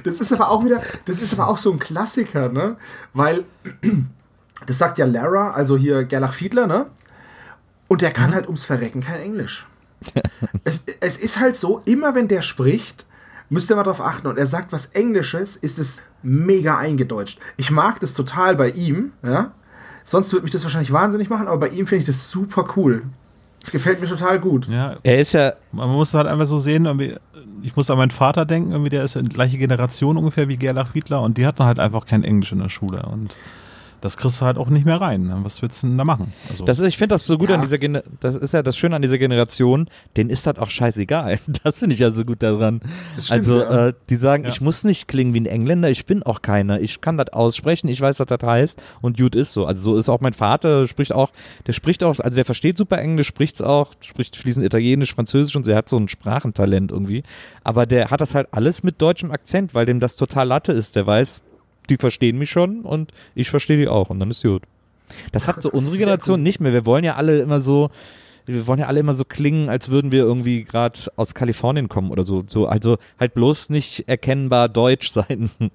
Das 0.04 0.20
ist 0.20 0.34
aber 0.34 0.50
auch 0.50 0.66
wieder, 0.66 0.82
das 1.06 1.22
ist 1.22 1.34
aber 1.34 1.48
auch 1.48 1.58
so 1.58 1.72
ein 1.72 1.78
Klassiker, 1.78 2.50
ne? 2.50 2.78
Weil, 3.14 3.46
das 4.66 4.78
sagt 4.80 4.98
ja 4.98 5.06
Lara, 5.06 5.52
also 5.52 5.78
hier 5.78 6.04
Gerlach 6.06 6.34
Fiedler, 6.34 6.66
ne? 6.66 6.88
Und 7.88 8.02
der 8.02 8.12
kann 8.12 8.34
halt 8.34 8.46
ums 8.46 8.66
Verrecken 8.66 9.02
kein 9.02 9.22
Englisch. 9.22 9.68
es, 10.64 10.82
es 11.00 11.18
ist 11.18 11.40
halt 11.40 11.56
so, 11.56 11.80
immer 11.86 12.16
wenn 12.16 12.28
der 12.28 12.42
spricht, 12.42 13.06
müsst 13.54 13.70
ihr 13.70 13.76
mal 13.76 13.84
drauf 13.84 14.02
achten. 14.02 14.28
Und 14.28 14.38
er 14.38 14.48
sagt 14.48 14.74
was 14.74 14.88
Englisches, 14.88 15.56
ist 15.56 15.80
es 15.80 16.02
mega 16.24 16.78
eingedeutscht. 16.78 17.40
Ich 17.56 17.72
mag 17.72 18.00
das 18.00 18.14
total 18.14 18.56
bei 18.56 18.72
ihm, 18.72 19.14
ja? 19.22 19.52
Sonst 20.04 20.34
würde 20.34 20.44
mich 20.44 20.52
das 20.52 20.64
wahrscheinlich 20.64 20.92
wahnsinnig 20.92 21.30
machen, 21.30 21.48
aber 21.48 21.60
bei 21.60 21.70
ihm 21.70 21.88
finde 21.88 22.02
ich 22.02 22.08
das 22.08 22.30
super 22.30 22.68
cool. 22.76 23.04
Es 23.64 23.72
gefällt 23.72 24.02
mir 24.02 24.08
total 24.08 24.40
gut. 24.40 24.68
Ja, 24.68 24.98
Er 25.04 25.20
ist 25.20 25.34
ja, 25.34 25.54
man 25.72 25.88
muss 25.90 26.14
halt 26.14 26.28
einfach 26.28 26.46
so 26.46 26.58
sehen, 26.58 26.86
ich 27.62 27.76
muss 27.76 27.90
an 27.90 27.98
meinen 27.98 28.12
Vater 28.12 28.46
denken, 28.46 28.72
irgendwie, 28.72 28.90
der 28.90 29.06
ist 29.06 29.16
in 29.16 29.30
gleiche 29.30 29.58
Generation 29.58 30.18
ungefähr 30.18 30.50
wie 30.50 30.58
Gerlach 30.58 30.94
Wiedler 30.94 31.22
und 31.22 31.38
die 31.38 31.46
hatten 31.46 31.64
halt 31.64 31.80
einfach 31.80 32.06
kein 32.06 32.26
Englisch 32.26 32.52
in 32.52 32.60
der 32.60 32.68
Schule 32.68 33.04
und 33.04 33.34
das 34.04 34.18
kriegst 34.18 34.42
du 34.42 34.46
halt 34.46 34.58
auch 34.58 34.70
nicht 34.70 34.86
mehr 34.86 35.00
rein. 35.00 35.24
ne? 35.24 35.40
Was 35.44 35.62
willst 35.62 35.82
du 35.84 35.88
denn 35.88 35.98
da 35.98 36.04
machen? 36.04 36.34
Also, 36.50 36.66
Das 36.66 36.80
ist, 36.80 36.88
ich 36.88 36.98
finde 36.98 37.16
das 37.16 37.26
so 37.26 37.38
gut 37.38 37.50
Ja. 37.50 37.56
an 37.56 37.62
dieser 37.62 37.78
Gener 37.78 38.04
das 38.20 38.36
ist 38.36 38.54
ja 38.54 38.62
das 38.62 38.78
Schöne 38.78 38.96
an 38.96 39.02
dieser 39.02 39.18
Generation, 39.18 39.88
denen 40.18 40.30
ist 40.30 40.46
das 40.46 40.58
auch 40.58 40.70
scheißegal. 40.70 41.40
Das 41.64 41.80
finde 41.80 41.94
ich 41.94 42.00
ja 42.00 42.12
so 42.12 42.26
gut 42.26 42.44
daran. 42.44 42.82
Stimmt, 43.18 43.32
also 43.32 43.60
ja. 43.62 43.88
äh, 43.90 43.94
die 44.10 44.16
sagen, 44.16 44.44
Ja. 44.44 44.50
ich 44.50 44.62
muss 44.62 44.84
nicht 44.84 45.08
klingen 45.08 45.34
wie 45.34 45.40
ein 45.42 45.46
Engländer, 45.46 45.90
ich 45.90 46.06
bin 46.06 46.24
auch 46.24 46.42
keiner. 46.42 46.82
Ich 46.82 47.02
kann 47.02 47.18
das 47.18 47.30
aussprechen, 47.34 47.88
ich 47.88 48.02
weiß, 48.02 48.20
was 48.20 48.28
das 48.28 48.40
heißt 48.44 48.82
und 49.02 49.18
gut 49.18 49.36
ist 49.36 49.54
so. 49.54 49.66
Also 49.66 49.92
so 49.94 49.98
ist 49.98 50.10
auch 50.10 50.20
mein 50.22 50.34
Vater, 50.34 50.88
spricht 50.88 51.14
auch, 51.14 51.32
der 51.68 51.74
spricht 51.74 52.04
auch, 52.04 52.20
also 52.20 52.36
der 52.36 52.46
versteht 52.46 52.78
super 52.78 52.98
Englisch, 52.98 53.28
spricht's 53.28 53.62
auch, 53.62 53.94
spricht 54.02 54.36
fließend 54.36 54.66
Italienisch, 54.66 55.14
Französisch 55.16 55.56
und 55.56 55.66
der 55.68 55.78
hat 55.78 55.90
so 55.90 55.98
ein 55.98 56.08
Sprachentalent 56.10 56.92
irgendwie. 56.92 57.24
Aber 57.64 57.86
der 57.86 58.12
hat 58.12 58.20
das 58.22 58.36
halt 58.36 58.48
alles 58.52 58.84
mit 58.84 59.02
deutschem 59.02 59.32
Akzent, 59.32 59.74
weil 59.74 59.86
dem 59.86 60.00
das 60.00 60.16
total 60.16 60.48
Latte 60.48 60.74
ist. 60.74 60.96
Der 60.96 61.08
weiß, 61.08 61.42
die 61.90 61.98
verstehen 61.98 62.38
mich 62.38 62.50
schon 62.50 62.82
und 62.82 63.12
ich 63.36 63.50
verstehe 63.50 63.78
die 63.78 63.88
auch 63.88 64.10
und 64.10 64.20
dann 64.20 64.32
ist 64.32 64.44
gut. 64.44 64.64
Das 65.32 65.48
hat 65.48 65.62
so 65.62 65.70
unsere 65.72 65.98
Generation 65.98 66.40
cool. 66.40 66.44
nicht 66.44 66.60
mehr. 66.60 66.74
Wir 66.74 66.86
wollen 66.86 67.04
ja 67.04 67.16
alle 67.16 67.40
immer 67.40 67.60
so, 67.60 67.90
wir 68.46 68.68
wollen 68.68 68.80
ja 68.80 68.88
alle 68.88 69.00
immer 69.00 69.14
so 69.14 69.26
klingen, 69.26 69.70
als 69.70 69.90
würden 69.90 70.12
wir 70.12 70.24
irgendwie 70.24 70.64
gerade 70.64 71.00
aus 71.16 71.34
Kalifornien 71.34 71.90
kommen 71.90 72.12
oder 72.12 72.24
so. 72.24 72.44
so. 72.48 72.68
Also 72.68 72.98
halt 73.20 73.34
bloß 73.34 73.70
nicht 73.70 74.08
erkennbar 74.08 74.70
deutsch 74.70 75.12
sein. 75.12 75.50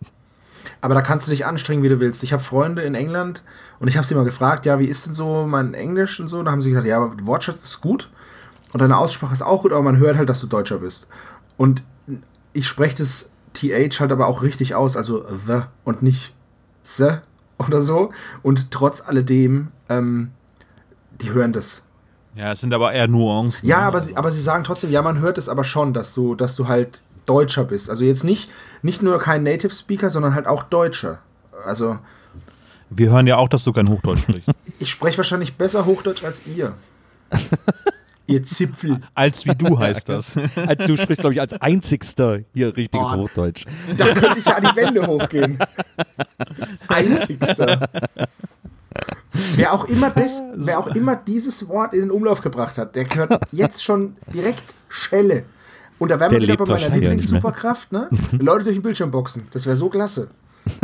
Aber 0.81 0.95
da 0.95 1.03
kannst 1.03 1.27
du 1.27 1.31
dich 1.31 1.47
anstrengen, 1.47 1.83
wie 1.83 1.89
du 1.89 2.01
willst. 2.01 2.23
Ich 2.23 2.33
habe 2.33 2.43
Freunde 2.43 2.83
in 2.83 2.95
England 2.95 3.43
und 3.81 3.89
ich 3.89 3.97
habe 3.97 4.07
sie 4.07 4.15
mal 4.15 4.25
gefragt, 4.25 4.67
ja, 4.67 4.79
wie 4.79 4.87
ist 4.87 5.07
denn 5.07 5.15
so 5.15 5.47
mein 5.47 5.73
Englisch 5.75 6.21
und 6.21 6.29
so? 6.29 6.43
Da 6.43 6.51
haben 6.51 6.61
sie 6.61 6.71
gesagt, 6.71 6.87
ja, 6.87 6.97
aber 6.99 7.15
Wortschatz 7.27 7.65
ist 7.65 7.81
gut 7.81 8.11
und 8.73 8.81
deine 8.81 8.97
Aussprache 8.99 9.33
ist 9.33 9.43
auch 9.43 9.63
gut, 9.63 9.73
aber 9.73 9.83
man 9.83 9.97
hört 9.97 10.17
halt, 10.17 10.29
dass 10.29 10.41
du 10.41 10.47
Deutscher 10.47 10.79
bist. 10.79 11.09
Und 11.57 11.83
ich 12.53 12.67
spreche 12.67 12.97
das 12.97 13.31
TH 13.59 14.01
halt 14.01 14.13
aber 14.13 14.27
auch 14.29 14.43
richtig 14.43 14.75
aus, 14.75 14.97
also 14.97 15.25
the 15.29 15.63
und 15.85 16.03
nicht 16.03 16.35
the 16.83 17.19
oder 17.59 17.83
so. 17.83 18.13
Und 18.43 18.71
trotz 18.71 19.01
alledem, 19.01 19.69
ähm, 19.89 20.31
die 21.21 21.31
hören 21.31 21.53
das. 21.53 21.83
ja, 22.37 22.53
es 22.53 22.61
sind 22.61 22.73
aber 22.73 22.93
eher 22.93 23.09
Nuancen. 23.09 23.69
Ja, 23.69 23.79
ne? 23.81 23.83
aber 23.85 24.01
sie, 24.01 24.17
aber 24.17 24.31
sie 24.31 24.41
sagen 24.41 24.65
trotzdem, 24.65 24.91
ja, 24.91 25.03
man 25.03 25.19
hört 25.19 25.39
es 25.39 25.49
aber 25.49 25.65
schon, 25.65 25.93
dass 25.93 26.15
du, 26.15 26.35
dass 26.35 26.55
du 26.55 26.69
halt 26.69 27.03
Deutscher 27.27 27.65
bist. 27.65 27.91
Also 27.91 28.05
jetzt 28.05 28.25
nicht, 28.25 28.49
nicht 28.83 29.03
nur 29.03 29.19
kein 29.19 29.43
Native 29.43 29.73
Speaker, 29.73 30.11
sondern 30.11 30.35
halt 30.35 30.47
auch 30.47 30.63
Deutscher. 30.63 31.19
Also 31.65 31.99
Wir 32.91 33.11
hören 33.11 33.27
ja 33.27 33.37
auch, 33.37 33.49
dass 33.49 33.65
du 33.65 33.73
kein 33.73 33.89
Hochdeutsch 33.89 34.23
sprichst. 34.23 34.51
ich 34.79 34.91
spreche 34.91 35.19
wahrscheinlich 35.19 35.57
besser 35.57 35.85
Hochdeutsch 35.85 36.25
als 36.25 36.47
ihr. 36.47 36.75
ihr 38.29 38.43
Zipfel. 38.45 39.01
Als 39.15 39.45
wie 39.47 39.55
du 39.55 39.79
heißt 39.79 40.09
das. 40.09 40.37
Also 40.57 40.87
du 40.87 40.97
sprichst, 40.97 41.21
glaube 41.23 41.35
ich, 41.35 41.41
als 41.41 41.55
einzigster 41.55 42.41
hier 42.55 42.77
richtiges 42.77 43.09
Oh. 43.11 43.17
Hochdeutsch. 43.17 43.65
Da 43.97 44.07
könnte 44.07 44.39
ich 44.39 44.45
ja 44.45 44.57
an 44.57 44.69
die 44.71 44.77
Wände 44.77 45.07
hochgehen. 45.07 45.59
Einzigster. 46.89 47.89
Wer 49.55 49.73
auch, 49.73 49.85
immer 49.87 50.11
das, 50.11 50.43
wer 50.55 50.79
auch 50.79 50.89
immer 50.89 51.17
dieses 51.17 51.69
Wort 51.69 51.95
in 51.95 52.01
den 52.01 52.11
Umlauf 52.11 52.41
gebracht 52.41 52.79
hat, 52.79 52.95
der 52.97 53.05
gehört 53.05 53.41
jetzt 53.53 53.83
schon 53.83 54.17
direkt 54.33 54.75
Schelle. 54.89 55.45
Und 55.99 56.11
da 56.11 56.21
wären 56.21 56.31
wir 56.33 56.41
Der 56.41 56.49
wieder 56.49 56.65
bei 56.65 56.73
meiner. 56.73 56.95
Lieblingssuperkraft, 56.95 57.93
ne? 57.93 58.09
Leute 58.33 58.65
durch 58.65 58.77
den 58.77 58.83
Bildschirm 58.83 59.11
boxen. 59.11 59.49
Das 59.53 59.67
wäre 59.67 59.77
so 59.77 59.89
klasse. 59.89 60.29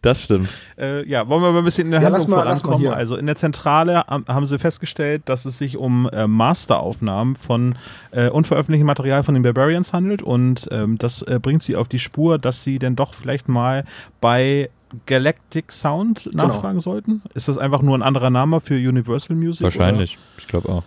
Das 0.00 0.24
stimmt. 0.24 0.48
Äh, 0.76 1.08
ja, 1.08 1.28
wollen 1.28 1.40
wir 1.42 1.52
mal 1.52 1.58
ein 1.58 1.64
bisschen 1.64 1.84
in 1.86 1.92
der 1.92 2.00
Ja, 2.00 2.06
Handlung 2.10 2.30
mal- 2.30 2.42
vorankommen? 2.42 2.88
Also 2.88 3.16
in 3.16 3.26
der 3.26 3.36
Zentrale 3.36 4.04
haben, 4.08 4.46
sie 4.46 4.58
festgestellt, 4.58 5.22
dass 5.26 5.44
es 5.44 5.58
sich 5.58 5.76
um 5.76 6.08
äh, 6.12 6.26
Masteraufnahmen 6.26 7.36
von 7.36 7.76
äh, 8.10 8.28
unveröffentlichtem 8.28 8.86
Material 8.86 9.22
von 9.22 9.34
den 9.34 9.44
Barbarians 9.44 9.92
handelt 9.92 10.20
und 10.22 10.68
ähm, 10.72 10.98
das 10.98 11.22
äh, 11.22 11.38
bringt 11.40 11.62
sie 11.62 11.76
auf 11.76 11.86
die 11.86 12.00
Spur, 12.00 12.38
dass 12.38 12.64
sie 12.64 12.80
denn 12.80 12.96
doch 12.96 13.14
vielleicht 13.14 13.48
mal 13.48 13.84
bei 14.20 14.68
Galactic 15.06 15.70
Sound 15.70 16.24
Genau. 16.24 16.48
nachfragen 16.48 16.80
sollten? 16.80 17.22
Ist 17.34 17.46
das 17.46 17.56
einfach 17.56 17.82
nur 17.82 17.96
ein 17.96 18.02
anderer 18.02 18.30
Name 18.30 18.58
für 18.60 18.74
Universal 18.74 19.36
Music? 19.36 19.62
Wahrscheinlich. 19.62 20.18
Ich 20.38 20.48
glaube 20.48 20.68
auch. 20.70 20.82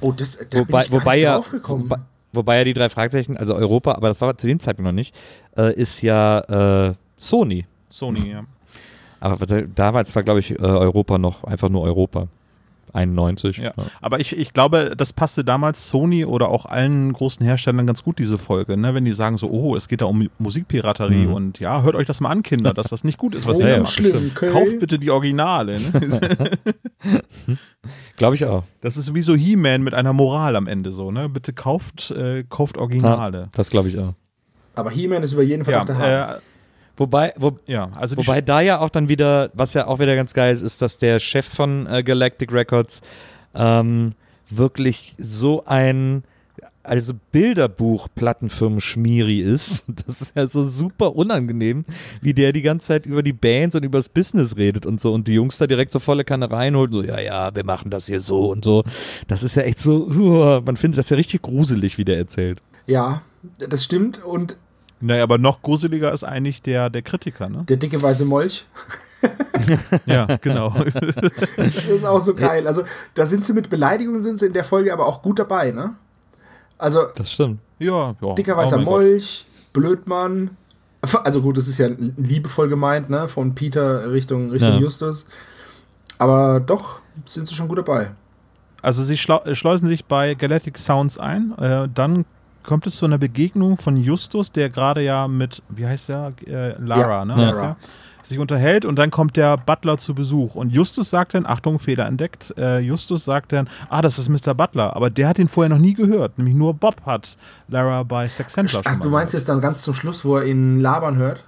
Oh, 0.00 0.12
das, 0.12 0.38
da 0.38 0.44
bin 0.44 0.68
Wobei, 0.68 0.84
ich 0.84 0.90
gar 0.90 1.00
wobei, 1.00 1.14
nicht 1.16 1.24
ja, 1.24 1.40
wobei, 1.68 1.96
wobei 2.32 2.58
ja 2.58 2.64
die 2.64 2.74
drei 2.74 2.88
Fragezeichen, 2.88 3.36
also 3.36 3.54
Europa, 3.54 3.92
aber 3.94 4.08
das 4.08 4.20
war 4.20 4.36
zu 4.36 4.46
dem 4.46 4.60
Zeitpunkt 4.60 4.86
noch 4.86 4.94
nicht, 4.94 5.14
äh, 5.56 5.74
ist 5.74 6.02
ja 6.02 6.88
äh, 6.88 6.94
Sony. 7.16 7.66
Sony, 7.88 8.30
ja. 8.30 8.44
Aber 9.20 9.46
damals 9.46 10.14
war, 10.14 10.22
glaube 10.22 10.40
ich, 10.40 10.52
äh, 10.52 10.62
Europa 10.62 11.18
noch 11.18 11.44
einfach 11.44 11.68
nur 11.68 11.82
Europa. 11.82 12.28
91. 12.94 13.56
Ja. 13.58 13.72
Aber 14.00 14.20
ich, 14.20 14.36
ich 14.36 14.52
glaube, 14.52 14.94
das 14.96 15.12
passte 15.12 15.44
damals 15.44 15.88
Sony 15.88 16.24
oder 16.24 16.48
auch 16.48 16.66
allen 16.66 17.12
großen 17.12 17.44
Herstellern 17.44 17.86
ganz 17.86 18.02
gut, 18.02 18.18
diese 18.18 18.38
Folge, 18.38 18.76
ne? 18.76 18.94
wenn 18.94 19.04
die 19.04 19.12
sagen 19.12 19.36
so, 19.36 19.48
oh, 19.50 19.76
es 19.76 19.88
geht 19.88 20.00
da 20.00 20.06
um 20.06 20.28
Musikpiraterie 20.38 21.26
Mhm. 21.26 21.32
und 21.32 21.60
ja, 21.60 21.82
hört 21.82 21.94
euch 21.94 22.06
das 22.06 22.20
mal 22.20 22.30
an, 22.30 22.42
Kinder, 22.42 22.74
dass 22.74 22.88
das 22.88 23.04
nicht 23.04 23.18
gut 23.18 23.34
ist, 23.34 23.46
was 23.46 23.58
oh, 23.58 23.60
ihr 23.60 23.66
ja, 23.66 23.70
da 23.72 23.76
ja, 23.78 23.82
macht. 23.82 23.92
schlimm, 23.92 24.30
okay. 24.34 24.50
Kauft 24.50 24.78
bitte 24.78 24.98
die 24.98 25.10
Originale. 25.10 25.78
Ne? 25.80 26.50
Glaube 28.16 28.34
ich 28.34 28.44
auch. 28.44 28.64
Das 28.80 28.96
ist 28.96 29.14
wie 29.14 29.22
so 29.22 29.34
He-Man 29.34 29.82
mit 29.82 29.94
einer 29.94 30.12
Moral 30.12 30.56
am 30.56 30.66
Ende 30.66 30.90
so, 30.90 31.10
ne? 31.10 31.28
Bitte 31.28 31.52
kauft, 31.52 32.10
äh, 32.10 32.44
kauft 32.48 32.76
Originale. 32.76 33.48
Das 33.54 33.70
glaube 33.70 33.88
ich 33.88 33.98
auch. 33.98 34.14
Aber 34.74 34.90
He-Man 34.90 35.22
ist 35.22 35.32
über 35.32 35.42
jeden 35.42 35.64
Fall 35.64 35.74
Ja, 35.74 35.80
auf 35.80 35.86
der 35.86 35.98
Hand. 35.98 36.40
äh, 36.40 36.40
Wobei, 36.98 37.32
wo, 37.36 37.56
ja, 37.66 37.90
also 37.94 38.16
wobei 38.16 38.40
da 38.40 38.60
ja 38.60 38.80
auch 38.80 38.90
dann 38.90 39.08
wieder, 39.08 39.50
was 39.54 39.74
ja 39.74 39.86
auch 39.86 40.00
wieder 40.00 40.16
ganz 40.16 40.34
geil 40.34 40.52
ist, 40.52 40.62
ist, 40.62 40.82
dass 40.82 40.98
der 40.98 41.20
Chef 41.20 41.46
von 41.46 41.86
äh, 41.86 42.02
Galactic 42.02 42.52
Records 42.52 43.02
ähm, 43.54 44.14
wirklich 44.50 45.14
so 45.18 45.62
ein 45.64 46.24
also 46.82 47.12
Bilderbuch-Plattenfirmen-Schmieri 47.32 49.40
ist. 49.40 49.86
Das 50.06 50.20
ist 50.22 50.36
ja 50.36 50.46
so 50.46 50.64
super 50.64 51.16
unangenehm, 51.16 51.84
wie 52.22 52.32
der 52.32 52.52
die 52.52 52.62
ganze 52.62 52.86
Zeit 52.88 53.04
über 53.06 53.22
die 53.22 53.34
Bands 53.34 53.76
und 53.76 53.84
über 53.84 53.98
das 53.98 54.08
Business 54.08 54.56
redet 54.56 54.86
und 54.86 54.98
so 55.00 55.12
und 55.12 55.28
die 55.28 55.34
Jungs 55.34 55.58
da 55.58 55.66
direkt 55.66 55.92
so 55.92 55.98
volle 55.98 56.24
Kanne 56.24 56.50
reinholt, 56.50 56.92
so, 56.92 57.02
ja, 57.02 57.20
ja, 57.20 57.54
wir 57.54 57.64
machen 57.64 57.90
das 57.90 58.06
hier 58.06 58.20
so 58.20 58.50
und 58.50 58.64
so. 58.64 58.84
Das 59.26 59.42
ist 59.42 59.56
ja 59.56 59.64
echt 59.64 59.80
so, 59.80 60.06
uh, 60.06 60.60
man 60.64 60.78
findet 60.78 60.98
das 60.98 61.10
ja 61.10 61.16
richtig 61.16 61.42
gruselig, 61.42 61.98
wie 61.98 62.04
der 62.04 62.16
erzählt. 62.16 62.60
Ja, 62.86 63.20
das 63.58 63.84
stimmt. 63.84 64.24
Und 64.24 64.56
Naja, 65.00 65.22
aber 65.22 65.38
noch 65.38 65.62
gruseliger 65.62 66.12
ist 66.12 66.24
eigentlich 66.24 66.62
der, 66.62 66.90
der 66.90 67.02
Kritiker, 67.02 67.48
ne? 67.48 67.64
der 67.68 67.76
dicke 67.76 68.00
weiße 68.02 68.24
Molch, 68.24 68.66
Ja, 70.06 70.26
genau. 70.40 70.74
das 71.56 71.84
ist 71.86 72.04
auch 72.04 72.20
so 72.20 72.34
geil. 72.34 72.66
Also, 72.66 72.84
da 73.14 73.26
sind 73.26 73.44
sie 73.44 73.52
mit 73.52 73.68
Beleidigungen, 73.70 74.22
sind 74.22 74.38
sie 74.38 74.46
in 74.46 74.52
der 74.52 74.64
Folge 74.64 74.92
aber 74.92 75.06
auch 75.06 75.22
gut 75.22 75.38
dabei, 75.38 75.70
ne? 75.72 75.94
Also, 76.78 77.06
Das 77.16 77.32
stimmt. 77.32 77.58
ja, 77.78 78.14
ja. 78.20 78.34
dicker 78.34 78.54
oh 78.54 78.58
weißer 78.58 78.76
Gott. 78.76 78.84
Molch, 78.84 79.46
Blödmann. 79.72 80.50
Also 81.24 81.42
gut, 81.42 81.56
das 81.56 81.68
ist 81.68 81.78
ja 81.78 81.88
liebevoll 82.16 82.68
gemeint, 82.68 83.08
ne? 83.10 83.28
Von 83.28 83.54
Peter 83.54 84.10
Richtung, 84.10 84.50
Richtung 84.50 84.72
Ja. 84.74 84.78
Justus. 84.78 85.26
Aber 86.18 86.58
doch 86.60 87.00
sind 87.24 87.46
sie 87.46 87.54
schon 87.54 87.68
gut 87.68 87.78
dabei. 87.78 88.10
Also 88.82 89.02
sie 89.02 89.14
äh, 89.14 89.54
schleusen 89.54 89.88
sich 89.88 90.04
bei 90.06 90.34
Galactic 90.34 90.78
Sounds 90.78 91.18
ein. 91.18 91.56
Äh, 91.58 91.88
dann 91.94 92.24
kommt 92.68 92.86
es 92.86 92.96
zu 92.96 93.06
einer 93.06 93.18
Begegnung 93.18 93.78
von 93.78 93.96
Justus, 93.96 94.52
der 94.52 94.68
gerade 94.68 95.02
ja 95.02 95.26
mit, 95.26 95.62
wie 95.70 95.86
heißt 95.86 96.10
der? 96.10 96.32
Äh, 96.46 96.74
Lara, 96.80 97.18
Ja, 97.20 97.24
ne? 97.24 97.34
Lara. 97.36 97.60
der? 97.60 97.76
Sich 98.22 98.38
unterhält 98.38 98.84
und 98.84 98.96
dann 98.96 99.10
kommt 99.10 99.36
der 99.38 99.56
Butler 99.56 99.96
zu 99.96 100.14
Besuch. 100.14 100.54
Und 100.54 100.70
Justus 100.70 101.08
sagt 101.08 101.32
dann, 101.32 101.46
Achtung, 101.46 101.78
Fehler 101.78 102.04
entdeckt. 102.06 102.52
Äh, 102.58 102.80
Justus 102.80 103.24
sagt 103.24 103.52
dann, 103.52 103.70
ah, 103.88 104.02
das 104.02 104.18
ist 104.18 104.28
Mr. 104.28 104.52
Butler. 104.54 104.94
Aber 104.94 105.08
der 105.08 105.28
hat 105.28 105.38
ihn 105.38 105.48
vorher 105.48 105.70
noch 105.70 105.78
nie 105.78 105.94
gehört. 105.94 106.36
Nämlich 106.36 106.54
nur 106.54 106.74
Bob 106.74 106.96
hat 107.06 107.36
Lara 107.68 108.02
bei 108.02 108.28
Sex 108.28 108.54
Handler 108.56 108.82
Ach, 108.84 108.96
du 108.96 109.08
meinst 109.08 109.08
gehört. 109.08 109.32
jetzt 109.32 109.48
dann 109.48 109.60
ganz 109.62 109.82
zum 109.82 109.94
Schluss, 109.94 110.24
wo 110.26 110.36
er 110.36 110.44
ihn 110.44 110.78
labern 110.80 111.16
hört? 111.16 111.42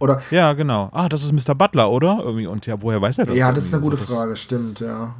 Oder? 0.00 0.20
Ja, 0.32 0.52
genau. 0.54 0.90
Ah, 0.92 1.08
das 1.08 1.22
ist 1.22 1.32
Mr. 1.32 1.54
Butler, 1.54 1.90
oder? 1.90 2.18
Irgendwie. 2.22 2.46
Und 2.48 2.66
ja, 2.66 2.74
woher 2.82 3.00
weiß 3.00 3.18
er 3.18 3.26
das? 3.26 3.36
ja, 3.36 3.52
das 3.52 3.66
ist 3.66 3.74
eine 3.74 3.82
gute 3.82 3.96
das- 3.96 4.10
Frage, 4.10 4.36
stimmt, 4.36 4.80
ja. 4.80 5.14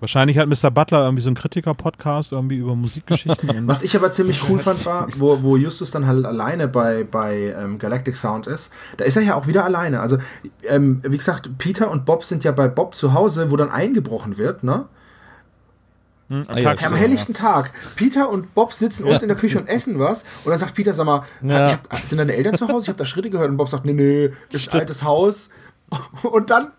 Wahrscheinlich 0.00 0.38
hat 0.38 0.46
Mr. 0.48 0.70
Butler 0.70 1.02
irgendwie 1.04 1.22
so 1.22 1.28
einen 1.28 1.36
Kritiker-Podcast 1.36 2.32
irgendwie 2.32 2.56
über 2.56 2.76
Musikgeschichten. 2.76 3.48
Was 3.66 3.82
ich 3.82 3.96
aber 3.96 4.12
ziemlich 4.12 4.48
cool 4.48 4.60
fand, 4.60 4.86
war, 4.86 5.08
wo, 5.16 5.42
wo 5.42 5.56
Justus 5.56 5.90
dann 5.90 6.06
halt 6.06 6.24
alleine 6.24 6.68
bei, 6.68 7.02
bei 7.02 7.54
ähm, 7.58 7.78
Galactic 7.78 8.14
Sound 8.14 8.46
ist, 8.46 8.72
da 8.96 9.04
ist 9.04 9.16
er 9.16 9.22
ja 9.22 9.34
auch 9.34 9.48
wieder 9.48 9.64
alleine. 9.64 10.00
Also, 10.00 10.18
ähm, 10.68 11.00
wie 11.02 11.16
gesagt, 11.16 11.50
Peter 11.58 11.90
und 11.90 12.04
Bob 12.04 12.24
sind 12.24 12.44
ja 12.44 12.52
bei 12.52 12.68
Bob 12.68 12.94
zu 12.94 13.12
Hause, 13.12 13.50
wo 13.50 13.56
dann 13.56 13.70
eingebrochen 13.70 14.38
wird, 14.38 14.62
ne? 14.62 14.84
Hm, 16.28 16.44
Ah, 16.46 16.58
ja, 16.58 16.62
tagsüber, 16.70 16.92
Am 16.92 16.96
helllichten 16.98 17.34
Tag. 17.34 17.72
Peter 17.96 18.28
und 18.28 18.54
Bob 18.54 18.74
sitzen 18.74 19.04
unten 19.04 19.22
in 19.22 19.28
der 19.28 19.36
Küche 19.36 19.58
und 19.58 19.66
essen 19.66 19.98
was. 19.98 20.24
Und 20.44 20.50
dann 20.50 20.58
sagt 20.58 20.74
Peter, 20.74 20.92
sag 20.92 21.06
mal, 21.06 21.22
Ja. 21.40 21.68
ich 21.68 21.72
hab, 21.72 21.96
sind 22.00 22.18
deine 22.18 22.34
Eltern 22.34 22.54
zu 22.54 22.68
Hause? 22.68 22.84
Ich 22.84 22.88
habe 22.88 22.98
da 22.98 23.06
Schritte 23.06 23.30
gehört. 23.30 23.48
Und 23.50 23.56
Bob 23.56 23.68
sagt, 23.70 23.84
nee, 23.86 23.94
nee, 23.94 24.30
ist 24.52 24.72
ein 24.74 24.80
altes 24.80 25.02
Haus. 25.02 25.48
Und 26.22 26.50
dann, 26.50 26.72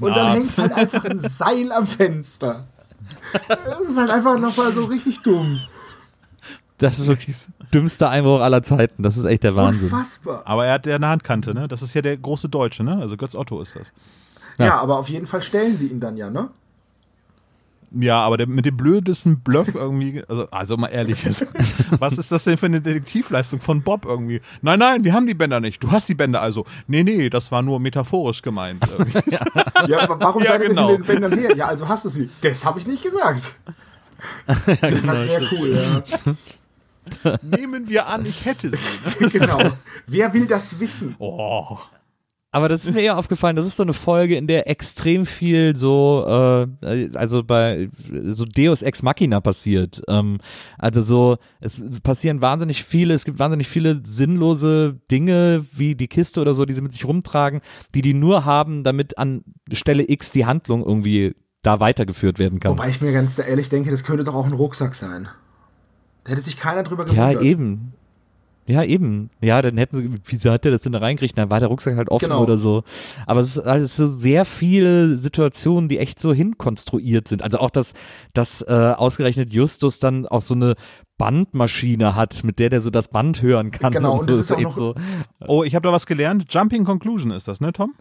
und 0.00 0.14
dann 0.14 0.32
hängt 0.32 0.58
halt 0.58 0.72
einfach 0.72 1.04
ein 1.04 1.18
Seil 1.18 1.72
am 1.72 1.86
Fenster. 1.86 2.66
Das 3.48 3.80
ist 3.80 3.96
halt 3.96 4.10
einfach 4.10 4.38
nochmal 4.38 4.72
so 4.72 4.84
richtig 4.84 5.22
dumm. 5.22 5.60
Das 6.78 6.98
ist 6.98 7.06
wirklich 7.06 7.36
dümmster 7.74 8.08
Einbruch 8.10 8.40
aller 8.40 8.62
Zeiten. 8.62 9.02
Das 9.02 9.16
ist 9.16 9.24
echt 9.24 9.44
der 9.44 9.54
Wahnsinn. 9.54 9.90
Unfassbar. 9.92 10.42
Aber 10.46 10.66
er 10.66 10.74
hat 10.74 10.86
ja 10.86 10.96
eine 10.96 11.08
Handkante, 11.08 11.54
ne? 11.54 11.68
Das 11.68 11.82
ist 11.82 11.92
ja 11.94 12.02
der 12.02 12.16
große 12.16 12.48
Deutsche, 12.48 12.82
ne? 12.84 12.96
Also 12.96 13.16
Götz 13.16 13.34
Otto 13.34 13.60
ist 13.60 13.76
das. 13.76 13.92
Ja. 14.58 14.78
aber 14.80 14.98
auf 14.98 15.08
jeden 15.08 15.26
Fall 15.26 15.42
stellen 15.42 15.74
sie 15.74 15.86
ihn 15.86 16.00
dann 16.00 16.16
ja, 16.16 16.28
ne? 16.28 16.50
Ja, 17.92 18.20
aber 18.20 18.36
der, 18.36 18.46
mit 18.46 18.64
dem 18.66 18.76
blödesten 18.76 19.40
Bluff 19.40 19.68
irgendwie, 19.74 20.22
also, 20.28 20.48
also 20.50 20.76
mal 20.76 20.88
ehrlich, 20.88 21.26
also, 21.26 21.46
was 21.98 22.18
ist 22.18 22.30
das 22.30 22.44
denn 22.44 22.56
für 22.56 22.66
eine 22.66 22.80
Detektivleistung 22.80 23.60
von 23.60 23.82
Bob 23.82 24.04
irgendwie? 24.04 24.40
Nein, 24.62 24.78
nein, 24.78 25.04
wir 25.04 25.12
haben 25.12 25.26
die 25.26 25.34
Bänder 25.34 25.60
nicht. 25.60 25.82
Du 25.82 25.90
hast 25.90 26.08
die 26.08 26.14
Bänder 26.14 26.40
also. 26.40 26.64
Nee, 26.86 27.02
nee, 27.02 27.28
das 27.28 27.50
war 27.50 27.62
nur 27.62 27.80
metaphorisch 27.80 28.42
gemeint. 28.42 28.82
Ja, 29.88 30.00
aber 30.00 30.20
warum 30.20 30.42
Ja, 30.42 30.50
seid 30.52 30.62
ihr 30.62 30.68
genau. 30.68 30.92
mit 30.92 31.00
den 31.00 31.06
Bändern 31.06 31.38
her? 31.38 31.56
Ja, 31.56 31.66
also 31.66 31.88
hast 31.88 32.04
du 32.04 32.10
sie. 32.10 32.28
Das 32.42 32.64
habe 32.66 32.78
ich 32.78 32.86
nicht 32.86 33.02
gesagt. 33.02 33.54
Das 34.46 34.92
ist 34.92 35.08
halt 35.08 35.26
sehr 35.26 35.42
cool, 35.52 36.02
ja. 37.24 37.36
Nehmen 37.42 37.88
wir 37.88 38.06
an, 38.06 38.26
ich 38.26 38.44
hätte 38.44 38.68
sie. 38.70 38.76
Ne? 39.18 39.30
genau. 39.30 39.72
Wer 40.06 40.34
will 40.34 40.46
das 40.46 40.78
wissen? 40.78 41.16
Oh. 41.18 41.78
Aber 42.52 42.68
das 42.68 42.84
ist 42.84 42.94
mir 42.94 43.00
eher 43.00 43.16
aufgefallen, 43.16 43.54
das 43.54 43.66
ist 43.66 43.76
so 43.76 43.84
eine 43.84 43.92
Folge, 43.92 44.36
in 44.36 44.48
der 44.48 44.68
extrem 44.68 45.24
viel 45.24 45.76
so, 45.76 46.24
äh, 46.26 47.08
also 47.14 47.44
bei 47.44 47.88
so 48.30 48.44
Deus 48.44 48.82
Ex 48.82 49.04
Machina 49.04 49.40
passiert. 49.40 50.02
Ähm, 50.08 50.38
also 50.76 51.00
so, 51.00 51.36
es 51.60 51.80
passieren 52.02 52.42
wahnsinnig 52.42 52.82
viele, 52.82 53.14
es 53.14 53.24
gibt 53.24 53.38
wahnsinnig 53.38 53.68
viele 53.68 54.00
sinnlose 54.04 54.98
Dinge, 55.12 55.64
wie 55.72 55.94
die 55.94 56.08
Kiste 56.08 56.40
oder 56.40 56.54
so, 56.54 56.64
die 56.64 56.72
sie 56.72 56.82
mit 56.82 56.92
sich 56.92 57.04
rumtragen, 57.04 57.60
die 57.94 58.02
die 58.02 58.14
nur 58.14 58.44
haben, 58.44 58.82
damit 58.82 59.16
an 59.16 59.44
Stelle 59.72 60.10
X 60.10 60.32
die 60.32 60.44
Handlung 60.44 60.84
irgendwie 60.84 61.36
da 61.62 61.78
weitergeführt 61.78 62.40
werden 62.40 62.58
kann. 62.58 62.72
Wobei 62.72 62.88
ich 62.88 63.00
mir 63.00 63.12
ganz 63.12 63.38
ehrlich 63.38 63.68
denke, 63.68 63.92
das 63.92 64.02
könnte 64.02 64.24
doch 64.24 64.34
auch 64.34 64.46
ein 64.46 64.52
Rucksack 64.52 64.96
sein. 64.96 65.28
Da 66.24 66.32
hätte 66.32 66.42
sich 66.42 66.56
keiner 66.56 66.82
drüber 66.82 67.06
ja, 67.06 67.28
gewundert. 67.28 67.42
eben. 67.44 67.92
Ja, 68.70 68.84
eben. 68.84 69.30
Ja, 69.40 69.60
dann 69.62 69.76
hätten 69.78 69.96
sie, 69.96 70.10
wieso 70.26 70.50
hat 70.52 70.64
der 70.64 70.72
das 70.72 70.82
denn 70.82 70.92
da 70.92 71.00
reingekriegt? 71.00 71.36
Dann 71.36 71.50
war 71.50 71.58
der 71.60 71.68
Rucksack 71.68 71.96
halt 71.96 72.08
offen 72.10 72.26
Genau. 72.28 72.42
oder 72.42 72.56
so. 72.56 72.84
Aber 73.26 73.40
es 73.40 73.56
ist 73.56 73.58
alles 73.58 73.96
so 73.96 74.06
sehr 74.08 74.44
viele 74.44 75.16
Situationen, 75.16 75.88
die 75.88 75.98
echt 75.98 76.18
so 76.20 76.32
hinkonstruiert 76.32 77.26
sind. 77.28 77.42
Also 77.42 77.58
auch, 77.58 77.70
dass, 77.70 77.94
dass 78.32 78.62
äh, 78.62 78.72
ausgerechnet 78.96 79.52
Justus 79.52 79.98
dann 79.98 80.26
auch 80.26 80.42
so 80.42 80.54
eine 80.54 80.74
Bandmaschine 81.18 82.14
hat, 82.16 82.44
mit 82.44 82.58
der 82.58 82.70
der 82.70 82.80
so 82.80 82.90
das 82.90 83.08
Band 83.08 83.42
hören 83.42 83.70
kann. 83.70 83.92
Genau, 83.92 84.14
und 84.14 84.20
so. 84.20 84.26
das 84.26 84.38
ist 84.38 84.52
auch 84.52 84.60
noch- 84.60 84.72
so. 84.72 84.94
oh, 85.46 85.64
ich 85.64 85.74
habe 85.74 85.86
da 85.86 85.92
was 85.92 86.06
gelernt. 86.06 86.46
Jumping 86.48 86.84
Conclusion 86.84 87.30
ist 87.30 87.46
das, 87.48 87.60
ne, 87.60 87.72
Tom? 87.72 87.94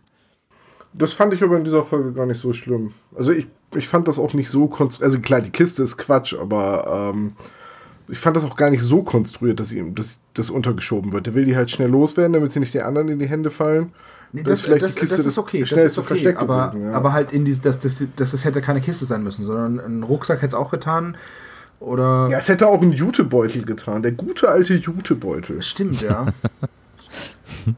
Das 0.93 1.13
fand 1.13 1.33
ich 1.33 1.43
aber 1.43 1.57
in 1.57 1.63
dieser 1.63 1.83
Folge 1.83 2.13
gar 2.13 2.25
nicht 2.25 2.39
so 2.39 2.53
schlimm. 2.53 2.93
Also 3.15 3.31
ich, 3.31 3.47
ich 3.75 3.87
fand 3.87 4.07
das 4.07 4.17
auch 4.17 4.33
nicht 4.33 4.49
so 4.49 4.67
konstruiert. 4.67 5.05
Also 5.11 5.19
klar, 5.19 5.41
die 5.41 5.51
Kiste 5.51 5.83
ist 5.83 5.97
Quatsch, 5.97 6.33
aber 6.33 7.11
ähm, 7.13 7.33
ich 8.09 8.19
fand 8.19 8.35
das 8.35 8.43
auch 8.43 8.55
gar 8.55 8.69
nicht 8.69 8.81
so 8.81 9.03
konstruiert, 9.03 9.59
dass 9.59 9.71
ihm 9.71 9.95
das, 9.95 10.19
das 10.33 10.49
untergeschoben 10.49 11.11
wird. 11.11 11.27
Der 11.27 11.33
will 11.33 11.45
die 11.45 11.55
halt 11.55 11.71
schnell 11.71 11.89
loswerden, 11.89 12.33
damit 12.33 12.51
sie 12.51 12.59
nicht 12.59 12.73
den 12.73 12.81
anderen 12.81 13.09
in 13.09 13.19
die 13.19 13.27
Hände 13.27 13.51
fallen. 13.51 13.91
Nee, 14.31 14.43
Da 14.43 14.51
das, 14.51 14.59
ist 14.59 14.65
vielleicht 14.65 14.83
das, 14.83 14.93
die 14.93 14.99
Kiste 15.01 15.17
das 15.17 15.25
ist 15.25 15.37
das 15.37 15.37
okay, 15.37 15.59
das 15.61 15.71
ist 15.71 15.97
okay. 15.97 16.07
Versteck 16.07 16.37
aber, 16.37 16.67
gewesen, 16.67 16.85
ja. 16.87 16.93
aber 16.93 17.13
halt 17.13 17.31
in 17.31 17.45
die, 17.45 17.59
das, 17.59 17.79
das, 17.79 18.03
das, 18.15 18.31
das 18.31 18.45
hätte 18.45 18.61
keine 18.61 18.81
Kiste 18.81 19.05
sein 19.05 19.23
müssen, 19.23 19.43
sondern 19.43 19.79
ein 19.79 20.03
Rucksack 20.03 20.37
hätte 20.37 20.47
es 20.47 20.53
auch 20.53 20.71
getan. 20.71 21.17
Oder. 21.79 22.27
Ja, 22.29 22.37
es 22.37 22.49
hätte 22.49 22.67
auch 22.67 22.81
ein 22.81 22.91
Jutebeutel 22.91 23.63
getan. 23.63 24.03
Der 24.03 24.11
gute 24.11 24.49
alte 24.49 24.75
Jutebeutel. 24.75 25.61
Stimmt, 25.61 26.01
ja. 26.01 26.27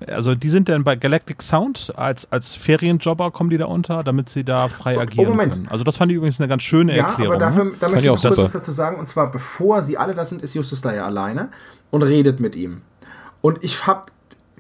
Also 0.07 0.35
die 0.35 0.49
sind 0.49 0.69
dann 0.69 0.83
bei 0.83 0.95
Galactic 0.95 1.41
Sound 1.41 1.93
als, 1.97 2.31
als 2.31 2.53
Ferienjobber 2.53 3.31
kommen 3.31 3.49
die 3.49 3.57
da 3.57 3.65
unter, 3.65 4.03
damit 4.03 4.29
sie 4.29 4.43
da 4.43 4.67
frei 4.67 4.99
agieren 4.99 5.29
Moment. 5.29 5.53
können. 5.53 5.67
Also 5.69 5.83
das 5.83 5.97
fand 5.97 6.11
ich 6.11 6.17
übrigens 6.17 6.39
eine 6.39 6.47
ganz 6.47 6.63
schöne 6.63 6.95
Ja, 6.95 7.07
Erklärung. 7.07 7.35
aber 7.35 7.45
dafür, 7.45 7.63
ne? 7.65 7.71
da 7.79 7.87
möchte 7.89 8.05
ich 8.05 8.09
auch 8.09 8.15
noch 8.15 8.23
kurz 8.23 8.37
was 8.37 8.51
dazu 8.51 8.71
sagen. 8.71 8.97
Und 8.97 9.07
zwar, 9.07 9.31
bevor 9.31 9.83
sie 9.83 9.97
alle 9.97 10.13
da 10.13 10.25
sind, 10.25 10.41
ist 10.41 10.53
Justus 10.53 10.81
da 10.81 10.93
ja 10.93 11.05
alleine 11.05 11.49
und 11.89 12.03
redet 12.03 12.39
mit 12.39 12.55
ihm. 12.55 12.81
Und 13.41 13.63
ich 13.63 13.85
hab, 13.87 14.11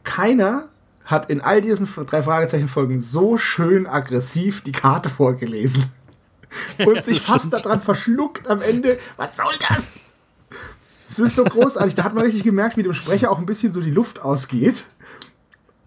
keiner 0.03 0.65
hat 1.05 1.29
in 1.29 1.41
all 1.41 1.61
diesen 1.61 1.87
drei 2.05 2.23
Fragezeichen-Folgen 2.23 2.99
so 2.99 3.37
schön 3.37 3.87
aggressiv 3.87 4.61
die 4.61 4.71
Karte 4.71 5.09
vorgelesen. 5.09 5.85
Und 6.85 7.01
sich 7.03 7.21
fast 7.21 7.53
daran 7.53 7.81
verschluckt 7.81 8.49
am 8.49 8.61
Ende. 8.61 8.97
Was 9.15 9.37
soll 9.37 9.53
das? 9.69 9.93
Es 11.11 11.19
ist 11.19 11.35
so 11.35 11.43
großartig. 11.43 11.93
Da 11.93 12.05
hat 12.05 12.13
man 12.15 12.23
richtig 12.23 12.43
gemerkt, 12.43 12.77
wie 12.77 12.83
dem 12.83 12.93
Sprecher 12.93 13.31
auch 13.31 13.37
ein 13.37 13.45
bisschen 13.45 13.73
so 13.73 13.81
die 13.81 13.91
Luft 13.91 14.21
ausgeht. 14.21 14.85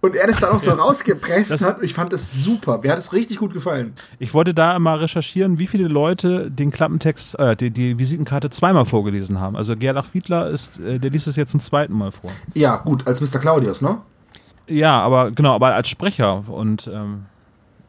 und 0.03 0.15
er 0.15 0.27
das 0.27 0.41
dann 0.41 0.51
auch 0.51 0.61
so 0.61 0.71
rausgepresst 0.71 1.51
das, 1.51 1.63
hat. 1.63 1.83
Ich 1.83 1.95
fand 1.95 2.13
es 2.13 2.45
super. 2.45 2.81
Mir 2.83 2.93
hat 2.93 2.99
es 2.99 3.15
richtig 3.15 3.39
gut 3.39 3.55
gefallen. 3.55 3.95
Ich 4.19 4.35
wollte 4.35 4.53
da 4.53 4.79
mal 4.79 4.99
recherchieren, 4.99 5.59
wie 5.59 5.67
viele 5.67 5.89
Leute 5.89 6.51
den 6.51 6.71
Klappentext, 6.71 7.39
äh, 7.39 7.57
die, 7.57 7.71
die 7.71 7.99
Visitenkarte 7.99 8.51
zweimal 8.51 8.85
vorgelesen 8.85 9.41
haben. 9.41 9.57
Also 9.57 9.77
Gerlach 9.77 10.13
Wiedler 10.13 10.51
ist, 10.51 10.79
äh, 10.79 10.99
der 10.99 11.11
liest 11.11 11.27
es 11.27 11.37
jetzt 11.37 11.53
zum 11.53 11.61
zweiten 11.61 11.95
Mal 11.95 12.13
vor. 12.13 12.31
Ja, 12.53 12.77
gut, 12.77 13.07
als 13.07 13.23
Mr. 13.23 13.39
Claudius, 13.39 13.81
ne? 13.81 14.03
Ja, 14.67 15.01
aber 15.01 15.31
genau, 15.31 15.55
aber 15.55 15.75
als 15.75 15.89
Sprecher 15.89 16.45
und 16.49 16.87
ähm, 16.93 17.25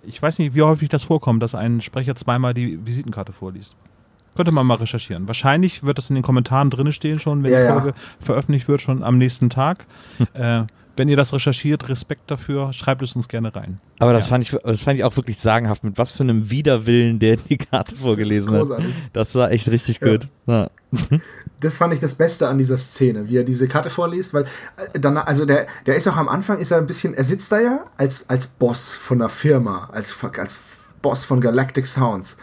ich 0.04 0.22
weiß 0.22 0.40
nicht, 0.40 0.56
wie 0.56 0.62
häufig 0.62 0.88
das 0.88 1.04
vorkommt, 1.04 1.44
dass 1.44 1.54
ein 1.54 1.82
Sprecher 1.82 2.16
zweimal 2.16 2.54
die 2.54 2.86
Visitenkarte 2.86 3.34
vorliest. 3.34 3.76
Könnte 4.36 4.52
man 4.52 4.66
mal 4.68 4.76
recherchieren. 4.76 5.28
Wahrscheinlich 5.28 5.84
wird 5.84 5.98
das 5.98 6.10
in 6.10 6.16
den 6.16 6.24
Kommentaren 6.24 6.70
drin 6.70 6.92
stehen 6.92 7.20
schon, 7.20 7.44
wenn 7.44 7.52
ja, 7.52 7.62
die 7.62 7.72
Folge 7.72 7.88
ja. 7.90 7.96
veröffentlicht 8.20 8.68
wird, 8.68 8.82
schon 8.82 9.04
am 9.04 9.18
nächsten 9.18 9.50
Tag. 9.50 9.86
äh, 10.34 10.64
wenn 10.98 11.10
ihr 11.10 11.18
das 11.18 11.34
recherchiert, 11.34 11.90
Respekt 11.90 12.32
dafür, 12.32 12.72
schreibt 12.72 13.02
es 13.02 13.16
uns 13.16 13.28
gerne 13.28 13.54
rein. 13.54 13.80
Aber 14.00 14.14
das, 14.14 14.28
ja. 14.28 14.30
fand 14.32 14.44
ich, 14.44 14.52
das 14.52 14.82
fand 14.82 14.98
ich 14.98 15.04
auch 15.04 15.16
wirklich 15.16 15.40
sagenhaft, 15.40 15.84
mit 15.84 15.98
was 15.98 16.12
für 16.12 16.24
einem 16.24 16.50
Widerwillen 16.50 17.20
der 17.20 17.38
die 17.38 17.58
Karte 17.58 17.96
vorgelesen 17.98 18.54
das 18.54 18.70
hat. 18.70 18.84
Das 19.14 19.36
war 19.36 19.52
echt 19.52 19.70
richtig 19.70 20.00
gut. 20.00 20.28
Ja. 20.48 20.70
Das 21.62 21.78
fand 21.78 21.94
ich 21.94 22.02
das 22.02 22.16
Beste 22.16 22.48
an 22.48 22.58
dieser 22.58 22.78
Szene, 22.78 23.28
wie 23.28 23.38
er 23.38 23.44
diese 23.44 23.68
Karte 23.68 23.90
vorliest, 23.90 24.34
weil 24.34 24.44
äh, 24.76 25.00
dann, 25.00 25.18
also 25.18 25.46
der, 25.46 25.68
der 25.86 25.96
ist 25.96 26.08
auch 26.08 26.18
am 26.18 26.28
Anfang, 26.28 26.60
ist 26.60 26.70
er 26.70 26.78
ein 26.78 26.86
bisschen, 26.86 27.14
er 27.14 27.24
sitzt 27.24 27.52
da 27.52 27.60
ja 27.60 27.84
als, 27.98 28.30
als 28.30 28.46
Boss 28.46 28.92
von 28.92 29.20
der 29.20 29.30
Firma, 29.30 29.90
als, 29.92 30.16
als 30.38 30.60
Boss 31.02 31.24
von 31.24 31.40
Galactic 31.40 31.88
Sounds. 31.88 32.38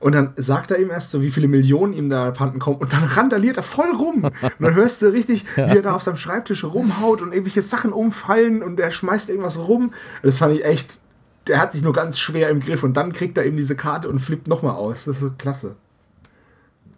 Und 0.00 0.14
dann 0.14 0.32
sagt 0.36 0.70
er 0.70 0.78
ihm 0.78 0.90
erst 0.90 1.10
so, 1.10 1.22
wie 1.22 1.30
viele 1.30 1.48
Millionen 1.48 1.92
ihm 1.92 2.08
da 2.08 2.28
abhanden 2.28 2.58
kommen. 2.58 2.76
Und 2.76 2.92
dann 2.92 3.02
randaliert 3.02 3.56
er 3.56 3.62
voll 3.62 3.90
rum. 3.90 4.24
Und 4.24 4.52
dann 4.60 4.74
hörst 4.74 5.02
du 5.02 5.06
richtig, 5.06 5.44
ja. 5.56 5.72
wie 5.72 5.76
er 5.76 5.82
da 5.82 5.94
auf 5.94 6.02
seinem 6.02 6.16
Schreibtisch 6.16 6.64
rumhaut 6.64 7.20
und 7.20 7.32
irgendwelche 7.32 7.62
Sachen 7.62 7.92
umfallen 7.92 8.62
und 8.62 8.78
er 8.78 8.92
schmeißt 8.92 9.28
irgendwas 9.28 9.58
rum. 9.58 9.92
Das 10.22 10.38
fand 10.38 10.54
ich 10.54 10.64
echt, 10.64 11.00
der 11.46 11.60
hat 11.60 11.72
sich 11.72 11.82
nur 11.82 11.92
ganz 11.92 12.18
schwer 12.18 12.48
im 12.50 12.60
Griff. 12.60 12.84
Und 12.84 12.96
dann 12.96 13.12
kriegt 13.12 13.36
er 13.38 13.44
eben 13.44 13.56
diese 13.56 13.74
Karte 13.74 14.08
und 14.08 14.20
flippt 14.20 14.46
nochmal 14.46 14.76
aus. 14.76 15.04
Das 15.06 15.16
ist 15.16 15.20
so 15.20 15.30
klasse. 15.36 15.74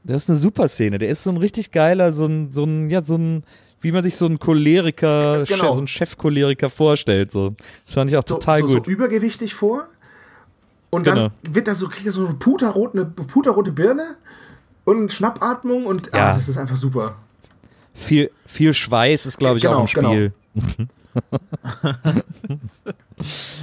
Das 0.05 0.25
ist 0.25 0.31
eine 0.31 0.39
super 0.39 0.69
Szene. 0.69 0.99
Der 0.99 1.09
ist 1.09 1.25
so 1.25 1.31
ein 1.31 1.37
richtig 1.37 1.71
geiler, 1.71 2.13
so 2.13 2.27
ein, 2.27 2.53
so 2.53 2.65
ein, 2.65 2.91
ja, 2.91 3.05
so 3.05 3.17
ein, 3.17 3.45
wie 3.81 3.93
man 3.93 4.03
sich 4.03 4.17
so 4.17 4.27
einen 4.27 4.39
Choleriker, 4.39 5.45
genau. 5.47 5.73
so 5.73 5.79
einen 5.79 5.89
Chefcholeriker 5.89 6.69
vorstellt. 6.69 7.33
So. 7.33 7.55
Das 7.85 7.95
fand 7.95 8.11
ich 8.11 8.17
auch 8.17 8.25
total 8.25 8.61
so, 8.61 8.67
so, 8.67 8.75
gut. 8.75 8.87
So 8.87 8.91
übergewichtig 8.91 9.55
vor 9.55 9.89
und 10.91 11.05
genau. 11.05 11.31
dann 11.43 11.55
wird 11.55 11.69
da 11.69 11.75
so, 11.75 11.89
kriegt 11.89 12.07
er 12.07 12.13
so 12.13 12.27
eine 12.27 12.35
puterrote, 12.35 12.99
eine 12.99 13.07
puterrote 13.07 13.73
Birne 13.73 14.17
und 14.85 15.13
Schnappatmung 15.13 15.87
und 15.87 16.13
ah, 16.13 16.17
ja. 16.17 16.31
ah, 16.31 16.33
das 16.35 16.49
ist 16.49 16.59
einfach 16.59 16.77
super. 16.77 17.17
Viel, 17.95 18.31
viel 18.47 18.75
Schweiß 18.75 19.27
ist, 19.27 19.39
glaube 19.39 19.57
ich, 19.57 19.63
genau, 19.63 19.79
auch 19.79 19.81
im. 19.81 19.87
Spiel. 19.87 20.33
Genau. 20.55 20.89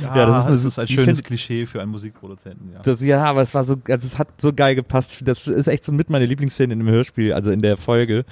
ja, 0.01 0.15
ja, 0.15 0.25
das 0.25 0.39
ist, 0.39 0.45
eine, 0.45 0.55
das 0.55 0.65
ist 0.65 0.79
ein 0.79 0.87
schönes 0.87 1.17
find, 1.17 1.23
Klischee 1.23 1.65
für 1.65 1.81
einen 1.81 1.91
Musikproduzenten. 1.91 2.73
Ja. 2.73 2.79
Das, 2.81 3.01
ja, 3.01 3.23
aber 3.23 3.41
es 3.41 3.53
war 3.53 3.63
so, 3.63 3.77
also 3.87 4.05
es 4.05 4.17
hat 4.17 4.27
so 4.39 4.53
geil 4.53 4.75
gepasst. 4.75 5.19
Das 5.25 5.47
ist 5.47 5.67
echt 5.67 5.83
so 5.83 5.91
mit 5.91 6.09
meine 6.09 6.25
Lieblingsszene 6.25 6.73
in 6.73 6.79
dem 6.79 6.89
Hörspiel, 6.89 7.33
also 7.33 7.51
in 7.51 7.61
der 7.61 7.77
Folge, 7.77 8.25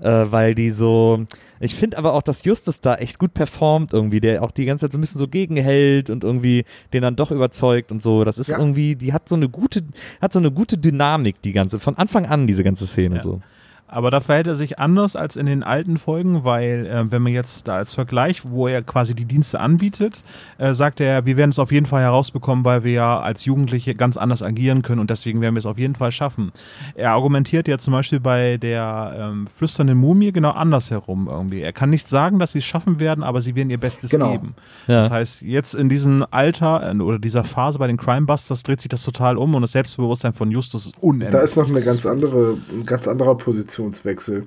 äh, 0.00 0.26
weil 0.30 0.54
die 0.54 0.70
so. 0.70 1.26
Ich 1.62 1.74
finde 1.74 1.98
aber 1.98 2.14
auch, 2.14 2.22
dass 2.22 2.44
Justus 2.44 2.80
da 2.80 2.94
echt 2.94 3.18
gut 3.18 3.34
performt 3.34 3.92
irgendwie, 3.92 4.20
der 4.20 4.42
auch 4.42 4.50
die 4.50 4.64
ganze 4.64 4.86
Zeit 4.86 4.92
so 4.92 4.98
ein 4.98 5.02
bisschen 5.02 5.18
so 5.18 5.28
gegenhält 5.28 6.08
und 6.08 6.24
irgendwie 6.24 6.64
den 6.94 7.02
dann 7.02 7.16
doch 7.16 7.30
überzeugt 7.30 7.92
und 7.92 8.02
so. 8.02 8.24
Das 8.24 8.38
ist 8.38 8.48
ja. 8.48 8.58
irgendwie, 8.58 8.96
die 8.96 9.12
hat 9.12 9.28
so 9.28 9.36
eine 9.36 9.48
gute, 9.50 9.82
hat 10.22 10.32
so 10.32 10.38
eine 10.38 10.50
gute 10.50 10.78
Dynamik, 10.78 11.42
die 11.42 11.52
ganze, 11.52 11.78
von 11.78 11.96
Anfang 11.98 12.24
an, 12.24 12.46
diese 12.46 12.64
ganze 12.64 12.86
Szene 12.86 13.16
ja. 13.16 13.20
so. 13.20 13.42
Aber 13.90 14.10
da 14.10 14.20
verhält 14.20 14.46
er 14.46 14.54
sich 14.54 14.78
anders 14.78 15.16
als 15.16 15.36
in 15.36 15.46
den 15.46 15.64
alten 15.64 15.96
Folgen, 15.96 16.44
weil 16.44 16.86
äh, 16.86 17.10
wenn 17.10 17.22
man 17.22 17.32
jetzt 17.32 17.66
da 17.66 17.74
als 17.76 17.94
Vergleich, 17.94 18.42
wo 18.48 18.68
er 18.68 18.82
quasi 18.82 19.14
die 19.14 19.24
Dienste 19.24 19.58
anbietet, 19.58 20.22
äh, 20.58 20.74
sagt 20.74 21.00
er, 21.00 21.26
wir 21.26 21.36
werden 21.36 21.50
es 21.50 21.58
auf 21.58 21.72
jeden 21.72 21.86
Fall 21.86 22.02
herausbekommen, 22.02 22.64
weil 22.64 22.84
wir 22.84 22.92
ja 22.92 23.20
als 23.20 23.44
Jugendliche 23.44 23.96
ganz 23.96 24.16
anders 24.16 24.42
agieren 24.44 24.82
können 24.82 25.00
und 25.00 25.10
deswegen 25.10 25.40
werden 25.40 25.56
wir 25.56 25.58
es 25.58 25.66
auf 25.66 25.78
jeden 25.78 25.96
Fall 25.96 26.12
schaffen. 26.12 26.52
Er 26.94 27.10
argumentiert 27.10 27.66
ja 27.66 27.78
zum 27.78 27.92
Beispiel 27.92 28.20
bei 28.20 28.58
der 28.58 29.16
ähm, 29.18 29.48
flüsternden 29.56 29.98
Mumie 29.98 30.30
genau 30.30 30.50
andersherum 30.50 31.28
irgendwie. 31.28 31.60
Er 31.60 31.72
kann 31.72 31.90
nicht 31.90 32.08
sagen, 32.08 32.38
dass 32.38 32.52
sie 32.52 32.58
es 32.58 32.64
schaffen 32.64 33.00
werden, 33.00 33.24
aber 33.24 33.40
sie 33.40 33.56
werden 33.56 33.70
ihr 33.70 33.80
Bestes 33.80 34.10
genau. 34.10 34.30
geben. 34.30 34.54
Ja. 34.86 35.02
Das 35.02 35.10
heißt, 35.10 35.42
jetzt 35.42 35.74
in 35.74 35.88
diesem 35.88 36.24
Alter 36.30 36.94
äh, 36.94 36.96
oder 37.00 37.18
dieser 37.18 37.42
Phase 37.42 37.80
bei 37.80 37.88
den 37.88 37.96
Crimebusters 37.96 38.62
dreht 38.62 38.80
sich 38.80 38.88
das 38.88 39.02
total 39.02 39.36
um 39.36 39.54
und 39.56 39.62
das 39.62 39.72
Selbstbewusstsein 39.72 40.32
von 40.32 40.52
Justus 40.52 40.86
ist 40.86 40.94
unendlich. 41.00 41.32
Da 41.32 41.40
ist 41.40 41.56
noch 41.56 41.68
eine 41.68 41.80
ganz 41.80 42.06
andere, 42.06 42.56
ein 42.70 42.84
ganz 42.84 43.08
anderer 43.08 43.36
Position 43.36 43.79
Generationswechsel. 43.80 44.46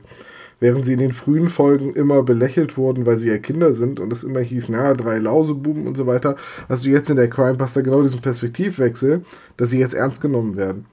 Während 0.59 0.85
sie 0.85 0.93
in 0.93 0.99
den 0.99 1.13
frühen 1.13 1.49
Folgen 1.49 1.93
immer 1.93 2.23
belächelt 2.23 2.77
wurden, 2.77 3.05
weil 3.05 3.17
sie 3.17 3.27
ja 3.27 3.37
Kinder 3.37 3.73
sind 3.73 3.99
und 3.99 4.13
es 4.13 4.23
immer 4.23 4.39
hieß, 4.39 4.69
na, 4.69 4.93
drei 4.93 5.17
Lausebuben 5.17 5.87
und 5.87 5.97
so 5.97 6.07
weiter, 6.07 6.37
hast 6.69 6.85
du 6.85 6.89
jetzt 6.89 7.09
in 7.09 7.17
der 7.17 7.29
Crimebuster 7.29 7.81
genau 7.81 8.01
diesen 8.01 8.21
Perspektivwechsel, 8.21 9.25
dass 9.57 9.71
sie 9.71 9.79
jetzt 9.79 9.93
ernst 9.93 10.21
genommen 10.21 10.55
werden. 10.55 10.85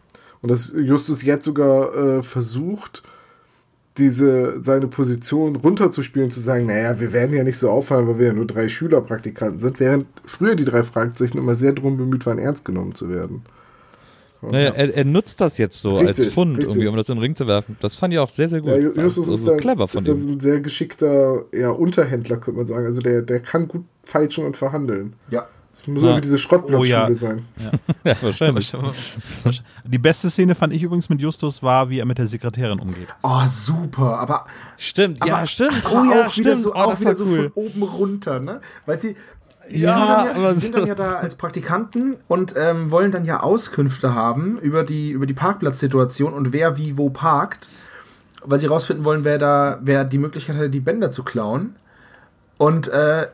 Und 0.43 0.51
dass 0.51 0.73
Justus 0.77 1.23
jetzt 1.23 1.45
sogar 1.45 1.95
äh, 1.95 2.23
versucht, 2.23 3.05
diese, 3.99 4.61
seine 4.63 4.87
Position 4.87 5.57
runterzuspielen, 5.57 6.31
zu 6.31 6.41
sagen, 6.41 6.67
naja, 6.67 6.99
wir 6.99 7.13
werden 7.13 7.37
ja 7.37 7.45
nicht 7.45 7.59
so 7.59 7.71
auffallen, 7.71 8.09
weil 8.09 8.19
wir 8.19 8.29
ja 8.29 8.33
nur 8.33 8.47
drei 8.47 8.69
Schülerpraktikanten 8.69 9.59
sind, 9.59 9.79
während 9.79 10.07
früher 10.25 10.55
die 10.57 10.65
drei 10.65 10.83
Fragezeichen 10.83 11.39
immer 11.39 11.55
sehr 11.55 11.73
darum 11.73 11.97
bemüht 11.97 12.25
waren, 12.25 12.39
ernst 12.39 12.65
genommen 12.65 12.95
zu 12.95 13.11
werden. 13.11 13.43
Naja, 14.43 14.71
er, 14.71 14.95
er, 14.95 15.05
nutzt 15.05 15.41
das 15.41 15.59
jetzt 15.59 15.81
so 15.81 15.99
richtig, 15.99 16.25
als 16.27 16.35
Fund, 16.35 16.57
richtig. 16.57 16.69
irgendwie, 16.69 16.89
um 16.89 16.97
das 16.97 17.09
in 17.09 17.17
den 17.17 17.23
Ring 17.23 17.37
zu 17.37 17.47
werfen. 17.47 17.77
Das 17.81 17.97
fand 17.97 18.15
ich 18.15 18.19
auch 18.19 18.31
sehr, 18.31 18.49
sehr 18.49 18.61
gut. 18.61 18.71
Ja, 18.71 18.79
Justus 19.03 19.31
also, 19.31 19.35
ist, 19.35 19.45
so 19.45 19.57
clever 19.57 19.87
von 19.87 20.01
ist 20.01 20.09
ihm. 20.09 20.15
Das 20.15 20.25
ein 20.25 20.41
sehr 20.41 20.61
geschickter 20.61 21.45
ja, 21.53 21.71
Unterhändler, 21.71 22.39
könnte 22.39 22.59
man 22.59 22.67
sagen. 22.67 22.87
Also 22.87 23.01
der, 23.01 23.23
der 23.23 23.41
kann 23.41 23.69
gut 23.69 23.85
feilschen 24.05 24.47
und 24.47 24.57
verhandeln. 24.57 25.15
Ja. 25.31 25.47
Das 25.73 25.87
muss 25.87 26.03
ja. 26.03 26.17
wie 26.17 26.21
diese 26.21 26.39
Schrottplatzschule 26.39 26.81
oh, 26.81 26.85
ja. 26.85 27.15
sein. 27.15 27.47
Ja, 27.59 27.71
ja 28.11 28.17
wahrscheinlich. 28.21 28.73
Die 29.85 29.99
beste 29.99 30.29
Szene 30.29 30.55
fand 30.55 30.73
ich 30.73 30.83
übrigens 30.83 31.09
mit 31.09 31.21
Justus 31.21 31.63
war, 31.63 31.89
wie 31.89 32.01
er 32.01 32.07
mit 32.07 32.19
der 32.19 32.27
Sekretärin 32.27 32.81
umgeht. 32.81 33.09
Oh, 33.23 33.43
super. 33.47 34.19
Aber 34.19 34.47
stimmt, 34.77 35.23
aber, 35.23 35.31
ja, 35.31 35.47
stimmt. 35.47 35.83
oh 35.91 36.05
ja, 36.05 36.29
stimmt. 36.29 36.59
So, 36.59 36.73
oh, 36.75 36.77
auch 36.77 37.01
wieder 37.01 37.15
so 37.15 37.25
cool. 37.25 37.51
von 37.55 37.65
oben 37.65 37.83
runter, 37.83 38.41
ne? 38.41 38.61
Weil 38.85 38.99
sie 38.99 39.17
ja, 39.71 39.95
sind 39.95 40.09
dann 40.09 40.43
ja, 40.43 40.55
sind 40.55 40.75
dann 40.75 40.87
ja 40.87 40.95
da 40.95 41.17
als 41.17 41.35
Praktikanten 41.35 42.17
und 42.29 42.55
ähm, 42.57 42.91
wollen 42.91 43.13
dann 43.13 43.25
ja 43.25 43.41
Auskünfte 43.41 44.15
haben 44.15 44.59
über 44.59 44.85
die, 44.85 45.11
über 45.11 45.27
die 45.27 45.35
Parkplatzsituation 45.35 46.33
und 46.35 46.53
wer 46.53 46.77
wie 46.77 46.97
wo 46.97 47.11
parkt, 47.11 47.69
weil 48.45 48.59
sie 48.59 48.67
rausfinden 48.67 49.05
wollen, 49.05 49.25
wer 49.25 49.39
da, 49.39 49.79
wer 49.83 50.05
die 50.05 50.19
Möglichkeit 50.19 50.57
hatte, 50.57 50.71
die 50.71 50.81
Bänder 50.81 51.11
zu 51.11 51.23
klauen. 51.23 51.77
Und 52.59 52.89
äh, 52.89 53.29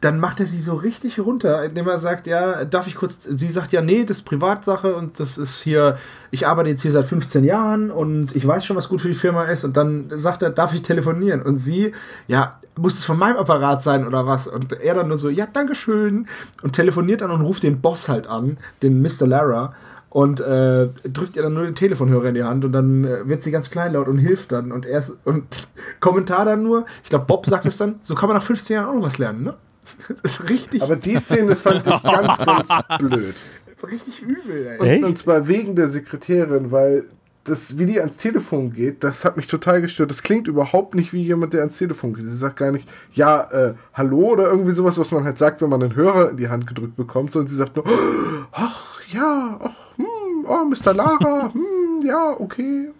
dann 0.00 0.20
macht 0.20 0.38
er 0.38 0.46
sie 0.46 0.60
so 0.60 0.74
richtig 0.74 1.18
runter, 1.18 1.64
indem 1.64 1.88
er 1.88 1.98
sagt, 1.98 2.28
ja, 2.28 2.64
darf 2.64 2.86
ich 2.86 2.94
kurz, 2.94 3.20
sie 3.24 3.48
sagt 3.48 3.72
ja, 3.72 3.82
nee, 3.82 4.04
das 4.04 4.18
ist 4.18 4.22
Privatsache 4.24 4.94
und 4.94 5.18
das 5.18 5.38
ist 5.38 5.60
hier, 5.60 5.96
ich 6.30 6.46
arbeite 6.46 6.70
jetzt 6.70 6.82
hier 6.82 6.92
seit 6.92 7.04
15 7.04 7.42
Jahren 7.42 7.90
und 7.90 8.34
ich 8.36 8.46
weiß 8.46 8.64
schon, 8.64 8.76
was 8.76 8.88
gut 8.88 9.00
für 9.00 9.08
die 9.08 9.14
Firma 9.14 9.44
ist 9.44 9.64
und 9.64 9.76
dann 9.76 10.06
sagt 10.10 10.42
er, 10.42 10.50
darf 10.50 10.72
ich 10.72 10.82
telefonieren? 10.82 11.42
Und 11.42 11.58
sie, 11.58 11.92
ja, 12.28 12.60
muss 12.76 12.98
es 12.98 13.04
von 13.04 13.18
meinem 13.18 13.36
Apparat 13.36 13.82
sein 13.82 14.06
oder 14.06 14.26
was? 14.26 14.46
Und 14.46 14.72
er 14.72 14.94
dann 14.94 15.08
nur 15.08 15.16
so, 15.16 15.30
ja, 15.30 15.46
dankeschön 15.46 16.28
und 16.62 16.74
telefoniert 16.74 17.20
dann 17.20 17.32
und 17.32 17.40
ruft 17.40 17.64
den 17.64 17.80
Boss 17.80 18.08
halt 18.08 18.28
an, 18.28 18.58
den 18.82 19.02
Mr. 19.02 19.26
Lara 19.26 19.74
und 20.10 20.40
äh, 20.40 20.88
drückt 21.04 21.34
ihr 21.34 21.42
dann 21.42 21.54
nur 21.54 21.64
den 21.64 21.74
Telefonhörer 21.74 22.28
in 22.28 22.34
die 22.34 22.44
Hand 22.44 22.64
und 22.64 22.72
dann 22.72 23.04
äh, 23.04 23.28
wird 23.28 23.42
sie 23.42 23.50
ganz 23.50 23.68
kleinlaut 23.68 24.06
und 24.06 24.18
hilft 24.18 24.52
dann 24.52 24.70
und 24.70 24.86
er 24.86 25.00
ist, 25.00 25.16
und 25.24 25.66
Kommentar 26.00 26.44
dann 26.44 26.62
nur, 26.62 26.86
ich 27.02 27.10
glaube 27.10 27.26
Bob 27.26 27.46
sagt 27.46 27.66
es 27.66 27.76
dann, 27.76 27.96
so 28.00 28.14
kann 28.14 28.28
man 28.28 28.36
nach 28.36 28.44
15 28.44 28.76
Jahren 28.76 28.88
auch 28.88 28.94
noch 28.94 29.06
was 29.06 29.18
lernen, 29.18 29.42
ne? 29.42 29.54
Das 30.22 30.40
ist 30.40 30.50
richtig. 30.50 30.82
Aber 30.82 30.96
die 30.96 31.16
Szene 31.16 31.56
fand 31.56 31.86
ich 31.86 32.02
ganz, 32.02 32.38
ganz 32.38 32.68
blöd. 32.98 33.34
Richtig 33.80 34.22
übel, 34.22 34.76
ey. 34.80 34.98
Und, 34.98 35.10
und 35.10 35.18
zwar 35.18 35.46
wegen 35.46 35.76
der 35.76 35.88
Sekretärin, 35.88 36.72
weil 36.72 37.04
das, 37.44 37.78
wie 37.78 37.86
die 37.86 38.00
ans 38.00 38.16
Telefon 38.16 38.72
geht, 38.72 39.02
das 39.04 39.24
hat 39.24 39.36
mich 39.36 39.46
total 39.46 39.80
gestört. 39.80 40.10
Das 40.10 40.22
klingt 40.22 40.48
überhaupt 40.48 40.94
nicht 40.94 41.12
wie 41.12 41.22
jemand, 41.22 41.52
der 41.52 41.60
ans 41.60 41.78
Telefon 41.78 42.14
geht. 42.14 42.24
Sie 42.24 42.36
sagt 42.36 42.56
gar 42.56 42.72
nicht, 42.72 42.88
ja, 43.12 43.42
äh, 43.50 43.74
hallo 43.94 44.32
oder 44.32 44.48
irgendwie 44.48 44.72
sowas, 44.72 44.98
was 44.98 45.10
man 45.10 45.24
halt 45.24 45.38
sagt, 45.38 45.62
wenn 45.62 45.70
man 45.70 45.82
einen 45.82 45.96
Hörer 45.96 46.30
in 46.30 46.36
die 46.36 46.48
Hand 46.48 46.66
gedrückt 46.66 46.96
bekommt, 46.96 47.32
sondern 47.32 47.46
sie 47.46 47.56
sagt 47.56 47.76
nur, 47.76 47.84
ach, 48.52 49.00
ja, 49.12 49.58
ach, 49.62 49.96
hm, 49.96 50.06
oh, 50.48 50.64
Mr. 50.64 50.94
Lara, 50.94 51.52
hm, 51.52 52.06
ja, 52.06 52.36
okay. 52.38 52.90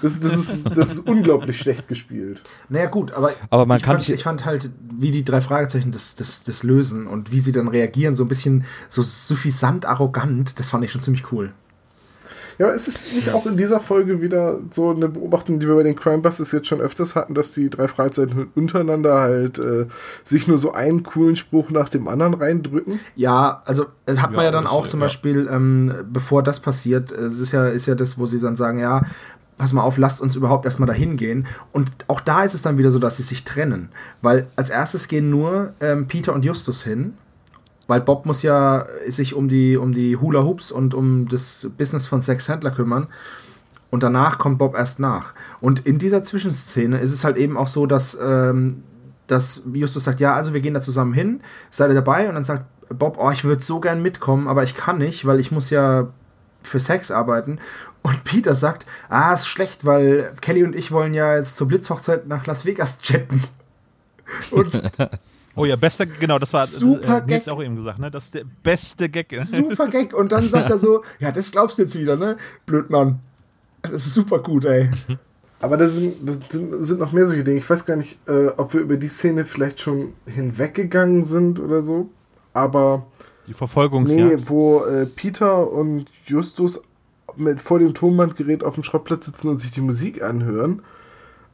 Das, 0.00 0.18
das, 0.20 0.36
ist, 0.36 0.64
das 0.74 0.90
ist 0.92 1.06
unglaublich 1.06 1.58
schlecht 1.58 1.88
gespielt. 1.88 2.42
Naja, 2.68 2.86
gut, 2.86 3.12
aber, 3.12 3.32
aber 3.50 3.66
man 3.66 3.78
ich, 3.78 3.84
kann 3.84 3.98
fand, 3.98 4.08
ich 4.08 4.22
fand 4.22 4.44
halt, 4.44 4.70
wie 4.90 5.10
die 5.10 5.24
drei 5.24 5.40
Fragezeichen 5.40 5.92
das, 5.92 6.14
das, 6.14 6.44
das 6.44 6.62
lösen 6.62 7.06
und 7.06 7.32
wie 7.32 7.40
sie 7.40 7.52
dann 7.52 7.68
reagieren, 7.68 8.14
so 8.14 8.24
ein 8.24 8.28
bisschen 8.28 8.64
so 8.88 9.02
suffisant 9.02 9.86
arrogant, 9.86 10.58
das 10.58 10.70
fand 10.70 10.84
ich 10.84 10.90
schon 10.90 11.00
ziemlich 11.00 11.30
cool. 11.32 11.52
Ja, 12.58 12.66
aber 12.66 12.74
ist 12.74 12.88
es 12.88 13.12
nicht 13.12 13.30
auch 13.30 13.46
in 13.46 13.56
dieser 13.56 13.80
Folge 13.80 14.20
wieder 14.20 14.58
so 14.70 14.90
eine 14.90 15.08
Beobachtung, 15.08 15.58
die 15.58 15.66
wir 15.66 15.74
bei 15.74 15.82
den 15.82 15.96
Crimebusters 15.96 16.52
jetzt 16.52 16.66
schon 16.66 16.80
öfters 16.80 17.14
hatten, 17.14 17.34
dass 17.34 17.52
die 17.52 17.70
drei 17.70 17.88
Freizeiten 17.88 18.48
untereinander 18.54 19.20
halt 19.20 19.58
äh, 19.58 19.86
sich 20.24 20.48
nur 20.48 20.58
so 20.58 20.72
einen 20.72 21.02
coolen 21.02 21.36
Spruch 21.36 21.70
nach 21.70 21.88
dem 21.88 22.08
anderen 22.08 22.34
reindrücken? 22.34 23.00
Ja, 23.16 23.62
also 23.64 23.86
das 24.06 24.20
hat 24.20 24.30
ja, 24.30 24.36
man 24.36 24.44
ja 24.44 24.50
dann 24.50 24.66
auch 24.66 24.86
zum 24.86 25.00
ja. 25.00 25.06
Beispiel, 25.06 25.48
ähm, 25.50 25.92
bevor 26.12 26.42
das 26.42 26.60
passiert, 26.60 27.12
es 27.12 27.38
ist 27.38 27.52
ja, 27.52 27.68
ist 27.68 27.86
ja 27.86 27.94
das, 27.94 28.18
wo 28.18 28.26
sie 28.26 28.40
dann 28.40 28.56
sagen, 28.56 28.78
ja, 28.78 29.02
pass 29.58 29.72
mal 29.72 29.82
auf, 29.82 29.96
lasst 29.96 30.20
uns 30.20 30.34
überhaupt 30.34 30.64
erstmal 30.64 30.88
dahin 30.88 31.16
gehen. 31.16 31.46
Und 31.72 31.90
auch 32.08 32.20
da 32.20 32.42
ist 32.42 32.54
es 32.54 32.62
dann 32.62 32.78
wieder 32.78 32.90
so, 32.90 32.98
dass 32.98 33.16
sie 33.16 33.22
sich 33.22 33.44
trennen. 33.44 33.90
Weil 34.20 34.48
als 34.56 34.70
erstes 34.70 35.06
gehen 35.08 35.30
nur 35.30 35.72
ähm, 35.80 36.08
Peter 36.08 36.32
und 36.32 36.44
Justus 36.44 36.82
hin. 36.82 37.14
Weil 37.92 38.00
Bob 38.00 38.24
muss 38.24 38.42
ja 38.42 38.86
sich 39.06 39.34
um 39.34 39.50
die, 39.50 39.76
um 39.76 39.92
die 39.92 40.16
Hula 40.16 40.44
Hoops 40.44 40.72
und 40.72 40.94
um 40.94 41.28
das 41.28 41.68
Business 41.76 42.06
von 42.06 42.22
Sex 42.22 42.48
Handler 42.48 42.70
kümmern. 42.70 43.06
Und 43.90 44.02
danach 44.02 44.38
kommt 44.38 44.56
Bob 44.56 44.74
erst 44.74 44.98
nach. 44.98 45.34
Und 45.60 45.80
in 45.80 45.98
dieser 45.98 46.24
Zwischenszene 46.24 46.98
ist 47.00 47.12
es 47.12 47.22
halt 47.22 47.36
eben 47.36 47.58
auch 47.58 47.66
so, 47.66 47.84
dass, 47.84 48.16
ähm, 48.18 48.82
dass 49.26 49.64
Justus 49.70 50.04
sagt, 50.04 50.20
ja, 50.20 50.34
also 50.34 50.54
wir 50.54 50.62
gehen 50.62 50.72
da 50.72 50.80
zusammen 50.80 51.12
hin, 51.12 51.42
seid 51.70 51.90
ihr 51.90 51.94
dabei? 51.94 52.30
Und 52.30 52.34
dann 52.34 52.44
sagt 52.44 52.64
Bob, 52.88 53.18
oh, 53.20 53.30
ich 53.30 53.44
würde 53.44 53.62
so 53.62 53.78
gern 53.78 54.00
mitkommen, 54.00 54.48
aber 54.48 54.62
ich 54.62 54.74
kann 54.74 54.96
nicht, 54.96 55.26
weil 55.26 55.38
ich 55.38 55.52
muss 55.52 55.68
ja 55.68 56.08
für 56.62 56.80
Sex 56.80 57.10
arbeiten. 57.10 57.58
Und 58.00 58.24
Peter 58.24 58.54
sagt, 58.54 58.86
ah, 59.10 59.34
ist 59.34 59.48
schlecht, 59.48 59.84
weil 59.84 60.32
Kelly 60.40 60.64
und 60.64 60.74
ich 60.74 60.92
wollen 60.92 61.12
ja 61.12 61.36
jetzt 61.36 61.58
zur 61.58 61.68
Blitzhochzeit 61.68 62.26
nach 62.26 62.46
Las 62.46 62.64
Vegas 62.64 62.96
jetten. 63.02 63.42
Und 64.50 64.80
Oh 65.54 65.64
ja, 65.64 65.76
bester, 65.76 66.06
genau, 66.06 66.38
das 66.38 66.52
war 66.52 66.66
Super 66.66 67.18
äh, 67.18 67.26
Nils 67.26 67.48
auch 67.48 67.62
eben 67.62 67.76
gesagt, 67.76 67.98
ne? 67.98 68.10
Das 68.10 68.24
ist 68.24 68.34
der 68.34 68.44
beste 68.62 69.08
Gag. 69.08 69.36
super 69.44 69.88
Gag. 69.88 70.14
Und 70.14 70.32
dann 70.32 70.42
sagt 70.42 70.70
er 70.70 70.78
so, 70.78 71.02
ja, 71.18 71.30
das 71.30 71.52
glaubst 71.52 71.78
du 71.78 71.82
jetzt 71.82 71.98
wieder, 71.98 72.16
ne? 72.16 72.36
Blöd, 72.66 72.88
Mann. 72.90 73.18
Das 73.82 73.92
ist 74.06 74.14
super 74.14 74.38
gut, 74.38 74.64
ey. 74.64 74.88
Aber 75.60 75.76
da 75.76 75.88
sind, 75.88 76.16
das 76.26 76.38
sind 76.50 76.98
noch 77.00 77.12
mehr 77.12 77.26
solche 77.26 77.44
Dinge. 77.44 77.58
Ich 77.58 77.68
weiß 77.68 77.84
gar 77.84 77.96
nicht, 77.96 78.16
äh, 78.26 78.48
ob 78.56 78.74
wir 78.74 78.80
über 78.80 78.96
die 78.96 79.08
Szene 79.08 79.44
vielleicht 79.44 79.80
schon 79.80 80.12
hinweggegangen 80.26 81.24
sind 81.24 81.60
oder 81.60 81.82
so. 81.82 82.08
Aber 82.52 83.06
Die 83.46 83.54
Verfolgungsjagd. 83.54 84.40
nee, 84.40 84.42
wo 84.46 84.84
äh, 84.84 85.06
Peter 85.06 85.70
und 85.70 86.06
Justus 86.26 86.80
mit 87.36 87.60
vor 87.60 87.78
dem 87.78 87.94
Tonbandgerät 87.94 88.64
auf 88.64 88.74
dem 88.74 88.84
Schrottplatz 88.84 89.26
sitzen 89.26 89.48
und 89.48 89.58
sich 89.58 89.70
die 89.70 89.80
Musik 89.80 90.22
anhören. 90.22 90.82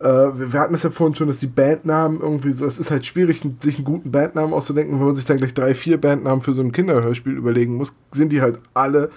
Äh, 0.01 0.07
wir, 0.07 0.53
wir 0.53 0.61
hatten 0.61 0.75
es 0.75 0.83
ja 0.83 0.91
vorhin 0.91 1.15
schon, 1.15 1.29
dass 1.29 1.41
die 1.41 1.47
Bandnamen 1.47 2.21
irgendwie 2.21 2.53
so, 2.53 2.65
es 2.67 2.79
ist 2.79 2.91
halt 2.91 3.05
schwierig, 3.05 3.43
sich 3.61 3.77
einen 3.77 3.85
guten 3.85 4.11
Bandnamen 4.11 4.55
auszudenken, 4.55 4.99
wenn 4.99 5.07
man 5.07 5.15
sich 5.15 5.25
dann 5.25 5.39
gleich 5.39 5.55
drei, 5.55 5.75
vier 5.75 6.01
Bandnamen 6.01 6.41
für 6.41 6.55
so 6.55 6.63
ein 6.63 6.73
Kinderhörspiel 6.73 7.33
überlegen 7.33 7.77
muss, 7.77 7.95
sind 8.13 8.33
die 8.33 8.41
halt 8.41 8.61
alle 8.75 9.11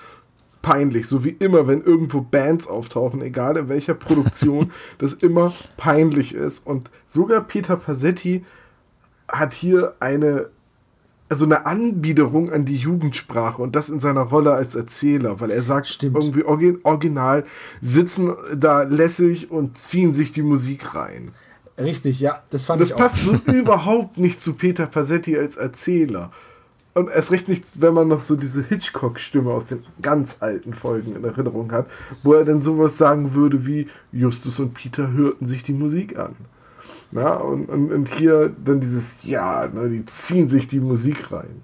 peinlich. 0.62 1.08
So 1.08 1.24
wie 1.24 1.30
immer, 1.30 1.68
wenn 1.68 1.82
irgendwo 1.82 2.22
Bands 2.22 2.68
auftauchen, 2.68 3.22
egal 3.22 3.58
in 3.58 3.70
welcher 3.70 3.94
Produktion, 3.94 4.72
das 4.98 5.14
immer 5.14 5.54
peinlich 5.78 6.34
ist. 6.34 6.66
Und 6.66 6.90
sogar 7.08 7.42
Peter 7.42 7.78
Passetti 7.78 8.46
hat 9.28 9.54
hier 9.54 9.96
eine 10.00 10.50
also 11.32 11.46
eine 11.46 11.66
Anbiederung 11.66 12.52
an 12.52 12.66
die 12.66 12.76
Jugendsprache 12.76 13.62
und 13.62 13.74
das 13.78 13.88
in 13.90 14.02
seiner 14.02 14.20
Rolle 14.20 14.52
als 14.52 14.76
Erzähler, 14.76 15.40
weil 15.40 15.50
er 15.50 15.64
sagt, 15.64 15.88
Stimmt. 15.88 16.18
irgendwie 16.18 16.44
original 16.84 17.46
sitzen 17.80 18.34
da 18.54 18.84
lässig 18.84 19.50
und 19.50 19.78
ziehen 19.78 20.14
sich 20.14 20.34
die 20.34 20.42
Musik 20.44 20.94
rein. 20.94 21.32
Richtig, 21.78 22.20
ja, 22.20 22.44
das 22.50 22.66
fand 22.66 22.82
Das 22.82 22.90
ich 22.90 22.96
passt 22.98 23.30
auch. 23.30 23.40
so 23.46 23.52
überhaupt 23.52 24.18
nicht 24.18 24.42
zu 24.42 24.56
Peter 24.56 24.88
Passetti 24.88 25.38
als 25.38 25.56
Erzähler. 25.56 26.32
Und 26.96 27.10
erst 27.10 27.32
recht 27.32 27.48
nicht, 27.48 27.64
wenn 27.80 27.94
man 27.94 28.10
noch 28.10 28.20
so 28.20 28.36
diese 28.36 28.62
Hitchcock-Stimme 28.62 29.52
aus 29.54 29.68
den 29.68 29.86
ganz 30.02 30.36
alten 30.42 30.74
Folgen 30.74 31.16
in 31.16 31.24
Erinnerung 31.24 31.72
hat, 31.72 31.88
wo 32.24 32.34
er 32.34 32.44
dann 32.44 32.62
sowas 32.62 32.98
sagen 32.98 33.34
würde 33.34 33.66
wie 33.66 33.88
Justus 34.12 34.60
und 34.60 34.74
Peter 34.74 35.14
hörten 35.14 35.46
sich 35.48 35.64
die 35.64 35.72
Musik 35.72 36.20
an. 36.20 36.36
Na, 37.12 37.34
und, 37.36 37.66
und, 37.68 37.92
und 37.92 38.14
hier 38.16 38.54
dann 38.64 38.80
dieses, 38.80 39.18
ja, 39.24 39.68
ne, 39.68 39.90
die 39.90 40.06
ziehen 40.06 40.48
sich 40.48 40.68
die 40.68 40.80
Musik 40.80 41.32
rein. 41.32 41.62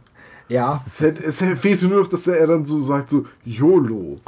Ja, 0.50 0.82
Es, 0.86 1.02
hätte, 1.02 1.24
es 1.26 1.42
fehlte 1.60 1.88
nur 1.88 2.02
noch, 2.02 2.08
dass 2.08 2.28
er 2.28 2.48
dann 2.48 2.64
so 2.64 2.82
sagt, 2.82 3.10
so 3.10 3.26
YOLO. 3.44 4.20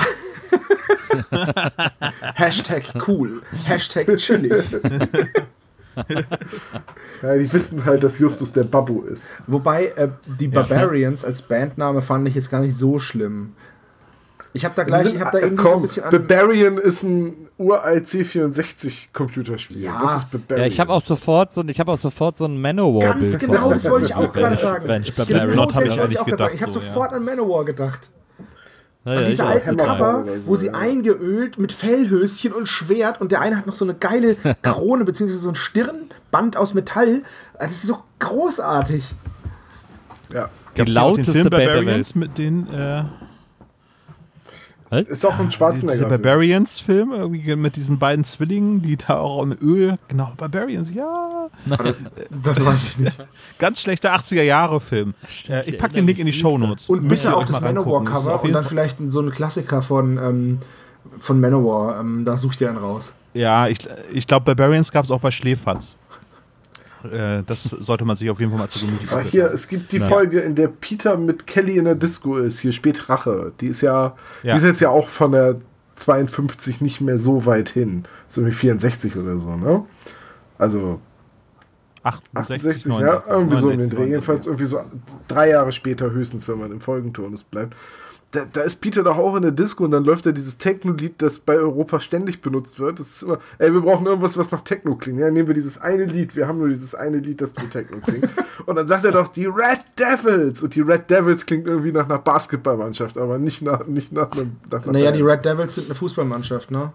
Hashtag 2.36 2.84
cool, 3.08 3.42
Hashtag 3.66 4.18
chillig. 4.18 4.64
Ja, 7.22 7.36
die 7.36 7.52
wissen 7.52 7.84
halt, 7.84 8.04
dass 8.04 8.20
Justus 8.20 8.54
der 8.54 8.64
Babbo 8.64 9.04
ist. 9.04 9.32
Wobei, 9.48 9.88
äh, 9.88 10.08
die 10.40 10.48
Barbarians 10.48 11.26
als 11.26 11.42
Bandname 11.42 12.02
fand 12.02 12.26
ich 12.30 12.36
jetzt 12.36 12.50
gar 12.50 12.62
nicht 12.62 12.78
so 12.78 13.00
schlimm. 13.00 13.54
Ich 14.54 14.64
habe 14.64 14.76
da 14.76 14.84
gleich, 14.86 15.14
ich 15.14 15.20
habe 15.20 15.32
da 15.32 15.40
äh, 15.40 15.42
irgendwie 15.48 15.62
so 15.62 15.68
ein 15.68 15.74
komm, 15.74 15.82
bisschen 15.82 16.04
an... 16.06 16.12
Barbarian 16.12 16.78
ist 16.78 17.04
ein 17.04 17.49
uralt 17.60 18.06
C64 18.08 18.94
Computerspiel. 19.14 19.82
Ja. 19.82 20.00
das 20.02 20.16
ist 20.24 20.32
Barbarian. 20.32 20.62
Ja, 20.68 20.74
ich 20.74 20.80
habe 20.80 20.92
auch 20.92 21.02
sofort 21.02 21.54
so, 21.54 21.62
ein- 21.62 21.70
ich 21.70 21.80
habe 21.80 21.92
auch 21.92 21.98
sofort 21.98 22.38
so 22.38 22.46
ein 22.46 22.60
Manowar-Bild. 22.60 23.32
Ganz 23.32 23.38
genau, 23.40 23.72
das 23.72 23.88
wollte 23.90 24.06
ich 24.08 24.16
auch 24.16 24.32
gerade 24.34 24.58
sagen. 24.58 24.86
Genau 24.86 25.04
Barbarian. 25.18 25.56
Not 25.56 25.70
das 25.70 25.76
hab 25.76 25.84
ich 25.84 25.90
wollte 25.90 26.02
eigentlich 26.02 26.12
ich 26.14 26.20
auch 26.22 26.26
gerade 26.26 26.38
sagen. 26.38 26.38
gedacht, 26.38 26.54
Ich 26.56 26.62
habe 26.62 26.72
so, 26.72 26.80
sofort 26.80 27.14
an 27.14 27.24
Manowar 27.24 27.66
gedacht. 27.66 28.10
Ja, 29.06 29.12
An 29.14 29.20
ja, 29.20 29.30
diese 29.30 29.46
alten 29.46 29.78
Cover, 29.78 30.26
so, 30.40 30.48
wo 30.48 30.56
sie 30.58 30.68
ja. 30.68 30.74
eingeölt 30.74 31.58
mit 31.58 31.72
Fellhöschen 31.72 32.52
und 32.54 32.68
Schwert 32.68 33.22
und 33.22 33.32
der 33.32 33.42
eine 33.42 33.56
hat 33.58 33.66
noch 33.68 33.76
so 33.76 33.86
eine 33.86 33.94
geile 33.94 34.36
Krone 34.62 35.04
beziehungsweise 35.06 35.42
so 35.42 35.50
ein 35.50 35.56
Stirnband 35.56 36.58
aus 36.58 36.74
Metall. 36.74 37.24
Das 37.60 37.72
ist 37.72 37.84
so 37.88 38.00
großartig. 38.20 39.04
ja. 40.34 40.50
Die 40.78 40.84
lauteste 40.92 41.34
Band 41.34 41.54
der 41.54 41.58
Barbarians 41.68 42.16
mit 42.16 42.38
den 42.38 42.68
äh, 42.72 43.04
Ist 44.92 45.26
auch 45.26 45.38
ein 45.40 45.46
diese 45.48 45.58
Schwarzenegger. 45.58 46.08
Barbarians-Film 46.10 47.12
irgendwie 47.12 47.56
mit 47.56 47.76
diesen 47.76 48.00
beiden 48.00 48.26
Zwillingen, 48.26 48.82
die 48.82 48.98
da 48.98 49.20
auch 49.20 49.44
im 49.44 49.56
Öl, 49.62 49.98
genau, 50.08 50.32
Barbarians, 50.36 50.94
ja. 50.94 51.48
Das 52.44 52.66
weiß 52.66 52.90
ich 52.90 52.98
nicht. 53.00 53.18
Ganz 53.60 53.82
schlechter 53.82 54.14
80er-Jahre-Film. 54.16 55.14
Äh, 55.50 55.70
ich 55.70 55.78
pack 55.78 55.94
den 55.94 56.08
Link 56.08 56.18
in 56.20 56.26
die 56.26 56.34
Shownotes. 56.34 56.90
Und 56.90 57.04
Müsst 57.04 57.26
ihr 57.26 57.30
bitte 57.30 57.38
auch 57.38 57.46
das 57.46 57.62
Manowar-Cover 57.62 58.36
auf 58.36 58.42
und 58.42 58.48
jeden 58.48 58.54
dann 58.54 58.64
Fall- 58.64 58.70
vielleicht 58.70 58.98
so 59.10 59.22
ein 59.22 59.32
Klassiker 59.32 59.82
von, 59.82 60.18
ähm, 60.18 60.60
von 61.20 61.40
Manowar. 61.40 62.00
Ähm, 62.00 62.24
da 62.26 62.38
sucht 62.38 62.60
ihr 62.62 62.70
einen 62.70 62.78
raus. 62.78 63.14
Ja, 63.34 63.68
ich, 63.68 63.78
ich 64.12 64.26
glaube, 64.26 64.46
Barbarians 64.46 64.92
gab 64.92 65.06
es 65.06 65.12
auch 65.12 65.20
bei 65.22 65.30
Schläferz. 65.32 65.98
Äh, 67.04 67.44
das 67.46 67.64
sollte 67.64 68.04
man 68.06 68.16
sich 68.18 68.30
auf 68.30 68.40
jeden 68.40 68.52
Fall 68.52 68.60
mal 68.60 68.68
zu 68.68 68.86
Gemüte 68.86 69.04
Ah, 69.06 69.20
führen. 69.20 69.24
hier, 69.32 69.46
es 69.46 69.68
gibt 69.68 69.92
die 69.92 70.00
Folge, 70.00 70.40
in 70.42 70.56
der 70.56 70.68
Peter 70.68 71.18
mit 71.18 71.48
Kelly 71.48 71.78
in 71.78 71.86
der 71.86 71.96
Disco 71.96 72.38
ist. 72.38 72.60
Hier 72.60 72.72
spät 72.72 73.10
Rache. 73.10 73.54
Die 73.62 73.68
ist 73.68 73.82
ja, 73.82 74.16
Ja. 74.44 74.54
die 74.54 74.58
ist 74.58 74.64
jetzt 74.64 74.82
ja 74.82 74.90
auch 74.90 75.08
von 75.10 75.32
der 75.32 75.56
52 75.96 76.82
nicht 76.82 77.02
mehr 77.02 77.18
so 77.18 77.46
weit 77.46 77.70
hin. 77.70 78.04
So 78.28 78.46
wie 78.46 78.52
64 78.52 79.16
oder 79.18 79.38
so, 79.38 79.56
ne? 79.56 79.86
Also 80.58 81.00
68, 82.04 82.56
68, 82.90 82.94
ja, 83.00 83.22
irgendwie 83.30 83.58
so 83.58 83.68
um 83.68 83.72
den 83.78 83.80
69, 83.90 83.90
Dreh. 84.00 84.08
Jedenfalls 84.10 84.46
irgendwie 84.46 84.66
so 84.66 84.80
drei 85.28 85.50
Jahre 85.50 85.72
später 85.72 86.12
höchstens, 86.12 86.48
wenn 86.48 86.58
man 86.60 86.72
im 86.72 86.80
Folgenturnus 86.82 87.44
bleibt. 87.44 87.76
Da, 88.32 88.46
da 88.52 88.62
ist 88.62 88.76
Peter 88.80 89.02
doch 89.04 89.18
auch 89.18 89.36
in 89.36 89.42
der 89.42 89.52
Disco 89.52 89.84
und 89.86 89.92
dann 89.92 90.04
läuft 90.04 90.28
da 90.28 90.32
dieses 90.32 90.60
Techno-Lied, 90.60 91.20
das 91.20 91.40
bei 91.40 91.56
Europa 91.58 92.00
ständig 92.00 92.42
benutzt 92.42 92.80
wird. 92.80 93.00
Das 93.00 93.08
ist 93.08 93.24
immer, 93.24 93.40
ey, 93.58 93.74
wir 93.74 93.82
brauchen 93.82 94.06
irgendwas, 94.06 94.38
was 94.38 94.52
nach 94.52 94.62
Techno 94.62 94.96
klingt. 94.96 95.20
Ja, 95.20 95.32
nehmen 95.32 95.48
wir 95.48 95.56
dieses 95.56 95.80
eine 95.80 96.06
Lied, 96.06 96.36
wir 96.36 96.48
haben 96.48 96.60
nur 96.60 96.68
dieses 96.70 96.94
eine 96.94 97.18
Lied, 97.18 97.42
das 97.42 97.56
nur 97.56 97.70
Techno 97.72 97.98
klingt. 98.02 98.30
und 98.68 98.76
dann 98.76 98.88
sagt 98.88 99.04
er 99.06 99.14
doch, 99.14 99.30
die 99.30 99.48
Red 99.48 99.80
Devils. 99.98 100.62
Und 100.62 100.76
die 100.76 100.82
Red 100.82 101.10
Devils 101.10 101.46
klingt 101.48 101.66
irgendwie 101.66 101.92
nach 101.92 102.06
einer 102.06 102.20
Basketballmannschaft, 102.20 103.18
aber 103.18 103.40
nicht 103.40 103.64
nach, 103.64 103.88
nicht 103.88 104.12
nach 104.12 104.32
einem. 104.32 104.58
Nach 104.72 104.84
einer 104.84 104.92
Naja, 104.94 105.06
Band. 105.06 105.18
die 105.18 105.22
Red 105.24 105.46
Devils 105.46 105.74
sind 105.74 105.86
eine 105.86 105.96
Fußballmannschaft, 105.96 106.70
ne? 106.70 106.94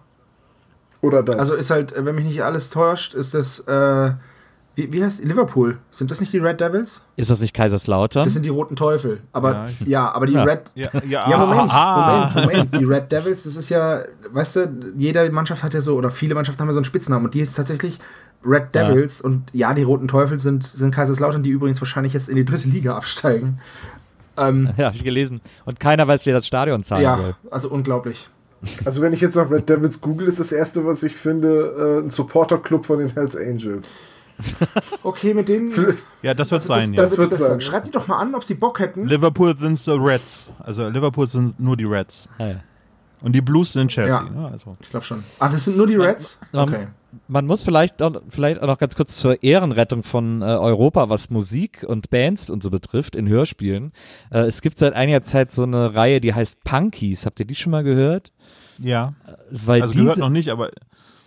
Oder 1.00 1.22
das. 1.24 1.36
Also 1.36 1.54
ist 1.54 1.70
halt, 1.70 1.94
wenn 1.96 2.14
mich 2.14 2.24
nicht 2.26 2.44
alles 2.44 2.70
täuscht, 2.70 3.12
ist 3.12 3.34
das, 3.34 3.58
äh, 3.60 4.12
wie, 4.76 4.92
wie 4.92 5.04
heißt 5.04 5.24
Liverpool? 5.24 5.78
Sind 5.90 6.10
das 6.10 6.20
nicht 6.20 6.32
die 6.32 6.38
Red 6.38 6.60
Devils? 6.60 7.02
Ist 7.16 7.30
das 7.30 7.40
nicht 7.40 7.54
Kaiserslautern? 7.54 8.24
Das 8.24 8.32
sind 8.32 8.44
die 8.44 8.48
Roten 8.48 8.76
Teufel. 8.76 9.20
Aber 9.32 9.66
Ja, 9.80 9.86
ja, 9.86 10.12
aber 10.12 10.26
die 10.26 10.32
Ja. 10.34 10.42
Red. 10.44 10.72
Ja, 10.74 10.88
ja, 11.08 11.30
Ja, 11.30 11.38
Moment, 11.38 11.70
ah, 11.72 12.30
Moment, 12.34 12.72
Moment. 12.72 12.80
Die 12.80 12.84
Red 12.84 13.12
Devils, 13.12 13.44
das 13.44 13.56
ist 13.56 13.68
ja, 13.68 14.02
weißt 14.30 14.56
du, 14.56 14.92
jede 14.96 15.30
Mannschaft 15.30 15.62
hat 15.62 15.74
ja 15.74 15.80
so, 15.80 15.96
oder 15.96 16.10
viele 16.10 16.34
Mannschaften 16.34 16.60
haben 16.60 16.68
ja 16.68 16.72
so 16.72 16.78
einen 16.78 16.84
Spitznamen 16.84 17.24
und 17.24 17.34
die 17.34 17.40
ist 17.40 17.54
tatsächlich 17.54 17.98
Red 18.44 18.74
Ja. 18.74 18.88
Devils 18.88 19.20
und 19.20 19.44
ja, 19.52 19.72
die 19.74 19.82
Roten 19.84 20.08
Teufel 20.08 20.38
sind, 20.38 20.64
sind 20.64 20.94
Kaiserslautern, 20.94 21.42
die 21.42 21.50
übrigens 21.50 21.80
wahrscheinlich 21.80 22.12
jetzt 22.12 22.28
in 22.28 22.36
die 22.36 22.44
dritte 22.44 22.68
Liga 22.68 22.96
absteigen. 22.96 23.60
Ähm, 24.36 24.70
Ja, 24.76 24.86
habe 24.86 24.96
ich 24.96 25.04
gelesen. 25.04 25.40
Und 25.64 25.78
keiner 25.80 26.06
weiß, 26.08 26.26
wer 26.26 26.34
das 26.34 26.46
Stadion 26.46 26.82
zahlen 26.82 27.02
ja, 27.04 27.16
soll. 27.16 27.36
also 27.50 27.70
unglaublich. 27.70 28.28
Also 28.84 29.02
wenn 29.02 29.12
ich 29.12 29.20
jetzt 29.20 29.36
nach 29.36 29.50
Red 29.50 29.68
Devils 29.68 30.00
google, 30.00 30.26
ist 30.26 30.40
das 30.40 30.50
erste, 30.50 30.84
was 30.86 31.02
ich 31.02 31.14
finde, 31.14 32.00
äh, 32.02 32.04
ein 32.04 32.10
Supporter-Club 32.10 32.86
von 32.86 32.98
den 32.98 33.10
Hells 33.10 33.36
Angels. 33.36 33.92
Okay, 35.02 35.34
mit 35.34 35.48
denen. 35.48 35.72
Ja, 36.22 36.34
das 36.34 36.50
wird 36.50 36.60
das, 36.60 36.66
sein, 36.66 36.92
das, 36.92 36.96
ja. 36.96 37.02
das, 37.02 37.18
wird 37.18 37.32
das 37.32 37.38
sein. 37.38 37.60
Schreibt 37.60 37.88
die 37.88 37.90
doch 37.92 38.06
mal 38.08 38.18
an, 38.18 38.34
ob 38.34 38.44
sie 38.44 38.54
Bock 38.54 38.78
hätten. 38.80 39.06
Liverpool 39.06 39.56
sind 39.56 39.78
so 39.78 39.94
Reds. 39.96 40.52
Also 40.58 40.88
Liverpool 40.88 41.26
sind 41.26 41.58
nur 41.60 41.76
die 41.76 41.84
Reds. 41.84 42.28
Ah, 42.38 42.46
ja. 42.46 42.54
Und 43.20 43.32
die 43.32 43.40
Blues 43.40 43.72
sind 43.72 43.90
Chelsea. 43.90 44.22
Ja. 44.22 44.28
Ne? 44.30 44.48
Also. 44.50 44.72
Ich 44.82 44.90
glaube 44.90 45.06
schon. 45.06 45.24
Ah, 45.38 45.48
das 45.48 45.64
sind 45.64 45.76
nur 45.76 45.86
die 45.86 45.96
Reds? 45.96 46.38
Man- 46.52 46.68
Okay. 46.68 46.86
Man 47.28 47.46
muss 47.46 47.62
vielleicht 47.62 48.02
auch, 48.02 48.20
vielleicht 48.28 48.60
auch 48.60 48.66
noch 48.66 48.76
ganz 48.78 48.96
kurz 48.96 49.16
zur 49.16 49.40
Ehrenrettung 49.44 50.02
von 50.02 50.42
äh, 50.42 50.46
Europa, 50.46 51.08
was 51.10 51.30
Musik 51.30 51.84
und 51.86 52.10
Bands 52.10 52.50
und 52.50 52.60
so 52.60 52.70
betrifft, 52.70 53.14
in 53.14 53.28
Hörspielen. 53.28 53.92
Äh, 54.32 54.40
es 54.46 54.62
gibt 54.62 54.78
seit 54.78 54.94
einiger 54.94 55.22
Zeit 55.22 55.52
so 55.52 55.62
eine 55.62 55.94
Reihe, 55.94 56.20
die 56.20 56.34
heißt 56.34 56.64
Punkies. 56.64 57.24
Habt 57.24 57.38
ihr 57.38 57.46
die 57.46 57.54
schon 57.54 57.70
mal 57.70 57.84
gehört? 57.84 58.32
Ja. 58.78 59.14
Weil 59.48 59.82
Also 59.82 59.92
diese, 59.92 60.02
gehört 60.04 60.18
noch 60.18 60.28
nicht, 60.28 60.48
aber 60.48 60.70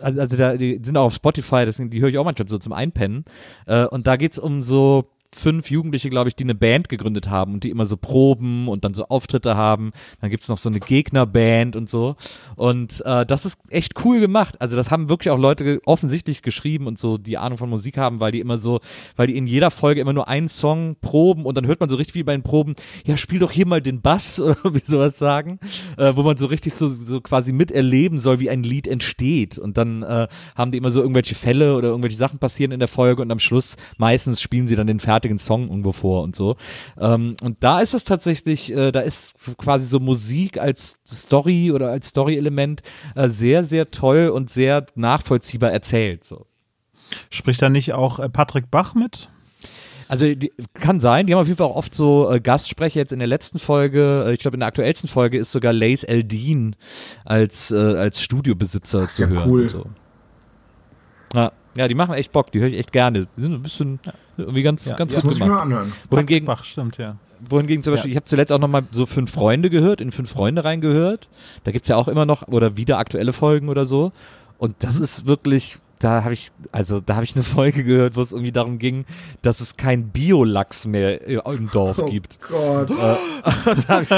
also 0.00 0.36
da, 0.36 0.56
die 0.56 0.80
sind 0.82 0.96
auch 0.96 1.06
auf 1.06 1.14
Spotify, 1.14 1.70
sind, 1.70 1.92
die 1.92 2.00
höre 2.00 2.08
ich 2.08 2.18
auch 2.18 2.24
manchmal 2.24 2.48
so 2.48 2.58
zum 2.58 2.72
Einpennen. 2.72 3.24
Äh, 3.66 3.86
und 3.86 4.06
da 4.06 4.16
geht's 4.16 4.38
um 4.38 4.62
so 4.62 5.10
fünf 5.34 5.70
Jugendliche, 5.70 6.10
glaube 6.10 6.28
ich, 6.28 6.36
die 6.36 6.44
eine 6.44 6.54
Band 6.54 6.88
gegründet 6.88 7.28
haben 7.28 7.54
und 7.54 7.64
die 7.64 7.70
immer 7.70 7.86
so 7.86 7.96
proben 7.96 8.68
und 8.68 8.84
dann 8.84 8.94
so 8.94 9.06
Auftritte 9.06 9.56
haben. 9.56 9.92
Dann 10.20 10.30
gibt's 10.30 10.48
noch 10.48 10.58
so 10.58 10.68
eine 10.68 10.80
Gegnerband 10.80 11.76
und 11.76 11.88
so. 11.88 12.16
Und 12.56 13.02
äh, 13.04 13.26
das 13.26 13.44
ist 13.44 13.58
echt 13.70 14.04
cool 14.04 14.20
gemacht. 14.20 14.60
Also 14.60 14.76
das 14.76 14.90
haben 14.90 15.08
wirklich 15.08 15.30
auch 15.30 15.38
Leute 15.38 15.80
offensichtlich 15.84 16.42
geschrieben 16.42 16.86
und 16.86 16.98
so, 16.98 17.18
die 17.18 17.36
Ahnung 17.36 17.58
von 17.58 17.68
Musik 17.68 17.98
haben, 17.98 18.20
weil 18.20 18.32
die 18.32 18.40
immer 18.40 18.58
so, 18.58 18.80
weil 19.16 19.26
die 19.26 19.36
in 19.36 19.46
jeder 19.46 19.70
Folge 19.70 20.00
immer 20.00 20.12
nur 20.12 20.28
einen 20.28 20.48
Song 20.48 20.96
proben 21.00 21.44
und 21.44 21.56
dann 21.56 21.66
hört 21.66 21.80
man 21.80 21.88
so 21.88 21.96
richtig 21.96 22.14
wie 22.14 22.22
bei 22.22 22.32
den 22.32 22.42
Proben, 22.42 22.74
ja, 23.04 23.16
spiel 23.16 23.38
doch 23.38 23.50
hier 23.50 23.66
mal 23.66 23.80
den 23.80 24.00
Bass 24.00 24.40
oder 24.40 24.56
wie 24.74 24.82
sowas 24.84 25.18
sagen, 25.18 25.58
äh, 25.96 26.14
wo 26.16 26.22
man 26.22 26.36
so 26.36 26.46
richtig 26.46 26.74
so, 26.74 26.88
so 26.88 27.20
quasi 27.20 27.52
miterleben 27.52 28.18
soll, 28.18 28.40
wie 28.40 28.50
ein 28.50 28.62
Lied 28.62 28.86
entsteht. 28.86 29.58
Und 29.58 29.76
dann 29.76 30.02
äh, 30.02 30.26
haben 30.56 30.72
die 30.72 30.78
immer 30.78 30.90
so 30.90 31.00
irgendwelche 31.00 31.34
Fälle 31.34 31.76
oder 31.76 31.88
irgendwelche 31.88 32.16
Sachen 32.16 32.38
passieren 32.38 32.72
in 32.72 32.78
der 32.78 32.88
Folge 32.88 33.22
und 33.22 33.30
am 33.30 33.38
Schluss 33.38 33.76
meistens 33.98 34.40
spielen 34.40 34.66
sie 34.66 34.76
dann 34.76 34.86
den 34.86 35.00
fertigen 35.18 35.38
Song 35.38 35.68
irgendwo 35.68 35.92
vor 35.92 36.22
und 36.22 36.36
so. 36.36 36.56
Ähm, 36.98 37.36
und 37.42 37.56
da 37.60 37.80
ist 37.80 37.94
es 37.94 38.04
tatsächlich, 38.04 38.72
äh, 38.72 38.92
da 38.92 39.00
ist 39.00 39.38
so 39.38 39.52
quasi 39.54 39.86
so 39.86 39.98
Musik 39.98 40.58
als 40.58 40.98
Story 41.06 41.72
oder 41.72 41.90
als 41.90 42.08
Story-Element 42.08 42.82
äh, 43.16 43.28
sehr, 43.28 43.64
sehr 43.64 43.90
toll 43.90 44.28
und 44.28 44.48
sehr 44.48 44.86
nachvollziehbar 44.94 45.72
erzählt. 45.72 46.22
So. 46.24 46.46
Spricht 47.30 47.60
da 47.60 47.68
nicht 47.68 47.92
auch 47.92 48.20
äh, 48.20 48.28
Patrick 48.28 48.70
Bach 48.70 48.94
mit? 48.94 49.28
Also 50.06 50.32
die, 50.34 50.52
kann 50.72 51.00
sein, 51.00 51.26
die 51.26 51.34
haben 51.34 51.40
auf 51.40 51.48
jeden 51.48 51.58
Fall 51.58 51.66
auch 51.66 51.76
oft 51.76 51.94
so 51.94 52.30
äh, 52.30 52.40
Gastsprecher. 52.40 53.00
Jetzt 53.00 53.12
in 53.12 53.18
der 53.18 53.28
letzten 53.28 53.58
Folge, 53.58 54.24
äh, 54.26 54.32
ich 54.32 54.40
glaube 54.40 54.54
in 54.54 54.60
der 54.60 54.68
aktuellsten 54.68 55.08
Folge 55.08 55.36
ist 55.36 55.50
sogar 55.50 55.72
Lace 55.72 56.04
Eldin 56.04 56.76
als, 57.24 57.72
äh, 57.72 57.76
als 57.76 58.22
Studiobesitzer 58.22 59.02
ist 59.02 59.16
zu 59.16 59.24
ja 59.24 59.28
hören. 59.28 59.50
cool. 59.50 59.62
Und 59.62 59.70
so. 59.70 59.86
ja, 61.34 61.52
ja, 61.76 61.86
die 61.88 61.94
machen 61.94 62.14
echt 62.14 62.32
Bock, 62.32 62.50
die 62.52 62.60
höre 62.60 62.68
ich 62.68 62.78
echt 62.78 62.92
gerne. 62.92 63.26
Die 63.36 63.40
sind 63.40 63.52
ein 63.54 63.62
bisschen 63.62 64.00
irgendwie 64.36 64.62
ganz, 64.62 64.86
Ja. 64.86 64.96
ganz 64.96 65.12
Das 65.12 65.22
gut 65.22 65.30
muss 65.30 65.34
ich 65.34 65.40
mir 65.40 65.46
gemacht. 65.46 65.66
mal 65.68 65.74
anhören. 65.76 65.92
Wohingegen, 66.10 66.46
Bach, 66.46 66.64
stimmt, 66.64 66.96
ja. 66.98 67.16
wohingegen 67.48 67.82
zum 67.82 67.92
Beispiel, 67.94 68.10
ich 68.10 68.16
habe 68.16 68.26
zuletzt 68.26 68.52
auch 68.52 68.58
nochmal 68.58 68.82
so 68.90 69.06
Fünf 69.06 69.30
Freunde 69.32 69.70
gehört, 69.70 70.00
in 70.00 70.10
Fünf 70.12 70.30
Freunde 70.30 70.64
reingehört. 70.64 71.28
Da 71.64 71.70
gibt's 71.72 71.88
ja 71.88 71.96
auch 71.96 72.08
immer 72.08 72.26
noch 72.26 72.48
oder 72.48 72.76
wieder 72.76 72.98
aktuelle 72.98 73.32
Folgen 73.32 73.68
oder 73.68 73.86
so. 73.86 74.12
Und 74.58 74.74
das 74.80 74.98
ist 74.98 75.26
wirklich, 75.26 75.78
da 76.00 76.24
habe 76.24 76.32
ich, 76.34 76.50
also 76.72 77.00
da 77.00 77.14
habe 77.16 77.24
ich 77.24 77.34
eine 77.36 77.44
Folge 77.44 77.84
gehört, 77.84 78.16
wo 78.16 78.20
es 78.20 78.32
irgendwie 78.32 78.50
darum 78.52 78.78
ging, 78.78 79.04
dass 79.42 79.60
es 79.60 79.76
kein 79.76 80.08
Biolachs 80.08 80.86
mehr 80.86 81.28
äh, 81.28 81.40
im 81.56 81.70
Dorf 81.70 82.04
gibt. 82.06 82.38
Oh 82.52 82.84
Gott. 82.86 82.88
da 83.88 83.88
habe 83.88 84.02
ich, 84.02 84.08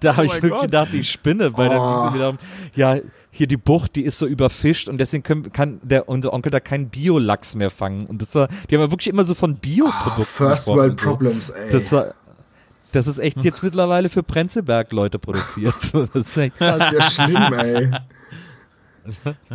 da 0.00 0.16
hab 0.16 0.24
ich 0.24 0.42
wirklich 0.42 0.60
gedacht, 0.62 0.94
ich 0.94 1.10
spinne, 1.10 1.56
weil 1.56 1.68
dann 1.70 1.78
ging 1.78 1.88
es 1.96 2.02
Oh. 2.02 2.04
irgendwie 2.06 2.18
darum, 2.18 2.38
ja, 2.76 2.96
hier 3.30 3.46
die 3.46 3.56
Bucht, 3.56 3.96
die 3.96 4.04
ist 4.04 4.18
so 4.18 4.26
überfischt 4.26 4.88
und 4.88 4.98
deswegen 4.98 5.22
können, 5.22 5.52
kann 5.52 5.80
der, 5.82 6.08
unser 6.08 6.32
Onkel 6.32 6.50
da 6.50 6.60
keinen 6.60 6.88
Biolachs 6.88 7.54
mehr 7.54 7.70
fangen. 7.70 8.06
Und 8.06 8.20
das 8.22 8.34
war, 8.34 8.48
die 8.68 8.74
haben 8.74 8.82
ja 8.82 8.90
wirklich 8.90 9.08
immer 9.08 9.24
so 9.24 9.34
von 9.34 9.56
Bioprodukten 9.56 10.24
First 10.24 10.64
gesprochen 10.66 10.78
World 10.78 11.00
so. 11.00 11.06
Problems, 11.06 11.50
ey. 11.50 11.70
Das 11.70 11.92
war, 11.92 12.14
das 12.92 13.06
ist 13.06 13.18
echt 13.20 13.42
jetzt 13.44 13.62
mittlerweile 13.62 14.08
für 14.08 14.22
Prenzlberg 14.24 14.90
Leute 14.92 15.18
produziert. 15.18 15.74
Das 15.92 16.10
ist 16.10 16.36
echt 16.36 16.60
Das 16.60 16.78
krass. 16.78 16.92
ist 16.92 17.18
ja 17.18 17.26
schlimm, 17.26 17.52
ey. 17.58 17.90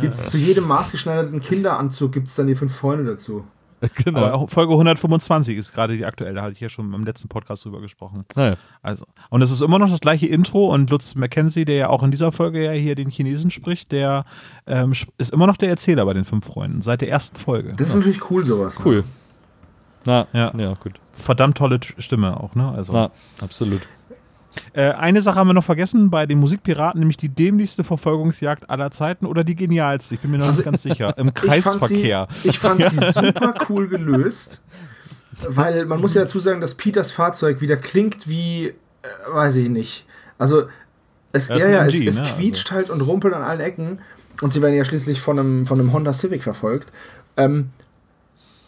Gibt's 0.00 0.30
zu 0.30 0.38
jedem 0.38 0.66
maßgeschneiderten 0.66 1.40
Kinderanzug 1.40 2.12
gibt's 2.12 2.34
dann 2.34 2.46
die 2.46 2.54
fünf 2.54 2.74
Freunde 2.74 3.04
dazu. 3.04 3.46
genau. 4.04 4.24
Aber 4.24 4.48
Folge 4.48 4.72
125 4.72 5.56
ist 5.56 5.72
gerade 5.72 5.96
die 5.96 6.04
aktuelle, 6.04 6.34
da 6.34 6.42
hatte 6.42 6.52
ich 6.52 6.60
ja 6.60 6.68
schon 6.68 6.92
im 6.92 7.04
letzten 7.04 7.28
Podcast 7.28 7.64
drüber 7.64 7.80
gesprochen. 7.80 8.24
Naja. 8.34 8.56
Also, 8.82 9.04
und 9.30 9.42
es 9.42 9.50
ist 9.50 9.62
immer 9.62 9.78
noch 9.78 9.90
das 9.90 10.00
gleiche 10.00 10.26
Intro 10.26 10.72
und 10.72 10.90
Lutz 10.90 11.14
McKenzie, 11.14 11.64
der 11.64 11.76
ja 11.76 11.88
auch 11.88 12.02
in 12.02 12.10
dieser 12.10 12.32
Folge 12.32 12.64
ja 12.64 12.72
hier 12.72 12.94
den 12.94 13.08
Chinesen 13.08 13.50
spricht, 13.50 13.92
der 13.92 14.24
ähm, 14.66 14.92
ist 15.18 15.32
immer 15.32 15.46
noch 15.46 15.56
der 15.56 15.68
Erzähler 15.68 16.04
bei 16.06 16.14
den 16.14 16.24
fünf 16.24 16.46
Freunden, 16.46 16.82
seit 16.82 17.00
der 17.00 17.10
ersten 17.10 17.36
Folge. 17.36 17.74
Das 17.76 17.88
ist 17.88 17.96
natürlich 17.96 18.30
cool, 18.30 18.44
sowas. 18.44 18.78
Cool. 18.84 19.04
Na, 20.04 20.26
Ja. 20.32 20.52
ja, 20.56 20.74
gut. 20.74 20.94
Verdammt 21.12 21.58
tolle 21.58 21.80
Stimme 21.98 22.38
auch, 22.38 22.54
ne? 22.54 22.70
Also, 22.70 22.92
Na, 22.92 23.10
absolut. 23.40 23.82
Äh, 24.72 24.90
eine 24.92 25.22
Sache 25.22 25.38
haben 25.38 25.48
wir 25.48 25.54
noch 25.54 25.64
vergessen 25.64 26.10
bei 26.10 26.26
den 26.26 26.38
Musikpiraten, 26.38 26.98
nämlich 26.98 27.16
die 27.16 27.28
dämlichste 27.28 27.84
Verfolgungsjagd 27.84 28.70
aller 28.70 28.90
Zeiten 28.90 29.26
oder 29.26 29.44
die 29.44 29.56
genialste, 29.56 30.14
ich 30.14 30.20
bin 30.20 30.30
mir 30.30 30.38
noch 30.38 30.46
Also, 30.46 30.58
nicht 30.58 30.64
ganz 30.66 30.82
sicher, 30.82 31.16
im 31.18 31.28
Ich 31.28 31.34
fand 31.34 31.80
Kreisverkehr. 31.80 32.28
sie, 32.42 32.48
ich 32.48 32.58
fand 32.58 32.82
sie 32.84 32.96
super 33.12 33.54
cool 33.68 33.88
gelöst, 33.88 34.62
weil 35.48 35.86
man 35.86 36.00
muss 36.00 36.14
ja 36.14 36.22
dazu 36.22 36.38
sagen, 36.38 36.60
dass 36.60 36.74
Peters 36.74 37.10
Fahrzeug 37.10 37.60
wieder 37.60 37.76
klingt 37.76 38.28
wie, 38.28 38.68
äh, 38.68 38.74
weiß 39.30 39.56
ich 39.56 39.68
nicht. 39.68 40.06
Also 40.38 40.64
es, 41.32 41.48
ja, 41.48 41.56
ja, 41.56 41.86
es, 41.86 41.94
MG, 41.94 42.06
es 42.06 42.20
ne? 42.20 42.28
quietscht 42.36 42.70
halt 42.70 42.90
und 42.90 43.00
rumpelt 43.02 43.34
an 43.34 43.42
allen 43.42 43.60
Ecken 43.60 44.00
und 44.40 44.52
sie 44.52 44.62
werden 44.62 44.74
ja 44.74 44.84
schließlich 44.84 45.20
von 45.20 45.38
einem, 45.38 45.66
von 45.66 45.78
einem 45.78 45.92
Honda 45.92 46.12
Civic 46.12 46.42
verfolgt. 46.42 46.92
Ähm, 47.36 47.70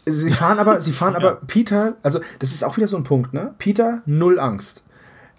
sie 0.06 0.30
fahren 0.30 0.58
aber, 0.58 0.80
sie 0.80 0.92
fahren 0.92 1.16
aber 1.16 1.36
Peter, 1.46 1.96
also 2.02 2.20
das 2.38 2.52
ist 2.52 2.64
auch 2.64 2.76
wieder 2.76 2.88
so 2.88 2.96
ein 2.96 3.04
Punkt, 3.04 3.32
ne? 3.32 3.54
Peter, 3.58 4.02
null 4.06 4.38
Angst. 4.38 4.82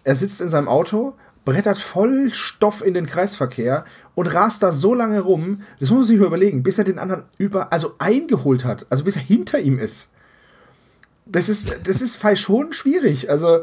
Er 0.10 0.16
sitzt 0.16 0.42
in 0.42 0.50
seinem 0.50 0.68
Auto, 0.68 1.14
brettert 1.46 1.78
voll 1.78 2.32
Stoff 2.34 2.84
in 2.84 2.96
den 2.96 3.06
Kreisverkehr 3.06 3.86
und 4.16 4.26
rast 4.26 4.64
da 4.64 4.72
so 4.72 4.96
lange 4.96 5.20
rum, 5.20 5.62
das 5.80 5.92
muss 5.92 6.00
man 6.00 6.08
sich 6.08 6.18
mal 6.18 6.26
überlegen, 6.26 6.64
bis 6.64 6.80
er 6.80 6.84
den 6.84 6.98
anderen 6.98 7.26
über, 7.38 7.72
also 7.72 7.94
eingeholt 8.00 8.66
hat, 8.66 8.88
also 8.90 9.04
bis 9.04 9.18
er 9.18 9.22
hinter 9.22 9.60
ihm 9.60 9.78
ist. 9.78 10.10
Das 11.28 11.48
ist, 11.48 11.82
das 11.84 12.02
ist 12.02 12.16
falsch 12.16 12.42
schon 12.42 12.74
schwierig. 12.74 13.30
Also, 13.30 13.60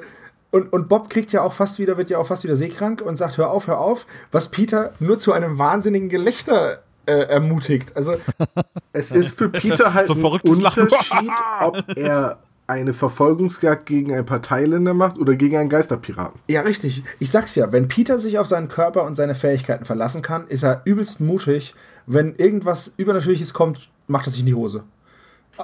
und, 0.52 0.72
und 0.72 0.88
Bob 0.88 1.10
kriegt 1.10 1.32
ja 1.32 1.42
auch 1.42 1.52
fast 1.52 1.80
wieder, 1.80 1.96
wird 1.96 2.10
ja 2.10 2.18
auch 2.18 2.28
fast 2.28 2.44
wieder 2.44 2.56
seekrank 2.56 3.00
und 3.00 3.16
sagt, 3.16 3.38
hör 3.38 3.50
auf, 3.50 3.66
hör 3.66 3.80
auf, 3.80 4.06
was 4.30 4.52
Peter 4.52 4.92
nur 5.00 5.18
zu 5.18 5.32
einem 5.32 5.58
wahnsinnigen 5.58 6.08
Gelächter 6.08 6.84
äh, 7.06 7.12
ermutigt. 7.12 7.96
Also, 7.96 8.14
Es 8.92 9.10
ist 9.10 9.36
für 9.36 9.48
Peter 9.48 9.94
halt 9.94 10.06
So 10.06 10.12
ein. 10.12 10.22
Unterschied, 10.22 11.30
ob 11.60 11.82
er 11.96 12.38
eine 12.68 12.92
Verfolgungsjagd 12.92 13.86
gegen 13.86 14.14
ein 14.14 14.26
paar 14.26 14.42
Thailänder 14.42 14.94
macht 14.94 15.18
oder 15.18 15.36
gegen 15.36 15.56
einen 15.56 15.68
Geisterpiraten. 15.68 16.40
Ja, 16.48 16.62
richtig. 16.62 17.04
Ich 17.20 17.30
sag's 17.30 17.54
ja, 17.54 17.70
wenn 17.72 17.88
Peter 17.88 18.18
sich 18.18 18.38
auf 18.38 18.48
seinen 18.48 18.68
Körper 18.68 19.04
und 19.04 19.14
seine 19.14 19.34
Fähigkeiten 19.34 19.84
verlassen 19.84 20.22
kann, 20.22 20.46
ist 20.48 20.64
er 20.64 20.82
übelst 20.84 21.20
mutig. 21.20 21.74
Wenn 22.06 22.34
irgendwas 22.36 22.94
Übernatürliches 22.96 23.52
kommt, 23.54 23.88
macht 24.08 24.26
er 24.26 24.30
sich 24.30 24.40
in 24.40 24.46
die 24.46 24.54
Hose. 24.54 24.84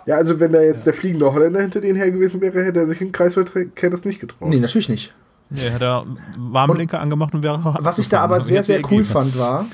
Ja, 0.07 0.17
also 0.17 0.41
wenn 0.41 0.53
da 0.53 0.61
jetzt 0.61 0.87
der 0.87 0.95
fliegende 0.95 1.33
Holländer 1.33 1.61
hinter 1.61 1.81
denen 1.81 1.97
her 1.97 2.11
gewesen 2.11 2.41
wäre, 2.41 2.65
hätte 2.65 2.81
er 2.81 2.87
sich 2.87 3.01
in 3.01 3.13
Kreisverkehr 3.13 3.91
das 3.91 4.05
nicht 4.05 4.21
getraut. 4.21 4.49
Nee, 4.49 4.59
natürlich 4.59 4.89
nicht. 4.89 5.13
Nee, 5.51 5.71
hat 5.71 5.83
er 5.83 6.07
Warnblinker 6.37 6.99
angemacht 6.99 7.35
und 7.35 7.43
wäre. 7.43 7.61
Was 7.81 7.99
ich 7.99 8.09
da 8.09 8.21
aber 8.21 8.41
sehr, 8.41 8.59
Hätte 8.59 8.67
sehr 8.67 8.79
cool 8.79 8.91
gegeben. 8.91 9.05
fand, 9.05 9.39
war, 9.39 9.67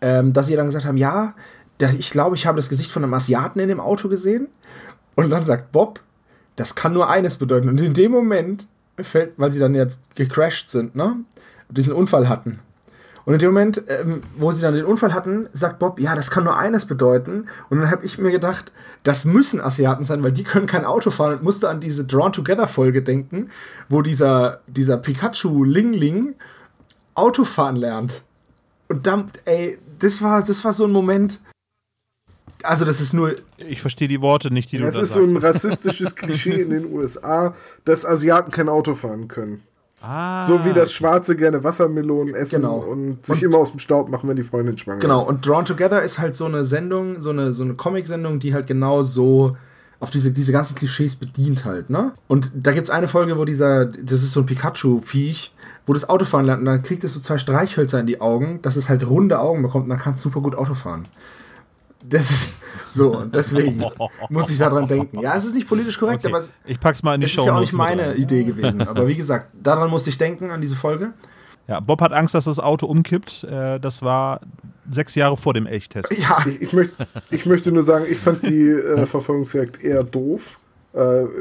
ähm, 0.00 0.32
dass 0.32 0.46
sie 0.46 0.56
dann 0.56 0.66
gesagt 0.66 0.86
haben, 0.86 0.96
ja, 0.96 1.34
da, 1.76 1.90
ich 1.90 2.10
glaube, 2.10 2.36
ich 2.36 2.46
habe 2.46 2.56
das 2.56 2.68
Gesicht 2.70 2.90
von 2.90 3.04
einem 3.04 3.12
Asiaten 3.12 3.60
in 3.60 3.68
dem 3.68 3.80
Auto 3.80 4.08
gesehen. 4.08 4.48
Und 5.14 5.30
dann 5.30 5.44
sagt 5.44 5.72
Bob, 5.72 6.00
das 6.58 6.74
kann 6.74 6.92
nur 6.92 7.08
eines 7.08 7.36
bedeuten. 7.36 7.68
Und 7.68 7.80
in 7.80 7.94
dem 7.94 8.10
Moment 8.10 8.66
fällt, 9.00 9.34
weil 9.36 9.52
sie 9.52 9.60
dann 9.60 9.74
jetzt 9.74 10.14
gecrashed 10.16 10.68
sind, 10.68 10.96
ne? 10.96 11.16
Diesen 11.70 11.92
Unfall 11.92 12.28
hatten. 12.28 12.60
Und 13.24 13.34
in 13.34 13.40
dem 13.40 13.52
Moment, 13.52 13.82
ähm, 13.88 14.22
wo 14.36 14.50
sie 14.50 14.62
dann 14.62 14.74
den 14.74 14.84
Unfall 14.84 15.14
hatten, 15.14 15.48
sagt 15.52 15.78
Bob, 15.78 16.00
ja, 16.00 16.16
das 16.16 16.30
kann 16.30 16.44
nur 16.44 16.58
eines 16.58 16.86
bedeuten. 16.86 17.46
Und 17.68 17.78
dann 17.78 17.90
habe 17.90 18.04
ich 18.04 18.18
mir 18.18 18.30
gedacht, 18.30 18.72
das 19.04 19.24
müssen 19.24 19.60
Asiaten 19.60 20.04
sein, 20.04 20.24
weil 20.24 20.32
die 20.32 20.44
können 20.44 20.66
kein 20.66 20.84
Auto 20.84 21.10
fahren 21.10 21.34
und 21.34 21.42
musste 21.44 21.68
an 21.68 21.78
diese 21.78 22.04
Drawn 22.04 22.32
Together 22.32 22.66
Folge 22.66 23.02
denken, 23.02 23.50
wo 23.88 24.02
dieser, 24.02 24.62
dieser 24.66 24.96
Pikachu 24.96 25.62
Ling 25.62 25.92
Ling 25.92 26.34
Autofahren 27.14 27.76
lernt. 27.76 28.24
Und 28.88 29.06
dann, 29.06 29.30
ey, 29.44 29.78
das 29.98 30.22
war, 30.22 30.42
das 30.42 30.64
war 30.64 30.72
so 30.72 30.84
ein 30.86 30.92
Moment. 30.92 31.40
Also, 32.62 32.84
das 32.84 33.00
ist 33.00 33.12
nur. 33.14 33.34
Ich 33.56 33.80
verstehe 33.80 34.08
die 34.08 34.20
Worte 34.20 34.52
nicht, 34.52 34.72
die 34.72 34.78
du 34.78 34.84
Das 34.84 34.94
da 34.94 35.02
ist 35.02 35.12
so 35.12 35.20
sagst. 35.26 35.30
ein 35.30 35.36
rassistisches 35.36 36.14
Klischee 36.16 36.60
in 36.62 36.70
den 36.70 36.92
USA, 36.92 37.54
dass 37.84 38.04
Asiaten 38.04 38.50
kein 38.50 38.68
Auto 38.68 38.94
fahren 38.94 39.28
können. 39.28 39.62
ah, 40.00 40.46
So 40.46 40.64
wie 40.64 40.72
das 40.72 40.92
Schwarze 40.92 41.36
gerne 41.36 41.62
Wassermelonen 41.64 42.34
essen 42.34 42.62
Genau. 42.62 42.78
und 42.78 43.24
sich 43.26 43.36
Und- 43.36 43.42
immer 43.42 43.58
aus 43.58 43.70
dem 43.70 43.78
Staub 43.80 44.08
machen, 44.10 44.28
wenn 44.28 44.36
die 44.36 44.42
Freundin 44.42 44.76
schwanger 44.78 45.00
Genau, 45.00 45.20
ist. 45.20 45.26
und 45.28 45.46
Drawn 45.46 45.64
Together 45.64 46.02
ist 46.02 46.18
halt 46.18 46.36
so 46.36 46.44
eine 46.46 46.64
Sendung, 46.64 47.20
so 47.20 47.30
eine, 47.30 47.52
so 47.52 47.64
eine 47.64 47.74
Comic-Sendung, 47.74 48.38
die 48.38 48.54
halt 48.54 48.66
genau 48.66 49.02
so 49.02 49.56
auf 50.00 50.10
diese, 50.10 50.30
diese 50.30 50.52
ganzen 50.52 50.76
Klischees 50.76 51.16
bedient 51.16 51.64
halt, 51.64 51.90
ne? 51.90 52.12
Und 52.28 52.52
da 52.54 52.70
gibt's 52.70 52.90
eine 52.90 53.08
Folge, 53.08 53.36
wo 53.36 53.44
dieser, 53.44 53.86
das 53.86 54.22
ist 54.22 54.30
so 54.30 54.40
ein 54.40 54.46
Pikachu-Viech, 54.46 55.52
wo 55.86 55.92
das 55.92 56.08
Autofahren 56.08 56.46
lernt 56.46 56.60
und 56.60 56.66
dann 56.66 56.82
kriegt 56.82 57.02
es 57.02 57.14
so 57.14 57.20
zwei 57.20 57.38
Streichhölzer 57.38 57.98
in 57.98 58.06
die 58.06 58.20
Augen, 58.20 58.60
dass 58.62 58.76
es 58.76 58.88
halt 58.88 59.04
runde 59.08 59.40
Augen 59.40 59.62
bekommt 59.62 59.84
und 59.84 59.88
dann 59.90 59.98
kann 59.98 60.14
es 60.14 60.22
super 60.22 60.40
gut 60.40 60.54
Auto 60.54 60.74
fahren. 60.74 61.08
Das 62.08 62.30
ist 62.30 62.50
so, 62.92 63.16
und 63.18 63.34
deswegen 63.34 63.82
muss 64.30 64.50
ich 64.50 64.58
daran 64.58 64.86
denken. 64.88 65.20
Ja, 65.20 65.36
es 65.36 65.44
ist 65.44 65.54
nicht 65.54 65.68
politisch 65.68 65.98
korrekt, 65.98 66.24
Okay. 66.24 66.28
aber 66.32 66.38
es, 66.38 66.52
ich 66.64 66.80
pack's 66.80 67.02
mal 67.02 67.14
in 67.14 67.20
die 67.20 67.26
es 67.26 67.32
Show. 67.32 67.42
ist 67.42 67.46
ja 67.46 67.54
auch 67.56 67.60
nicht 67.60 67.72
meine 67.74 68.14
Idee 68.14 68.44
gewesen. 68.44 68.80
Aber 68.82 69.06
wie 69.06 69.14
gesagt, 69.16 69.48
daran 69.62 69.90
musste 69.90 70.10
ich 70.10 70.18
denken, 70.18 70.50
an 70.50 70.60
diese 70.60 70.76
Folge. 70.76 71.12
Ja, 71.66 71.80
Bob 71.80 72.00
hat 72.00 72.12
Angst, 72.14 72.34
dass 72.34 72.46
das 72.46 72.58
Auto 72.58 72.86
umkippt. 72.86 73.44
Äh, 73.44 73.78
das 73.78 74.00
war 74.02 74.40
sechs 74.90 75.14
Jahre 75.14 75.36
vor 75.36 75.52
dem 75.52 75.66
Elchtest. 75.66 76.10
Ja, 76.16 76.42
Ich, 76.46 76.62
ich, 76.62 76.72
möcht, 76.72 76.94
ich 77.30 77.44
möchte 77.44 77.70
nur 77.70 77.82
sagen, 77.82 78.06
ich 78.10 78.18
fand 78.18 78.46
die 78.46 78.68
äh, 78.70 79.04
Verfolgungsjagd 79.06 79.82
eher 79.82 80.02
doof. 80.02 80.57
Äh, 80.94 80.98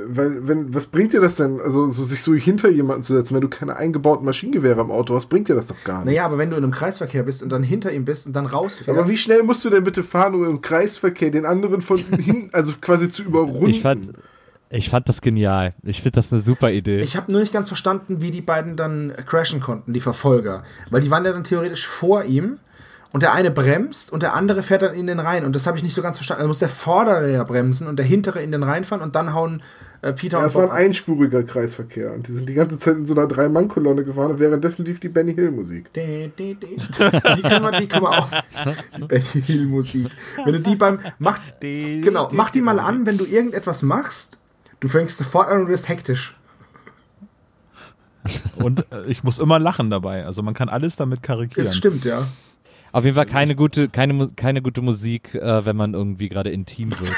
weil, 0.08 0.46
wenn, 0.48 0.74
was 0.74 0.88
bringt 0.88 1.14
dir 1.14 1.22
das 1.22 1.36
denn, 1.36 1.62
also 1.62 1.90
so, 1.90 2.04
sich 2.04 2.22
so 2.22 2.34
hinter 2.34 2.70
jemanden 2.70 3.04
zu 3.04 3.14
setzen, 3.16 3.34
wenn 3.34 3.42
du 3.42 3.48
keine 3.48 3.78
eingebauten 3.78 4.26
Maschinengewehre 4.26 4.82
im 4.82 4.92
Auto 4.92 5.16
hast, 5.16 5.28
bringt 5.28 5.48
dir 5.48 5.56
das 5.56 5.68
doch 5.68 5.82
gar 5.86 6.00
nicht. 6.00 6.08
naja, 6.08 6.26
aber 6.26 6.38
wenn 6.38 6.50
du 6.50 6.58
in 6.58 6.64
einem 6.64 6.74
Kreisverkehr 6.74 7.24
bist 7.24 7.42
und 7.42 7.50
dann 7.50 7.64
hinter 7.64 7.94
ihm 7.94 8.04
bist 8.04 8.28
und 8.28 8.34
dann 8.34 8.46
rausfährst. 8.46 8.90
aber 8.90 9.10
wie 9.10 9.18
schnell 9.18 9.44
musst 9.44 9.64
du 9.64 9.70
denn 9.70 9.86
bitte 9.86 10.04
fahren, 10.04 10.36
um 10.36 10.46
im 10.46 10.62
Kreisverkehr 10.62 11.32
den 11.32 11.46
anderen 11.46 11.82
von 11.82 11.98
hinten, 12.20 12.50
also 12.52 12.74
quasi 12.82 13.10
zu 13.10 13.24
überrunden? 13.24 13.68
Ich 13.68 13.82
fand, 13.82 14.12
Ich 14.70 14.90
fand 14.90 15.08
das 15.08 15.22
genial. 15.22 15.74
Ich 15.82 16.02
finde 16.02 16.18
das 16.18 16.34
eine 16.34 16.42
super 16.42 16.72
Idee. 16.72 17.00
Ich 17.00 17.16
habe 17.16 17.32
nur 17.32 17.40
nicht 17.40 17.54
ganz 17.54 17.70
verstanden, 17.70 18.22
wie 18.22 18.32
die 18.32 18.42
beiden 18.42 18.76
dann 18.76 19.14
crashen 19.26 19.62
konnten, 19.62 19.94
die 19.94 20.02
Verfolger. 20.02 20.64
Weil 20.90 21.02
die 21.02 21.10
waren 21.10 21.24
ja 21.24 21.32
dann 21.32 21.46
theoretisch 21.46 21.88
vor 21.88 22.26
ihm 22.26 22.60
und 23.14 23.24
der 23.24 23.34
eine 23.34 23.52
bremst 23.52 24.12
und 24.12 24.22
der 24.22 24.36
andere 24.36 24.64
fährt 24.64 24.82
dann 24.82 24.94
in 24.94 25.08
den 25.08 25.20
Rhein. 25.20 25.46
Und 25.46 25.56
das 25.56 25.66
habe 25.66 25.78
ich 25.78 25.84
nicht 25.84 25.94
so 25.94 26.02
ganz 26.02 26.18
verstanden. 26.18 26.42
Also 26.42 26.50
muss 26.50 26.60
der 26.60 26.70
vordere 26.70 27.32
ja 27.32 27.44
bremsen 27.44 27.88
und 27.88 27.98
der 27.98 28.06
hintere 28.06 28.42
in 28.44 28.52
den 28.52 28.64
Rhein 28.64 28.84
fahren 28.84 29.02
und 29.02 29.16
dann 29.16 29.34
hauen 29.34 29.64
äh, 30.02 30.12
Peter 30.12 30.38
Ja, 30.38 30.44
und 30.44 30.48
es 30.48 30.56
war 30.56 30.66
ein 30.66 30.72
einspuriger 30.72 31.44
Kreisverkehr 31.44 32.14
und 32.14 32.28
die 32.28 32.34
sind 32.34 32.50
die 32.50 32.54
ganze 32.54 32.78
Zeit 32.78 32.96
in 32.96 33.06
so 33.06 33.14
einer 33.14 33.28
Drei-Mann-Kolonne 33.28 34.04
gefahren 34.04 34.32
und 34.32 34.40
währenddessen 34.40 34.84
lief 34.86 35.00
die 35.00 35.10
Benny 35.10 35.34
Hill-Musik. 35.34 35.92
Die, 35.94 36.32
die, 36.38 36.56
die. 36.56 36.76
die 36.76 37.42
können 37.42 37.64
wir, 37.64 37.80
die 37.80 37.88
können 37.88 38.04
wir 38.04 38.20
auch. 38.20 38.28
Die 38.98 39.04
Benny 39.04 39.42
Hill 39.46 39.66
Musik. 39.66 40.10
Wenn 40.44 40.54
du 40.54 40.60
die 40.60 40.76
beim 40.76 41.00
mach, 41.18 41.40
genau, 41.62 42.28
mach 42.32 42.50
die 42.50 42.62
mal 42.62 42.80
an, 42.80 43.06
wenn 43.06 43.18
du 43.18 43.26
irgendetwas 43.26 43.84
machst. 43.84 44.38
Du 44.80 44.88
fängst 44.88 45.18
sofort 45.18 45.50
an 45.50 45.62
und 45.62 45.68
wirst 45.70 45.90
hektisch. 45.90 46.36
Und 48.58 48.86
äh, 48.92 49.06
ich 49.08 49.24
muss 49.24 49.40
immer 49.40 49.60
lachen 49.60 49.90
dabei. 49.90 50.26
Also 50.26 50.44
man 50.44 50.54
kann 50.54 50.70
alles 50.70 50.96
damit 50.96 51.24
karikieren. 51.24 51.64
Das 51.66 51.76
stimmt, 51.76 52.06
ja. 52.06 52.28
Auf 52.92 53.04
jeden 53.04 53.16
Fall 53.16 53.26
keine 53.26 53.56
gute, 53.56 53.90
keine, 53.90 54.30
keine 54.36 54.62
gute 54.62 54.82
Musik, 54.82 55.36
äh, 55.36 55.66
wenn 55.66 55.76
man 55.76 55.94
irgendwie 55.94 56.30
gerade 56.30 56.50
intim 56.50 56.90
wird. 56.92 57.14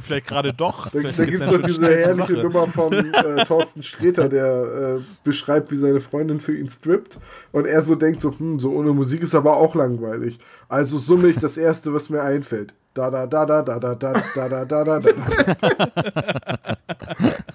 Vielleicht 0.02 0.26
gerade 0.26 0.52
doch. 0.52 0.90
Da, 0.90 1.00
gibt 1.00 1.18
es 1.18 1.50
doch 1.50 1.62
diese 1.62 1.86
herrliche 1.86 2.14
Sache. 2.14 2.32
Nummer 2.34 2.66
von 2.66 2.92
äh, 2.92 3.44
Thorsten 3.44 3.82
Sträter, 3.82 4.28
der 4.28 4.98
äh, 4.98 5.00
beschreibt, 5.24 5.70
wie 5.70 5.76
seine 5.76 6.00
Freundin 6.00 6.40
für 6.40 6.56
ihn 6.56 6.68
strippt. 6.68 7.18
Und 7.52 7.66
er 7.66 7.82
so 7.82 7.94
denkt 7.94 8.20
so, 8.20 8.38
hm, 8.38 8.58
so 8.58 8.72
ohne 8.72 8.92
Musik 8.92 9.22
ist 9.22 9.34
aber 9.34 9.56
auch 9.56 9.74
langweilig. 9.74 10.38
Also 10.68 10.98
summe 10.98 11.28
ich 11.28 11.38
das 11.38 11.56
Erste, 11.56 11.94
was 11.94 12.10
mir 12.10 12.22
einfällt. 12.22 12.74
Da 12.94 13.10
da 13.10 13.26
da 13.26 13.44
da 13.44 13.60
da 13.60 13.78
da 13.80 13.94
da 13.94 14.12
da 14.12 14.48
da 14.48 14.64
da 14.64 14.84
da 14.84 15.00
da. 15.00 15.10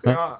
ja. 0.05 0.39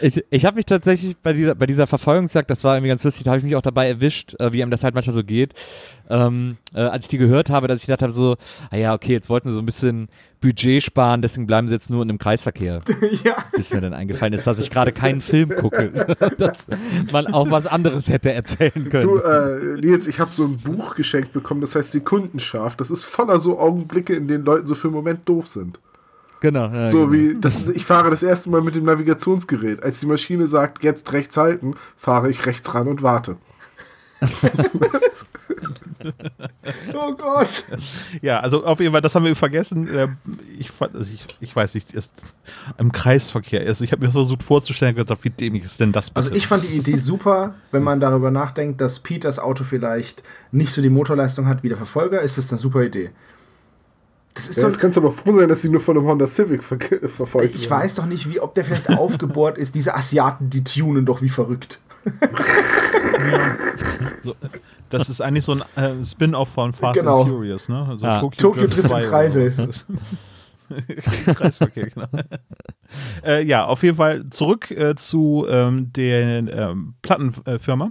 Ich, 0.00 0.24
ich 0.28 0.44
habe 0.44 0.56
mich 0.56 0.66
tatsächlich 0.66 1.16
bei 1.16 1.32
dieser, 1.32 1.54
bei 1.54 1.66
dieser 1.66 1.86
Verfolgungsjagd, 1.86 2.50
das 2.50 2.64
war 2.64 2.74
irgendwie 2.74 2.88
ganz 2.88 3.04
lustig, 3.04 3.22
da 3.22 3.30
habe 3.30 3.38
ich 3.38 3.44
mich 3.44 3.54
auch 3.54 3.62
dabei 3.62 3.88
erwischt, 3.88 4.34
äh, 4.40 4.52
wie 4.52 4.62
einem 4.62 4.72
das 4.72 4.82
halt 4.82 4.94
manchmal 4.96 5.14
so 5.14 5.22
geht. 5.22 5.54
Ähm, 6.08 6.56
äh, 6.74 6.80
als 6.80 7.04
ich 7.04 7.10
die 7.10 7.18
gehört 7.18 7.48
habe, 7.50 7.68
dass 7.68 7.78
ich 7.78 7.86
gedacht 7.86 8.02
habe, 8.02 8.12
so, 8.12 8.36
ah 8.70 8.76
ja, 8.76 8.92
okay, 8.92 9.12
jetzt 9.12 9.28
wollten 9.28 9.48
sie 9.48 9.54
so 9.54 9.60
ein 9.60 9.66
bisschen 9.66 10.08
Budget 10.40 10.82
sparen, 10.82 11.20
deswegen 11.22 11.46
bleiben 11.46 11.68
sie 11.68 11.74
jetzt 11.74 11.90
nur 11.90 12.02
in 12.02 12.08
einem 12.08 12.18
Kreisverkehr. 12.18 12.80
ja. 13.24 13.36
Bis 13.54 13.72
mir 13.72 13.80
dann 13.80 13.92
eingefallen 13.92 14.32
ist, 14.32 14.46
dass 14.46 14.58
ich 14.58 14.70
gerade 14.70 14.92
keinen 14.92 15.20
Film 15.20 15.50
gucke. 15.50 15.90
dass 16.38 16.68
man 17.12 17.26
auch 17.26 17.50
was 17.50 17.66
anderes 17.66 18.08
hätte 18.08 18.32
erzählen 18.32 18.88
können. 18.88 19.02
Du, 19.02 19.18
äh, 19.18 19.76
Nils, 19.80 20.06
ich 20.06 20.18
habe 20.18 20.32
so 20.32 20.44
ein 20.44 20.56
Buch 20.56 20.94
geschenkt 20.94 21.32
bekommen, 21.32 21.60
das 21.60 21.74
heißt 21.74 21.92
Sekundenscharf. 21.92 22.76
Das 22.76 22.90
ist 22.90 23.04
voller 23.04 23.38
so 23.38 23.58
Augenblicke, 23.58 24.14
in 24.14 24.28
denen 24.28 24.44
Leuten 24.44 24.66
so 24.66 24.74
für 24.74 24.88
einen 24.88 24.94
Moment 24.94 25.28
doof 25.28 25.46
sind. 25.48 25.78
genau. 26.40 26.68
Ja, 26.72 26.88
So 26.90 27.06
genau. 27.06 27.12
wie, 27.12 27.36
das, 27.40 27.66
ich 27.66 27.84
fahre 27.84 28.08
das 28.10 28.22
erste 28.22 28.48
Mal 28.50 28.62
mit 28.62 28.74
dem 28.74 28.84
Navigationsgerät. 28.84 29.82
Als 29.82 30.00
die 30.00 30.06
Maschine 30.06 30.46
sagt, 30.46 30.82
jetzt 30.82 31.12
rechts 31.12 31.36
halten, 31.36 31.74
fahre 31.96 32.30
ich 32.30 32.46
rechts 32.46 32.74
ran 32.74 32.88
und 32.88 33.02
warte. 33.02 33.36
Oh 36.94 37.14
Gott. 37.14 37.64
Ja, 38.22 38.40
also 38.40 38.64
auf 38.64 38.80
jeden 38.80 38.92
Fall, 38.92 39.02
das 39.02 39.14
haben 39.14 39.24
wir 39.24 39.36
vergessen. 39.36 39.88
Äh, 39.94 40.08
Ich, 40.58 40.70
also 40.80 41.12
ich, 41.12 41.26
ich 41.40 41.54
weiß 41.54 41.74
nicht, 41.74 41.92
ist 41.92 42.12
im 42.78 42.92
Kreisverkehr 42.92 43.64
ist. 43.64 43.80
Ich 43.80 43.92
habe 43.92 44.04
mir 44.04 44.10
versucht 44.10 44.42
vorzustellen, 44.42 44.94
gedacht, 44.94 45.18
wie 45.22 45.30
dämlich 45.30 45.64
ist 45.64 45.80
denn 45.80 45.92
das 45.92 46.10
bitte? 46.10 46.16
Also 46.18 46.32
ich 46.32 46.46
fand 46.46 46.64
die 46.64 46.68
Idee 46.76 46.96
super, 46.96 47.54
wenn 47.70 47.82
man 47.82 48.00
darüber 48.00 48.30
nachdenkt, 48.30 48.80
dass 48.80 49.00
Peters 49.00 49.38
Auto 49.38 49.64
vielleicht 49.64 50.22
nicht 50.52 50.72
so 50.72 50.80
die 50.82 50.90
Motorleistung 50.90 51.46
hat 51.46 51.62
wie 51.62 51.68
der 51.68 51.76
Verfolger, 51.76 52.20
ist 52.20 52.38
das 52.38 52.50
eine 52.50 52.58
super 52.58 52.82
Idee. 52.82 53.10
Das 54.34 54.48
ist 54.48 54.56
Ja, 54.56 54.62
so 54.62 54.68
jetzt 54.68 54.78
kannst 54.78 54.96
du 54.96 55.00
aber 55.00 55.12
froh 55.12 55.32
sein, 55.32 55.48
dass 55.48 55.62
sie 55.62 55.68
nur 55.68 55.80
von 55.80 55.96
einem 55.98 56.06
Honda 56.06 56.26
Civic 56.26 56.62
ver 56.62 56.78
verfolgt 57.08 57.54
ich 57.54 57.68
werden. 57.68 57.82
weiß 57.82 57.96
doch 57.96 58.06
nicht, 58.06 58.28
wie, 58.30 58.40
ob 58.40 58.54
der 58.54 58.64
vielleicht 58.64 58.88
aufgebohrt 58.88 59.58
ist. 59.58 59.74
Diese 59.74 59.94
Asiaten, 59.94 60.50
die 60.50 60.62
tunen 60.62 61.04
doch 61.04 61.20
wie 61.20 61.28
verrückt. 61.28 61.80
das 64.90 65.08
ist 65.08 65.20
eigentlich 65.20 65.44
so 65.44 65.52
ein 65.52 65.62
äh, 65.76 66.04
Spin-off 66.04 66.48
von 66.48 66.72
Fast 66.72 67.00
Genau. 67.00 67.22
and 67.22 67.30
Furious, 67.30 67.68
ne? 67.68 67.86
Also 67.88 68.06
Ah. 68.06 68.20
Tokyo 68.20 68.52
Drift 68.52 68.76
im 68.78 68.84
2 68.84 68.94
oder 69.00 69.08
Kreisel. 69.08 69.58
was. 69.58 69.86
Kreisverkehr, 71.36 71.88
genau. 71.90 72.06
äh, 73.24 73.44
ja, 73.44 73.64
auf 73.66 73.82
jeden 73.82 73.96
Fall 73.96 74.24
zurück 74.30 74.70
äh, 74.70 74.94
zu 74.94 75.46
ähm, 75.50 75.92
der 75.92 76.38
ähm, 76.38 76.94
Plattenfirma. 77.02 77.90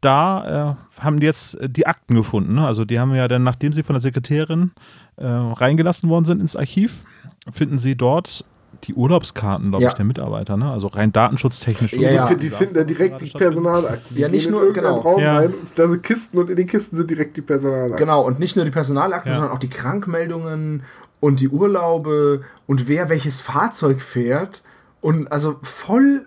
Da 0.00 0.76
äh, 0.98 1.00
haben 1.00 1.20
die 1.20 1.26
jetzt 1.26 1.54
äh, 1.60 1.68
die 1.68 1.86
Akten 1.86 2.16
gefunden. 2.16 2.54
Ne? 2.54 2.66
Also 2.66 2.84
die 2.84 2.98
haben 2.98 3.14
ja 3.14 3.28
dann, 3.28 3.44
nachdem 3.44 3.72
sie 3.72 3.84
von 3.84 3.94
der 3.94 4.00
Sekretärin 4.00 4.72
äh, 5.16 5.26
reingelassen 5.26 6.08
worden 6.10 6.24
sind 6.24 6.40
ins 6.40 6.56
Archiv, 6.56 7.04
finden 7.52 7.78
sie 7.78 7.94
dort 7.94 8.44
die 8.84 8.94
Urlaubskarten, 8.94 9.70
glaube 9.70 9.84
Ja. 9.84 9.90
ich, 9.90 9.94
der 9.94 10.04
Mitarbeiter. 10.04 10.56
Ne? 10.56 10.70
Also 10.70 10.88
rein 10.88 11.12
datenschutztechnisch. 11.12 11.92
Ja, 11.94 12.10
ja. 12.10 12.26
Die, 12.26 12.36
die 12.36 12.50
finden 12.50 12.74
da 12.74 12.84
direkt 12.84 13.20
die 13.20 13.30
Personalakten. 13.30 14.16
Ja, 14.16 14.28
nicht 14.28 14.50
nur- 14.50 14.72
genau. 14.72 14.98
Raum 15.00 15.20
Ja. 15.20 15.38
rein, 15.38 15.54
da 15.76 15.86
sind 15.88 16.02
Kisten 16.02 16.38
und 16.38 16.50
in 16.50 16.56
den 16.56 16.66
Kisten 16.66 16.96
sind 16.96 17.10
direkt 17.10 17.36
die 17.36 17.42
Personalakten. 17.42 17.96
Genau, 17.98 18.22
und 18.22 18.38
nicht 18.40 18.56
nur 18.56 18.64
die 18.64 18.70
Personalakten, 18.70 19.30
Ja. 19.30 19.36
sondern 19.36 19.52
auch 19.52 19.58
die 19.60 19.70
Krankmeldungen 19.70 20.82
und 21.20 21.40
die 21.40 21.48
Urlaube 21.48 22.42
und 22.66 22.88
wer 22.88 23.08
welches 23.08 23.40
Fahrzeug 23.40 24.02
fährt. 24.02 24.62
Und 25.00 25.30
also 25.30 25.56
voll, 25.62 26.26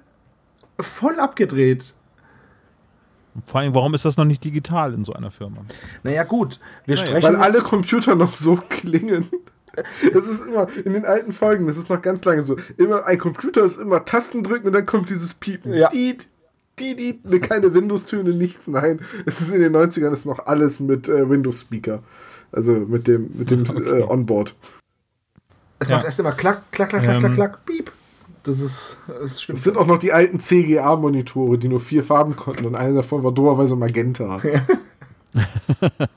voll 0.79 1.19
abgedreht. 1.19 1.93
Vor 3.45 3.59
allem, 3.59 3.73
warum 3.75 3.93
ist 3.93 4.05
das 4.05 4.15
noch 4.15 4.23
nicht 4.23 4.43
digital 4.45 4.93
in 4.93 5.03
so 5.03 5.11
einer 5.11 5.29
Firma? 5.29 5.57
Naja, 6.03 6.23
gut, 6.23 6.59
wir 6.85 6.95
Naja, 6.95 7.05
sprechen. 7.07 7.23
Weil 7.25 7.35
alle 7.35 7.59
Computer 7.59 8.15
noch 8.15 8.33
so 8.33 8.55
klingen. 8.69 9.27
Das 10.13 10.27
ist 10.27 10.45
immer 10.45 10.67
in 10.83 10.93
den 10.93 11.05
alten 11.05 11.33
Folgen, 11.33 11.67
das 11.67 11.77
ist 11.77 11.89
noch 11.89 12.01
ganz 12.01 12.23
lange 12.25 12.41
so. 12.41 12.57
Immer 12.77 13.05
ein 13.05 13.17
Computer 13.17 13.63
ist 13.63 13.77
immer 13.77 14.05
Tasten 14.05 14.43
drücken 14.43 14.67
und 14.67 14.73
dann 14.73 14.85
kommt 14.85 15.09
dieses 15.09 15.33
Piepen. 15.33 15.73
Ja. 15.73 15.89
Diet, 15.89 16.27
diet, 16.79 16.99
diet, 16.99 17.25
ne, 17.25 17.39
keine 17.39 17.73
Windows-Töne, 17.73 18.33
nichts. 18.33 18.67
Nein, 18.67 18.99
es 19.25 19.41
ist 19.41 19.51
in 19.53 19.61
den 19.61 19.75
90ern 19.75 20.11
ist 20.13 20.25
noch 20.25 20.45
alles 20.47 20.79
mit 20.79 21.07
äh, 21.09 21.29
Windows-Speaker. 21.29 22.03
Also 22.51 22.73
mit 22.73 23.07
dem, 23.07 23.29
mit 23.33 23.51
dem 23.51 23.65
äh, 23.65 24.01
Onboard. 24.03 24.55
es 25.79 25.89
Ja. 25.89 25.95
macht 25.97 26.05
erst 26.05 26.19
immer 26.19 26.31
klack, 26.31 26.61
klack, 26.71 26.89
klack, 26.89 27.03
klack, 27.03 27.17
klack, 27.19 27.31
Ähm. 27.31 27.33
klack, 27.35 27.65
piep. 27.65 27.91
Das 28.43 28.61
ist, 28.61 28.97
das 29.07 29.41
stimmt. 29.41 29.57
Es 29.57 29.65
sind 29.65 29.75
auch 29.75 29.87
noch 29.87 29.97
die 29.97 30.13
alten 30.13 30.39
CGA-Monitore, 30.39 31.57
die 31.57 31.67
nur 31.67 31.79
vier 31.79 32.03
Farben 32.03 32.35
konnten 32.35 32.65
und 32.65 32.75
einer 32.75 32.93
davon 32.93 33.23
war 33.23 33.31
doberweise 33.31 33.75
Magenta. 33.75 34.39
Ja, 35.33 35.89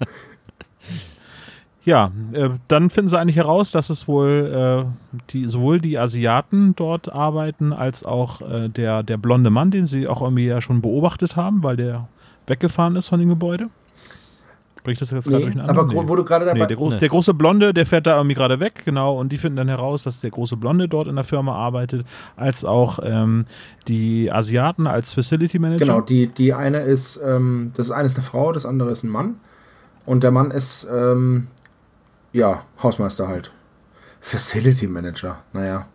äh, 2.33 2.51
dann 2.69 2.91
finden 2.91 3.09
sie 3.09 3.19
eigentlich 3.19 3.37
heraus, 3.37 3.71
dass 3.73 3.91
es 3.91 4.07
wohl 4.09 4.85
äh, 4.87 5.19
die, 5.31 5.45
sowohl 5.47 5.81
die 5.81 5.99
Asiaten 5.99 6.75
dort 6.77 7.13
arbeiten, 7.13 7.73
als 7.73 8.05
auch 8.05 8.41
äh, 8.43 8.69
der, 8.69 9.03
der 9.03 9.17
blonde 9.17 9.51
Mann, 9.51 9.71
den 9.71 9.87
sie 9.87 10.07
auch 10.09 10.21
irgendwie 10.23 10.47
ja 10.47 10.61
schon 10.61 10.83
beobachtet 10.83 11.37
haben, 11.37 11.63
weil 11.63 11.77
der 11.77 12.09
weggefahren 12.47 12.97
ist 12.97 13.09
von 13.09 13.21
dem 13.21 13.29
Gebäude. 13.29 13.69
Bringe 14.85 14.93
ich 14.95 14.99
das 15.01 15.11
jetzt 15.11 15.25
gerade 15.25 15.39
Nee, 15.39 15.45
durcheinander? 15.53 15.71
aber 15.73 15.87
gro- 15.89 16.09
wo 16.09 16.17
du 16.17 16.25
gerade 16.25 16.45
dabei- 16.45 16.61
Nee, 16.61 16.67
der, 16.69 16.77
groß, 16.77 16.93
Nee. 16.95 16.99
der 17.01 17.09
große 17.09 17.35
Blonde, 17.35 17.75
der 17.75 17.85
fährt 17.85 18.07
da 18.07 18.17
irgendwie 18.17 18.35
gerade 18.37 18.61
weg, 18.61 18.83
genau, 18.85 19.19
und 19.19 19.31
die 19.33 19.37
finden 19.39 19.57
dann 19.57 19.69
heraus, 19.69 20.05
dass 20.05 20.21
der 20.21 20.31
große 20.31 20.57
Blonde 20.57 20.89
dort 20.89 21.09
in 21.09 21.17
der 21.17 21.25
Firma 21.25 21.55
arbeitet, 21.55 22.07
als 22.37 22.65
auch 22.65 22.99
ähm, 23.03 23.45
die 23.89 24.31
Asiaten 24.33 24.87
als 24.87 25.13
Facility 25.13 25.59
Manager. 25.59 25.79
Genau, 25.85 26.01
die, 26.01 26.29
die 26.29 26.55
eine 26.55 26.79
ist, 26.81 27.21
ähm, 27.25 27.73
das 27.77 27.91
eine 27.91 28.07
ist 28.07 28.17
eine 28.17 28.25
Frau, 28.25 28.53
das 28.53 28.65
andere 28.67 28.91
ist 28.91 29.03
ein 29.05 29.11
Mann. 29.11 29.35
Und 30.07 30.23
der 30.23 30.31
Mann 30.31 30.51
ist, 30.53 30.89
ähm, 30.91 31.49
ja, 32.33 32.63
Hausmeister 32.83 33.29
halt. 33.29 33.51
Facility 34.21 34.87
Manager, 34.87 35.39
naja. 35.53 35.87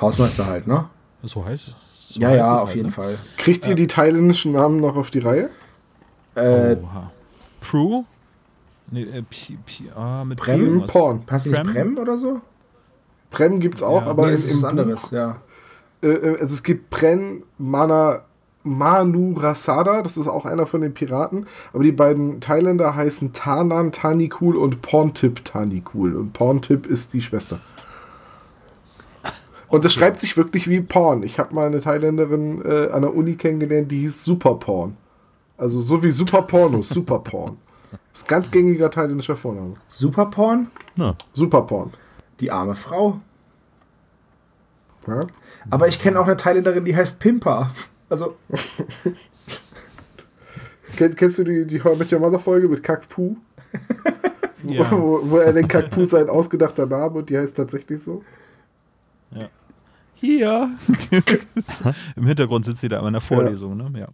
Hausmeister 0.00 0.46
halt, 0.46 0.66
ne? 0.66 0.88
So 1.22 1.44
heißt 1.44 1.74
so 1.92 2.20
ja, 2.20 2.28
heißt 2.28 2.38
ja, 2.38 2.54
es 2.56 2.60
auf 2.60 2.66
halt, 2.68 2.76
jeden 2.76 2.86
ne? 2.88 2.92
Fall. 2.92 3.18
Kriegt 3.38 3.66
ihr 3.66 3.74
die 3.74 3.86
thailändischen 3.86 4.52
Namen 4.52 4.80
noch 4.80 4.96
auf 4.96 5.10
die 5.10 5.18
Reihe? 5.20 5.48
Äh, 6.34 6.76
Oha. 6.76 7.10
Prue? 7.60 8.04
Nee, 8.90 9.02
äh, 9.04 9.22
Pi, 9.22 9.58
Pi, 9.64 9.90
ah, 9.96 10.24
mit 10.24 10.38
Prem? 10.38 10.80
P. 10.82 10.86
Porn. 10.92 11.24
passt 11.24 11.46
nicht 11.48 11.62
Prem? 11.64 11.98
Oder 11.98 12.16
so? 12.16 12.40
Prem 13.30 13.58
gibt's 13.58 13.82
auch, 13.82 14.02
Ja. 14.02 14.08
aber 14.10 14.26
nee, 14.28 14.34
ist 14.34 14.52
was 14.52 14.60
Buch- 14.62 14.68
anderes, 14.68 15.10
ja. 15.10 15.38
äh, 16.02 16.08
äh, 16.08 16.40
also 16.40 16.54
es 16.54 16.62
gibt 16.62 16.90
Pren 16.90 17.42
Mana 17.58 18.22
Manu 18.66 19.34
Rasada, 19.34 20.02
das 20.02 20.16
ist 20.16 20.26
auch 20.26 20.44
einer 20.44 20.66
von 20.66 20.80
den 20.80 20.92
Piraten, 20.92 21.46
aber 21.72 21.84
die 21.84 21.92
beiden 21.92 22.40
Thailänder 22.40 22.94
heißen 22.94 23.32
Tanan 23.32 23.92
Tanikul 23.92 24.56
und 24.56 24.82
Porntip 24.82 25.44
Tanikul 25.44 26.16
und 26.16 26.32
Porntip 26.32 26.86
ist 26.86 27.12
die 27.12 27.22
Schwester. 27.22 27.60
Und 29.68 29.84
das 29.84 29.92
schreibt 29.92 30.20
sich 30.20 30.36
wirklich 30.36 30.68
wie 30.68 30.80
Porn. 30.80 31.22
Ich 31.22 31.38
habe 31.38 31.54
mal 31.54 31.66
eine 31.66 31.80
Thailänderin 31.80 32.62
äh, 32.64 32.90
an 32.90 33.02
der 33.02 33.14
Uni 33.14 33.34
kennengelernt, 33.34 33.90
die 33.90 34.00
hieß 34.00 34.24
Super 34.24 34.54
Porn. 34.54 34.96
Also 35.56 35.80
so 35.80 36.02
wie 36.02 36.10
Super 36.10 36.42
Pornos, 36.42 36.88
Super 36.88 37.18
Porn. 37.20 37.56
Das 37.90 38.00
ist 38.22 38.24
ein 38.24 38.28
ganz 38.28 38.50
gängiger 38.50 38.90
thailändischer 38.90 39.36
Vorname. 39.36 39.74
Superporn? 39.88 40.70
Super 41.32 41.62
Porn. 41.62 41.92
Die 42.40 42.50
arme 42.50 42.74
Frau. 42.74 43.20
Ja? 45.06 45.26
Aber 45.70 45.88
ich 45.88 46.00
kenne 46.00 46.20
auch 46.20 46.26
eine 46.26 46.36
Thailänderin, 46.36 46.84
die 46.84 46.96
heißt 46.96 47.20
Pimpa. 47.20 47.70
Also, 48.08 48.36
Kenn, 50.96 51.14
kennst 51.14 51.38
du 51.38 51.44
die, 51.44 51.66
die 51.66 51.76
I 51.76 51.96
Met 51.96 52.12
Your 52.12 52.20
Mother 52.20 52.38
Folge 52.38 52.68
mit 52.68 52.82
Kack 52.82 53.08
Puh? 53.08 53.36
Ja. 54.64 54.90
Wo, 54.90 55.20
wo 55.22 55.36
er 55.36 55.52
den 55.52 55.68
Kaktus 55.68 56.12
ein 56.12 56.28
ausgedachter 56.28 56.86
Name 56.86 57.18
und 57.18 57.30
die 57.30 57.38
heißt 57.38 57.56
tatsächlich 57.56 58.02
so. 58.02 58.24
Hier. 60.16 60.70
Im 62.16 62.26
Hintergrund 62.26 62.64
sitzt 62.64 62.80
sie 62.80 62.88
da 62.88 62.98
immer 62.98 63.08
in 63.08 63.12
der 63.12 63.20
Vorlesung, 63.20 63.76
ne? 63.76 64.00
Ja. 64.00 64.08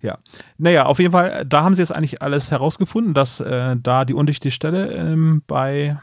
Ja. 0.00 0.18
Naja, 0.56 0.86
auf 0.86 0.98
jeden 1.00 1.12
Fall, 1.12 1.44
da 1.44 1.62
haben 1.62 1.74
sie 1.74 1.82
jetzt 1.82 1.92
eigentlich 1.92 2.22
alles 2.22 2.50
herausgefunden, 2.50 3.14
dass 3.14 3.40
äh, 3.40 3.76
da 3.76 4.04
die 4.04 4.14
undichte 4.14 4.50
Stelle 4.50 4.92
ähm, 4.92 5.42
bei 5.46 5.98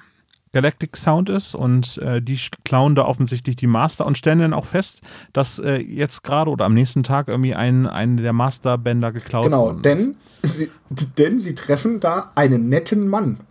Galactic 0.53 0.95
Sound 0.98 1.30
ist 1.30 1.56
und 1.56 1.98
äh, 1.99 2.22
die 2.22 2.40
klauen 2.65 2.95
da 2.95 3.06
offensichtlich 3.06 3.56
die 3.56 3.68
Master 3.68 4.06
und 4.06 4.18
stellen 4.18 4.40
dann 4.40 4.53
auch 4.53 4.65
fest, 4.65 5.02
dass 5.34 5.60
äh, 5.60 5.76
jetzt 5.78 6.24
gerade 6.24 6.49
oder 6.52 6.65
am 6.65 6.74
nächsten 6.74 7.03
Tag 7.03 7.28
irgendwie 7.28 7.53
ein, 7.56 7.86
ein 7.86 8.18
der 8.18 8.34
Masterbänder 8.34 9.11
geklaut 9.11 9.45
Genau, 9.45 9.65
worden 9.65 9.78
ist. 9.84 9.84
denn 9.84 10.15
sie, 10.44 10.72
denn 11.18 11.40
sie 11.40 11.53
treffen 11.56 11.99
da 11.99 12.32
einen 12.36 12.69
netten 12.69 13.07
Mann. 13.10 13.40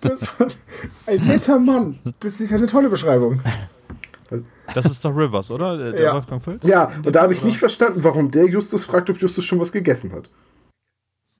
Das 0.00 0.22
war 0.38 0.46
ein 1.06 1.26
netter 1.26 1.58
Mann. 1.58 1.98
Das 2.20 2.40
ist 2.40 2.50
ja 2.50 2.56
eine 2.56 2.66
tolle 2.66 2.88
Beschreibung. 2.90 3.40
Das 4.74 4.84
ist 4.84 5.04
doch 5.04 5.10
Rivers, 5.16 5.50
oder? 5.50 5.90
Der 5.92 6.00
Ja. 6.00 6.14
Wolfgang 6.14 6.42
Völz? 6.42 6.64
Ja, 6.64 6.90
und 7.04 7.14
da 7.16 7.22
habe 7.22 7.32
ich 7.32 7.42
nicht 7.42 7.58
verstanden, 7.58 8.04
warum 8.04 8.30
der 8.30 8.46
Justus 8.46 8.84
fragt, 8.84 9.08
ob 9.10 9.20
Justus 9.20 9.44
schon 9.44 9.58
was 9.58 9.72
gegessen 9.72 10.12
hat. 10.12 10.28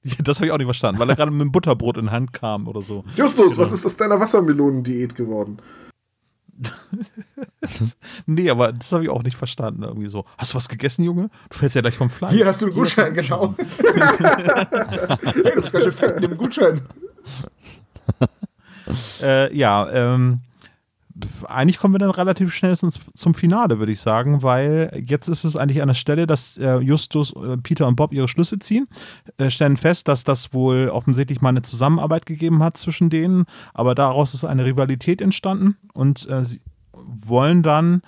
Das 0.22 0.38
habe 0.38 0.46
ich 0.46 0.52
auch 0.52 0.58
nicht 0.58 0.66
verstanden, 0.66 1.00
weil 1.00 1.08
er 1.10 1.16
gerade 1.16 1.30
mit 1.30 1.40
dem 1.40 1.52
Butterbrot 1.52 1.96
in 1.96 2.10
Hand 2.10 2.32
kam 2.32 2.68
oder 2.68 2.82
so. 2.82 3.04
Justus, 3.16 3.58
was 3.58 3.72
ist 3.72 3.84
aus 3.84 3.96
deiner 3.96 4.18
Wassermelonendiät 4.20 5.14
geworden? 5.14 5.58
Nee, 8.26 8.50
aber 8.50 8.72
das 8.72 8.92
habe 8.92 9.04
ich 9.04 9.10
auch 9.10 9.22
nicht 9.22 9.36
verstanden. 9.36 9.82
Irgendwie 9.82 10.08
so. 10.08 10.24
Hast 10.38 10.52
du 10.52 10.56
was 10.56 10.68
gegessen, 10.68 11.04
Junge? 11.04 11.30
Du 11.50 11.56
fällst 11.56 11.76
ja 11.76 11.82
gleich 11.82 11.96
vom 11.96 12.10
Fleisch. 12.10 12.34
Hier 12.34 12.46
hast 12.46 12.62
du 12.62 12.66
einen 12.66 12.74
Gutschein, 12.74 13.14
genau. 13.14 13.54
hey, 13.58 15.34
du 15.34 15.60
bist 15.60 15.72
ganz 15.72 15.84
schön 15.84 15.92
fett 15.92 16.14
mit 16.20 16.24
dem 16.24 16.36
Gutschein. 16.36 16.82
Äh, 19.20 19.54
ja, 19.56 19.88
ähm, 19.90 20.40
eigentlich 21.46 21.78
kommen 21.78 21.94
wir 21.94 21.98
dann 21.98 22.10
relativ 22.10 22.54
schnell 22.54 22.76
zum, 22.76 23.34
Finale, 23.34 23.78
würde 23.78 23.92
ich 23.92 24.00
sagen, 24.00 24.42
weil 24.42 25.02
jetzt 25.06 25.28
ist 25.28 25.44
es 25.44 25.56
eigentlich 25.56 25.82
an 25.82 25.88
der 25.88 25.94
Stelle, 25.94 26.26
dass 26.26 26.58
äh, 26.58 26.78
Justus, 26.78 27.32
äh, 27.36 27.56
Peter 27.56 27.86
und 27.86 27.96
Bob 27.96 28.12
ihre 28.12 28.28
Schlüsse 28.28 28.58
ziehen, 28.58 28.88
äh, 29.38 29.50
stellen 29.50 29.76
fest, 29.76 30.08
dass 30.08 30.24
das 30.24 30.52
wohl 30.52 30.88
offensichtlich 30.88 31.40
mal 31.40 31.50
eine 31.50 31.62
Zusammenarbeit 31.62 32.26
gegeben 32.26 32.62
hat 32.62 32.76
zwischen 32.76 33.10
denen, 33.10 33.44
aber 33.74 33.94
daraus 33.94 34.34
ist 34.34 34.44
eine 34.44 34.64
Rivalität 34.64 35.20
entstanden 35.20 35.76
und 35.94 36.28
sie 36.42 36.60
wollen 37.26 37.62
dann 37.62 38.02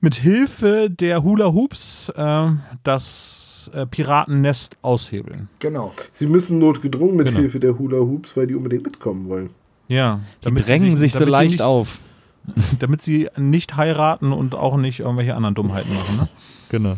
mit 0.00 0.16
Hilfe 0.16 0.90
der 0.90 1.22
Hula 1.22 1.52
Hoops 1.52 2.12
das 2.82 3.70
Piratennest 3.90 4.76
aushebeln. 4.82 5.48
Genau. 5.58 5.92
Sie 6.12 6.26
müssen 6.26 6.58
notgedrungen 6.58 7.16
mit 7.16 7.28
Genau. 7.28 7.40
Hilfe 7.40 7.60
der 7.60 7.78
Hula 7.78 7.98
Hoops, 7.98 8.36
weil 8.36 8.46
die 8.46 8.54
unbedingt 8.54 8.84
mitkommen 8.84 9.28
wollen. 9.28 9.50
Ja, 9.88 10.20
Die 10.44 10.54
drängen 10.54 10.96
sich 10.96 11.12
so 11.12 11.20
damit 11.20 11.28
sie 11.28 11.32
leicht 11.32 11.50
nicht, 11.52 11.62
auf. 11.62 11.98
Damit 12.78 13.02
sie 13.02 13.28
nicht 13.36 13.76
heiraten 13.76 14.32
und 14.32 14.54
auch 14.54 14.76
nicht 14.76 15.00
irgendwelche 15.00 15.34
anderen 15.34 15.54
Dummheiten 15.54 15.94
machen. 15.94 16.16
Ne? 16.16 16.28
Genau. 16.68 16.96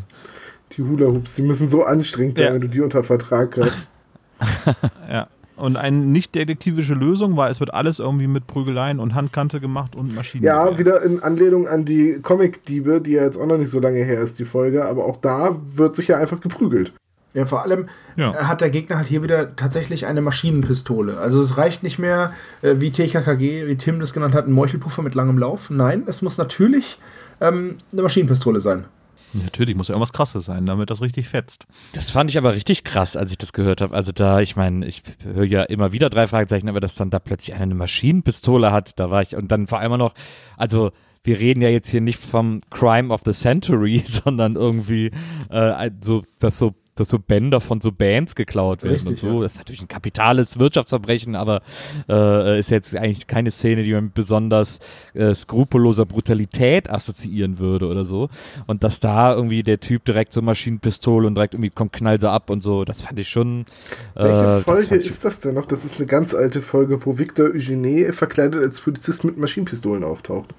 Die 0.73 0.82
Hula 0.82 1.06
Hoops, 1.06 1.36
die 1.36 1.43
müssen 1.43 1.68
so 1.68 1.85
anstrengend 1.85 2.39
sein, 2.39 2.47
Ja. 2.48 2.55
wenn 2.55 2.60
du 2.60 2.68
die 2.68 2.81
unter 2.81 3.02
Vertrag 3.02 3.56
hast. 3.59 3.90
Ja. 5.10 5.28
Und 5.56 5.77
eine 5.78 5.97
nicht 5.97 6.35
detektivische 6.35 6.93
Lösung 6.93 7.39
war, 7.39 7.48
es 7.48 7.60
wird 7.60 7.73
alles 7.73 7.98
irgendwie 7.98 8.27
mit 8.27 8.47
Prügeleien 8.47 9.01
und 9.01 9.14
Handkante 9.14 9.59
gemacht 9.59 9.97
und 9.97 10.14
Maschinen. 10.14 10.44
Ja, 10.44 10.77
wieder 10.77 11.01
in 11.02 11.20
Anlehnung 11.20 11.66
an 11.66 11.86
die 11.86 12.18
Comic-Diebe, 12.23 13.01
die 13.01 13.12
ja 13.12 13.23
jetzt 13.23 13.39
auch 13.39 13.47
noch 13.47 13.56
nicht 13.56 13.70
so 13.70 13.81
lange 13.81 14.05
her 14.05 14.20
ist, 14.20 14.39
die 14.39 14.44
Folge, 14.44 14.85
aber 14.85 15.06
auch 15.06 15.16
da 15.16 15.56
wird 15.74 15.97
sich 15.97 16.09
ja 16.09 16.18
einfach 16.18 16.40
geprügelt. 16.43 16.93
Ja, 17.34 17.44
vor 17.44 17.62
allem 17.62 17.88
Ja. 18.16 18.32
äh, 18.32 18.44
hat 18.44 18.60
der 18.60 18.70
Gegner 18.70 18.96
halt 18.96 19.08
hier 19.08 19.22
wieder 19.22 19.56
tatsächlich 19.56 20.06
eine 20.06 20.20
Maschinenpistole. 20.22 21.18
Also 21.18 21.40
es 21.40 21.56
reicht 21.56 21.82
nicht 21.82 21.98
mehr, 21.98 22.32
äh, 22.62 22.76
wie 22.78 22.90
TKKG, 22.90 23.66
wie 23.66 23.76
Tim 23.76 24.00
das 24.00 24.12
genannt 24.14 24.34
hat, 24.34 24.46
ein 24.46 24.52
Meuchelpuffer 24.52 25.02
mit 25.02 25.14
langem 25.14 25.38
Lauf. 25.38 25.68
Nein, 25.70 26.04
es 26.06 26.22
muss 26.22 26.38
natürlich 26.38 26.98
ähm, 27.40 27.78
eine 27.92 28.02
Maschinenpistole 28.02 28.60
sein. 28.60 28.86
Natürlich 29.34 29.74
muss 29.74 29.88
ja 29.88 29.94
irgendwas 29.94 30.14
krasses 30.14 30.46
sein, 30.46 30.64
damit 30.64 30.88
das 30.88 31.02
richtig 31.02 31.28
fetzt. 31.28 31.66
Das 31.92 32.10
fand 32.10 32.30
ich 32.30 32.38
aber 32.38 32.54
richtig 32.54 32.84
krass, 32.84 33.16
als 33.16 33.32
ich 33.32 33.38
das 33.38 33.52
gehört 33.52 33.82
habe. 33.82 33.94
Also 33.94 34.12
da, 34.12 34.40
ich 34.40 34.56
meine, 34.56 34.86
ich 34.86 35.02
höre 35.22 35.44
ja 35.44 35.62
immer 35.64 35.92
wieder 35.92 36.08
drei 36.08 36.26
Fragezeichen, 36.26 36.70
aber 36.70 36.80
dass 36.80 36.94
dann 36.94 37.10
da 37.10 37.18
plötzlich 37.18 37.54
einer 37.54 37.64
eine 37.64 37.74
Maschinenpistole 37.74 38.72
hat, 38.72 38.98
da 38.98 39.10
war 39.10 39.20
ich, 39.20 39.36
und 39.36 39.48
dann 39.52 39.66
vor 39.66 39.80
allem 39.80 39.98
noch, 39.98 40.14
also 40.56 40.90
wir 41.22 41.38
reden 41.38 41.60
ja 41.60 41.68
jetzt 41.68 41.90
hier 41.90 42.00
nicht 42.00 42.18
vom 42.18 42.60
Crime 42.70 43.12
of 43.12 43.22
the 43.26 43.32
Century, 43.32 43.98
sondern 44.06 44.54
irgendwie 44.56 45.10
äh, 45.50 45.90
so, 46.00 46.22
dass 46.38 46.56
so 46.56 46.74
dass 46.97 47.09
so 47.09 47.18
Bänder 47.18 47.60
von 47.60 47.81
so 47.81 47.93
Bands 47.93 48.35
geklaut 48.35 48.82
werden 48.82 48.94
Richtig, 48.94 49.10
und 49.10 49.20
so. 49.20 49.36
ja. 49.36 49.43
Das 49.43 49.52
ist 49.52 49.59
natürlich 49.59 49.82
ein 49.82 49.89
kapitales 49.89 50.59
Wirtschaftsverbrechen, 50.59 51.36
aber 51.36 51.62
äh, 52.09 52.59
ist 52.59 52.70
jetzt 52.70 52.97
eigentlich 52.97 53.27
keine 53.27 53.51
Szene, 53.51 53.85
die 53.85 53.93
man 53.93 54.05
mit 54.05 54.14
besonders 54.14 54.81
äh, 55.14 55.35
skrupelloser 55.35 56.06
Brutalität 56.06 56.90
assoziieren 56.90 57.59
würde 57.59 57.86
oder 57.86 58.05
so. 58.05 58.28
Und 58.66 58.82
dass 58.82 59.01
da 59.01 59.35
irgendwie 59.35 59.62
der 59.62 59.81
Typ 59.81 60.05
direkt 60.05 60.32
so 60.32 60.43
Maschinenpistole 60.43 61.27
und 61.27 61.35
direkt 61.35 61.55
irgendwie 61.55 61.70
kommt 61.70 61.93
knall 61.93 62.20
sie 62.20 62.31
ab 62.31 62.51
und 62.51 62.62
so, 62.62 62.85
das 62.85 63.02
fand 63.02 63.20
ich 63.20 63.28
schon. 63.28 63.66
Äh, 64.14 64.24
Welche 64.24 64.64
Folge 64.64 64.97
ist 64.97 65.24
das 65.24 65.40
denn 65.40 65.55
noch? 65.55 65.66
Das 65.66 65.85
ist 65.85 65.97
eine 65.97 66.06
ganz 66.06 66.35
alte 66.35 66.62
Folge, 66.62 67.05
wo 67.05 67.18
Victor 67.18 67.47
Eugene 67.47 68.12
verkleidet 68.12 68.62
als 68.62 68.81
Polizist 68.81 69.24
mit 69.24 69.39
Maschinenpistolen 69.39 70.05
auftaucht. 70.05 70.55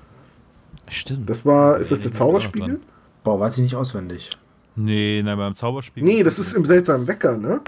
Stimmt. 0.90 1.30
Das 1.30 1.46
war, 1.46 1.78
ist 1.78 1.92
das 1.92 2.02
der 2.02 2.12
Zauberspiegel? 2.12 2.80
Boah, 3.24 3.40
weiß 3.40 3.58
ich 3.58 3.64
nicht 3.64 3.76
auswendig. 3.76 4.30
Nee, 4.78 5.22
nein, 5.26 5.38
beim 5.38 5.56
Zauberspiel. 5.56 6.04
Nee, 6.04 6.24
das 6.24 6.40
ist 6.40 6.54
im 6.54 6.64
seltsamen 6.64 7.08
Wecker, 7.08 7.36
ne? 7.38 7.60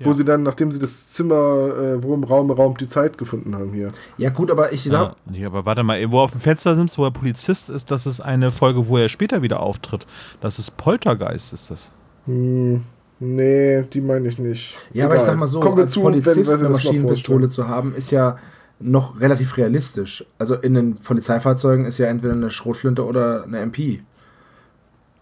Wo 0.00 0.10
Ja. 0.10 0.14
sie 0.14 0.24
dann, 0.24 0.42
nachdem 0.42 0.72
sie 0.72 0.78
das 0.80 1.12
Zimmer, 1.12 1.34
äh, 1.34 2.02
wo 2.02 2.14
im 2.14 2.24
Raum 2.24 2.50
Raum 2.50 2.76
die 2.76 2.88
Zeit 2.88 3.16
gefunden 3.16 3.54
haben 3.54 3.72
hier. 3.72 3.88
Ja 4.18 4.30
gut, 4.30 4.50
aber 4.50 4.72
ich 4.72 4.82
sag, 4.84 5.00
Ja, 5.10 5.16
nee, 5.26 5.44
aber 5.44 5.64
warte 5.66 5.82
mal, 5.84 5.98
wo 6.10 6.18
er 6.18 6.22
auf 6.24 6.32
dem 6.32 6.40
Fenster 6.40 6.74
sitzt, 6.74 6.98
wo 6.98 7.04
er 7.04 7.10
Polizist 7.12 7.70
ist, 7.70 7.90
das 7.90 8.04
ist 8.06 8.20
eine 8.20 8.50
Folge, 8.50 8.88
wo 8.88 8.98
er 8.98 9.08
später 9.08 9.40
wieder 9.42 9.60
auftritt. 9.60 10.06
Das 10.40 10.58
ist 10.58 10.76
Poltergeist, 10.76 11.52
ist 11.52 11.70
das. 11.70 11.92
Hm, 12.26 12.82
nee, 13.20 13.82
die 13.84 14.00
meine 14.00 14.28
ich 14.28 14.38
nicht. 14.38 14.76
ja, 14.92 15.04
aber 15.06 15.14
ich 15.14 15.20
Egal. 15.22 15.26
sag 15.32 15.38
mal 15.38 15.46
so, 15.46 15.60
Kommen 15.60 15.76
wir 15.76 15.84
als 15.84 15.92
zu, 15.92 16.00
Polizist 16.00 16.36
wenn 16.36 16.58
wir 16.58 16.66
eine 16.66 16.68
Maschinenpistole 16.74 17.48
zu 17.48 17.68
haben, 17.68 17.94
ist 17.94 18.10
ja 18.10 18.36
noch 18.80 19.20
relativ 19.20 19.56
realistisch. 19.56 20.24
Also 20.38 20.56
in 20.56 20.74
den 20.74 20.98
Polizeifahrzeugen 20.98 21.84
ist 21.86 21.98
ja 21.98 22.06
entweder 22.06 22.32
eine 22.34 22.50
Schrotflinte 22.50 23.04
oder 23.06 23.44
eine 23.44 23.60
MP. 23.60 24.02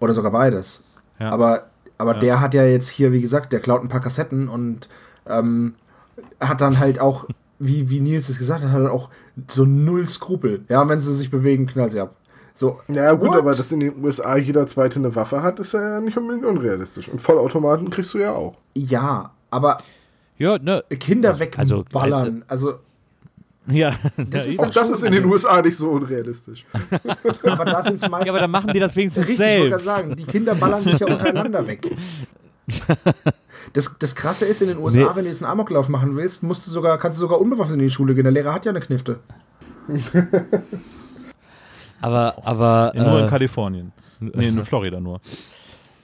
Oder 0.02 0.12
sogar 0.14 0.32
beides. 0.32 0.82
Ja. 1.18 1.30
Aber, 1.30 1.66
aber 1.98 2.14
Ja. 2.14 2.18
der 2.20 2.40
hat 2.40 2.54
ja 2.54 2.64
jetzt 2.64 2.88
hier, 2.88 3.12
wie 3.12 3.20
gesagt, 3.20 3.52
der 3.52 3.60
klaut 3.60 3.82
ein 3.82 3.88
paar 3.88 4.00
Kassetten 4.00 4.48
und 4.48 4.88
ähm, 5.26 5.74
hat 6.40 6.60
dann 6.60 6.78
halt 6.78 7.00
auch, 7.00 7.26
wie, 7.58 7.88
wie 7.90 8.00
Nils 8.00 8.28
es 8.28 8.38
gesagt 8.38 8.62
hat, 8.64 8.70
hat 8.72 8.82
er 8.82 8.92
auch 8.92 9.08
so 9.48 9.64
null 9.64 10.06
Skrupel. 10.08 10.64
Ja, 10.68 10.88
wenn 10.88 10.98
sie 11.00 11.12
sich 11.14 11.30
bewegen, 11.30 11.66
knallt 11.66 11.92
sie 11.92 12.00
ab. 12.00 12.16
So, 12.54 12.80
Ja, 12.88 13.12
gut, 13.12 13.30
What? 13.30 13.38
aber 13.38 13.52
dass 13.52 13.72
in 13.72 13.80
den 13.80 14.04
USA 14.04 14.36
jeder 14.36 14.66
Zweite 14.66 14.98
eine 14.98 15.14
Waffe 15.14 15.42
hat, 15.42 15.58
ist 15.58 15.72
ja 15.72 16.00
nicht 16.00 16.16
unbedingt 16.18 16.44
unrealistisch. 16.44 17.08
Und 17.08 17.22
Vollautomaten 17.22 17.88
kriegst 17.88 18.12
du 18.12 18.18
ja 18.18 18.32
auch. 18.32 18.58
ja, 18.74 19.30
aber 19.50 19.78
Ja, 20.36 20.58
ne. 20.58 20.82
Kinder 21.00 21.30
Also, 21.56 21.78
wegballern, 21.78 22.44
also, 22.48 22.74
Ja, 23.66 23.93
das 24.16 24.47
ist 24.47 24.59
Auch 24.59 24.70
das 24.70 24.90
ist 24.90 25.05
in 25.05 25.12
den 25.12 25.24
USA 25.24 25.62
nicht 25.62 25.76
so 25.76 25.90
unrealistisch. 25.90 26.64
aber 27.44 27.64
da 27.64 27.82
sind 27.82 28.02
es 28.02 28.09
meistens. 28.09 28.26
ja, 28.26 28.32
aber 28.32 28.40
dann 28.40 28.51
machen 28.51 28.72
die 28.72 28.80
das 28.80 28.97
wenigstens 28.97 29.28
Richtig, 29.28 29.47
ich 29.47 29.68
selbst. 29.68 29.84
sagen, 29.84 30.16
die 30.16 30.24
Kinder 30.24 30.55
ballern 30.56 30.82
sich 30.82 30.98
ja 30.98 31.06
untereinander 31.06 31.66
weg. 31.66 31.90
Das, 33.72 33.97
das 33.98 34.14
Krasse 34.14 34.44
ist, 34.44 34.60
in 34.60 34.68
den 34.68 34.78
USA, 34.78 35.01
Nee. 35.01 35.06
wenn 35.14 35.24
du 35.24 35.30
jetzt 35.30 35.43
einen 35.43 35.51
Amoklauf 35.51 35.89
machen 35.89 36.16
willst, 36.16 36.43
musst 36.43 36.66
du 36.66 36.70
sogar, 36.70 36.98
kannst 36.98 37.18
du 37.18 37.20
sogar 37.20 37.40
unbewaffnet 37.40 37.78
in 37.78 37.86
die 37.86 37.90
Schule 37.90 38.14
gehen. 38.14 38.24
Der 38.24 38.32
Lehrer 38.32 38.52
hat 38.52 38.64
ja 38.66 38.70
eine 38.70 38.80
Knifte. 38.80 39.20
Aber, 42.01 42.36
aber, 42.44 42.93
nur 42.97 43.20
in 43.20 43.26
äh, 43.26 43.28
Kalifornien. 43.28 43.93
Nee, 44.18 44.48
in 44.48 44.64
Florida 44.64 44.98
nur. 44.98 45.20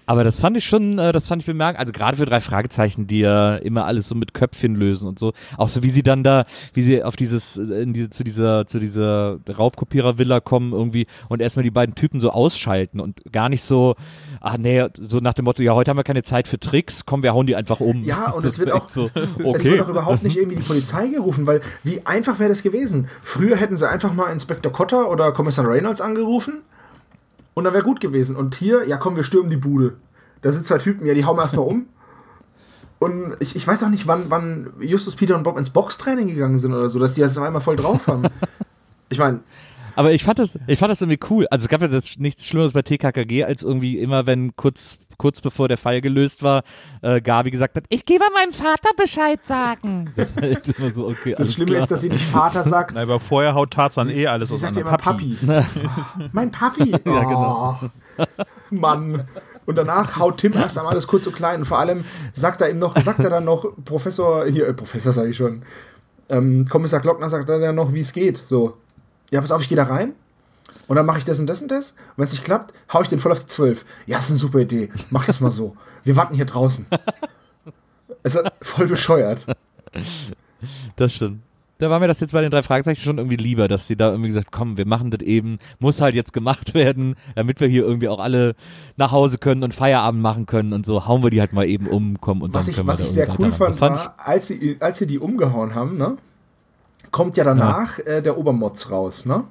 Aber 0.09 0.25
das 0.25 0.41
fand 0.41 0.57
ich 0.57 0.65
schon, 0.65 0.99
äh, 0.99 1.13
das 1.13 1.29
fand 1.29 1.43
ich 1.43 1.47
bemerkt. 1.47 1.79
Also 1.79 1.93
gerade 1.93 2.17
für 2.17 2.25
drei 2.25 2.41
Fragezeichen, 2.41 3.07
die 3.07 3.19
ja 3.19 3.57
immer 3.57 3.85
alles 3.85 4.09
so 4.09 4.15
mit 4.15 4.33
Köpfchen 4.33 4.75
lösen 4.75 5.07
und 5.07 5.19
so. 5.19 5.35
Auch 5.59 5.69
so 5.69 5.83
wie 5.83 5.91
sie 5.91 6.03
dann 6.03 6.25
da, 6.25 6.47
wie 6.73 6.81
sie 6.81 7.03
auf 7.03 7.15
dieses, 7.15 7.59
äh, 7.59 7.83
in 7.83 7.93
diese, 7.93 8.09
zu 8.09 8.25
dieser, 8.25 8.67
zu 8.67 8.79
dieser 8.79 9.39
Raubkopierer-Villa 9.47 10.41
kommen 10.41 10.73
irgendwie 10.73 11.07
und 11.29 11.43
erstmal 11.43 11.63
die 11.63 11.71
beiden 11.71 11.95
Typen 11.95 12.21
so 12.21 12.31
ausschalten 12.31 13.01
und 13.01 13.21
gar 13.31 13.51
nicht 13.51 13.63
so, 13.63 13.97
ah 14.41 14.57
nee, 14.57 14.83
so 14.99 15.19
nach 15.19 15.35
dem 15.35 15.45
Motto, 15.45 15.63
ja, 15.63 15.75
heute 15.75 15.91
haben 15.91 15.99
wir 15.99 16.05
keine 16.05 16.23
Zeit 16.23 16.49
für 16.49 16.59
Tricks, 16.59 17.05
komm, 17.05 17.23
wir 17.23 17.35
hauen 17.35 17.47
die 17.47 17.55
einfach 17.55 17.81
um. 17.81 18.03
Ja, 18.03 18.31
und 18.31 18.45
es 18.47 18.59
wird 18.59 18.73
auch, 18.73 18.89
so, 18.89 19.11
es 19.15 19.45
okay. 19.45 19.73
wird 19.73 19.83
auch 19.83 19.91
überhaupt 19.91 20.25
nicht 20.25 20.39
irgendwie 20.39 20.57
die 20.57 20.63
Polizei 20.63 21.09
gerufen, 21.09 21.47
weil 21.47 21.61
wie 21.85 22.07
einfach 22.07 22.39
wäre 22.39 22.49
das 22.49 22.63
gewesen? 22.63 23.09
Früher 23.23 23.57
hätten 23.57 23.77
sie 23.77 23.87
einfach 23.87 24.15
mal 24.15 24.33
Inspektor 24.33 24.73
Cotter 24.73 25.11
oder 25.11 25.33
Kommissar 25.33 25.69
Reynolds 25.69 26.01
angerufen 26.01 26.63
und 27.59 27.65
dann 27.65 27.75
wäre 27.75 27.83
gut 27.83 28.01
gewesen. 28.01 28.37
Und 28.37 28.55
hier, 28.55 28.87
ja 28.87 28.99
komm, 28.99 29.17
wir 29.17 29.25
stürmen 29.25 29.51
die 29.51 29.57
Bude. 29.57 29.95
Da 30.43 30.53
sind 30.53 30.65
zwei 30.65 30.79
Typen, 30.79 31.05
ja, 31.07 31.15
die 31.15 31.25
hauen 31.25 31.37
wir 31.37 31.43
erstmal 31.43 31.67
um. 31.67 31.87
Und 33.01 33.37
ich, 33.41 33.57
ich 33.57 33.67
weiß 33.67 33.83
auch 33.83 33.89
nicht, 33.89 34.07
wann, 34.07 34.27
wann 34.29 34.73
Justus, 34.79 35.17
Peter 35.17 35.35
und 35.35 35.43
Bob 35.43 35.59
ins 35.59 35.71
Boxtraining 35.71 36.29
gegangen 36.29 36.61
sind 36.61 36.73
oder 36.73 36.89
so, 36.89 37.01
dass 37.01 37.15
die 37.15 37.21
das 37.21 37.37
auf 37.37 37.45
einmal 37.45 37.61
voll 37.61 37.75
drauf 37.75 38.07
haben. 38.07 38.23
Ich 39.11 39.19
meine, 39.19 39.41
Aber 39.99 40.13
ich 40.13 40.23
fand 40.23 40.39
das, 40.39 40.57
ich 40.69 40.79
fand 40.79 40.93
das 40.93 41.01
irgendwie 41.01 41.19
cool. 41.29 41.49
Also 41.51 41.65
es 41.65 41.69
gab 41.69 41.81
ja 41.83 41.89
das, 41.89 42.19
nichts 42.19 42.47
Schlimmeres 42.47 42.73
bei 42.73 42.83
TKKG, 42.83 43.43
als 43.43 43.65
irgendwie 43.65 43.99
immer, 43.99 44.27
wenn 44.27 44.55
kurz, 44.55 44.97
kurz 45.17 45.41
bevor 45.41 45.67
der 45.67 45.77
Fall 45.77 46.01
gelöst 46.01 46.45
war, 46.45 46.63
äh, 47.03 47.21
Gabi 47.21 47.51
gesagt 47.51 47.75
hat, 47.77 47.83
ich 47.89 48.05
gehe 48.05 48.21
mal 48.21 48.29
meinem 48.33 48.53
Vater 48.53 48.91
Bescheid 48.97 49.41
sagen. 49.45 50.13
Das 50.17 50.37
war 50.37 50.45
halt 50.45 50.69
immer 50.69 50.91
so, 50.93 51.09
okay, 51.09 51.35
Das 51.37 51.53
Schlimme 51.53 51.73
klar. 51.73 51.81
ist, 51.83 51.91
dass 51.91 52.03
sie 52.03 52.11
nicht 52.11 52.25
Vater 52.25 52.63
sagt, 52.63 52.93
Na, 52.95 53.03
aber 53.03 53.19
vorher 53.19 53.57
haut 53.57 53.73
Tarzan 53.73 54.09
eh 54.09 54.29
alles 54.29 54.51
sie 54.51 54.55
aus 54.55 54.61
sagt 54.61 54.77
ja 54.77 54.83
immer 54.83 54.97
Papi. 54.99 55.37
Oh, 55.49 55.63
mein 56.31 56.53
Papi. 56.53 56.91
ja, 56.93 56.99
genau. 57.25 57.81
Mann. 58.71 59.25
Und 59.67 59.75
danach 59.75 60.17
haut 60.17 60.39
Tim 60.39 60.53
erst 60.53 60.79
einmal 60.79 60.93
alles 60.93 61.09
kurz 61.09 61.27
und 61.27 61.35
klein. 61.35 61.59
Und 61.59 61.67
vor 61.67 61.81
allem 61.81 62.05
sagt 62.35 62.61
er 62.61 62.71
ihm 62.71 62.79
noch, 62.79 62.97
sagt 63.03 63.19
er 63.19 63.31
dann 63.31 63.45
noch, 63.45 63.67
Professor, 63.85 64.47
hier, 64.47 64.69
äh, 64.69 64.75
Professor 64.75 65.13
sage 65.13 65.31
ich 65.31 65.37
schon, 65.37 65.63
ähm, 66.29 66.67
Kommissar 66.69 67.01
Glockner 67.01 67.29
sagt 67.29 67.49
dann 67.49 67.75
noch, 67.75 67.93
wie 67.93 68.01
es 68.03 68.13
geht. 68.13 68.37
So, 68.37 68.77
ja, 69.31 69.41
pass 69.41 69.53
auf, 69.53 69.63
ich 69.63 69.69
gehe 69.69 69.77
da 69.77 69.85
rein. 69.85 70.15
Und 70.87 70.97
dann 70.97 71.07
mache 71.07 71.19
ich 71.19 71.25
das 71.25 71.39
und 71.39 71.47
das 71.47 71.61
und 71.61 71.71
das. 71.71 71.93
Und 71.93 71.99
wenn 72.17 72.25
es 72.25 72.33
nicht 72.33 72.45
klappt, 72.45 72.73
hau 72.93 73.03
ich 73.03 73.09
den 73.09 73.19
voll 73.19 73.33
auf 73.33 73.41
die 73.41 73.47
12. 73.47 73.85
Ja, 74.07 74.19
ist 74.19 74.31
eine 74.31 74.39
super 74.39 74.61
Idee. 74.61 74.91
Mach 75.11 75.27
das 75.27 75.41
mal 75.41 75.51
so. 75.51 75.77
Wir 76.05 76.17
warten 76.17 76.35
hier 76.35 76.47
draußen. 76.47 76.87
Also 78.25 78.41
voll 78.61 78.89
bescheuert. 78.89 79.47
Das 80.97 81.15
stimmt. 81.15 81.41
Da 81.79 81.89
war 81.89 82.01
mir 82.01 82.09
das 82.09 82.19
jetzt 82.19 82.33
bei 82.33 82.41
den 82.41 82.51
drei 82.51 82.63
Fragezeichen 82.63 83.01
schon 83.01 83.19
irgendwie 83.19 83.37
lieber, 83.37 83.69
dass 83.69 83.87
sie 83.87 83.95
da 83.95 84.11
irgendwie 84.11 84.29
gesagt, 84.29 84.49
komm, 84.51 84.77
wir 84.77 84.87
machen 84.87 85.11
das 85.11 85.21
eben, 85.21 85.61
muss 85.79 86.01
halt 86.01 86.17
jetzt 86.17 86.33
gemacht 86.33 86.75
werden, 86.75 87.15
damit 87.37 87.61
wir 87.61 87.69
hier 87.69 87.85
irgendwie 87.85 88.09
auch 88.09 88.19
alle 88.19 88.57
nach 88.97 89.13
Hause 89.13 89.39
können 89.39 89.63
und 89.63 89.73
Feierabend 89.73 90.21
machen 90.21 90.47
können 90.47 90.73
und 90.73 90.85
so, 90.85 91.07
hauen 91.07 91.23
wir 91.23 91.31
die 91.31 91.39
halt 91.41 91.53
mal 91.53 91.67
eben 91.67 91.87
um, 91.87 92.21
komm 92.21 92.43
und 92.43 92.53
Was 92.53 92.65
dann 92.65 92.71
ich, 92.71 92.77
können 92.77 92.89
was 92.89 92.99
wir 92.99 93.07
ich 93.07 93.13
sehr 93.13 93.29
cool 93.39 93.51
Das 93.51 93.79
fand 93.79 93.97
war, 93.97 94.17
als 94.19 94.49
sie, 94.49 94.77
als 94.81 94.99
sie 94.99 95.07
die 95.07 95.21
umgehauen 95.21 95.77
haben, 95.77 95.97
ne, 95.97 96.19
kommt 97.11 97.37
ja 97.37 97.45
danach 97.45 97.99
äh, 98.01 98.23
der 98.23 98.39
Obermotz 98.39 98.91
raus, 98.91 99.27
ne? 99.27 99.45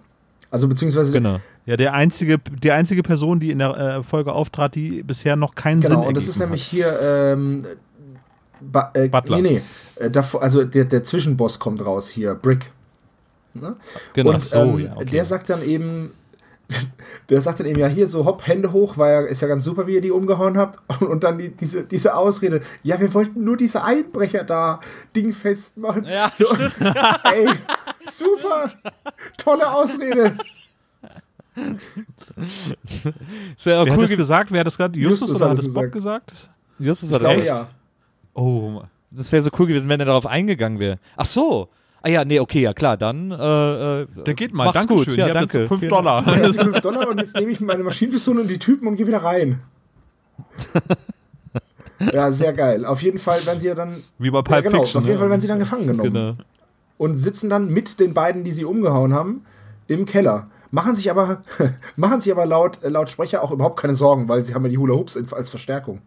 Also 0.49 0.67
beziehungsweise 0.67 1.11
genau. 1.11 1.39
Ja, 1.65 1.75
der 1.75 1.93
einzige, 1.93 2.37
die 2.39 2.71
einzige 2.71 3.03
Person, 3.03 3.41
die 3.41 3.51
in 3.51 3.59
der 3.59 3.77
äh, 3.77 4.03
Folge 4.03 4.31
auftrat, 4.31 4.75
die 4.75 5.03
bisher 5.03 5.35
noch 5.35 5.53
keinen 5.53 5.81
Sinn 5.81 5.91
Genau, 5.91 6.07
und 6.07 6.15
das 6.15 6.29
ist 6.29 6.39
nämlich 6.39 6.63
hier 6.63 6.97
ähm, 7.01 7.65
ba 8.61 8.91
äh, 8.93 9.09
Butler. 9.09 9.41
Nee, 9.41 9.61
nee. 9.97 10.03
Äh, 10.03 10.09
davor, 10.09 10.41
also 10.41 10.63
der, 10.63 10.85
der 10.85 11.03
Zwischenboss 11.03 11.59
kommt 11.59 11.85
raus 11.85 12.07
hier, 12.07 12.35
Brick. 12.35 12.71
Ne? 13.53 13.75
genau. 14.13 14.31
Und 14.31 14.41
so, 14.41 14.59
ähm, 14.59 14.79
ja, 14.79 14.95
okay. 14.95 15.05
der 15.05 15.25
sagt 15.25 15.49
dann 15.49 15.61
eben, 15.61 16.13
der 17.29 17.41
sagt 17.41 17.59
dann 17.59 17.67
eben, 17.67 17.79
ja, 17.79 17.87
hier 17.87 18.07
so 18.07 18.25
hopp, 18.25 18.45
Hände 18.45 18.71
hoch, 18.73 18.97
war 18.97 19.09
ja, 19.09 19.21
ist 19.21 19.41
ja 19.41 19.47
ganz 19.47 19.63
super, 19.63 19.87
wie 19.87 19.93
ihr 19.95 20.01
die 20.01 20.11
umgehauen 20.11 20.57
habt. 20.57 20.79
Und, 21.01 21.07
und 21.09 21.23
dann 21.23 21.37
die, 21.37 21.49
diese, 21.49 21.83
diese 21.85 22.15
Ausrede, 22.15 22.61
ja, 22.83 22.99
wir 22.99 23.13
wollten 23.13 23.43
nur 23.43 23.55
diese 23.57 23.83
Einbrecher 23.83 24.43
da 24.43 24.79
dingfest 25.15 25.77
machen. 25.77 26.05
Ja, 26.05 26.31
so, 26.35 26.45
Ey, 27.33 27.47
super, 28.11 28.69
tolle 29.37 29.71
Ausrede. 29.71 30.37
Ist 33.55 33.65
ja 33.65 33.81
auch 33.81 33.85
Wer 33.85 33.93
hat 33.93 33.97
cool 33.97 34.03
das 34.03 34.09
ge- 34.11 34.17
gesagt? 34.17 34.51
Wer 34.51 34.59
hat 34.59 34.67
das 34.67 34.77
gerade? 34.77 34.99
Justus, 34.99 35.21
Justus 35.29 35.35
oder 35.37 35.45
hat 35.45 35.57
hat 35.57 35.59
es 35.59 35.67
es 35.67 35.73
Bob 35.73 35.91
gesagt? 35.91 36.49
Justus 36.79 37.09
Ich 37.09 37.13
hat 37.15 37.21
glaube, 37.21 37.35
recht. 37.37 37.47
ja. 37.47 37.67
Oh, 38.33 38.83
Das 39.09 39.31
wäre 39.31 39.41
so 39.41 39.49
cool 39.57 39.67
gewesen, 39.67 39.89
wenn 39.89 39.99
er 39.99 40.05
darauf 40.05 40.25
eingegangen 40.27 40.79
wäre. 40.79 40.99
Ach 41.15 41.25
so. 41.25 41.69
Ah 42.03 42.09
ja, 42.09 42.23
nee, 42.25 42.39
okay, 42.39 42.61
ja 42.61 42.73
klar, 42.73 42.95
dann 42.97 43.31
äh, 43.31 44.01
äh, 44.01 44.07
der 44.25 44.33
geht 44.33 44.53
mal. 44.53 44.65
macht's 44.65 44.85
Dankeschön. 44.87 45.05
gut. 45.05 45.17
Ja, 45.17 45.27
Ihr 45.27 45.33
habt 45.33 45.35
danke. 45.53 45.59
jetzt 45.59 45.67
5 45.67 45.79
Vielen 45.81 45.89
Dollar. 45.89 46.23
Ja, 46.37 46.47
die 46.47 46.53
5 46.57 46.81
Dollar 46.81 47.07
und 47.09 47.17
jetzt 47.19 47.35
nehme 47.35 47.51
ich 47.51 47.59
meine 47.59 47.83
Maschinenpistole 47.83 48.41
und 48.41 48.47
die 48.47 48.59
Typen 48.59 48.87
und 48.87 48.95
gehe 48.95 49.07
wieder 49.07 49.23
rein. 49.23 49.59
ja, 52.13 52.31
sehr 52.31 52.53
geil. 52.53 52.85
Auf 52.85 53.01
jeden 53.01 53.19
Fall 53.19 53.45
werden 53.45 53.59
sie 53.59 53.67
ja 53.67 53.75
dann. 53.75 54.03
Wie 54.19 54.29
bei 54.29 54.37
Ja, 54.39 54.41
Pulp 54.43 54.63
genau, 54.63 54.79
Fiction. 54.79 55.01
auf 55.01 55.07
jeden? 55.07 55.19
Fall 55.19 55.29
werden 55.29 55.41
sie 55.41 55.47
dann 55.47 55.59
gefangen 55.59 55.87
genommen. 55.87 56.13
Genau. 56.13 56.33
Und 56.97 57.17
sitzen 57.17 57.49
dann 57.49 57.69
mit 57.69 57.99
den 57.99 58.13
beiden, 58.13 58.43
die 58.43 58.51
sie 58.51 58.65
umgehauen 58.65 59.13
haben, 59.13 59.45
im 59.87 60.05
Keller. 60.05 60.47
Machen 60.71 60.95
sich 60.95 61.09
aber, 61.09 61.41
machen 61.95 62.21
sich 62.21 62.31
aber 62.31 62.45
laut, 62.45 62.83
äh, 62.83 62.89
laut 62.89 63.09
Sprecher 63.09 63.41
auch 63.43 63.51
überhaupt 63.51 63.79
keine 63.79 63.95
Sorgen, 63.95 64.27
weil 64.29 64.43
sie 64.43 64.53
haben 64.53 64.63
ja 64.63 64.69
die 64.69 64.77
Hula 64.77 64.95
Hoops 64.95 65.17
als 65.33 65.49
Verstärkung. 65.49 66.01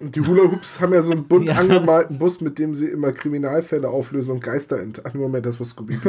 Und 0.00 0.14
die 0.14 0.20
Hula 0.20 0.50
Hoops 0.50 0.80
haben 0.80 0.94
ja 0.94 1.02
so 1.02 1.10
einen 1.10 1.24
bunt 1.24 1.50
angemalten 1.58 2.18
Bus, 2.18 2.40
mit 2.40 2.58
dem 2.58 2.74
sie 2.74 2.86
immer 2.86 3.12
Kriminalfälle 3.12 3.88
auflösen 3.88 4.32
und 4.32 4.40
Geister 4.40 4.80
ent. 4.80 5.02
Ach, 5.04 5.12
Moment, 5.14 5.44
das 5.44 5.58
war 5.58 5.66
scooby 5.66 5.98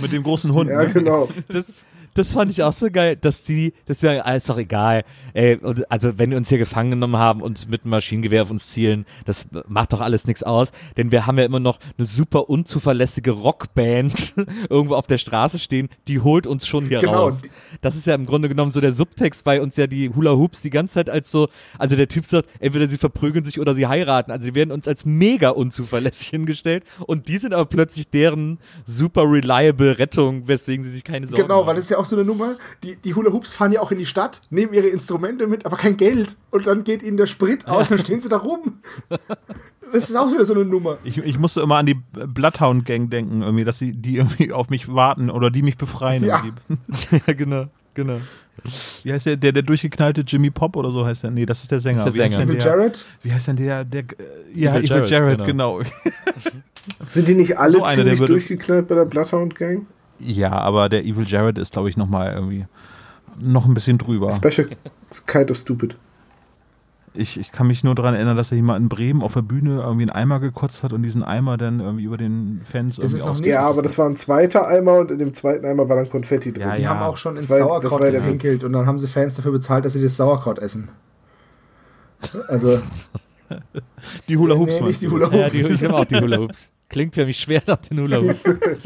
Mit 0.00 0.12
dem 0.12 0.22
großen 0.22 0.54
Hund. 0.54 0.70
Ja, 0.70 0.82
ne? 0.82 0.92
genau. 0.92 1.28
Das, 1.48 1.84
das 2.14 2.32
fand 2.32 2.50
ich 2.50 2.62
auch 2.62 2.72
so 2.72 2.90
geil, 2.90 3.16
dass 3.16 3.44
die, 3.44 3.72
dass 3.86 3.98
die 3.98 4.06
sagen, 4.06 4.20
ah, 4.24 4.34
ist 4.34 4.48
doch 4.48 4.58
egal. 4.58 5.04
Ey, 5.32 5.56
und 5.56 5.90
also 5.90 6.18
wenn 6.18 6.30
die 6.30 6.36
uns 6.36 6.48
hier 6.48 6.58
gefangen 6.58 6.90
genommen 6.90 7.16
haben 7.16 7.40
und 7.40 7.68
mit 7.70 7.82
einem 7.82 7.90
Maschinengewehr 7.90 8.42
auf 8.42 8.50
uns 8.50 8.68
zielen, 8.68 9.06
das 9.24 9.46
macht 9.68 9.92
doch 9.92 10.00
alles 10.00 10.26
nichts 10.26 10.42
aus, 10.42 10.72
denn 10.96 11.12
wir 11.12 11.26
haben 11.26 11.38
ja 11.38 11.44
immer 11.44 11.60
noch 11.60 11.78
eine 11.98 12.06
super 12.06 12.48
unzuverlässige 12.50 13.30
Rockband 13.30 14.34
irgendwo 14.68 14.94
auf 14.96 15.06
der 15.06 15.18
Straße 15.18 15.58
stehen, 15.58 15.88
die 16.08 16.20
holt 16.20 16.46
uns 16.46 16.66
schon 16.66 16.86
hier 16.86 16.98
Genau, 17.00 17.24
raus. 17.26 17.42
Das 17.80 17.96
ist 17.96 18.06
ja 18.06 18.14
im 18.14 18.26
Grunde 18.26 18.48
genommen 18.48 18.70
so 18.72 18.80
der 18.80 18.92
Subtext, 18.92 19.46
weil 19.46 19.60
uns 19.60 19.76
ja 19.76 19.86
die 19.86 20.10
Hula 20.10 20.32
Hoops 20.32 20.62
die 20.62 20.70
ganze 20.70 20.94
Zeit 20.94 21.10
als 21.10 21.30
so, 21.30 21.48
also 21.78 21.96
der 21.96 22.08
Typ 22.08 22.24
sagt, 22.26 22.48
entweder 22.58 22.88
sie 22.88 22.98
verprügeln 22.98 23.44
sich 23.44 23.60
oder 23.60 23.74
sie 23.74 23.86
heiraten, 23.86 24.30
also 24.32 24.44
sie 24.44 24.54
werden 24.54 24.72
uns 24.72 24.88
als 24.88 25.04
mega 25.04 25.50
unzuverlässig 25.50 26.28
hingestellt 26.30 26.84
und 27.06 27.28
die 27.28 27.38
sind 27.38 27.54
aber 27.54 27.66
plötzlich 27.66 28.08
deren 28.10 28.58
super 28.84 29.22
reliable 29.30 29.98
Rettung, 29.98 30.48
weswegen 30.48 30.84
sie 30.84 30.90
sich 30.90 31.04
keine 31.04 31.26
Sorgen 31.26 31.42
Genau, 31.42 31.60
weil 31.60 31.66
machen. 31.66 31.76
das 31.76 31.84
ist 31.84 31.90
ja 31.90 31.98
auch 32.00 32.06
so 32.06 32.16
eine 32.16 32.24
Nummer. 32.24 32.56
Die, 32.82 32.96
die 32.96 33.14
Hula 33.14 33.32
Hoops 33.32 33.52
fahren 33.52 33.72
ja 33.72 33.80
auch 33.80 33.90
in 33.92 33.98
die 33.98 34.06
Stadt, 34.06 34.42
nehmen 34.50 34.72
ihre 34.74 34.88
Instrumente 34.88 35.46
mit, 35.46 35.66
aber 35.66 35.76
kein 35.76 35.96
Geld. 35.96 36.36
Und 36.50 36.66
dann 36.66 36.84
geht 36.84 37.02
ihnen 37.02 37.16
der 37.16 37.26
Sprit 37.26 37.66
aus, 37.68 37.88
dann 37.88 37.98
stehen 37.98 38.20
sie 38.20 38.28
da 38.28 38.38
rum. 38.38 38.80
Das 39.92 40.08
ist 40.08 40.16
auch 40.16 40.30
wieder 40.32 40.44
so 40.44 40.54
eine 40.54 40.64
Nummer. 40.64 40.98
Ich, 41.04 41.18
ich 41.18 41.38
musste 41.38 41.60
immer 41.62 41.76
an 41.76 41.86
die 41.86 41.94
Bloodhound 42.12 42.84
Gang 42.84 43.10
denken, 43.10 43.42
irgendwie, 43.42 43.64
dass 43.64 43.78
sie 43.78 43.92
die 43.92 44.16
irgendwie 44.18 44.52
auf 44.52 44.70
mich 44.70 44.92
warten 44.92 45.30
oder 45.30 45.50
die 45.50 45.62
mich 45.62 45.76
befreien. 45.76 46.24
Ja. 46.24 46.44
ja, 47.26 47.32
genau, 47.34 47.66
genau. 47.94 48.18
Wie 49.02 49.12
heißt 49.12 49.26
der, 49.26 49.36
der, 49.36 49.52
der 49.52 49.62
durchgeknallte 49.62 50.20
Jimmy 50.20 50.50
Pop 50.50 50.76
oder 50.76 50.90
so 50.90 51.04
heißt 51.04 51.24
der? 51.24 51.30
Nee, 51.30 51.46
das 51.46 51.62
ist 51.62 51.72
der 51.72 51.80
Sänger. 51.80 52.04
Das 52.04 52.14
ist 52.14 52.18
der 52.18 52.26
Wie 52.30 52.34
heißt 52.34 52.62
Sänger. 52.62 52.76
der, 52.76 52.92
Wie 53.22 53.32
heißt 53.32 53.48
denn 53.48 53.56
der, 53.56 53.84
der, 53.84 54.00
äh, 54.02 54.04
ja, 54.54 54.70
Evil 54.76 54.84
Evil, 54.84 54.88
Jared, 54.90 55.10
Jared, 55.10 55.44
genau. 55.44 55.80
Sind 57.00 57.28
die 57.28 57.34
nicht 57.34 57.58
alle 57.58 57.72
So 57.72 57.82
einer, 57.82 57.96
der 57.96 58.04
ziemlich 58.04 58.20
würde- 58.20 58.32
durchgeknallt 58.34 58.86
bei 58.88 58.94
der 58.94 59.04
Bloodhound 59.06 59.54
Gang? 59.54 59.86
Ja, 60.20 60.52
aber 60.52 60.88
der 60.88 61.04
Evil 61.04 61.26
Jared 61.26 61.58
ist, 61.58 61.72
glaube 61.72 61.88
ich, 61.88 61.96
noch 61.96 62.08
mal 62.08 62.32
irgendwie 62.32 62.66
noch 63.38 63.66
ein 63.66 63.74
bisschen 63.74 63.98
drüber. 63.98 64.30
Special 64.32 64.68
Kind 65.26 65.50
of 65.50 65.56
Stupid. 65.56 65.96
Ich, 67.12 67.40
ich 67.40 67.50
kann 67.50 67.66
mich 67.66 67.82
nur 67.82 67.96
daran 67.96 68.14
erinnern, 68.14 68.36
dass 68.36 68.52
er 68.52 68.56
jemand 68.56 68.80
in 68.80 68.88
Bremen 68.88 69.22
auf 69.22 69.32
der 69.34 69.42
Bühne 69.42 69.80
irgendwie 69.80 70.02
einen 70.02 70.10
Eimer 70.10 70.38
gekotzt 70.38 70.84
hat 70.84 70.92
und 70.92 71.02
diesen 71.02 71.24
Eimer 71.24 71.56
dann 71.56 71.80
irgendwie 71.80 72.04
über 72.04 72.16
den 72.16 72.60
Fans 72.70 72.96
Das 72.96 73.12
irgendwie 73.12 73.30
ist 73.32 73.40
nicht- 73.40 73.48
Ja, 73.50 73.62
aber 73.68 73.82
das 73.82 73.98
war 73.98 74.08
ein 74.08 74.14
zweiter 74.14 74.68
Eimer 74.68 74.98
und 74.98 75.10
in 75.10 75.18
dem 75.18 75.34
zweiten 75.34 75.66
Eimer 75.66 75.88
war 75.88 75.96
dann 75.96 76.08
Konfetti 76.08 76.52
drin. 76.52 76.68
Ja, 76.68 76.76
die 76.76 76.82
ja. 76.82 76.90
haben 76.90 77.02
auch 77.02 77.16
schon 77.16 77.36
ins 77.36 77.48
Sauerkraut 77.48 78.00
gewinkelt 78.00 78.62
und 78.62 78.72
dann 78.72 78.86
haben 78.86 79.00
sie 79.00 79.08
Fans 79.08 79.34
dafür 79.34 79.50
bezahlt, 79.52 79.84
dass 79.84 79.94
sie 79.94 80.02
das 80.02 80.16
Sauerkraut 80.16 80.60
essen. 80.60 80.90
Also, 82.46 82.80
Die 84.28 84.36
Hula 84.36 84.54
Hoops. 84.54 84.66
Nee, 84.66 84.72
nicht 84.74 84.82
meinst 84.84 85.02
die? 85.02 85.08
Hula 85.08 85.28
Ja, 85.34 85.48
die, 85.48 85.58
ich 85.58 85.84
habe 85.84 85.94
auch 85.96 86.04
die 86.04 86.20
Hula 86.20 86.38
Hoops. 86.38 86.70
Klingt 86.90 87.14
für 87.14 87.24
mich 87.24 87.38
schwer 87.38 87.62
nach 87.66 87.78
den 87.78 88.00
Hula 88.00 88.18
Hoops. 88.20 88.44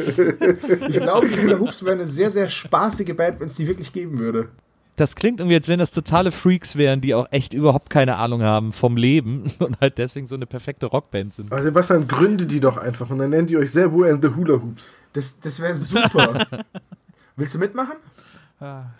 ich 0.89 1.01
glaube, 1.01 1.26
die 1.26 1.43
Hula 1.43 1.59
Hoops 1.59 1.82
wäre 1.82 1.94
eine 1.94 2.06
sehr, 2.06 2.31
sehr 2.31 2.51
spaßige 2.51 3.16
Band, 3.16 3.40
wenn 3.40 3.48
es 3.48 3.55
die 3.55 3.66
wirklich 3.66 3.93
geben 3.93 4.18
würde. 4.18 4.51
Das 4.97 5.16
klingt 5.16 5.40
irgendwie, 5.40 5.56
als 5.56 5.68
wenn 5.68 5.78
das 5.78 5.90
totale 5.90 6.31
Freaks 6.31 6.76
wären, 6.76 7.01
die 7.01 7.14
auch 7.14 7.26
echt 7.31 7.55
überhaupt 7.55 7.89
keine 7.89 8.16
Ahnung 8.16 8.43
haben 8.43 8.72
vom 8.74 8.98
Leben 8.98 9.51
und 9.59 9.81
halt 9.81 9.97
deswegen 9.97 10.26
so 10.26 10.35
eine 10.35 10.44
perfekte 10.44 10.85
Rockband 10.86 11.32
sind. 11.35 11.51
Aber 11.51 11.62
Sebastian, 11.62 12.06
gründe 12.06 12.44
die 12.44 12.60
doch 12.60 12.76
einfach 12.76 13.09
und 13.09 13.18
dann 13.18 13.31
nennt 13.31 13.51
ihr 13.51 13.59
euch 13.59 13.72
Servo 13.72 14.05
and 14.05 14.22
the 14.22 14.31
Hula 14.36 14.62
Hoops. 14.62 14.94
Das, 15.14 15.40
das 15.40 15.59
wäre 15.60 15.74
super. 15.74 16.47
Willst 17.36 17.55
du 17.55 17.59
mitmachen? 17.59 17.97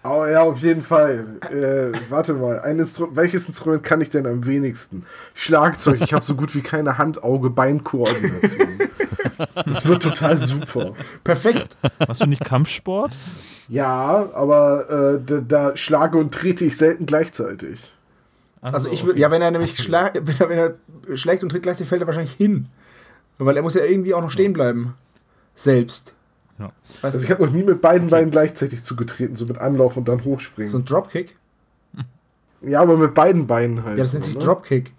Oh 0.03 0.27
ja, 0.27 0.43
auf 0.43 0.59
jeden 0.59 0.83
Fall. 0.83 1.25
Äh, 1.51 1.97
warte 2.11 2.35
mal, 2.35 2.61
ein 2.61 2.79
Instru 2.79 3.09
welches 3.13 3.49
Instrument 3.49 3.83
kann 3.83 4.01
ich 4.01 4.11
denn 4.11 4.27
am 4.27 4.45
wenigsten? 4.47 5.05
Schlagzeug. 5.35 6.01
Ich 6.03 6.13
habe 6.13 6.25
so 6.25 6.35
gut 6.35 6.55
wie 6.55 6.61
keine 6.61 6.99
Hand-Auge-Bein-Koordination. 6.99 8.69
Das 9.67 9.87
wird 9.87 10.03
total 10.03 10.37
super. 10.37 10.93
Perfekt. 11.23 11.77
Machst 12.07 12.23
du 12.23 12.27
nicht 12.27 12.45
Kampfsport? 12.45 13.17
Ja, 13.69 14.29
aber 14.35 14.91
äh, 14.91 15.21
da, 15.25 15.41
da 15.41 15.77
schlage 15.77 16.19
und 16.19 16.35
trete 16.35 16.65
ich 16.65 16.77
selten 16.77 17.07
gleichzeitig. 17.07 17.93
Also 18.61 18.91
ich 18.91 19.05
würde, 19.05 19.19
ja, 19.19 19.31
wenn 19.31 19.43
er 19.43 19.51
nämlich 19.51 19.77
schla 19.77 20.11
wenn, 20.15 20.37
er, 20.39 20.49
wenn 20.49 20.59
er 20.59 21.17
schlägt 21.17 21.43
und 21.43 21.51
tritt 21.51 21.63
gleichzeitig, 21.63 21.89
fällt 21.89 22.03
er 22.03 22.07
wahrscheinlich 22.07 22.35
hin. 22.35 22.69
Weil 23.39 23.57
er 23.57 23.63
muss 23.63 23.75
ja 23.75 23.85
irgendwie 23.85 24.15
auch 24.15 24.23
noch 24.23 24.31
stehen 24.31 24.53
bleiben. 24.53 24.95
Selbst. 25.55 26.14
Ja. 26.59 26.67
Weißt 27.03 27.17
Also 27.17 27.25
ich 27.25 27.31
habe 27.31 27.45
noch 27.45 27.53
nie 27.53 27.63
mit 27.63 27.81
beiden 27.81 28.09
Beinen 28.09 28.31
gleichzeitig 28.31 28.83
zugetreten, 28.83 29.37
so 29.37 29.47
mit 29.47 29.59
Anlauf 29.59 29.97
und 29.97 30.09
dann 30.09 30.25
hochspringen. 30.25 30.71
so 30.71 30.79
ein 30.79 30.85
Dropkick. 30.85 31.37
ja, 32.61 32.81
aber 32.81 32.97
mit 32.97 33.15
beiden 33.15 33.47
Beinen 33.47 33.85
halt. 33.85 33.99
Ja, 33.99 34.05
das 34.05 34.13
nennt 34.13 34.25
sich 34.25 34.35
ne? 34.37 34.41
Dropkick. 34.45 34.95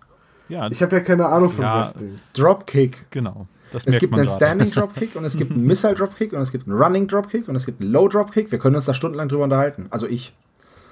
Ja, 0.49 0.69
Ich 0.69 0.82
habe 0.84 0.95
ja 0.95 1.02
keine 1.02 1.26
Ahnung 1.27 1.49
von 1.49 1.64
Ja. 1.64 1.80
Wrestling. 1.80 2.15
Dropkick. 2.34 3.06
genau. 3.10 3.48
Das 3.72 3.82
Es 3.84 3.88
merkt 3.88 3.99
gibt 4.02 4.11
man 4.11 4.19
einen 4.22 4.30
grad. 4.30 4.38
Standing 4.38 4.72
Dropkick 4.73 5.15
und 5.15 5.26
es 5.26 5.36
gibt 5.38 5.52
einen 5.52 5.65
Missile 5.65 5.95
Dropkick 5.95 6.34
und 6.34 6.41
es 6.41 6.52
gibt 6.52 6.68
einen 6.68 6.77
Running 6.82 7.07
Dropkick 7.07 7.48
und 7.48 7.56
es 7.56 7.65
gibt 7.65 7.82
einen 7.82 7.91
Low 7.91 8.07
Dropkick. 8.07 8.52
Wir 8.52 8.60
können 8.60 8.76
uns 8.76 8.86
da 8.86 8.94
stundenlang 8.94 9.27
drüber 9.27 9.44
unterhalten. 9.45 9.88
Also 9.90 10.07
ich. 10.07 10.34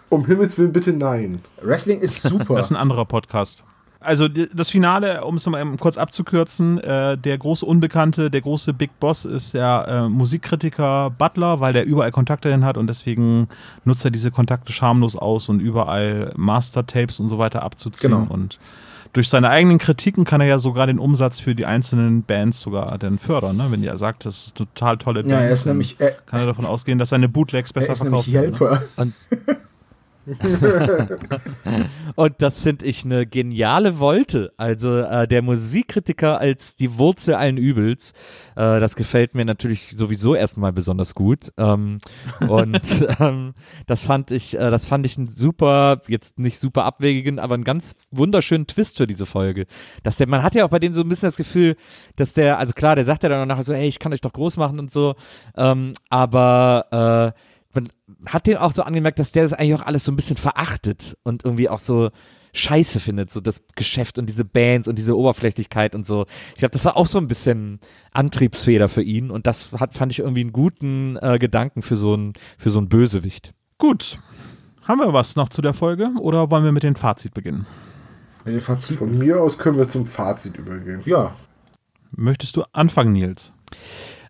Um 0.10 0.26
Himmels 0.26 0.58
Willen 0.58 0.74
bitte 0.74 0.92
nein. 0.94 1.42
Wrestling 1.62 2.00
ist 2.00 2.22
super. 2.22 2.56
Das 2.56 2.68
ist 2.68 2.72
ein 2.72 2.76
anderer 2.78 3.06
Podcast. 3.06 3.64
Also 4.04 4.28
das 4.28 4.70
Finale, 4.70 5.24
um 5.24 5.36
es 5.36 5.46
mal 5.46 5.66
kurz 5.78 5.98
abzukürzen, 5.98 6.80
äh, 6.80 7.18
der 7.18 7.38
große 7.38 7.66
Unbekannte, 7.66 8.30
der 8.30 8.42
große 8.42 8.74
Big 8.74 9.00
Boss 9.00 9.26
ist 9.26 9.54
der 9.54 9.86
äh, 9.88 10.10
Musikkritiker 10.10 11.10
Butler, 11.12 11.60
weil 11.60 11.74
der 11.74 11.86
überall 11.86 12.12
Kontakte 12.12 12.52
hin 12.52 12.66
hat 12.66 12.78
und 12.78 12.88
deswegen 12.88 13.48
nutzt 13.86 14.04
er 14.06 14.12
diese 14.12 14.32
Kontakte 14.32 14.72
schamlos 14.72 15.16
aus 15.16 15.50
und 15.50 15.60
überall 15.60 16.34
Master-Tapes 16.36 17.20
und 17.20 17.30
so 17.30 17.38
weiter 17.38 17.64
abzuziehen. 17.64 18.12
Genau. 18.12 18.32
Und 18.32 18.60
durch 19.14 19.30
seine 19.30 19.50
eigenen 19.50 19.78
Kritiken 19.78 20.26
kann 20.26 20.42
er 20.42 20.48
ja 20.48 20.60
sogar 20.60 20.88
den 20.88 20.98
Umsatz 20.98 21.40
für 21.40 21.54
die 21.54 21.66
einzelnen 21.66 22.24
Bands 22.24 22.62
sogar 22.62 22.98
dann 22.98 23.20
fördern. 23.20 23.58
Ne? 23.58 23.68
Wenn 23.70 23.84
er 23.84 23.98
sagt, 23.98 24.26
das 24.26 24.48
ist 24.48 24.60
eine 24.60 24.68
total 24.68 24.98
tolle 24.98 25.22
Band, 25.22 25.32
Ja, 25.32 25.40
er 25.40 25.52
ist 25.52 25.66
nämlich, 25.66 25.96
er, 26.00 26.12
kann 26.26 26.40
er 26.40 26.48
davon 26.48 26.66
ausgehen, 26.66 26.98
dass 26.98 27.10
seine 27.10 27.30
Bootlegs 27.30 27.72
er 27.72 27.74
besser 27.76 27.94
ist 27.94 28.04
nämlich 28.04 28.26
verkauft 28.30 28.98
werden. 28.98 29.14
Ne? 29.32 29.58
Und 32.16 32.42
das 32.42 32.62
finde 32.62 32.86
ich 32.86 33.04
eine 33.04 33.26
geniale 33.26 34.00
Wolte. 34.00 34.54
Also 34.58 35.00
äh, 35.00 35.28
der 35.28 35.42
Musikkritiker 35.42 36.40
als 36.40 36.76
die 36.76 36.98
Wurzel 36.98 37.36
allen 37.36 37.58
Übels. 37.58 38.14
Äh, 38.56 38.80
das 38.80 38.96
gefällt 38.96 39.36
mir 39.36 39.44
natürlich 39.46 39.98
sowieso 39.98 40.36
erstmal 40.36 40.72
besonders 40.72 41.14
gut. 41.14 41.52
Ähm, 41.58 41.98
und 42.48 43.08
ähm, 43.20 43.54
das 43.86 44.06
fand 44.06 44.32
ich, 44.32 44.56
äh, 44.56 44.70
das 44.70 44.86
fand 44.86 45.06
ich 45.06 45.18
einen 45.18 45.28
super, 45.28 46.02
jetzt 46.08 46.40
nicht 46.40 46.58
super 46.60 46.86
abwegigen, 46.86 47.40
aber 47.40 47.56
einen 47.56 47.66
ganz 47.66 47.96
wunderschönen 48.12 48.68
Twist 48.68 48.98
für 48.98 49.08
diese 49.08 49.26
Folge. 49.26 49.66
Dass 50.04 50.18
der, 50.18 50.30
man 50.30 50.44
hat 50.44 50.56
ja 50.56 50.66
auch 50.66 50.70
bei 50.70 50.80
dem 50.80 50.94
so 50.94 51.02
ein 51.02 51.10
bisschen 51.10 51.28
das 51.28 51.38
Gefühl, 51.38 51.76
dass 52.16 52.34
der, 52.34 52.60
also 52.60 52.74
klar, 52.74 52.96
der 52.96 53.06
sagt 53.06 53.24
ja 53.24 53.30
dann 53.30 53.48
nachher 53.48 53.64
so, 53.64 53.74
hey, 53.74 53.88
ich 53.88 54.00
kann 54.00 54.14
euch 54.14 54.22
doch 54.22 54.34
groß 54.34 54.58
machen 54.58 54.80
und 54.80 54.92
so. 54.92 55.16
Ähm, 55.58 55.94
aber 56.10 57.34
äh, 57.36 57.53
hat 58.26 58.48
den 58.48 58.58
auch 58.58 58.74
so 58.74 58.84
angemerkt, 58.84 59.20
dass 59.20 59.32
der 59.32 59.44
das 59.44 59.54
eigentlich 59.54 59.76
auch 59.76 59.86
alles 59.86 60.06
so 60.06 60.12
ein 60.12 60.16
bisschen 60.16 60.38
verachtet 60.38 61.18
und 61.24 61.46
irgendwie 61.46 61.70
auch 61.70 61.80
so 61.80 62.10
scheiße 62.56 63.00
findet, 63.00 63.32
so 63.32 63.42
das 63.42 63.64
Geschäft 63.76 64.20
und 64.20 64.28
diese 64.28 64.46
Bands 64.46 64.88
und 64.88 64.98
diese 64.98 65.18
Oberflächlichkeit 65.18 65.96
und 65.96 66.06
so. 66.06 66.26
Ich 66.52 66.60
glaube, 66.60 66.72
das 66.72 66.86
war 66.86 66.96
auch 66.96 67.08
so 67.08 67.18
ein 67.18 67.28
bisschen 67.28 67.80
Antriebsfeder 68.12 68.90
für 68.90 69.02
ihn 69.02 69.32
und 69.32 69.48
das 69.48 69.72
hat, 69.72 69.96
fand 69.96 70.12
ich 70.12 70.20
irgendwie 70.20 70.42
einen 70.42 70.54
guten 70.54 71.18
äh, 71.18 71.40
Gedanken 71.40 71.82
für 71.82 71.96
so 71.96 72.16
ein 72.16 72.34
für 72.58 72.70
so 72.70 72.82
Bösewicht. 72.82 73.54
Gut. 73.80 74.20
Haben 74.84 75.00
wir 75.00 75.14
was 75.14 75.36
noch 75.36 75.50
zu 75.50 75.62
der 75.62 75.74
Folge 75.74 76.12
oder 76.20 76.52
wollen 76.52 76.64
wir 76.64 76.72
mit 76.72 76.84
dem 76.84 76.96
Fazit 76.96 77.34
beginnen? 77.34 77.66
Mit 78.46 78.54
dem 78.56 78.62
Fazit. 78.62 78.98
Von 78.98 79.18
mir 79.18 79.42
aus 79.42 79.58
können 79.58 79.78
wir 79.78 79.88
zum 79.88 80.06
Fazit 80.06 80.58
übergehen. 80.58 81.02
Ja, 81.06 81.34
Möchtest 82.16 82.58
du 82.58 82.64
anfangen, 82.74 83.14
Nils? 83.14 83.52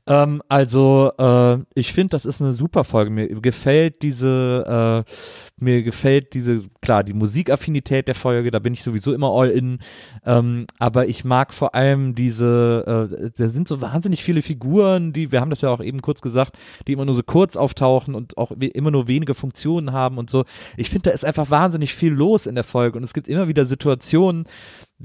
Ähm, 0.06 0.42
also, 0.50 1.12
äh, 1.18 1.60
ich 1.76 1.94
finde, 1.94 2.12
das 2.12 2.26
ist 2.26 2.42
eine 2.42 2.54
super 2.54 2.84
Folge. 2.84 3.10
Mir 3.12 3.28
gefällt 3.42 4.02
diese, 4.02 5.06
äh, 5.08 5.12
mir 5.58 5.84
gefällt 5.84 6.34
diese, 6.34 6.62
klar, 6.82 7.04
die 7.04 7.14
Musikaffinität 7.14 8.08
der 8.08 8.16
Folge, 8.16 8.52
da 8.52 8.60
bin 8.60 8.74
ich 8.74 8.84
sowieso 8.84 9.14
immer 9.14 9.32
all 9.32 9.50
in. 9.50 9.80
Ähm, 10.26 10.66
aber 10.80 11.08
ich 11.08 11.24
mag 11.24 11.54
vor 11.54 11.76
allem 11.76 12.16
diese, 12.16 13.10
äh, 13.12 13.30
da 13.38 13.50
sind 13.50 13.68
so 13.68 13.82
wahnsinnig 13.82 14.24
viele 14.24 14.42
Figuren, 14.42 15.14
die, 15.14 15.32
wir 15.32 15.42
haben 15.42 15.50
das 15.50 15.62
ja 15.62 15.70
auch 15.70 15.82
eben 15.82 16.02
kurz 16.02 16.22
gesagt, 16.22 16.58
die 16.88 16.94
immer 16.94 17.06
nur 17.06 17.14
so 17.14 17.24
kurz 17.24 17.56
auftauchen 17.56 18.16
und 18.16 18.38
auch 18.38 18.52
immer 18.52 18.92
nur 18.92 19.08
wenige 19.08 19.34
Funktionen 19.34 19.92
haben 19.92 20.18
und 20.18 20.30
so. 20.30 20.46
Ich 20.76 20.90
finde, 20.90 21.10
da 21.10 21.12
ist 21.12 21.26
einfach 21.26 21.50
wahnsinnig 21.50 21.94
viel 21.94 22.14
los 22.14 22.48
in 22.48 22.56
der 22.56 22.64
Folge 22.64 22.98
und 22.98 23.04
es 23.04 23.14
gibt 23.14 23.28
immer 23.28 23.48
wieder 23.48 23.66
Situationen, 23.66 24.46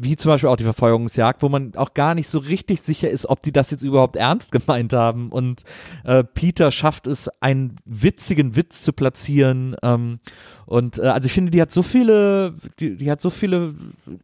wie 0.01 0.17
zum 0.17 0.31
Beispiel 0.31 0.49
auch 0.49 0.57
die 0.57 0.65
Verfolgungsjagd, 0.65 1.43
wo 1.43 1.49
man 1.49 1.75
auch 1.75 1.93
gar 1.93 2.15
nicht 2.15 2.29
so 2.29 2.39
richtig 2.39 2.83
sicher 2.83 3.11
ist, 3.11 3.27
ob 3.27 3.41
die 3.41 3.53
das 3.53 3.73
jetzt 3.73 3.83
überhaupt 3.83 4.15
ernst 4.15 4.53
gemeint 4.53 4.93
haben. 4.93 5.31
Und 5.31 5.63
äh, 6.05 6.23
Peter 6.23 6.71
schafft 6.71 7.09
es, 7.09 7.29
einen 7.41 7.77
witzigen 7.85 8.55
Witz 8.55 8.83
zu 8.83 8.93
platzieren. 8.93 9.75
Ähm, 9.83 10.21
und 10.67 10.99
äh, 10.99 11.03
also 11.03 11.27
ich 11.27 11.33
finde, 11.33 11.51
die 11.51 11.61
hat 11.61 11.71
so 11.71 11.83
viele, 11.83 12.55
die, 12.79 12.97
die 12.97 13.11
hat 13.11 13.21
so 13.21 13.31
viele 13.31 13.75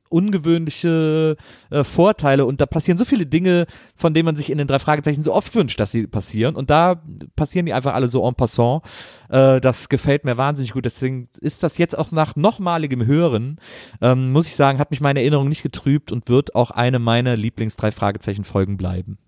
ungewöhnliche 0.08 1.36
äh, 1.70 1.84
Vorteile 1.84 2.44
und 2.44 2.60
da 2.60 2.66
passieren 2.66 2.98
so 2.98 3.04
viele 3.04 3.26
Dinge, 3.26 3.66
von 3.96 4.14
denen 4.14 4.26
man 4.26 4.36
sich 4.36 4.50
in 4.50 4.58
den 4.58 4.66
drei 4.66 4.78
Fragezeichen 4.78 5.22
so 5.22 5.32
oft 5.32 5.54
wünscht, 5.54 5.80
dass 5.80 5.90
sie 5.90 6.06
passieren. 6.06 6.56
Und 6.56 6.70
da 6.70 7.02
passieren 7.36 7.66
die 7.66 7.72
einfach 7.72 7.94
alle 7.94 8.08
so 8.08 8.26
en 8.26 8.34
passant. 8.34 8.82
Äh, 9.28 9.60
das 9.60 9.88
gefällt 9.88 10.24
mir 10.24 10.36
wahnsinnig 10.36 10.72
gut. 10.72 10.84
Deswegen 10.84 11.28
ist 11.40 11.62
das 11.62 11.78
jetzt 11.78 11.96
auch 11.96 12.12
nach 12.12 12.36
nochmaligem 12.36 13.06
Hören, 13.06 13.58
ähm, 14.00 14.32
muss 14.32 14.46
ich 14.46 14.54
sagen, 14.54 14.78
hat 14.78 14.90
mich 14.90 15.00
meine 15.00 15.20
Erinnerung 15.20 15.48
nicht 15.48 15.62
getrübt 15.62 16.12
und 16.12 16.28
wird 16.28 16.54
auch 16.54 16.70
eine 16.70 16.98
meiner 16.98 17.36
Lieblings-drei 17.36 17.90
Fragezeichen-Folgen 17.90 18.76
bleiben. 18.76 19.18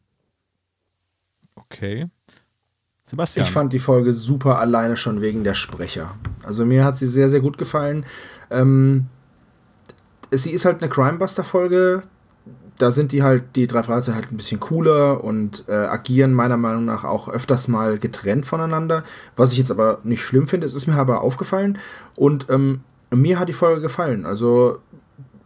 Okay. 1.56 2.08
Sebastian. 3.08 3.46
ich 3.46 3.52
fand 3.52 3.72
die 3.72 3.78
Folge 3.78 4.12
super 4.12 4.58
alleine 4.58 4.96
schon 4.96 5.20
wegen 5.20 5.44
der 5.44 5.54
Sprecher. 5.54 6.14
Also 6.42 6.66
mir 6.66 6.84
hat 6.84 6.98
sie 6.98 7.06
sehr, 7.06 7.28
sehr 7.28 7.40
gut 7.40 7.56
gefallen. 7.56 8.04
Ähm, 8.50 9.06
sie 10.32 10.50
ist 10.50 10.64
halt 10.64 10.82
eine 10.82 10.90
Crimebuster-Folge. 10.90 12.02
Da 12.78 12.90
sind 12.90 13.12
die 13.12 13.22
halt, 13.22 13.44
die 13.54 13.66
drei 13.66 13.82
Fragezeichen 13.84 14.16
halt 14.16 14.32
ein 14.32 14.36
bisschen 14.36 14.60
cooler 14.60 15.22
und 15.24 15.64
äh, 15.68 15.72
agieren 15.72 16.34
meiner 16.34 16.56
Meinung 16.56 16.84
nach 16.84 17.04
auch 17.04 17.28
öfters 17.28 17.68
mal 17.68 17.98
getrennt 17.98 18.44
voneinander. 18.44 19.04
Was 19.36 19.52
ich 19.52 19.58
jetzt 19.58 19.70
aber 19.70 20.00
nicht 20.02 20.22
schlimm 20.22 20.46
finde, 20.46 20.66
es 20.66 20.74
ist 20.74 20.86
mir 20.86 20.94
aber 20.94 21.22
aufgefallen. 21.22 21.78
Und 22.16 22.46
ähm, 22.50 22.80
mir 23.10 23.38
hat 23.38 23.48
die 23.48 23.54
Folge 23.54 23.80
gefallen. 23.80 24.26
Also 24.26 24.80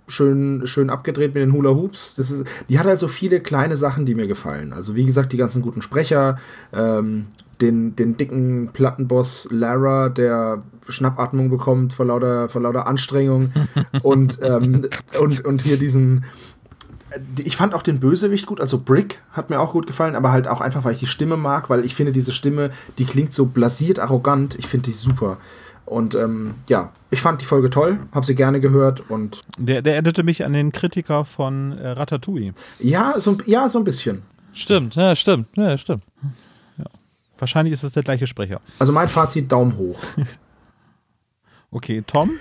schön, 0.09 0.67
schön 0.67 0.91
abgedreht 0.91 1.35
mit 1.35 1.43
den 1.43 1.53
Hula 1.53 1.71
Hoops. 1.71 2.15
Das 2.17 2.31
ist, 2.31 2.47
die 2.69 2.79
hat 2.79 2.87
halt 2.87 2.99
so 2.99 3.07
viele 3.07 3.41
kleine 3.41 3.77
Sachen, 3.77 4.07
die 4.07 4.15
mir 4.15 4.27
gefallen. 4.27 4.73
Also 4.73 4.97
wie 4.97 5.05
gesagt, 5.05 5.33
die 5.33 5.37
ganzen 5.37 5.63
guten 5.63 5.83
Sprecher, 5.83 6.39
ähm, 6.73 7.27
den, 7.61 7.97
den 7.97 8.17
dicken 8.17 8.71
Plattenboss 8.73 9.49
Lara, 9.51 10.09
der 10.09 10.63
Schnappatmung 10.89 11.51
bekommt 11.51 11.93
vor 11.93 12.07
lauter, 12.07 12.49
vor 12.49 12.63
lauter 12.63 12.87
Anstrengung 12.87 13.53
und, 14.03 14.39
ähm, 14.43 14.87
und, 15.19 15.45
und 15.45 15.63
hier 15.63 15.79
diesen 15.79 16.25
ich 17.43 17.57
fand 17.57 17.75
auch 17.75 17.83
den 17.83 18.01
Bösewicht 18.01 18.47
gut, 18.47 18.61
also 18.61 18.79
Brick 18.79 19.21
hat 19.33 19.51
mir 19.51 19.61
auch 19.61 19.73
gut 19.73 19.87
gefallen, 19.87 20.15
aber 20.15 20.31
halt 20.31 20.47
auch 20.47 20.61
einfach, 20.61 20.85
weil 20.85 20.93
ich 20.93 21.01
die 21.01 21.07
Stimme 21.07 21.37
mag, 21.37 21.69
weil 21.69 21.85
ich 21.85 21.95
finde, 21.95 22.13
diese 22.13 22.33
Stimme, 22.33 22.71
die 22.99 23.05
klingt 23.05 23.35
so 23.35 23.47
blasiert, 23.47 23.99
arrogant. 23.99 24.57
Ich 24.59 24.67
finde 24.67 24.87
die 24.87 24.93
super. 24.93 25.39
Und 25.87 26.15
ähm, 26.15 26.55
ja, 26.69 26.93
ich 27.11 27.21
fand 27.21 27.41
die 27.41 27.47
Folge 27.47 27.69
toll, 27.69 27.99
habe 28.13 28.25
sie 28.25 28.37
gerne 28.37 28.61
gehört 28.61 29.11
und 29.11 29.43
Der, 29.59 29.83
der 29.83 29.95
erinnerte 29.95 30.23
mich 30.23 30.45
an 30.45 30.53
den 30.53 30.71
Kritiker 30.71 31.25
von 31.25 31.77
äh, 31.79 31.89
Ratatouille. 31.89 32.53
ja, 32.79 33.15
so, 33.19 33.39
ja, 33.45 33.69
so 33.69 33.79
ein 33.79 33.85
bisschen. 33.85 34.23
Stimmt, 34.53 34.95
ja, 34.95 35.17
stimmt, 35.17 35.49
ja, 35.57 35.77
stimmt. 35.77 36.05
Wahrscheinlich 37.41 37.73
ist 37.73 37.83
es 37.83 37.93
der 37.93 38.03
gleiche 38.03 38.27
Sprecher. 38.27 38.61
Also 38.79 38.93
mein 38.93 39.09
Fazit, 39.09 39.51
Daumen 39.51 39.77
hoch. 39.79 39.99
Okay, 41.73 42.03
Tom? 42.05 42.33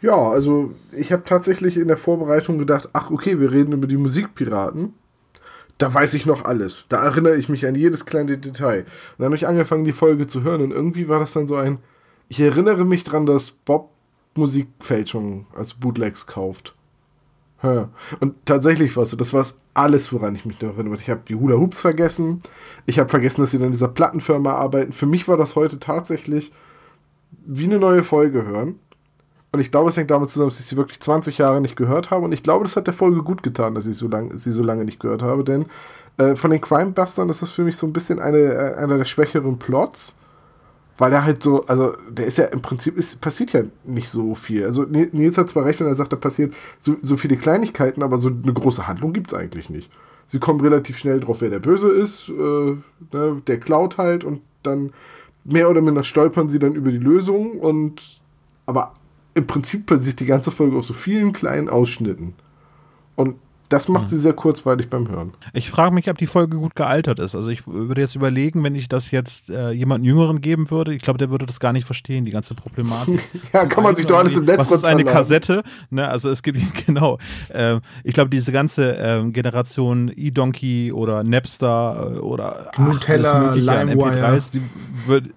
Ja, 0.00 0.16
also 0.16 0.74
ich 0.90 1.12
habe 1.12 1.22
tatsächlich 1.24 1.76
in 1.76 1.86
der 1.86 1.96
Vorbereitung 1.96 2.58
gedacht, 2.58 2.88
ach 2.92 3.10
okay, 3.10 3.38
wir 3.38 3.52
reden 3.52 3.72
über 3.72 3.86
die 3.86 3.96
Musikpiraten. 3.96 4.94
Da 5.78 5.92
weiß 5.92 6.14
ich 6.14 6.26
noch 6.26 6.44
alles. 6.44 6.86
Da 6.88 7.04
erinnere 7.04 7.36
ich 7.36 7.48
mich 7.48 7.64
an 7.66 7.76
jedes 7.76 8.06
kleine 8.06 8.38
Detail. 8.38 8.80
Und 8.80 8.88
dann 9.18 9.26
habe 9.26 9.36
ich 9.36 9.46
angefangen, 9.46 9.84
die 9.84 9.92
Folge 9.92 10.26
zu 10.26 10.42
hören 10.42 10.62
und 10.62 10.72
irgendwie 10.72 11.08
war 11.08 11.20
das 11.20 11.32
dann 11.32 11.46
so 11.46 11.56
ein, 11.56 11.78
ich 12.28 12.40
erinnere 12.40 12.84
mich 12.84 13.04
dran, 13.04 13.26
dass 13.26 13.52
Bob 13.52 13.90
Musikfälschungen, 14.34 15.46
also 15.54 15.76
Bootlegs 15.78 16.26
kauft. 16.26 16.74
Und 18.20 18.34
tatsächlich 18.44 18.96
war 18.96 19.04
es 19.04 19.10
so, 19.10 19.16
das 19.16 19.32
war 19.32 19.46
alles, 19.74 20.12
woran 20.12 20.34
ich 20.34 20.44
mich 20.44 20.60
noch 20.60 20.76
erinnere. 20.76 20.96
Ich 20.96 21.08
habe 21.08 21.22
die 21.26 21.36
Hula 21.36 21.56
Hoops 21.56 21.80
vergessen. 21.80 22.42
Ich 22.86 22.98
habe 22.98 23.08
vergessen, 23.08 23.40
dass 23.40 23.52
sie 23.52 23.58
in 23.58 23.70
dieser 23.70 23.88
Plattenfirma 23.88 24.52
arbeiten. 24.54 24.92
Für 24.92 25.06
mich 25.06 25.28
war 25.28 25.36
das 25.36 25.56
heute 25.56 25.78
tatsächlich 25.78 26.52
wie 27.44 27.64
eine 27.64 27.78
neue 27.78 28.04
Folge 28.04 28.44
hören. 28.44 28.78
Und 29.52 29.60
ich 29.60 29.70
glaube, 29.70 29.90
es 29.90 29.96
hängt 29.96 30.10
damit 30.10 30.30
zusammen, 30.30 30.48
dass 30.48 30.60
ich 30.60 30.66
sie 30.66 30.78
wirklich 30.78 31.00
20 31.00 31.38
Jahre 31.38 31.60
nicht 31.60 31.76
gehört 31.76 32.10
habe. 32.10 32.24
Und 32.24 32.32
ich 32.32 32.42
glaube, 32.42 32.64
das 32.64 32.74
hat 32.74 32.86
der 32.86 32.94
Folge 32.94 33.22
gut 33.22 33.42
getan, 33.42 33.74
dass 33.74 33.86
ich 33.86 33.96
so 33.96 34.08
lang, 34.08 34.36
sie 34.36 34.50
so 34.50 34.62
lange 34.62 34.84
nicht 34.84 34.98
gehört 34.98 35.22
habe. 35.22 35.44
Denn 35.44 35.66
äh, 36.16 36.36
von 36.36 36.50
den 36.50 36.60
Crime-Bustern 36.60 37.28
ist 37.28 37.42
das 37.42 37.50
für 37.50 37.62
mich 37.62 37.76
so 37.76 37.86
ein 37.86 37.92
bisschen 37.92 38.18
eine, 38.18 38.38
äh, 38.38 38.74
einer 38.76 38.96
der 38.96 39.04
schwächeren 39.04 39.58
Plots. 39.58 40.14
Weil 41.02 41.12
er 41.12 41.24
halt 41.24 41.42
so, 41.42 41.66
also 41.66 41.96
der 42.08 42.26
ist 42.26 42.38
ja 42.38 42.44
im 42.44 42.62
Prinzip, 42.62 42.96
ist, 42.96 43.20
passiert 43.20 43.52
ja 43.52 43.64
nicht 43.84 44.08
so 44.08 44.36
viel. 44.36 44.64
Also 44.64 44.84
Ni- 44.84 45.08
Nils 45.10 45.36
hat 45.36 45.48
zwar 45.48 45.64
recht, 45.64 45.80
wenn 45.80 45.88
er 45.88 45.96
sagt, 45.96 46.12
da 46.12 46.16
passiert 46.16 46.54
so, 46.78 46.94
so 47.02 47.16
viele 47.16 47.36
Kleinigkeiten, 47.36 48.04
aber 48.04 48.18
so 48.18 48.28
eine 48.28 48.52
große 48.52 48.86
Handlung 48.86 49.12
gibt 49.12 49.32
es 49.32 49.36
eigentlich 49.36 49.68
nicht. 49.68 49.90
Sie 50.26 50.38
kommen 50.38 50.60
relativ 50.60 50.96
schnell 50.96 51.18
drauf, 51.18 51.40
wer 51.40 51.50
der 51.50 51.58
Böse 51.58 51.90
ist, 51.90 52.28
äh, 52.28 52.32
ne, 52.32 53.42
der 53.44 53.58
klaut 53.58 53.98
halt 53.98 54.22
und 54.22 54.42
dann 54.62 54.92
mehr 55.42 55.68
oder 55.68 55.80
minder 55.80 56.04
stolpern 56.04 56.48
sie 56.48 56.60
dann 56.60 56.76
über 56.76 56.92
die 56.92 56.98
Lösung 56.98 57.58
und 57.58 58.20
aber 58.66 58.94
im 59.34 59.48
Prinzip 59.48 59.86
passiert 59.86 60.20
die 60.20 60.26
ganze 60.26 60.52
Folge 60.52 60.76
aus 60.76 60.86
so 60.86 60.94
vielen 60.94 61.32
kleinen 61.32 61.68
Ausschnitten. 61.68 62.34
Und 63.16 63.38
das 63.72 63.88
macht 63.88 64.08
sie 64.08 64.18
sehr 64.18 64.34
kurzweilig 64.34 64.90
beim 64.90 65.08
Hören. 65.08 65.32
Ich 65.54 65.70
frage 65.70 65.94
mich, 65.94 66.10
ob 66.10 66.18
die 66.18 66.26
Folge 66.26 66.58
gut 66.58 66.76
gealtert 66.76 67.18
ist. 67.18 67.34
Also 67.34 67.48
ich 67.48 67.66
würde 67.66 68.00
jetzt 68.00 68.14
überlegen, 68.14 68.62
wenn 68.62 68.74
ich 68.74 68.88
das 68.88 69.10
jetzt 69.10 69.50
äh, 69.50 69.70
jemandem 69.70 70.08
Jüngeren 70.08 70.40
geben 70.40 70.70
würde, 70.70 70.94
ich 70.94 71.02
glaube, 71.02 71.18
der 71.18 71.30
würde 71.30 71.46
das 71.46 71.58
gar 71.58 71.72
nicht 71.72 71.86
verstehen, 71.86 72.24
die 72.24 72.30
ganze 72.30 72.54
Problematik. 72.54 73.22
Ja, 73.52 73.60
Zum 73.60 73.68
kann 73.68 73.84
man 73.84 73.96
sich 73.96 74.06
doch 74.06 74.18
alles 74.18 74.36
im 74.36 74.44
Netz 74.44 74.58
Was 74.58 74.72
ist 74.72 74.86
eine. 74.86 75.04
Kassette? 75.04 75.62
Ne, 75.90 76.08
also 76.08 76.30
es 76.30 76.42
gibt, 76.42 76.58
genau, 76.86 77.18
ähm, 77.52 77.80
ich 78.04 78.14
glaube, 78.14 78.30
diese 78.30 78.52
ganze 78.52 78.92
ähm, 78.92 79.32
Generation 79.32 80.10
E-Donkey 80.14 80.92
oder 80.92 81.22
Napster 81.24 82.12
äh, 82.14 82.18
oder 82.18 82.70
ach, 82.72 82.78
Nutella, 82.78 83.30
alles 83.30 83.46
mögliche 83.46 83.72
an 83.72 83.88
LimeWire. 83.88 84.26
MP3s, 84.26 84.52
die 84.52 84.62
würd, 85.06 85.28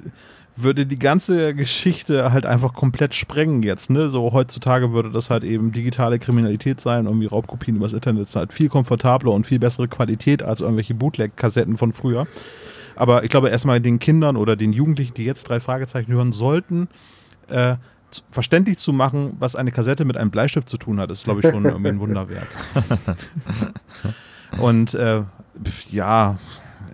würde 0.55 0.85
die 0.85 0.99
ganze 0.99 1.53
Geschichte 1.53 2.31
halt 2.31 2.45
einfach 2.45 2.73
komplett 2.73 3.13
sprengen 3.13 3.61
jetzt, 3.61 3.89
ne? 3.89 4.09
So 4.09 4.31
heutzutage 4.31 4.93
würde 4.93 5.11
das 5.11 5.29
halt 5.29 5.43
eben 5.43 5.71
digitale 5.71 6.17
Kriminalität 6.17 6.79
sein, 6.79 7.05
irgendwie 7.05 7.25
Raubkopien 7.25 7.75
übers 7.75 7.93
Internet 7.93 8.23
ist 8.23 8.35
halt 8.35 8.53
viel 8.53 8.69
komfortabler 8.69 9.31
und 9.31 9.45
viel 9.45 9.59
bessere 9.59 9.87
Qualität 9.87 10.43
als 10.43 10.61
irgendwelche 10.61 10.93
Bootleg-Kassetten 10.93 11.77
von 11.77 11.91
früher. 11.91 12.25
Aber 12.95 13.25
ich 13.25 13.29
glaube 13.29 13.49
erstmal 13.49 13.81
den 13.81 13.99
Kindern 13.99 14.37
oder 14.37 14.55
den 14.55 14.71
Jugendlichen, 14.71 15.13
die 15.15 15.25
jetzt 15.25 15.43
drei 15.49 15.59
Fragezeichen 15.59 16.13
hören 16.13 16.31
sollten, 16.31 16.87
äh, 17.49 17.75
verständlich 18.31 18.77
zu 18.77 18.93
machen, 18.93 19.35
was 19.39 19.57
eine 19.57 19.71
Kassette 19.71 20.05
mit 20.05 20.15
einem 20.15 20.31
Bleistift 20.31 20.69
zu 20.69 20.77
tun 20.77 21.01
hat, 21.01 21.11
ist, 21.11 21.25
glaube 21.25 21.41
ich, 21.41 21.49
schon 21.49 21.65
irgendwie 21.65 21.89
ein 21.89 21.99
Wunderwerk. 21.99 22.47
Und 24.57 24.93
äh, 24.93 25.23
ja, 25.91 26.37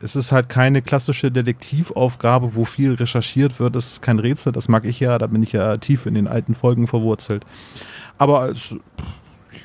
es 0.02 0.16
ist 0.16 0.32
halt 0.32 0.50
keine 0.50 0.82
klassische 0.82 1.32
Detektivaufgabe, 1.32 2.56
wo 2.56 2.66
viel 2.66 2.94
recherchiert 2.94 3.60
wird. 3.60 3.76
Es 3.76 3.94
ist 3.94 4.02
kein 4.02 4.20
Rätsel, 4.20 4.52
das 4.52 4.68
mag 4.68 4.86
ich 4.86 5.00
ja, 5.00 5.18
da 5.18 5.28
bin 5.28 5.44
ich 5.44 5.52
ja 5.52 5.78
tief 5.78 6.06
in 6.06 6.14
den 6.14 6.28
alten 6.28 6.56
Folgen 6.56 6.88
verwurzelt. 6.88 7.46
Aber 8.18 8.50
es, 8.50 8.78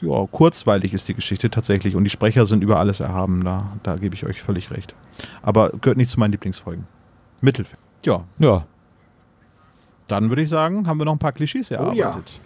ja, 0.01 0.27
kurzweilig 0.31 0.95
ist 0.95 1.09
die 1.09 1.15
Geschichte 1.15 1.51
tatsächlich 1.51 1.97
und 1.97 2.05
die 2.05 2.11
Sprecher 2.11 2.47
sind 2.47 2.63
über 2.63 2.79
alles 2.79 3.01
erhaben, 3.01 3.45
da, 3.45 3.73
da 3.83 3.97
gebe 3.97 4.15
ich 4.15 4.25
euch 4.27 4.43
völlig 4.43 4.71
recht. 4.71 4.95
Aber 5.43 5.71
gehört 5.71 5.97
nicht 5.97 6.11
zu 6.11 6.21
meinen 6.21 6.33
Lieblingsfolgen. 6.33 6.87
Mittelfeld. 7.41 7.81
Ja. 8.05 8.25
Ja. 8.39 8.67
Dann 10.09 10.29
würde 10.31 10.43
ich 10.43 10.49
sagen, 10.49 10.87
haben 10.87 10.99
wir 10.99 11.05
noch 11.05 11.15
ein 11.15 11.19
paar 11.19 11.33
Klischees 11.33 11.71
erarbeitet. 11.71 12.41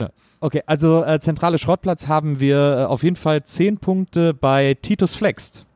Oh, 0.00 0.04
ja. 0.04 0.10
Okay, 0.40 0.62
also 0.66 1.04
äh, 1.04 1.20
zentrale 1.20 1.56
Schrottplatz 1.56 2.08
haben 2.08 2.40
wir 2.40 2.78
äh, 2.78 2.84
auf 2.84 3.04
jeden 3.04 3.14
Fall 3.14 3.44
10 3.44 3.78
Punkte 3.78 4.34
bei 4.34 4.76
Titus 4.80 5.14
Flext. 5.14 5.66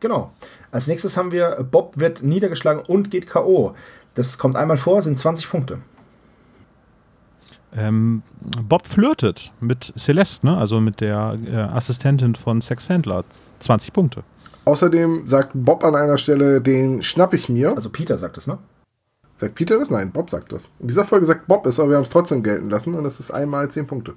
Genau. 0.00 0.32
Als 0.76 0.88
nächstes 0.88 1.16
haben 1.16 1.32
wir 1.32 1.66
Bob 1.70 1.94
wird 1.96 2.22
niedergeschlagen 2.22 2.82
und 2.86 3.10
geht 3.10 3.26
K.O. 3.26 3.72
Das 4.12 4.36
kommt 4.36 4.56
einmal 4.56 4.76
vor, 4.76 5.00
sind 5.00 5.18
20 5.18 5.48
Punkte. 5.48 5.78
Ähm, 7.74 8.22
Bob 8.62 8.86
flirtet 8.86 9.52
mit 9.58 9.94
Celeste, 9.96 10.44
ne? 10.44 10.54
also 10.54 10.78
mit 10.78 11.00
der 11.00 11.38
äh, 11.46 11.56
Assistentin 11.56 12.34
von 12.34 12.60
Sex 12.60 12.84
Sandler. 12.84 13.24
20 13.60 13.94
Punkte. 13.94 14.22
Außerdem 14.66 15.26
sagt 15.26 15.52
Bob 15.54 15.82
an 15.82 15.94
einer 15.96 16.18
Stelle, 16.18 16.60
den 16.60 17.02
schnapp 17.02 17.32
ich 17.32 17.48
mir. 17.48 17.74
Also 17.74 17.88
Peter 17.88 18.18
sagt 18.18 18.36
es, 18.36 18.46
ne? 18.46 18.58
Sagt 19.34 19.54
Peter 19.54 19.78
das? 19.78 19.88
Nein, 19.88 20.12
Bob 20.12 20.28
sagt 20.28 20.52
das. 20.52 20.68
In 20.78 20.88
dieser 20.88 21.06
Folge 21.06 21.24
sagt 21.24 21.46
Bob 21.46 21.64
es, 21.64 21.80
aber 21.80 21.88
wir 21.88 21.96
haben 21.96 22.04
es 22.04 22.10
trotzdem 22.10 22.42
gelten 22.42 22.68
lassen 22.68 22.92
und 22.92 23.06
es 23.06 23.18
ist 23.18 23.30
einmal 23.30 23.70
10 23.70 23.86
Punkte. 23.86 24.12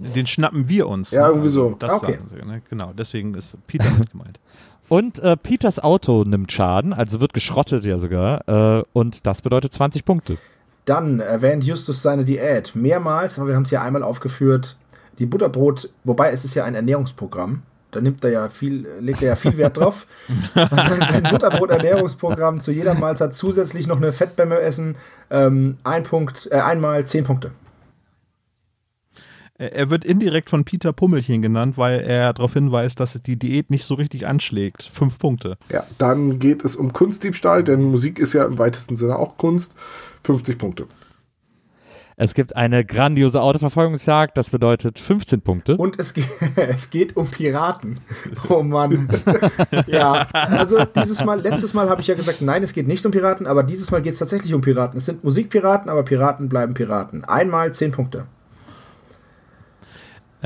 Den 0.00 0.26
schnappen 0.26 0.68
wir 0.68 0.88
uns. 0.88 1.12
Ja, 1.12 1.28
irgendwie 1.28 1.48
so. 1.48 1.66
Also, 1.66 1.76
das 1.78 1.92
Ah, 1.92 1.96
okay. 1.98 2.12
sagen 2.14 2.28
sie, 2.28 2.44
ne? 2.44 2.62
Genau, 2.68 2.92
deswegen 2.92 3.32
ist 3.34 3.56
Peter 3.68 3.84
gemeint. 4.10 4.40
Und 4.88 5.18
äh, 5.20 5.36
Peters 5.36 5.78
Auto 5.78 6.24
nimmt 6.24 6.52
Schaden, 6.52 6.92
also 6.92 7.20
wird 7.20 7.32
geschrottet 7.32 7.84
ja 7.84 7.98
sogar. 7.98 8.48
Äh, 8.78 8.84
und 8.92 9.26
das 9.26 9.42
bedeutet 9.42 9.72
20 9.72 10.04
Punkte. 10.04 10.38
Dann 10.84 11.20
erwähnt 11.20 11.64
Justus 11.64 12.02
seine 12.02 12.24
Diät 12.24 12.74
mehrmals, 12.74 13.38
aber 13.38 13.48
wir 13.48 13.56
haben 13.56 13.62
es 13.62 13.70
ja 13.70 13.82
einmal 13.82 14.02
aufgeführt. 14.02 14.76
Die 15.18 15.26
Butterbrot, 15.26 15.90
wobei 16.04 16.30
es 16.32 16.44
ist 16.44 16.54
ja 16.54 16.64
ein 16.64 16.74
Ernährungsprogramm. 16.74 17.62
Da 17.92 18.00
nimmt 18.00 18.24
er 18.24 18.30
ja 18.30 18.48
viel, 18.48 18.86
legt 19.00 19.22
er 19.22 19.28
ja 19.28 19.36
viel 19.36 19.56
Wert 19.56 19.76
drauf. 19.76 20.06
sein, 20.54 20.68
sein 21.00 21.22
Butterbrot-Ernährungsprogramm 21.22 22.60
zu 22.60 22.72
jeder 22.72 22.94
Mahlzeit 22.94 23.36
zusätzlich 23.36 23.86
noch 23.86 23.98
eine 23.98 24.12
Fettbämme 24.12 24.58
essen. 24.60 24.96
Ähm, 25.30 25.76
ein 25.84 26.02
Punkt, 26.02 26.48
äh, 26.50 26.56
einmal 26.56 27.06
zehn 27.06 27.24
Punkte. 27.24 27.52
Er 29.56 29.72
er 29.72 29.90
wird 29.90 30.04
indirekt 30.04 30.50
von 30.50 30.64
Peter 30.64 30.92
Pummelchen 30.92 31.40
genannt, 31.40 31.78
weil 31.78 32.00
er 32.00 32.32
darauf 32.32 32.54
hinweist, 32.54 32.98
dass 32.98 33.20
die 33.22 33.38
Diät 33.38 33.70
nicht 33.70 33.84
so 33.84 33.94
richtig 33.94 34.26
anschlägt. 34.26 34.82
Fünf 34.82 35.18
Punkte. 35.18 35.58
Ja, 35.70 35.84
dann 35.98 36.40
geht 36.40 36.64
es 36.64 36.74
um 36.74 36.92
Kunstdiebstahl, 36.92 37.62
denn 37.62 37.82
Musik 37.82 38.18
ist 38.18 38.32
ja 38.32 38.44
im 38.44 38.58
weitesten 38.58 38.96
Sinne 38.96 39.16
auch 39.16 39.36
Kunst. 39.36 39.74
50 40.24 40.58
Punkte. 40.58 40.86
Es 42.16 42.34
gibt 42.34 42.54
eine 42.54 42.84
grandiose 42.84 43.40
Autoverfolgungsjagd, 43.40 44.38
das 44.38 44.50
bedeutet 44.50 45.00
15 45.00 45.40
Punkte. 45.40 45.76
Und 45.76 45.98
es, 45.98 46.14
ge 46.14 46.24
es 46.56 46.90
geht 46.90 47.16
um 47.16 47.28
Piraten. 47.28 47.98
Oh 48.48 48.62
Mann. 48.62 49.08
ja, 49.86 50.26
also 50.32 50.84
dieses 50.84 51.24
Mal, 51.24 51.40
letztes 51.40 51.74
Mal 51.74 51.88
habe 51.90 52.00
ich 52.00 52.06
ja 52.06 52.14
gesagt, 52.14 52.40
nein, 52.40 52.62
es 52.62 52.72
geht 52.72 52.86
nicht 52.86 53.04
um 53.04 53.10
Piraten, 53.10 53.46
aber 53.46 53.64
dieses 53.64 53.90
Mal 53.90 54.00
geht 54.00 54.12
es 54.12 54.20
tatsächlich 54.20 54.54
um 54.54 54.60
Piraten. 54.60 54.98
Es 54.98 55.06
sind 55.06 55.24
Musikpiraten, 55.24 55.90
aber 55.90 56.04
Piraten 56.04 56.48
bleiben 56.48 56.74
Piraten. 56.74 57.24
Einmal 57.24 57.74
zehn 57.74 57.90
Punkte. 57.90 58.26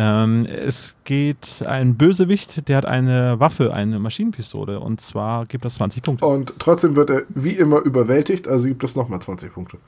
Ähm, 0.00 0.46
es 0.46 0.94
geht 1.02 1.66
ein 1.66 1.96
Bösewicht, 1.96 2.68
der 2.68 2.76
hat 2.76 2.86
eine 2.86 3.40
Waffe, 3.40 3.74
eine 3.74 3.98
Maschinenpistole. 3.98 4.78
Und 4.78 5.00
zwar 5.00 5.44
gibt 5.46 5.64
das 5.64 5.74
20 5.74 6.04
Punkte. 6.04 6.24
Und 6.24 6.54
trotzdem 6.60 6.94
wird 6.94 7.10
er 7.10 7.22
wie 7.30 7.56
immer 7.56 7.80
überwältigt, 7.80 8.46
also 8.46 8.68
gibt 8.68 8.84
es 8.84 8.94
nochmal 8.94 9.20
20 9.20 9.52
Punkte. 9.52 9.78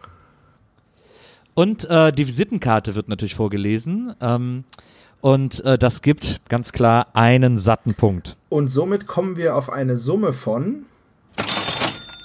Und 1.55 1.89
äh, 1.89 2.11
die 2.11 2.27
Visitenkarte 2.27 2.97
wird 2.97 3.09
natürlich 3.09 3.37
vorgelesen. 3.37 4.12
Ähm, 4.20 4.65
und 5.20 5.65
äh, 5.65 5.78
das 5.78 6.03
gibt 6.03 6.41
ganz 6.49 6.73
klar 6.73 7.07
einen 7.12 7.57
satten 7.59 7.95
Punkt. 7.95 8.37
Und 8.49 8.66
somit 8.66 9.07
kommen 9.07 9.37
wir 9.37 9.55
auf 9.55 9.70
eine 9.70 9.97
Summe 9.97 10.32
von 10.32 10.87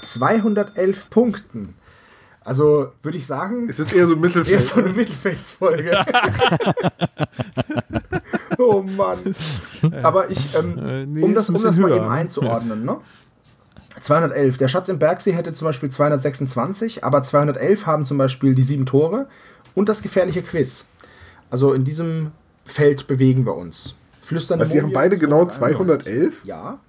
211 0.02 1.12
Punkten. 1.12 1.76
Also 2.46 2.92
würde 3.04 3.18
ich 3.18 3.26
sagen, 3.26 3.68
Es 3.70 3.80
ist 3.80 3.92
eher 3.92 4.06
so 4.08 4.14
eher 4.14 4.20
Mittelfeld. 4.20 4.62
so 4.62 4.76
eine 4.76 4.94
Mittelfeldsfolge. 4.94 5.98
oh 8.60 8.84
Mann. 8.84 9.18
Aber 10.04 10.30
ich, 10.30 10.56
ähm, 10.56 10.78
Äh, 10.78 11.06
nee, 11.06 11.22
um 11.24 11.34
das, 11.34 11.50
ein 11.50 11.56
um 11.56 11.64
das 11.64 11.78
mal 11.78 11.90
höher, 11.90 11.98
eben 11.98 12.06
ne? 12.06 12.12
einzuordnen, 12.12 12.86
ne? 12.86 12.98
211. 14.02 14.58
Der 14.58 14.68
Schatz 14.68 14.90
im 14.90 15.00
Bergsee 15.00 15.34
hätte 15.34 15.54
zum 15.54 15.66
Beispiel 15.66 15.90
226, 15.90 17.04
aber 17.04 17.24
211 17.24 17.86
haben 17.88 18.06
zum 18.06 18.18
Beispiel 18.18 18.54
die 18.54 18.64
sieben 18.64 18.86
Tore 18.86 19.28
und 19.74 19.90
das 19.90 20.02
gefährliche 20.02 20.44
Quiz. 20.44 20.86
Also 21.50 21.74
in 21.74 21.84
diesem 21.84 22.32
Feld 22.66 23.08
bewegen 23.08 23.46
wir 23.46 23.56
uns. 23.56 23.96
Flüsternde 24.22 24.66
Was, 24.66 24.72
die 24.72 24.82
haben 24.82 24.92
beide 24.92 25.18
genau 25.18 25.46
291. 25.46 26.06
211? 26.06 26.46
Ja. 26.46 26.80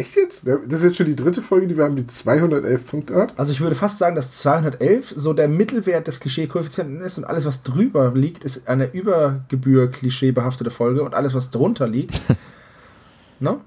Echt 0.00 0.16
jetzt? 0.16 0.42
Das 0.44 0.80
ist 0.80 0.84
jetzt 0.84 0.96
schon 0.96 1.04
die 1.04 1.14
dritte 1.14 1.42
Folge, 1.42 1.66
die 1.66 1.76
wir 1.76 1.84
haben, 1.84 1.94
die 1.94 2.06
211 2.06 2.86
Punkte 2.86 3.16
hat. 3.16 3.34
Also 3.38 3.52
ich 3.52 3.60
würde 3.60 3.74
fast 3.74 3.98
sagen, 3.98 4.16
dass 4.16 4.32
211 4.38 5.12
so 5.14 5.34
der 5.34 5.46
Mittelwert 5.46 6.06
des 6.06 6.20
Klischee-Koeffizienten 6.20 7.02
ist 7.02 7.18
und 7.18 7.24
alles, 7.24 7.44
was 7.44 7.62
drüber 7.64 8.12
liegt, 8.14 8.42
ist 8.42 8.66
eine 8.66 8.90
Übergebühr 8.90 9.90
klischeebehaftete 9.90 10.70
Folge 10.70 11.02
und 11.02 11.14
alles, 11.14 11.34
was 11.34 11.50
drunter 11.50 11.86
liegt, 11.86 12.22
ne? 13.40 13.60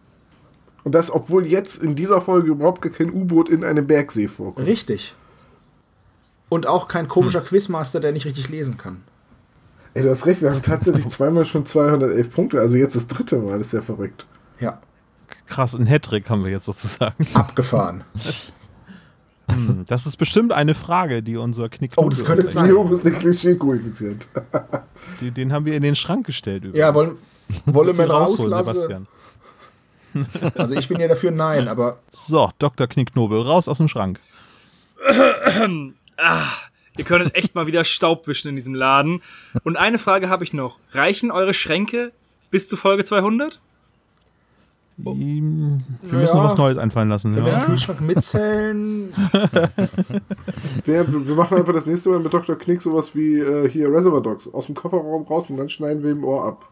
Und 0.83 0.95
das, 0.95 1.11
obwohl 1.11 1.45
jetzt 1.45 1.83
in 1.83 1.93
dieser 1.95 2.19
Folge 2.19 2.49
überhaupt 2.49 2.81
gar 2.81 2.91
kein 2.91 3.11
U-Boot 3.11 3.47
in 3.47 3.63
einem 3.63 3.85
Bergsee 3.85 4.27
vorkommt. 4.27 4.65
Richtig. 4.65 5.13
Und 6.49 6.65
auch 6.65 6.87
kein 6.87 7.07
komischer 7.07 7.41
Hm. 7.41 7.45
Quizmaster, 7.45 7.99
der 7.99 8.11
nicht 8.11 8.25
richtig 8.25 8.49
lesen 8.49 8.79
kann. 8.79 9.03
Ey, 9.93 10.01
du 10.01 10.09
hast 10.09 10.25
recht, 10.25 10.41
wir 10.41 10.49
haben 10.49 10.63
tatsächlich 10.63 11.07
zweimal 11.09 11.45
schon 11.45 11.67
211 11.67 12.31
Punkte, 12.31 12.59
also 12.59 12.75
jetzt 12.75 12.95
das 12.95 13.05
dritte 13.05 13.37
Mal, 13.37 13.59
das 13.59 13.67
ist 13.67 13.73
ja 13.73 13.81
verrückt. 13.81 14.25
Ja, 14.59 14.81
Krass, 15.53 15.75
ein 15.75 15.85
Hattrick 15.85 16.29
haben 16.29 16.43
wir 16.43 16.51
jetzt 16.51 16.65
sozusagen. 16.65 17.27
abgefahren. 17.35 18.03
Hm, 19.49 19.85
Das 19.87 20.05
ist 20.07 20.17
bestimmt 20.17 20.51
eine 20.51 20.73
Frage, 20.73 21.21
die 21.21 21.37
unser 21.37 21.69
Knick. 21.69 21.91
Oh, 21.97 22.09
das 22.09 22.25
könnte 22.25 22.47
sein. 22.47 22.69
Wie 22.69 22.73
hoch 22.73 22.89
ist 22.89 23.05
der 23.05 23.11
Klischee-Koeffizient? 23.11 24.27
Den 25.21 25.53
haben 25.53 25.65
wir 25.65 25.75
in 25.75 25.83
den 25.83 25.95
Schrank 25.95 26.25
gestellt. 26.25 26.63
übrigens. 26.63 26.79
Ja, 26.79 26.93
wollen, 26.95 27.17
wollen 27.65 27.95
wir 27.95 28.05
ihn 28.05 28.09
rausholen, 28.11 28.53
rauslassen? 28.53 28.81
Sebastian? 28.81 29.07
Also 30.55 30.75
ich 30.75 30.87
bin 30.87 30.99
ja 30.99 31.07
dafür 31.07 31.31
nein, 31.31 31.67
aber 31.67 31.97
So, 32.11 32.51
Dr. 32.59 32.85
Knicknobel, 32.87 33.41
raus 33.41 33.67
aus 33.67 33.77
dem 33.79 33.87
Schrank. 33.87 34.19
Ihr 36.97 37.05
könntet 37.05 37.33
echt 37.35 37.55
mal 37.55 37.65
wieder 37.65 37.83
Staub 37.83 38.27
wischen 38.27 38.49
in 38.49 38.55
diesem 38.55 38.75
Laden. 38.75 39.21
Und 39.63 39.75
eine 39.77 39.97
Frage 39.97 40.29
habe 40.29 40.43
ich 40.43 40.53
noch. 40.53 40.77
Reichen 40.91 41.31
eure 41.31 41.53
Schränke 41.55 42.11
bis 42.51 42.69
zu 42.69 42.77
Folge 42.77 43.03
200? 43.03 43.59
Ihm- 45.11 45.83
Wir 46.01 46.19
müssen 46.19 46.37
Ja. 46.37 46.43
was 46.45 46.55
Neues 46.57 46.77
einfallen 46.77 47.09
lassen. 47.09 47.35
wenn 47.35 47.43
wir 47.45 47.51
Ja. 47.51 47.59
den 47.59 47.65
Kühlschrank 47.65 48.01
mitzählen, 48.01 49.13
Wir, 50.85 51.27
wir 51.27 51.35
machen 51.35 51.57
einfach 51.57 51.73
das 51.73 51.85
nächste 51.85 52.09
Mal 52.09 52.19
mit 52.19 52.33
Dr. 52.33 52.55
Knick 52.57 52.81
sowas 52.81 53.13
wie 53.15 53.39
äh, 53.39 53.69
hier 53.69 53.91
Reservoir 53.91 54.21
Dogs 54.21 54.47
aus 54.53 54.65
dem 54.67 54.75
Kofferraum 54.75 55.23
raus 55.23 55.49
und 55.49 55.57
dann 55.57 55.69
schneiden 55.69 56.03
wir 56.03 56.11
ihm 56.11 56.23
Ohr 56.23 56.45
ab. 56.45 56.65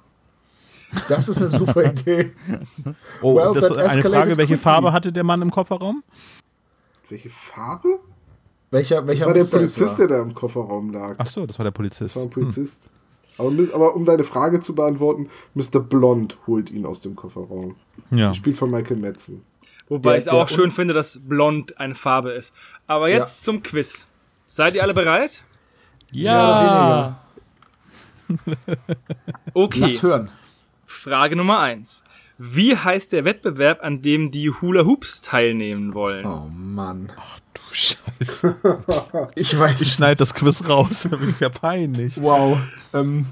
das 1.08 1.30
ist 1.30 1.38
eine 1.40 1.49
super 1.49 1.84
Idee. 1.91 2.32
Oh, 3.22 3.36
Well, 3.36 3.53
das 3.53 3.68
that 3.70 3.78
eine 3.78 4.02
Frage, 4.02 4.38
welche 4.38 4.53
quickly. 4.53 4.58
Farbe 4.58 4.91
hatte 4.94 5.12
der 5.12 5.24
Mann 5.24 5.41
im 5.41 5.52
Kofferraum? 5.52 6.03
Welche 7.10 7.30
Farbe? 7.30 7.99
Welcher, 8.72 8.98
Das 9.02 9.08
welcher 9.08 9.26
war 9.28 9.34
der 9.34 9.44
Polizist, 9.44 9.99
war. 9.99 10.08
der 10.08 10.18
da 10.18 10.22
im 10.24 10.34
Kofferraum 10.34 10.91
lag. 10.94 11.16
Ach 11.18 11.28
so, 11.28 11.45
das 11.45 11.60
war 11.60 11.66
der 11.66 11.72
Polizist. 11.72 12.16
Das 12.16 12.24
war 12.24 12.30
ein 12.30 12.34
Polizist. 12.34 12.90
Aber, 13.38 13.52
aber 13.74 13.95
um 13.95 14.06
deine 14.06 14.24
Frage 14.24 14.60
zu 14.60 14.76
beantworten, 14.76 15.30
Mr. 15.53 15.80
Blond 15.80 16.38
holt 16.48 16.70
ihn 16.70 16.86
aus 16.86 17.02
dem 17.02 17.16
Kofferraum. 17.16 17.76
Ja. 18.12 18.30
Gespielt 18.30 18.58
von 18.58 18.70
Michael 18.70 18.98
Madsen. 18.98 19.44
Wobei 19.90 20.18
ich 20.18 20.26
es 20.26 20.28
auch 20.30 20.48
schön 20.48 20.72
finde, 20.72 20.94
dass 20.94 21.20
blond 21.22 21.78
eine 21.78 21.95
Farbe 21.95 22.32
ist. 22.32 22.53
Aber 22.88 23.10
jetzt 23.10 23.44
zum 23.44 23.62
Quiz. 23.62 24.08
Seid 24.48 24.76
ihr 24.76 24.84
alle 24.84 24.94
bereit? 24.94 25.44
Ja! 26.12 27.20
Okay. 29.53 29.80
Lass 29.82 30.02
hören. 30.03 30.30
Frage 30.86 31.36
Nummer 31.36 31.60
1. 31.60 32.02
Wie 32.38 32.78
heißt 32.78 33.12
der 33.12 33.26
Wettbewerb, 33.26 33.84
an 33.84 34.02
dem 34.02 34.32
die 34.32 34.49
Hula 34.49 34.86
Hoops 34.86 35.22
teilnehmen 35.22 35.94
wollen? 35.94 36.26
Oh 36.26 36.48
Mann. 36.49 37.12
Scheiße. 37.72 38.56
Ich 39.35 39.57
weiß. 39.57 39.81
Ich 39.81 39.93
schneide 39.93 40.18
das 40.18 40.34
Quiz 40.34 40.64
raus. 40.68 41.07
Das 41.11 41.22
ist 41.22 41.41
ja 41.41 41.49
peinlich. 41.49 42.22
wow. 42.22 42.57
Ähm, 42.93 43.26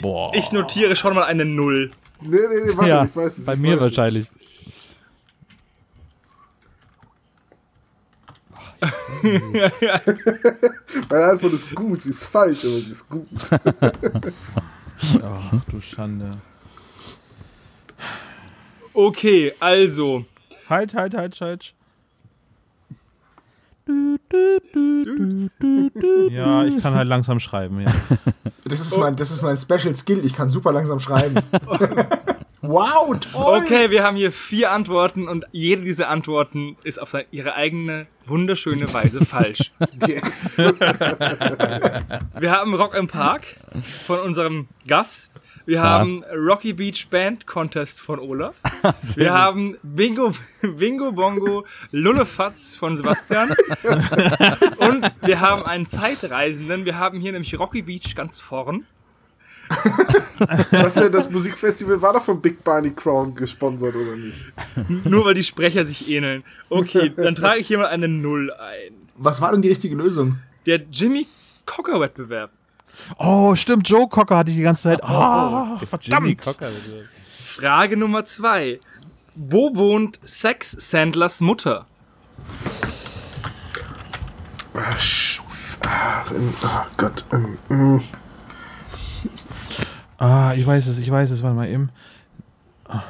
Boah. 0.00 0.34
Ich 0.34 0.52
notiere 0.52 0.96
schon 0.96 1.14
mal 1.14 1.24
eine 1.24 1.44
Null. 1.44 1.90
Nee, 2.20 2.30
nee, 2.30 2.60
nee, 2.64 2.76
warte, 2.76 2.88
ja, 2.88 3.04
ich 3.04 3.16
weiß 3.16 3.38
es. 3.38 3.44
bei 3.46 3.54
ich 3.54 3.60
mir 3.60 3.80
wahrscheinlich. 3.80 4.28
Meine 11.10 11.24
Antwort 11.24 11.52
ist 11.54 11.74
gut, 11.74 12.02
sie 12.02 12.10
ist 12.10 12.26
falsch, 12.26 12.64
aber 12.64 12.74
sie 12.74 12.92
ist 12.92 13.08
gut. 13.08 13.26
Ach 15.22 15.64
du 15.70 15.80
Schande. 15.80 16.30
Okay, 18.92 19.52
also. 19.58 20.24
Halt, 20.68 20.94
halt, 20.94 21.14
halt, 21.14 21.40
halt. 21.40 21.74
Ja, 26.30 26.64
ich 26.64 26.82
kann 26.82 26.94
halt 26.94 27.08
langsam 27.08 27.40
schreiben, 27.40 27.80
ja. 27.80 27.90
das, 28.64 28.80
ist 28.80 28.98
mein, 28.98 29.16
das 29.16 29.30
ist 29.30 29.42
mein 29.42 29.56
Special 29.56 29.94
Skill. 29.96 30.24
Ich 30.24 30.34
kann 30.34 30.50
super 30.50 30.72
langsam 30.72 31.00
schreiben. 31.00 31.36
wow, 32.60 33.18
toll. 33.18 33.62
Okay, 33.62 33.90
wir 33.90 34.02
haben 34.04 34.16
hier 34.16 34.30
vier 34.32 34.72
Antworten 34.72 35.26
und 35.26 35.46
jede 35.52 35.82
dieser 35.82 36.08
Antworten 36.08 36.76
ist 36.84 37.00
auf 37.00 37.10
seine, 37.10 37.26
ihre 37.30 37.54
eigene 37.54 38.06
wunderschöne 38.26 38.92
Weise 38.92 39.24
falsch. 39.24 39.72
Yes. 40.06 40.58
Wir 40.58 42.52
haben 42.52 42.74
Rock 42.74 42.94
im 42.94 43.08
Park 43.08 43.44
von 44.06 44.20
unserem 44.20 44.68
Gast. 44.86 45.32
Wir 45.68 45.82
haben 45.82 46.24
Rocky 46.34 46.72
Beach 46.72 47.08
Band 47.10 47.46
Contest 47.46 48.00
von 48.00 48.18
Olaf. 48.18 48.54
Wir 49.16 49.34
haben 49.34 49.76
Bingo, 49.82 50.32
Bingo 50.62 51.12
Bongo 51.12 51.66
Lullefatz 51.90 52.74
von 52.74 52.96
Sebastian. 52.96 53.50
Und 54.78 55.12
wir 55.20 55.40
haben 55.42 55.66
einen 55.66 55.86
Zeitreisenden. 55.86 56.86
Wir 56.86 56.98
haben 56.98 57.20
hier 57.20 57.32
nämlich 57.32 57.58
Rocky 57.58 57.82
Beach 57.82 58.14
ganz 58.14 58.40
vorn. 58.40 58.86
Was 60.70 60.94
denn, 60.94 61.12
das 61.12 61.28
Musikfestival 61.30 62.00
war 62.00 62.14
doch 62.14 62.24
von 62.24 62.40
Big 62.40 62.64
Barney 62.64 62.92
Crown 62.92 63.34
gesponsert, 63.34 63.94
oder 63.94 64.16
nicht? 64.16 64.46
Nur 65.04 65.26
weil 65.26 65.34
die 65.34 65.44
Sprecher 65.44 65.84
sich 65.84 66.08
ähneln. 66.08 66.44
Okay, 66.70 67.12
dann 67.16 67.34
trage 67.34 67.60
ich 67.60 67.66
hier 67.66 67.76
mal 67.76 67.88
eine 67.88 68.08
Null 68.08 68.50
ein. 68.54 68.94
Was 69.18 69.42
war 69.42 69.52
denn 69.52 69.60
die 69.60 69.68
richtige 69.68 69.96
Lösung? 69.96 70.38
Der 70.64 70.80
Jimmy 70.90 71.26
Cocker 71.66 72.00
Wettbewerb. 72.00 72.52
Oh, 73.18 73.54
stimmt, 73.54 73.88
Joe 73.88 74.08
Cocker 74.08 74.36
hatte 74.36 74.50
ich 74.50 74.56
die 74.56 74.62
ganze 74.62 74.82
Zeit. 74.82 75.00
Oh, 75.02 75.76
Jimmy 76.00 76.36
verdammt. 76.36 76.40
Cocker. 76.40 76.68
Frage 77.42 77.96
Nummer 77.96 78.24
zwei. 78.24 78.78
Wo 79.34 79.74
wohnt 79.76 80.18
Sex 80.24 80.72
Sandlers 80.72 81.40
Mutter? 81.40 81.86
Ach, 85.84 86.32
ach 86.62 86.86
Gott. 86.96 87.24
Mm. 87.68 87.98
Ah, 90.18 90.52
ich 90.56 90.66
weiß 90.66 90.86
es, 90.88 90.98
ich 90.98 91.10
weiß 91.10 91.30
es, 91.30 91.42
warte 91.42 91.56
mal 91.56 91.68
eben. 91.68 91.90
Ah. 92.86 93.02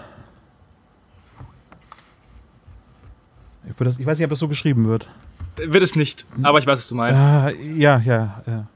Ich 3.66 4.06
weiß 4.06 4.18
nicht, 4.18 4.24
ob 4.24 4.30
das 4.30 4.38
so 4.38 4.48
geschrieben 4.48 4.86
wird. 4.86 5.08
Wird 5.56 5.82
es 5.82 5.96
nicht, 5.96 6.24
aber 6.42 6.58
ich 6.58 6.66
weiß, 6.66 6.78
was 6.78 6.88
du 6.88 6.94
meinst. 6.94 7.20
Ah, 7.20 7.50
ja, 7.50 7.98
ja. 7.98 8.42
ja. 8.46 8.66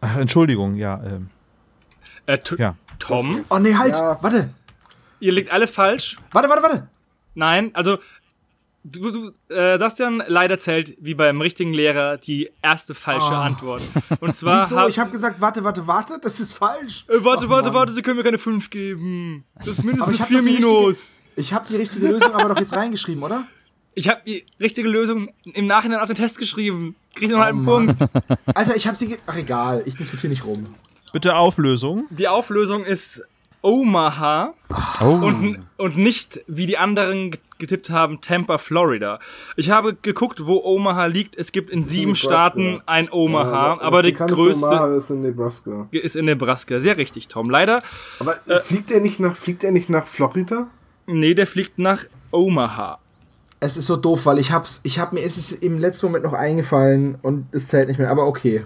Ach, 0.00 0.16
Entschuldigung, 0.16 0.76
ja. 0.76 1.00
Ähm, 1.04 1.28
Äh, 2.26 2.38
ja. 2.58 2.74
Tom, 2.98 3.44
Oh 3.50 3.58
nee, 3.58 3.74
halt. 3.74 3.94
Ja. 3.94 4.18
Warte. 4.22 4.50
ihr 5.20 5.32
liegt 5.32 5.52
alle 5.52 5.66
falsch. 5.68 6.16
Warte, 6.32 6.48
warte, 6.48 6.62
warte. 6.62 6.88
Nein, 7.34 7.70
also 7.74 7.98
du, 8.84 9.10
du 9.10 9.28
äh, 9.54 9.72
Sebastian 9.74 10.22
leider 10.26 10.58
zählt 10.58 10.96
wie 11.00 11.14
beim 11.14 11.40
richtigen 11.40 11.72
Lehrer 11.74 12.16
die 12.16 12.50
erste 12.62 12.94
falsche 12.94 13.32
Oh. 13.32 13.34
Antwort. 13.36 13.82
Und 14.20 14.34
zwar 14.34 14.62
Wieso? 14.64 14.78
hab- 14.78 14.88
Ich 14.88 14.98
habe 14.98 15.10
gesagt, 15.10 15.40
warte, 15.40 15.62
warte, 15.64 15.86
warte. 15.86 16.18
Das 16.22 16.40
ist 16.40 16.52
falsch. 16.52 17.04
äh, 17.08 17.22
warte, 17.24 17.46
Ach, 17.46 17.50
warte, 17.50 17.68
Mann. 17.68 17.74
warte, 17.74 17.92
sie 17.92 18.02
können 18.02 18.16
mir 18.16 18.24
keine 18.24 18.38
5 18.38 18.70
geben. 18.70 19.44
Das 19.56 19.68
ist 19.68 19.84
mindestens 19.84 20.14
ich 20.14 20.20
hab 20.20 20.28
4 20.28 20.38
doch 20.38 20.44
die 20.46 20.52
Minus. 20.54 21.20
Ich 21.36 21.52
habe 21.52 21.66
die 21.68 21.76
richtige 21.76 22.08
Lösung 22.08 22.32
aber 22.32 22.48
doch 22.54 22.58
jetzt 22.60 22.72
reingeschrieben, 22.72 23.22
oder? 23.22 23.44
Ich 23.98 24.08
habe 24.08 24.20
die 24.26 24.44
richtige 24.60 24.88
Lösung 24.88 25.30
im 25.54 25.66
Nachhinein 25.66 26.00
auf 26.00 26.06
den 26.06 26.16
Test 26.16 26.38
geschrieben. 26.38 26.94
Krieg 27.14 27.30
Oh 27.30 27.36
noch 27.38 27.40
einen 27.44 27.64
Punkt. 27.64 27.96
Alter, 28.54 28.76
ich 28.76 28.86
habe 28.86 28.96
sie. 28.96 29.08
ge- 29.08 29.18
Ach 29.26 29.36
egal, 29.36 29.82
ich 29.86 29.96
diskutiere 29.96 30.30
nicht 30.30 30.44
rum. 30.44 30.66
Bitte 31.12 31.34
Auflösung. 31.36 32.04
Die 32.10 32.28
Auflösung 32.28 32.84
ist 32.84 33.22
Omaha 33.62 34.52
Oh. 35.00 35.04
und, 35.06 35.58
und 35.78 35.96
nicht, 35.96 36.40
wie 36.46 36.66
die 36.66 36.76
anderen 36.76 37.30
ge- 37.30 37.40
getippt 37.58 37.88
haben, 37.88 38.20
Tampa, 38.20 38.58
Florida. 38.58 39.18
Ich 39.56 39.70
habe 39.70 39.94
geguckt, 39.94 40.44
wo 40.44 40.60
Omaha 40.62 41.06
liegt. 41.06 41.34
Es 41.36 41.50
gibt 41.52 41.70
in 41.70 41.82
sieben 41.82 42.12
Nebraska. 42.12 42.28
Staaten 42.28 42.80
ein 42.84 43.08
Omaha, 43.10 43.76
Ja, 43.76 43.80
aber 43.80 44.02
bekannteste 44.02 44.42
größte 44.44 44.66
Omaha 44.66 44.94
ist 44.96 45.10
in 45.10 45.22
Nebraska. 45.22 45.88
ist 45.90 46.16
in 46.16 46.24
Nebraska. 46.26 46.80
Sehr 46.80 46.98
richtig, 46.98 47.28
Tom. 47.28 47.48
Leider, 47.48 47.82
Aber 48.18 48.34
äh, 48.46 48.60
fliegt 48.60 48.90
er 48.90 49.00
nicht 49.00 49.20
nach, 49.20 49.34
fliegt 49.36 49.64
er 49.64 49.72
nicht 49.72 49.88
nach 49.88 50.06
Florida? 50.06 50.66
nee, 51.06 51.32
der 51.34 51.46
fliegt 51.46 51.78
nach 51.78 52.04
Omaha. 52.30 52.98
Es 53.58 53.76
ist 53.76 53.86
so 53.86 53.96
doof, 53.96 54.26
weil 54.26 54.38
ich 54.38 54.52
hab's, 54.52 54.80
ich 54.82 54.98
hab 54.98 55.12
mir 55.12 55.20
ist 55.20 55.38
es 55.38 55.50
im 55.52 55.78
letzten 55.78 56.06
Moment 56.06 56.24
noch 56.24 56.34
eingefallen 56.34 57.16
und 57.22 57.46
es 57.52 57.68
zählt 57.68 57.88
nicht 57.88 57.98
mehr. 57.98 58.10
Aber 58.10 58.26
okay, 58.26 58.64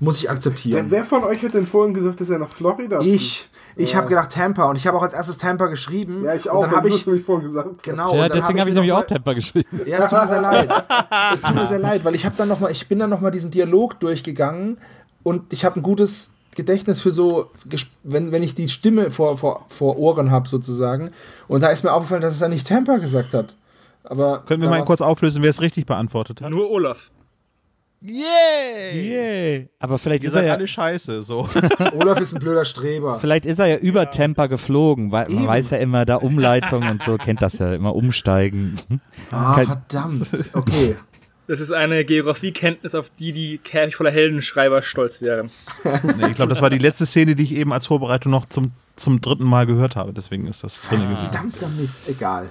muss 0.00 0.18
ich 0.18 0.24
Wer, 0.24 0.32
akzeptieren. 0.32 0.86
wer 0.90 1.04
von 1.04 1.24
euch 1.24 1.42
hat 1.42 1.54
denn 1.54 1.66
vorhin 1.66 1.94
gesagt, 1.94 2.20
dass 2.20 2.28
er 2.28 2.38
nach 2.38 2.48
Florida 2.50 3.00
fliegt? 3.00 3.14
Ich, 3.16 3.48
ich 3.76 3.92
Ja. 3.92 3.98
habe 3.98 4.08
gedacht 4.08 4.30
Tampa 4.32 4.64
und 4.68 4.76
ich 4.76 4.86
habe 4.86 4.98
auch 4.98 5.02
als 5.02 5.14
erstes 5.14 5.38
Tampa 5.38 5.68
geschrieben. 5.68 6.22
Ja, 6.24 6.34
ich 6.34 6.44
Und 6.44 6.50
auch. 6.50 6.60
dann 6.62 6.70
Dann 6.70 6.78
habe 6.80 6.88
ich 6.90 6.96
es 6.96 7.06
nämlich 7.06 7.24
vorhin 7.24 7.46
gesagt. 7.46 7.82
genau. 7.82 8.14
Ja, 8.14 8.24
und 8.24 8.30
dann 8.30 8.38
deswegen 8.40 8.60
habe 8.60 8.68
ich 8.70 8.74
mir 8.76 8.82
nämlich 8.82 8.92
auch 8.96 9.06
Temper 9.06 9.34
geschrieben. 9.34 9.80
Ja, 9.86 9.98
es 9.98 10.10
tut 10.10 10.18
mir 10.20 10.28
sehr 10.28 10.40
leid. 10.42 10.70
Es 11.32 11.42
tut 11.42 11.54
mir 11.54 11.66
sehr 11.66 11.78
leid, 11.78 12.04
weil 12.04 12.14
ich 12.14 12.26
habe 12.26 12.34
dann 12.36 12.48
noch 12.48 12.60
mal, 12.60 12.70
ich 12.70 12.86
bin 12.88 12.98
dann 12.98 13.08
noch 13.10 13.20
mal 13.20 13.30
diesen 13.30 13.50
Dialog 13.50 13.98
durchgegangen 14.00 14.76
und 15.22 15.50
ich 15.52 15.64
habe 15.64 15.80
ein 15.80 15.82
gutes 15.82 16.32
Gedächtnis 16.56 17.00
für 17.00 17.10
so, 17.10 17.50
wenn, 18.02 18.30
wenn 18.32 18.42
ich 18.42 18.54
die 18.54 18.68
Stimme 18.68 19.10
vor, 19.10 19.36
vor, 19.38 19.64
vor 19.68 19.96
Ohren 19.96 20.30
habe 20.30 20.46
sozusagen. 20.48 21.10
Und 21.48 21.62
da 21.62 21.68
ist 21.68 21.82
mir 21.84 21.92
aufgefallen, 21.92 22.20
dass 22.22 22.34
es 22.34 22.40
da 22.40 22.48
nicht 22.48 22.66
Tampa 22.68 22.98
gesagt 22.98 23.32
hat. 23.34 23.56
Aber 24.04 24.44
Können 24.46 24.62
wir 24.62 24.68
mal 24.70 24.84
kurz 24.84 25.00
auflösen, 25.00 25.42
wer 25.42 25.50
es 25.50 25.60
richtig 25.60 25.86
beantwortet 25.86 26.40
hat? 26.42 26.50
Nur 26.50 26.70
Olaf. 26.70 27.10
Yay! 28.02 28.92
Yay. 28.92 29.68
Aber 29.78 29.96
vielleicht 29.96 30.24
Ihr 30.24 30.28
ist, 30.28 30.34
er 30.34 30.40
seid 30.40 30.48
ja, 30.48 30.54
alle 30.54 30.68
scheiße, 30.68 31.22
so. 31.22 31.48
Olaf 31.98 32.20
ist 32.20 32.34
ein 32.34 32.40
blöder 32.40 32.66
Streber. 32.66 33.18
vielleicht 33.18 33.46
ist 33.46 33.58
er 33.58 33.66
ja 33.66 33.76
über 33.76 34.10
Temper 34.10 34.46
geflogen, 34.48 35.10
weil 35.10 35.26
man 35.28 35.38
Eben. 35.38 35.46
weiß 35.46 35.70
ja 35.70 35.78
immer, 35.78 36.04
da 36.04 36.16
Umleitung 36.16 36.86
und 36.86 37.02
so, 37.02 37.16
kennt 37.16 37.40
das 37.40 37.58
ja 37.58 37.72
immer, 37.72 37.94
umsteigen. 37.96 38.74
Ah, 39.30 39.54
Kein- 39.54 39.66
verdammt. 39.66 40.28
Okay. 40.52 40.96
Das 41.46 41.60
ist 41.60 41.72
eine 41.72 42.04
Geografiekenntnis, 42.04 42.94
auf 42.94 43.10
die 43.18 43.32
die 43.32 43.58
Kerch 43.58 43.96
voller 43.96 44.10
Heldenschreiber 44.10 44.82
stolz 44.82 45.20
wären. 45.22 45.50
nee, 45.84 46.28
ich 46.28 46.34
glaube, 46.34 46.48
das 46.50 46.60
war 46.62 46.70
die 46.70 46.78
letzte 46.78 47.06
Szene, 47.06 47.34
die 47.34 47.42
ich 47.42 47.54
eben 47.54 47.72
als 47.72 47.86
Vorbereitung 47.86 48.32
noch 48.32 48.46
zum, 48.46 48.72
zum 48.96 49.20
dritten 49.22 49.44
Mal 49.44 49.64
gehört 49.66 49.96
habe. 49.96 50.12
Deswegen 50.12 50.46
ist 50.46 50.62
das 50.64 50.82
drin 50.82 51.00
gewesen. 51.00 51.20
Verdammter 51.30 51.68
Mist, 51.68 52.08
egal. 52.08 52.50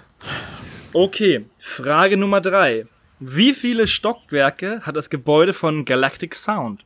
Okay, 0.93 1.45
Frage 1.59 2.17
Nummer 2.17 2.41
drei. 2.41 2.85
Wie 3.19 3.53
viele 3.53 3.87
Stockwerke 3.87 4.81
hat 4.81 4.95
das 4.95 5.09
Gebäude 5.09 5.53
von 5.53 5.85
Galactic 5.85 6.35
Sound? 6.35 6.83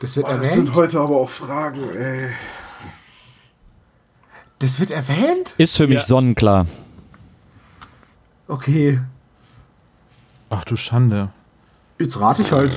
Das 0.00 0.16
wird 0.16 0.26
Boah, 0.26 0.34
das 0.38 0.52
sind 0.52 0.68
erwähnt? 0.68 0.76
heute 0.76 1.00
aber 1.00 1.16
auch 1.16 1.30
Fragen, 1.30 1.96
ey. 1.96 2.30
Das 4.60 4.78
wird 4.80 4.90
erwähnt? 4.90 5.54
Ist 5.58 5.76
für 5.76 5.86
mich 5.86 5.98
Ja. 6.00 6.04
sonnenklar. 6.04 6.66
Okay. 8.46 9.00
Ach 10.50 10.64
du 10.64 10.76
Schande. 10.76 11.30
Jetzt 11.98 12.18
rate 12.20 12.42
ich 12.42 12.52
halt. 12.52 12.72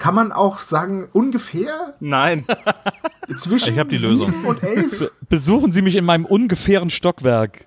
Kann 0.00 0.14
man 0.14 0.32
auch 0.32 0.60
sagen, 0.60 1.10
ungefähr 1.12 1.94
Nein. 2.00 2.46
zwischen 3.36 3.74
Ich 3.74 3.78
hab 3.78 3.90
die 3.90 3.98
Lösung. 3.98 4.32
7 4.32 4.46
und 4.46 4.62
11? 4.62 5.12
Besuchen 5.28 5.72
Sie 5.72 5.82
mich 5.82 5.94
in 5.94 6.06
meinem 6.06 6.24
ungefähren 6.24 6.88
Stockwerk. 6.88 7.66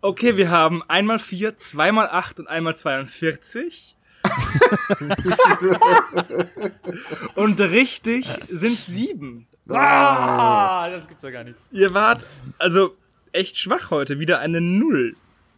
Okay, 0.00 0.36
wir 0.36 0.50
haben 0.50 0.82
einmal 0.82 1.20
vier, 1.20 1.56
zweimal 1.56 2.08
acht 2.08 2.40
und 2.40 2.48
einmal 2.48 2.76
42. 2.76 3.96
und 7.36 7.60
richtig 7.60 8.26
sind 8.50 8.76
sieben. 8.76 9.46
Ah, 9.68 10.90
das 10.90 11.06
gibt's 11.06 11.22
ja 11.22 11.30
gar 11.30 11.44
nicht. 11.44 11.60
Ihr 11.70 11.94
wart 11.94 12.26
also 12.58 12.96
echt 13.32 13.56
schwach 13.56 13.90
heute, 13.90 14.18
wieder 14.18 14.40
eine 14.40 14.60
Null. 14.60 15.14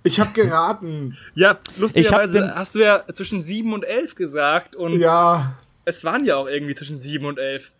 Ich 0.07 0.20
habe 0.20 0.31
geraten. 0.33 1.16
Ja, 1.35 1.59
lustigerweise 1.77 2.55
hast 2.55 2.74
du 2.74 2.78
ja 2.81 3.03
zwischen 3.12 3.41
sieben 3.41 3.73
und 3.73 3.83
elf 3.83 4.15
gesagt 4.15 4.74
und 4.77 4.95
Ja. 4.99 5.55
es 5.85 6.05
waren 6.05 6.24
ja 6.24 6.37
auch 6.37 6.47
irgendwie 6.47 6.74
zwischen 6.74 6.99
sieben 6.99 7.27
und 7.27 7.39
elf. 7.39 7.73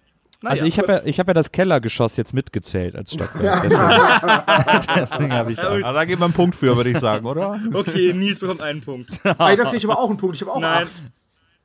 Naja, 0.43 0.55
Also 0.55 0.67
ich 0.67 0.79
habe 0.79 0.93
ja, 0.93 1.01
ich 1.05 1.19
hab 1.19 1.29
ja 1.29 1.35
das 1.35 1.51
Kellergeschoss 1.51 2.17
jetzt 2.17 2.35
mitgezählt 2.35 2.95
als 2.95 3.15
Stockwerk. 3.15 3.63
Deswegen, 3.63 4.95
deswegen 4.97 5.33
habe 5.33 5.53
ich 5.53 5.61
auch. 5.61 5.81
Da 5.81 6.05
geht 6.05 6.19
man 6.19 6.27
einen 6.27 6.35
Punkt 6.35 6.57
für, 6.57 6.77
würde 6.77 6.91
ich 6.91 6.99
sagen, 6.99 7.25
oder? 7.27 7.59
Okay, 7.73 8.13
Nils 8.13 8.39
bekommt 8.41 8.61
einen 8.61 8.83
Punkt. 8.83 9.19
Ey, 9.25 9.57
da 9.57 9.65
krieg 9.65 9.79
ich 9.79 9.85
aber 9.85 9.99
auch 9.99 10.09
einen 10.11 10.19
Punkt. 10.19 10.37
Ich 10.37 10.43
habe 10.43 10.53
auch 10.53 10.61
Nein. 10.61 10.85
acht. 10.87 10.93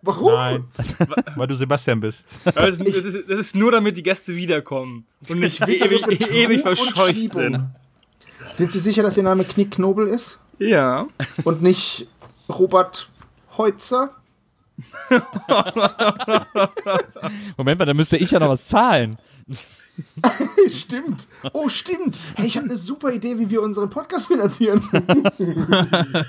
Warum? 0.03 0.33
Nein. 0.33 0.65
Weil 1.35 1.47
du 1.47 1.55
Sebastian 1.55 1.99
bist. 1.99 2.27
Das 2.55 2.79
ist, 2.79 2.87
das, 2.87 3.05
ist, 3.05 3.29
das 3.29 3.39
ist 3.39 3.55
nur, 3.55 3.71
damit 3.71 3.97
die 3.97 4.03
Gäste 4.03 4.35
wiederkommen 4.35 5.05
und 5.29 5.39
nicht 5.39 5.61
ewig, 5.67 6.31
ewig 6.31 6.61
verscheucht 6.61 7.33
sind. 7.33 7.59
Sind 8.51 8.71
Sie 8.71 8.79
sicher, 8.79 9.03
dass 9.03 9.17
Ihr 9.17 9.23
Name 9.23 9.43
Knickknobel 9.43 10.07
ist? 10.07 10.39
Ja. 10.61 11.07
Und 11.43 11.63
nicht 11.63 12.07
Robert 12.47 13.09
Heutzer? 13.57 14.11
Moment 17.57 17.79
mal, 17.79 17.85
da 17.85 17.95
müsste 17.95 18.17
ich 18.17 18.29
ja 18.29 18.39
noch 18.39 18.49
was 18.49 18.67
zahlen. 18.67 19.17
stimmt. 20.71 21.27
Oh, 21.53 21.67
stimmt. 21.67 22.15
Hey, 22.35 22.45
ich 22.45 22.57
habe 22.57 22.67
eine 22.67 22.77
super 22.77 23.11
Idee, 23.11 23.39
wie 23.39 23.49
wir 23.49 23.63
unseren 23.63 23.89
Podcast 23.89 24.27
finanzieren. 24.27 24.87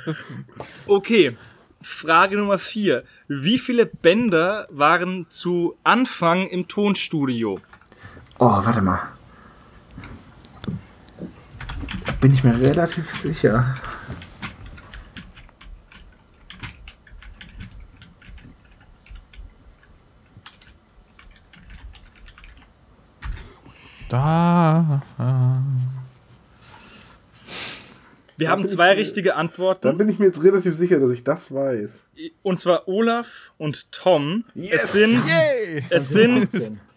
Okay. 0.86 1.36
Frage 1.82 2.36
Nummer 2.36 2.58
vier. 2.58 3.04
Wie 3.28 3.58
viele 3.58 3.86
Bänder 3.86 4.66
waren 4.70 5.26
zu 5.28 5.76
Anfang 5.84 6.46
im 6.46 6.68
Tonstudio? 6.68 7.58
Oh, 8.38 8.46
warte 8.64 8.80
mal. 8.80 9.00
Bin 12.20 12.32
ich 12.32 12.44
mir 12.44 12.58
relativ 12.58 13.10
sicher. 13.10 13.76
Da. 24.12 25.00
Wir 28.36 28.50
haben 28.50 28.68
zwei 28.68 28.92
richtige 28.92 29.30
Da 29.30 29.36
Antworten. 29.36 29.96
bin 29.96 30.10
ich 30.10 30.18
mir 30.18 30.26
jetzt 30.26 30.44
relativ 30.44 30.74
sicher, 30.76 30.98
dass 31.00 31.12
ich 31.12 31.24
das 31.24 31.50
weiß. 31.54 32.04
Und 32.42 32.60
zwar 32.60 32.86
Olaf 32.88 33.26
und 33.56 33.90
Tom. 33.90 34.44
Es 34.54 34.92
sind, 34.92 35.18
es 35.88 36.10
sind, 36.10 36.48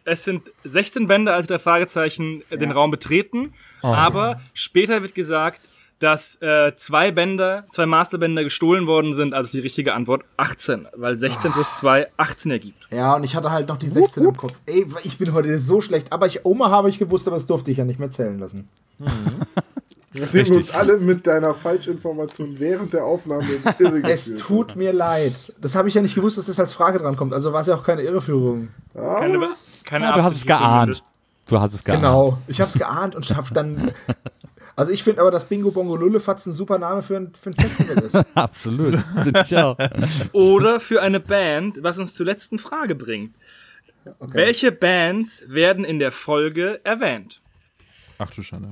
es 0.03 0.23
sind 0.25 0.51
16 0.65 1.07
Bänder, 1.07 1.33
als 1.35 1.47
der 1.47 1.59
Fragezeichen 1.59 2.43
äh, 2.49 2.57
den 2.57 2.71
Raum 2.71 2.91
betreten. 2.91 3.53
Aber 3.81 4.41
später 4.53 5.01
wird 5.01 5.15
gesagt, 5.15 5.61
dass 5.99 6.41
äh, 6.41 6.73
zwei 6.75 7.11
Bänder, 7.11 7.65
zwei 7.71 7.85
Masterbänder 7.85 8.43
gestohlen 8.43 8.85
worden 8.85 9.13
sind. 9.13 9.33
Also 9.33 9.51
die 9.53 9.59
richtige 9.59 9.93
Antwort 9.93 10.23
18, 10.37 10.87
weil 10.95 11.15
16 11.17 11.53
plus 11.53 11.73
2 11.75 12.07
18 12.17 12.51
ergibt. 12.51 12.87
Ja, 12.91 13.15
und 13.15 13.23
ich 13.23 13.35
hatte 13.35 13.51
halt 13.51 13.69
noch 13.69 13.77
die 13.77 13.87
16 13.87 14.23
im 14.25 14.35
Kopf. 14.35 14.53
Ey, 14.65 14.85
ich 15.03 15.17
bin 15.17 15.33
heute 15.33 15.57
so 15.57 15.79
schlecht. 15.81 16.11
Aber 16.11 16.27
ich, 16.27 16.45
Oma 16.45 16.69
habe 16.69 16.89
ich 16.89 16.97
gewusst, 16.99 17.27
aber 17.27 17.37
das 17.37 17.45
durfte 17.45 17.71
ich 17.71 17.77
ja 17.77 17.85
nicht 17.85 17.99
mehr 17.99 18.11
zählen 18.11 18.37
lassen. 18.39 18.67
Nachdem 20.13 20.45
wir 20.49 20.55
uns 20.57 20.71
alle 20.71 20.97
mit 20.97 21.25
deiner 21.27 21.53
Falschinformation 21.53 22.59
während 22.59 22.93
der 22.93 23.05
Aufnahme 23.05 23.45
irre 23.79 24.01
Es 24.09 24.35
tut 24.35 24.75
mir 24.75 24.91
leid. 24.93 25.53
Das 25.61 25.75
habe 25.75 25.87
ich 25.87 25.93
ja 25.93 26.01
nicht 26.01 26.15
gewusst, 26.15 26.37
dass 26.37 26.45
das 26.47 26.59
als 26.59 26.73
Frage 26.73 26.99
dran 26.99 27.15
kommt. 27.15 27.33
Also 27.33 27.53
war 27.53 27.61
es 27.61 27.67
ja 27.67 27.75
auch 27.75 27.83
keine 27.83 28.01
Irreführung. 28.01 28.67
Keine, 28.93 29.39
Be- 29.39 29.49
keine 29.85 30.05
Ja, 30.05 30.13
du 30.15 30.23
hast 30.23 30.35
es 30.35 30.45
geahnt. 30.45 30.95
zumindest. 30.95 31.05
Du 31.47 31.59
hast 31.59 31.73
es 31.73 31.83
geahnt. 31.83 32.01
Genau. 32.01 32.37
Ich 32.47 32.59
habe 32.59 32.69
es 32.69 32.77
geahnt 32.77 33.15
und 33.15 33.29
habe 33.35 33.53
dann. 33.53 33.91
Also 34.75 34.91
ich 34.91 35.03
finde 35.03 35.21
aber, 35.21 35.31
dass 35.31 35.47
Bingo 35.47 35.71
Bongo 35.71 35.95
Lullefatz 35.95 36.45
ein 36.45 36.53
super 36.53 36.77
Name 36.77 37.01
für 37.01 37.15
ein, 37.15 37.33
für 37.33 37.51
ein 37.51 37.55
Festival 37.55 37.97
ist. 38.03 38.15
Absolut. 38.35 38.99
Ich 39.43 39.55
auch. 39.55 39.77
Oder 40.33 40.79
für 40.79 41.01
eine 41.01 41.21
Band, 41.21 41.81
was 41.81 41.97
uns 41.97 42.13
zur 42.13 42.25
letzten 42.25 42.59
Frage 42.59 42.95
bringt. 42.95 43.35
Welche 44.19 44.71
Bands 44.71 45.43
werden 45.47 45.85
in 45.85 45.99
der 45.99 46.11
Folge 46.11 46.81
erwähnt? 46.83 47.41
Ach 48.17 48.31
du 48.31 48.41
Schande. 48.41 48.69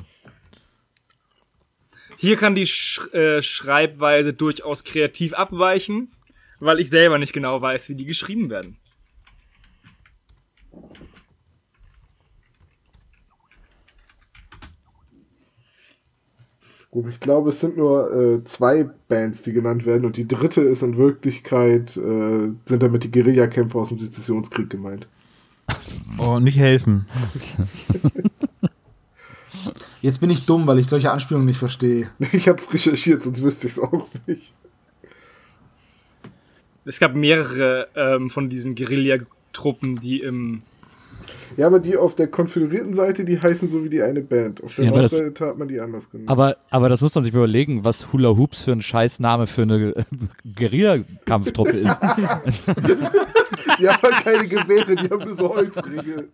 Hier 2.17 2.38
kann 2.38 2.55
die 2.55 2.67
Sch 2.67 3.13
äh, 3.13 3.41
Schreibweise 3.41 4.34
durchaus 4.34 4.84
kreativ 4.84 5.34
abweichen, 5.34 6.11
weil 6.59 6.80
ich 6.80 6.89
selber 6.89 7.17
nicht 7.17 7.34
genau 7.34 7.61
weiß, 7.61 7.89
wie 7.89 7.95
die 7.95 8.05
geschrieben 8.05 8.49
werden. 8.49 8.77
Gut, 16.94 17.07
ich 17.10 17.20
glaube, 17.20 17.49
es 17.49 17.60
sind 17.60 17.76
nur 17.76 18.14
äh, 18.15 18.44
zwei 18.44 18.88
Bands, 19.07 19.41
die 19.41 19.52
genannt 19.52 19.88
werden 19.88 20.06
und 20.06 20.15
die 20.15 20.28
dritte 20.28 20.61
ist 20.61 20.84
in 20.84 20.95
Wirklichkeit, 20.95 21.98
äh, 21.98 22.52
sind 22.65 22.84
damit 22.84 23.03
die 23.03 23.10
Guerillakämpfer 23.10 23.80
aus 23.80 23.90
dem 23.90 23.98
Sezessionskrieg 23.98 24.70
gemeint. 24.70 25.07
Oh, 26.20 26.38
nicht 26.38 26.60
helfen. 26.60 27.07
Jetzt 30.02 30.22
bin 30.22 30.30
ich 30.30 30.45
dumm, 30.45 30.68
weil 30.68 30.78
ich 30.78 30.86
solche 30.86 31.10
Anspielungen 31.10 31.48
nicht 31.48 31.57
verstehe. 31.57 32.11
Ich 32.32 32.48
habe 32.48 32.60
es 32.60 32.72
recherchiert, 32.72 33.24
sonst 33.24 33.41
wüsste 33.41 33.65
ich 33.65 33.74
es 33.74 33.80
auch 33.80 34.07
nicht. 34.28 34.53
Es 36.86 36.99
gab 36.99 37.15
mehrere 37.15 37.88
ähm, 37.95 38.30
von 38.30 38.49
diesen 38.49 38.76
Guerillatruppen, 38.76 39.95
die 39.99 40.22
im 40.22 40.61
Ja, 41.57 41.67
aber 41.67 41.80
die 41.80 41.95
auf 41.97 42.15
der 42.15 42.27
konfigurierten 42.27 42.93
Seite, 42.93 43.23
die 43.25 43.39
heißen 43.39 43.69
so 43.69 43.84
wie 43.84 43.89
die 43.89 44.01
eine 44.01 44.21
Band. 44.21 44.63
Auf 44.63 44.75
der 44.75 44.85
Ja, 44.85 44.91
aber 44.91 45.01
das- 45.03 45.11
Nordseite 45.11 45.45
hat 45.45 45.57
man 45.57 45.67
die 45.67 45.80
anders 45.81 46.09
genannt. 46.09 46.30
Aber, 46.30 46.57
aber 46.69 46.89
das 46.89 47.01
muss 47.01 47.13
man 47.15 47.23
sich 47.23 47.34
überlegen, 47.34 47.84
was 47.84 48.11
Hula 48.13 48.30
Hoops 48.30 48.63
für 48.63 48.71
ein 48.71 48.81
Scheißname 48.81 49.47
für 49.47 49.63
eine 49.63 49.93
Guerilla-Kampftruppe 50.55 51.71
ist. 51.77 51.97
Die 53.80 53.89
haben 53.89 54.01
halt 54.03 54.23
keine 54.23 54.47
Gewehre, 54.47 54.95
die 54.95 55.09
haben 55.09 55.23
nur 55.25 55.35
so 55.35 55.49
Holzriegel. 55.49 56.30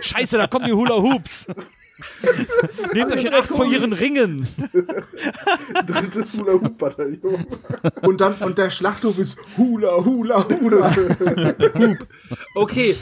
Scheiße, 0.00 0.38
da 0.38 0.46
kommen 0.46 0.64
die 0.64 0.72
Hula 0.72 0.96
Hoops. 1.02 1.46
Nehmt 2.94 3.12
euch 3.12 3.24
in 3.24 3.34
Acht 3.34 3.48
vor 3.48 3.66
ihren 3.66 3.92
Ringen. 3.92 4.46
Drittes 5.86 6.32
Hula 6.32 6.52
Hoop 6.54 6.78
Bataillon. 6.78 7.44
Und 8.02 8.20
dann, 8.20 8.34
und 8.36 8.58
der 8.58 8.70
Schlachthof 8.70 9.18
ist 9.18 9.36
Hula, 9.56 10.04
Hula, 10.04 10.46
Hula. 10.60 10.94
Okay, 12.54 12.96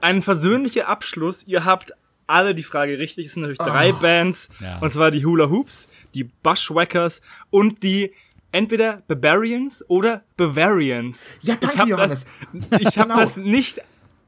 ein 0.00 0.22
versöhnlicher 0.22 0.88
Abschluss. 0.88 1.44
Ihr 1.46 1.64
habt 1.64 1.92
alle 2.26 2.54
die 2.54 2.62
Frage 2.62 2.98
richtig. 2.98 3.26
Es 3.26 3.32
sind 3.34 3.42
natürlich 3.42 3.58
drei 3.58 3.92
Bands. 3.92 4.48
Ja. 4.60 4.78
Und 4.78 4.92
zwar 4.92 5.10
die 5.10 5.24
Hula 5.24 5.48
Hoops, 5.50 5.88
die 6.14 6.24
Bushwhackers 6.24 7.20
und 7.50 7.82
die 7.82 8.12
entweder 8.52 9.02
Barbarians 9.06 9.84
oder 9.88 10.22
Bavarians. 10.36 11.28
Ja, 11.40 11.54
danke, 11.56 11.74
ich 11.74 11.80
hab 11.80 11.88
Johannes. 11.88 12.26
Das, 12.52 12.80
ich 12.80 12.98
habe 12.98 13.08
Genau. 13.10 13.20
das 13.20 13.36
nicht. 13.36 13.80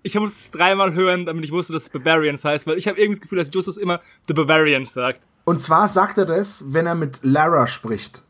Ich 0.05 0.15
muss 0.19 0.33
es 0.33 0.51
dreimal 0.51 0.95
hören, 0.95 1.27
damit 1.27 1.45
ich 1.45 1.53
wusste, 1.53 1.73
dass 1.73 1.85
es 1.85 1.91
Bavarians 1.91 2.45
heißt, 2.45 2.67
weil 2.67 2.77
ich 2.77 2.89
habe 2.89 2.99
irgendwie 2.99 3.19
das 3.19 3.21
Gefühl, 3.21 3.39
dass 3.39 3.55
Justus 3.55 3.77
immer 3.77 4.01
The 4.27 4.35
Bavarians 4.35 4.93
sagt. 4.93 5.23
Und 5.45 5.61
zwar 5.61 5.89
sagt 5.89 6.19
er 6.19 6.25
das, 6.25 6.65
wenn 6.69 6.87
er 6.87 6.95
mit 6.95 7.21
Lara 7.23 7.67
spricht. 7.67 8.25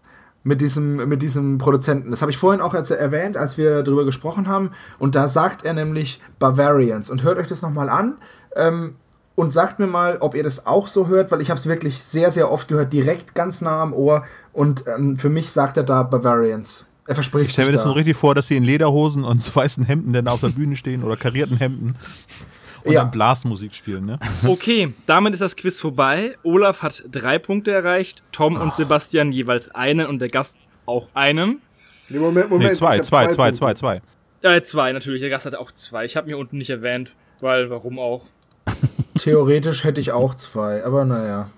Mit 0.45 0.61
diesem, 0.61 0.97
mit 1.09 1.23
diesem 1.23 1.59
Produzenten. 1.59 2.11
Das 2.11 2.21
habe 2.21 2.33
ich 2.33 2.37
vorhin 2.37 2.61
auch 2.61 2.75
erwähnt, 2.75 3.37
als 3.37 3.59
wir 3.59 3.85
darüber 3.85 4.05
gesprochen 4.05 4.49
haben. 4.49 4.73
Und 4.99 5.15
da 5.15 5.29
sagt 5.29 5.65
er 5.65 5.73
nämlich 5.73 6.21
Bavarians. 6.41 7.11
Und 7.11 7.23
hört 7.23 7.39
euch 7.39 7.47
das 7.47 7.63
nochmal 7.63 7.89
an. 7.89 8.17
Ähm, 8.57 8.97
und 9.35 9.53
sagt 9.53 9.79
mir 9.79 9.87
mal, 9.87 10.19
ob 10.19 10.35
ihr 10.35 10.43
das 10.43 10.67
auch 10.67 10.89
so 10.89 11.07
hört, 11.07 11.31
weil 11.31 11.41
ich 11.41 11.49
habe 11.49 11.59
es 11.59 11.67
wirklich 11.67 12.03
sehr, 12.03 12.33
sehr 12.33 12.51
oft 12.51 12.69
gehört, 12.69 12.93
direkt 12.93 13.35
ganz 13.35 13.61
nah 13.61 13.81
am 13.81 13.93
Ohr. 13.93 14.25
Und 14.53 14.85
ähm, 14.89 15.17
für 15.17 15.31
mich 15.31 15.53
sagt 15.53 15.77
er 15.77 15.85
da 15.85 16.03
Bavarians. 16.03 16.85
Er 17.07 17.15
verspricht 17.15 17.49
Ich 17.49 17.53
stelle 17.53 17.69
mir 17.69 17.73
das 17.73 17.83
da. 17.83 17.89
so 17.89 17.93
richtig 17.95 18.17
vor, 18.17 18.35
dass 18.35 18.47
sie 18.47 18.57
in 18.57 18.65
Lederhosen 18.65 19.25
und 19.25 19.43
so 19.43 19.55
weißen 19.55 19.85
Hemden 19.85 20.13
dann 20.13 20.29
auf 20.29 20.41
der 20.41 20.49
Bühne 20.51 20.77
stehen 20.77 21.03
oder 21.03 21.17
karierten 21.17 21.57
Hemden 21.57 21.97
und 22.85 22.93
Ja. 22.93 23.03
dann 23.03 23.11
Blasmusik 23.11 23.75
spielen, 23.75 24.07
ne? 24.07 24.19
Okay, 24.47 24.93
damit 25.07 25.33
ist 25.35 25.41
das 25.41 25.57
Quiz 25.57 25.81
vorbei. 25.81 26.37
Olaf 26.45 26.83
hat 26.83 27.03
drei 27.11 27.39
Punkte 27.39 27.73
erreicht, 27.73 28.23
Tom 28.33 28.57
und 28.57 28.75
Sebastian 28.75 29.33
jeweils 29.33 29.69
einen 29.75 30.07
und 30.07 30.19
der 30.21 30.29
Gast 30.29 30.57
auch 30.87 31.09
einen. 31.15 31.61
Nee, 32.09 32.19
Moment, 32.19 32.51
Moment. 32.51 32.71
Nee, 32.71 32.77
zwei, 32.77 33.01
zwei, 33.01 33.27
zwei, 33.29 33.51
Punkte. 33.51 33.59
zwei, 33.59 33.75
zwei. 33.75 34.03
Äh, 34.43 34.63
zwei 34.63 34.93
natürlich, 34.93 35.21
der 35.21 35.31
Gast 35.31 35.47
hatte 35.47 35.59
auch 35.61 35.71
zwei. 35.73 36.05
Ich 36.05 36.17
habe 36.17 36.27
mir 36.29 36.37
unten 36.39 36.59
nicht 36.59 36.71
erwähnt, 36.71 37.13
weil 37.41 37.71
warum 37.71 37.99
auch. 37.99 38.25
Theoretisch 39.19 39.85
hätte 39.85 40.01
ich 40.01 40.13
auch 40.13 40.35
zwei, 40.35 40.85
aber 40.85 41.05
naja. 41.05 41.51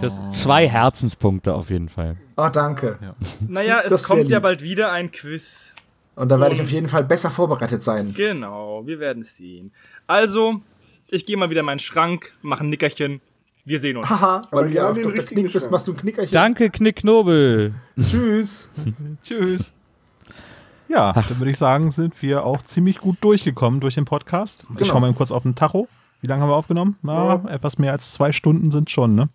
Das 0.00 0.16
sind 0.16 0.32
zwei 0.32 0.68
Herzenspunkte 0.68 1.54
auf 1.54 1.70
jeden 1.70 1.88
Fall. 1.88 2.16
Ah, 2.36 2.50
danke. 2.50 2.98
Naja, 3.46 3.80
Das 3.82 4.02
es 4.02 4.04
kommt 4.08 4.28
ja 4.30 4.40
bald 4.40 4.62
wieder 4.62 4.92
ein 4.92 5.10
Quiz. 5.10 5.72
Und 6.16 6.28
da 6.28 6.38
werde 6.38 6.54
ich 6.54 6.60
auf 6.60 6.70
jeden 6.70 6.88
Fall 6.88 7.04
besser 7.04 7.30
vorbereitet 7.30 7.82
sein. 7.82 8.14
Genau, 8.14 8.86
wir 8.86 9.00
werden 9.00 9.22
es 9.22 9.36
sehen. 9.36 9.72
Also, 10.06 10.60
ich 11.08 11.26
gehe 11.26 11.36
mal 11.36 11.50
wieder 11.50 11.60
in 11.60 11.66
meinen 11.66 11.78
Schrank, 11.80 12.32
mache 12.42 12.62
ein 12.64 12.70
Nickerchen. 12.70 13.20
Wir 13.64 13.78
sehen 13.78 13.96
uns. 13.96 14.08
Haha, 14.10 14.42
weil 14.50 14.68
du 14.68 14.74
ja, 14.74 14.92
ja 14.92 15.06
auf 15.08 15.26
Knick 15.26 15.52
bist, 15.52 15.70
machst 15.70 15.88
du 15.88 15.92
ein 15.92 15.96
Knickerchen. 15.96 16.32
Danke, 16.32 16.70
Knickknobel. 16.70 17.74
Tschüss. 18.00 18.68
Tschüss. 19.24 19.72
Ja, 20.88 21.12
dann 21.12 21.38
würde 21.38 21.50
ich 21.50 21.56
sagen, 21.58 21.90
sind 21.90 22.20
wir 22.22 22.44
auch 22.44 22.60
ziemlich 22.62 22.98
gut 22.98 23.16
durchgekommen 23.22 23.80
durch 23.80 23.94
den 23.94 24.04
Podcast. 24.04 24.66
Ich 24.70 24.76
Genau. 24.76 24.90
schaue 24.90 25.00
mal 25.00 25.12
kurz 25.14 25.32
auf 25.32 25.42
den 25.42 25.54
Tacho. 25.54 25.88
Wie 26.24 26.28
lange 26.28 26.40
haben 26.40 26.48
wir 26.48 26.56
aufgenommen? 26.56 26.96
Na, 27.02 27.44
etwas 27.50 27.76
mehr 27.76 27.92
als 27.92 28.14
zwei 28.14 28.32
Stunden 28.32 28.70
sind 28.70 28.88
schon, 28.88 29.14
ne? 29.14 29.28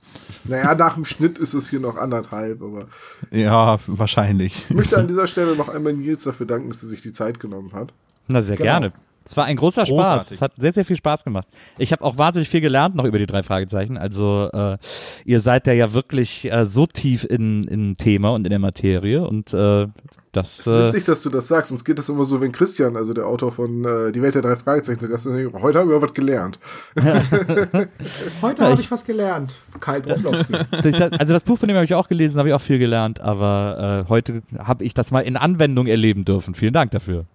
Naja, 0.45 0.73
nach 0.73 0.95
dem 0.95 1.05
Schnitt 1.05 1.37
ist 1.37 1.53
es 1.53 1.69
hier 1.69 1.79
noch 1.79 1.97
anderthalb, 1.97 2.63
aber 2.63 2.87
Ja, 3.29 3.77
wahrscheinlich. 3.85 4.65
ich 4.69 4.75
möchte 4.75 4.97
an 4.97 5.07
dieser 5.07 5.27
Stelle 5.27 5.55
noch 5.55 5.69
einmal 5.69 5.93
Nils 5.93 6.23
dafür 6.23 6.47
danken, 6.47 6.69
dass 6.69 6.81
er 6.81 6.89
sich 6.89 7.03
die 7.03 7.11
Zeit 7.11 7.39
genommen 7.39 7.73
hat. 7.73 7.93
Na, 8.27 8.41
sehr 8.41 8.57
Genau. 8.57 8.71
gerne. 8.71 8.93
Es 9.25 9.37
war 9.37 9.45
ein 9.45 9.57
großer 9.57 9.85
Spaß. 9.85 9.95
Großartig. 9.95 10.31
Es 10.31 10.41
hat 10.41 10.53
sehr, 10.57 10.71
sehr 10.71 10.85
viel 10.85 10.95
Spaß 10.95 11.23
gemacht. 11.23 11.47
Ich 11.77 11.91
habe 11.91 12.03
auch 12.03 12.17
wahnsinnig 12.17 12.49
viel 12.49 12.61
gelernt 12.61 12.95
noch 12.95 13.05
über 13.05 13.19
die 13.19 13.27
drei 13.27 13.43
Fragezeichen. 13.43 13.95
Also 13.97 14.49
äh, 14.51 14.77
ihr 15.25 15.39
seid 15.41 15.67
da 15.67 15.71
ja 15.71 15.93
wirklich 15.93 16.51
äh, 16.51 16.65
so 16.65 16.87
tief 16.87 17.25
in, 17.29 17.63
in 17.67 17.95
Thema 17.95 18.29
und 18.29 18.45
in 18.45 18.49
der 18.49 18.57
Materie 18.59 19.23
und 19.27 19.53
äh, 19.53 19.87
das. 20.31 20.53
Es 20.53 20.59
ist 20.59 20.67
Äh, 20.67 20.87
witzig, 20.87 21.03
dass 21.05 21.21
du 21.21 21.29
das 21.29 21.47
sagst. 21.47 21.71
Uns 21.71 21.85
geht 21.85 21.99
das 21.99 22.09
immer 22.09 22.25
so, 22.25 22.41
wenn 22.41 22.51
Christian, 22.51 22.95
also 22.95 23.13
der 23.13 23.27
Autor 23.27 23.51
von 23.51 23.85
äh, 23.85 24.11
Die 24.11 24.21
Welt 24.21 24.33
der 24.35 24.41
drei 24.41 24.55
Fragezeichen, 24.55 24.99
zu 24.99 25.07
Gast 25.07 25.27
ist. 25.27 25.53
Heute 25.53 25.79
haben 25.79 25.89
wir 25.89 26.01
was 26.01 26.13
gelernt. 26.13 26.59
Heute 28.41 28.61
Ja, 28.63 28.69
habe 28.69 28.81
ich- 28.81 28.91
was 28.91 29.05
gelernt. 29.05 29.53
Karl 29.79 30.01
Broflowski. 30.01 30.53
also 31.19 31.33
das 31.33 31.43
Buch 31.43 31.57
von 31.57 31.67
dem 31.67 31.75
habe 31.75 31.85
ich 31.85 31.93
auch 31.93 32.07
gelesen, 32.07 32.39
habe 32.39 32.49
ich 32.49 32.55
auch 32.55 32.61
viel 32.61 32.79
gelernt, 32.79 33.21
aber 33.21 34.05
äh, 34.05 34.09
heute 34.09 34.41
habe 34.57 34.83
ich 34.83 34.93
das 34.93 35.11
mal 35.11 35.21
in 35.21 35.37
Anwendung 35.37 35.87
erleben 35.87 36.25
dürfen. 36.25 36.55
Vielen 36.55 36.73
Dank 36.73 36.91
dafür. 36.91 37.25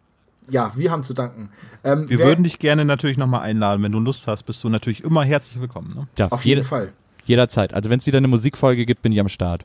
Ja, 0.48 0.72
wir 0.76 0.90
haben 0.90 1.02
zu 1.02 1.14
danken. 1.14 1.50
Ähm, 1.82 2.08
Wir 2.08 2.18
wer- 2.18 2.26
würden 2.26 2.44
dich 2.44 2.58
gerne 2.58 2.84
natürlich 2.84 3.16
nochmal 3.18 3.40
einladen. 3.42 3.82
Wenn 3.82 3.92
du 3.92 3.98
Lust 4.00 4.26
hast, 4.26 4.42
bist 4.44 4.62
du 4.64 4.68
natürlich 4.68 5.02
immer 5.04 5.24
herzlich 5.24 5.60
willkommen. 5.60 5.92
Ne? 5.94 6.06
Ja, 6.18 6.28
auf 6.28 6.44
jede, 6.44 6.60
jeden 6.60 6.68
Fall. 6.68 6.92
jederzeit. 7.24 7.74
Also 7.74 7.90
wenn 7.90 7.98
es 7.98 8.06
wieder 8.06 8.18
eine 8.18 8.28
Musikfolge 8.28 8.84
gibt, 8.86 9.02
bin 9.02 9.12
ich 9.12 9.20
am 9.20 9.28
Start. 9.28 9.64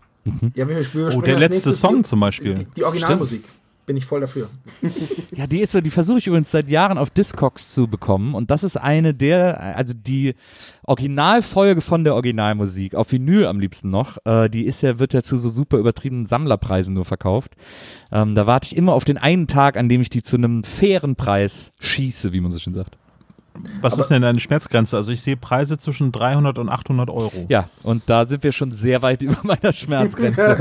Ja, 0.53 0.67
wir, 0.67 0.77
wir 0.93 1.15
Oh, 1.17 1.21
der 1.21 1.39
letzte 1.39 1.73
Song 1.73 2.03
zum 2.03 2.19
Beispiel. 2.19 2.53
Die, 2.55 2.65
die 2.75 2.83
Originalmusik. 2.83 3.43
Bin 3.89 3.97
ich 3.97 4.05
voll 4.05 4.21
dafür. 4.21 4.51
Ja, 5.31 5.47
die 5.47 5.61
ist 5.61 5.71
so, 5.71 5.79
die 5.79 5.89
versuche 5.89 6.17
ich 6.17 6.27
übrigens 6.27 6.51
seit 6.51 6.69
Jahren 6.69 6.97
auf 6.97 7.11
Discogs 7.11 7.73
zu 7.73 7.87
bekommen. 7.87 8.35
Und 8.35 8.51
das 8.51 8.65
ist 8.65 8.75
eine 8.75 9.13
der, 9.13 9.77
also 9.77 9.93
die 9.95 10.35
Originalfolge 10.83 11.79
von 11.79 12.03
der 12.03 12.13
Originalmusik, 12.15 12.93
auf 12.93 13.13
Vinyl 13.13 13.45
am 13.45 13.59
liebsten 13.59 13.89
noch, 13.89 14.17
äh, 14.25 14.49
die 14.49 14.65
ist 14.65 14.81
ja, 14.81 14.99
wird 14.99 15.13
ja 15.13 15.21
zu 15.21 15.37
so 15.37 15.49
super 15.49 15.77
übertriebenen 15.77 16.25
Sammlerpreisen 16.25 16.93
nur 16.93 17.05
verkauft. 17.05 17.55
Ähm, 18.11 18.35
da 18.35 18.47
warte 18.47 18.67
ich 18.67 18.75
immer 18.75 18.93
auf 18.93 19.05
den 19.05 19.17
einen 19.17 19.47
Tag, 19.47 19.77
an 19.77 19.87
dem 19.87 20.01
ich 20.01 20.09
die 20.09 20.21
zu 20.21 20.35
einem 20.35 20.65
fairen 20.65 21.15
Preis 21.15 21.71
schieße, 21.79 22.33
wie 22.33 22.41
man 22.41 22.51
so 22.51 22.59
schön 22.59 22.73
sagt. 22.73 22.98
Was 23.81 23.97
ist 23.97 24.09
denn 24.09 24.21
deine 24.21 24.39
Schmerzgrenze? 24.39 24.97
Also 24.97 25.11
ich 25.11 25.21
sehe 25.21 25.37
Preise 25.37 25.77
zwischen 25.77 26.11
300 26.11 26.57
und 26.57 26.69
800 26.69 27.09
Euro. 27.09 27.45
Ja, 27.49 27.69
und 27.83 28.03
da 28.07 28.25
sind 28.25 28.43
wir 28.43 28.51
schon 28.51 28.71
sehr 28.71 29.01
weit 29.01 29.21
über 29.23 29.37
meiner 29.43 29.73
Schmerzgrenze. 29.73 30.57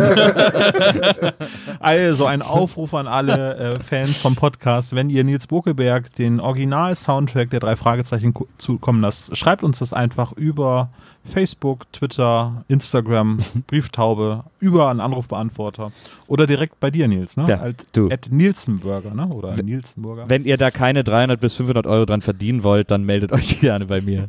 Also 1.81 2.27
ein 2.27 2.43
Aufruf 2.43 2.95
an 2.95 3.07
alle 3.07 3.57
äh, 3.57 3.81
Fans 3.81 4.21
vom 4.21 4.37
Podcast, 4.37 4.95
wenn 4.95 5.11
ihr 5.11 5.25
Nils 5.25 5.47
Bokelberg 5.47 6.15
den 6.15 6.41
Original-Soundtrack 6.41 7.51
der 7.51 7.61
drei 7.61 7.77
Fragezeichen 7.77 8.35
zukommen 8.59 9.01
lasst, 9.01 9.37
schreibt 9.37 9.63
uns 9.63 9.79
das 9.79 9.93
einfach 9.93 10.33
über 10.33 10.91
Facebook, 11.29 11.91
Twitter, 11.93 12.65
Instagram, 12.69 13.39
Brieftaube, 13.67 14.45
über 14.61 14.89
einen 14.89 15.01
Anrufbeantworter 15.01 15.93
oder 16.27 16.47
direkt 16.47 16.81
bei 16.81 16.91
dir, 16.91 17.07
Nils, 17.09 17.37
ne? 17.37 17.47
Ja, 17.49 17.61
Als 17.61 17.93
du. 17.93 18.11
At 18.11 18.29
Nielsenburger, 18.31 19.15
ne? 19.15 19.29
Oder 19.29 19.55
Nielsenburger. 19.63 20.29
Wenn 20.29 20.45
ihr 20.45 20.57
da 20.57 20.71
keine 20.71 21.05
300 21.05 21.41
bis 21.41 21.55
500 21.55 21.87
Euro 21.87 22.05
dran 22.07 22.23
verdienen 22.23 22.63
wollt, 22.63 22.91
dann 22.91 23.05
meldet 23.05 23.33
euch 23.33 23.61
gerne 23.61 23.87
bei 23.87 24.01
mir. 24.01 24.29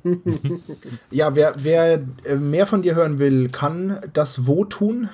Ja, 1.12 1.36
wer, 1.36 1.56
wer 1.58 2.02
äh, 2.26 2.36
mehr 2.36 2.66
von 2.66 2.82
dir 2.82 2.96
hören 2.96 3.20
will, 3.20 3.50
kann 3.50 3.98
das 4.14 4.46
wo 4.46 4.66
tun? 4.66 5.10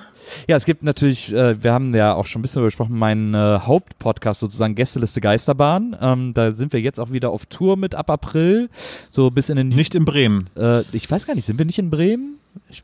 Ja, 0.48 0.56
es 0.56 0.64
gibt 0.64 0.82
natürlich, 0.82 1.32
äh, 1.32 1.62
wir 1.62 1.72
haben 1.72 1.94
ja 1.94 2.14
auch 2.14 2.26
schon 2.26 2.40
ein 2.40 2.42
bisschen 2.42 2.56
darüber 2.56 2.68
gesprochen, 2.68 2.98
meinen 2.98 3.34
äh, 3.34 3.60
Hauptpodcast 3.60 4.40
sozusagen 4.40 4.74
Gästeliste 4.74 5.20
Geisterbahn. 5.20 5.96
Ähm, 6.00 6.34
da 6.34 6.52
sind 6.52 6.72
wir 6.72 6.80
jetzt 6.80 7.00
auch 7.00 7.10
wieder 7.10 7.30
auf 7.30 7.46
Tour 7.46 7.76
mit 7.76 7.94
ab 7.94 8.10
April, 8.10 8.68
so 9.08 9.30
bis 9.30 9.48
in 9.48 9.56
den. 9.56 9.68
Nicht 9.68 9.94
in 9.94 10.04
Bremen. 10.04 10.48
Äh, 10.56 10.82
ich 10.92 11.10
weiß 11.10 11.26
gar 11.26 11.34
nicht, 11.34 11.44
sind 11.44 11.58
wir 11.58 11.66
nicht 11.66 11.78
in 11.78 11.90
Bremen? 11.90 12.38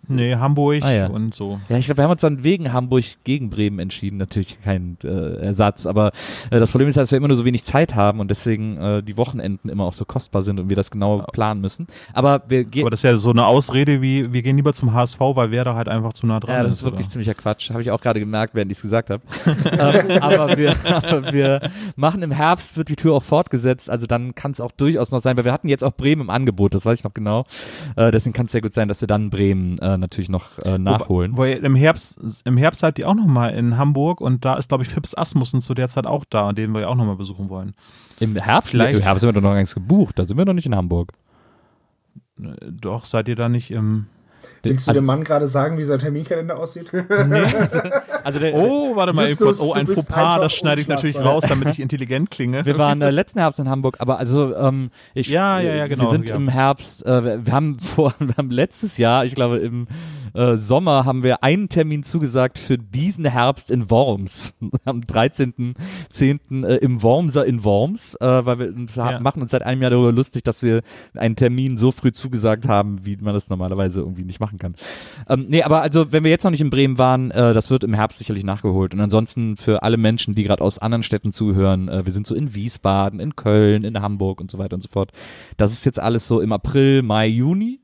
Nee, 0.09 0.36
Hamburg 0.36 0.82
Ah, 0.82 0.93
ja. 0.93 1.07
und 1.09 1.35
so. 1.35 1.61
Ja, 1.69 1.77
ich 1.78 1.86
glaube, 1.86 1.99
wir 1.99 2.05
haben 2.05 2.11
uns 2.12 2.20
dann 2.20 2.44
wegen 2.44 2.73
Hamburg 2.73 3.05
gegen 3.24 3.51
Bremen 3.51 3.78
entschieden. 3.78 4.16
Natürlich 4.16 4.61
kein 4.62 4.97
äh, 5.05 5.36
Ersatz, 5.36 5.86
aber 5.86 6.12
äh, 6.51 6.59
das 6.61 6.70
Problem 6.70 6.89
ist, 6.89 6.97
dass 6.97 7.11
wir 7.11 7.16
immer 7.19 7.28
nur 7.28 7.36
so 7.36 7.44
wenig 7.44 7.65
Zeit 7.65 7.94
haben 7.94 8.20
und 8.20 8.31
deswegen 8.31 8.77
äh, 8.78 9.03
die 9.03 9.16
Wochenenden 9.16 9.69
immer 9.69 9.85
auch 9.85 9.93
so 9.93 10.05
kostbar 10.05 10.43
sind 10.43 10.59
und 10.61 10.69
wir 10.69 10.77
das 10.77 10.90
genau 10.90 11.19
planen 11.32 11.61
müssen. 11.61 11.86
Aber 12.12 12.43
wir 12.49 12.65
gehen. 12.65 12.82
Aber 12.82 12.90
das 12.90 13.01
ist 13.01 13.05
ja 13.05 13.16
so 13.16 13.31
eine 13.31 13.47
Ausrede 13.47 14.03
wie, 14.03 14.32
wir 14.32 14.43
gehen 14.43 14.57
lieber 14.57 14.73
zum 14.73 14.93
HSV, 14.93 15.20
weil 15.20 15.51
wer 15.51 15.65
da 15.65 15.74
halt 15.74 15.89
einfach 15.89 16.12
zu 16.12 16.27
nah 16.27 16.40
dran 16.40 16.57
Ja, 16.57 16.62
das 16.62 16.73
ist. 16.73 16.77
ist 16.78 16.85
wirklich 16.85 17.07
oder? 17.07 17.12
ziemlicher 17.12 17.35
Quatsch. 17.35 17.70
Habe 17.70 17.82
ich 17.82 17.90
auch 17.90 18.01
gerade 18.01 18.20
gemerkt, 18.20 18.55
während 18.55 18.70
ich 18.70 18.78
es 18.78 18.82
gesagt 18.82 19.11
habe. 19.11 19.23
ähm, 19.73 20.23
aber, 20.23 20.57
wir, 20.57 20.74
aber 20.85 21.32
wir 21.32 21.70
machen 21.97 22.23
im 22.23 22.31
Herbst, 22.31 22.77
wird 22.77 22.89
die 22.89 22.97
Tour 22.97 23.15
auch 23.16 23.23
fortgesetzt. 23.23 23.89
Also 23.90 24.07
dann 24.07 24.35
kann 24.35 24.51
es 24.53 24.61
auch 24.61 24.70
durchaus 24.73 25.11
noch 25.11 25.20
sein, 25.20 25.36
weil 25.36 25.44
wir 25.44 25.53
hatten 25.53 25.69
jetzt 25.69 25.85
auch 25.85 25.93
Bremen 25.93 26.23
im 26.23 26.31
Angebot, 26.31 26.74
das 26.74 26.85
weiß 26.85 26.99
ich 26.99 27.05
noch 27.05 27.15
genau. 27.15 27.44
Äh, 27.97 28.11
deswegen 28.11 28.32
kann 28.32 28.47
es 28.47 28.53
sehr 28.53 28.61
gut 28.61 28.73
sein, 28.73 28.89
dass 28.89 29.01
wir 29.01 29.09
dann 29.09 29.31
Bremen 29.31 29.61
äh, 29.78 29.97
natürlich 29.98 30.28
noch 30.28 30.59
äh, 30.60 30.78
nachholen. 30.78 31.36
Weil 31.36 31.59
im 31.64 31.74
Herbst, 31.74 32.43
im 32.44 32.56
Herbst 32.56 32.80
seid 32.80 32.98
ihr 32.98 33.09
auch 33.09 33.14
nochmal 33.14 33.56
in 33.56 33.76
Hamburg 33.78 34.20
und 34.20 34.44
da 34.44 34.55
ist, 34.55 34.68
glaube 34.68 34.84
ich, 34.84 34.90
Fips 34.90 35.14
Asmussen 35.16 35.60
zu 35.60 35.74
der 35.74 35.89
Zeit 35.89 36.06
auch 36.06 36.24
da, 36.28 36.52
den 36.52 36.72
wir 36.72 36.89
auch 36.89 36.94
nochmal 36.94 37.16
besuchen 37.16 37.48
wollen. 37.48 37.74
Im 38.20 38.36
Herbst? 38.36 38.70
Vielleicht- 38.70 38.98
Im 38.98 39.05
Herbst 39.05 39.20
sind 39.20 39.28
wir 39.28 39.32
doch 39.32 39.43
noch 39.43 39.51
gar 39.51 39.59
nichts 39.59 39.74
gebucht. 39.74 40.18
Da 40.18 40.24
sind 40.24 40.36
wir 40.36 40.44
noch 40.44 40.52
nicht 40.55 40.66
in 40.66 40.74
Hamburg. 40.76 41.12
Äh, 42.43 42.48
Doch, 42.70 43.05
seid 43.05 43.28
ihr 43.28 43.36
da 43.36 43.48
nicht 43.48 43.70
im. 43.70 44.06
Willst 44.62 44.86
du 44.86 44.90
also, 44.90 45.01
dem 45.01 45.06
Mann 45.06 45.24
gerade 45.24 45.48
sagen, 45.48 45.76
wie 45.78 45.84
sein 45.84 45.98
Terminkalender 45.98 46.59
aussieht? 46.59 46.93
also 48.24 48.39
der, 48.39 48.55
Oh, 48.55 48.94
warte 48.97 49.12
mal, 49.12 49.28
Justus, 49.28 49.59
kurz. 49.59 49.70
oh, 49.70 49.72
ein 49.72 49.86
Fauxpas, 49.86 50.40
das 50.40 50.52
schneide 50.55 50.80
ich 50.80 50.89
natürlich 50.89 51.18
raus, 51.18 51.44
damit 51.48 51.68
ich 51.68 51.80
intelligent 51.80 52.30
klinge. 52.30 52.64
Wir 52.64 52.78
waren 52.78 53.02
äh, 53.02 53.10
letzten 53.10 53.39
Herbst 53.40 53.59
in 53.60 53.68
Hamburg, 53.68 53.97
aber 53.98 54.18
also 54.18 54.55
ähm, 54.55 54.90
ich, 55.14 55.28
Ja, 55.28 55.60
ja, 55.60 55.74
ja, 55.74 55.86
genau, 55.86 56.05
Wir 56.05 56.10
sind 56.10 56.28
ja. 56.28 56.36
im 56.36 56.48
Herbst, 56.48 57.05
äh, 57.06 57.44
wir- 57.47 57.52
haben 57.52 57.78
vor, 57.80 58.14
wir 58.18 58.36
haben 58.36 58.51
letztes 58.51 58.97
Jahr, 58.98 59.24
ich 59.24 59.34
glaube 59.34 59.59
im 59.59 59.86
äh, 60.34 60.56
Sommer 60.56 61.05
haben 61.05 61.22
wir 61.22 61.43
einen 61.43 61.68
Termin 61.68 62.02
zugesagt 62.05 62.59
für 62.59 62.78
diesen 62.78 63.26
Herbst 63.26 63.70
in 63.70 63.90
Worms. 63.90 64.55
Am 64.86 65.01
13.10. 65.02 66.66
Äh, 66.66 66.76
im 66.76 67.02
Wormser 67.02 67.44
in 67.44 67.64
Worms, 67.64 68.14
äh, 68.20 68.26
weil 68.47 68.59
wir 68.59 68.72
wir 68.74 68.86
Ja. 68.97 69.20
machen 69.20 69.43
uns 69.43 69.51
seit 69.51 69.62
einem 69.62 69.82
Jahr 69.82 69.90
darüber 69.90 70.12
lustig, 70.12 70.43
dass 70.44 70.62
wir 70.62 70.80
einen 71.14 71.36
Termin 71.36 71.76
so 71.76 71.93
früh 71.93 72.12
zugesagt 72.12 72.66
haben, 72.68 73.05
wie 73.05 73.16
man 73.18 73.34
das 73.34 73.51
normalerweise 73.51 74.01
irgendwie 74.01 74.24
nicht 74.24 74.40
machen 74.40 74.51
kann. 74.58 74.74
Ähm, 75.28 75.46
nee, 75.48 75.62
aber 75.62 75.82
also, 75.82 76.12
wenn 76.12 76.24
wir 76.24 76.30
jetzt 76.30 76.44
noch 76.44 76.50
nicht 76.50 76.60
in 76.60 76.70
Bremen 76.70 76.98
waren, 76.98 77.30
äh, 77.30 77.54
das 77.54 77.70
wird 77.70 77.84
im 77.84 77.94
Herbst 77.94 78.18
sicherlich 78.18 78.44
nachgeholt. 78.44 78.94
Und 78.94 79.00
ansonsten 79.00 79.56
für 79.56 79.82
alle 79.82 79.96
Menschen, 79.96 80.34
die 80.34 80.44
gerade 80.44 80.62
aus 80.62 80.78
anderen 80.78 81.02
Städten 81.02 81.32
zuhören, 81.32 81.88
äh, 81.88 82.04
wir 82.04 82.12
sind 82.12 82.26
so 82.26 82.34
in 82.34 82.54
Wiesbaden, 82.54 83.20
in 83.20 83.36
Köln, 83.36 83.84
in 83.84 84.00
Hamburg 84.00 84.40
und 84.40 84.50
so 84.50 84.58
weiter 84.58 84.74
und 84.74 84.82
so 84.82 84.88
fort. 84.88 85.12
Das 85.56 85.72
ist 85.72 85.84
jetzt 85.84 86.00
alles 86.00 86.26
so 86.26 86.40
im 86.40 86.52
April, 86.52 87.02
Mai, 87.02 87.26
Juni. 87.26 87.80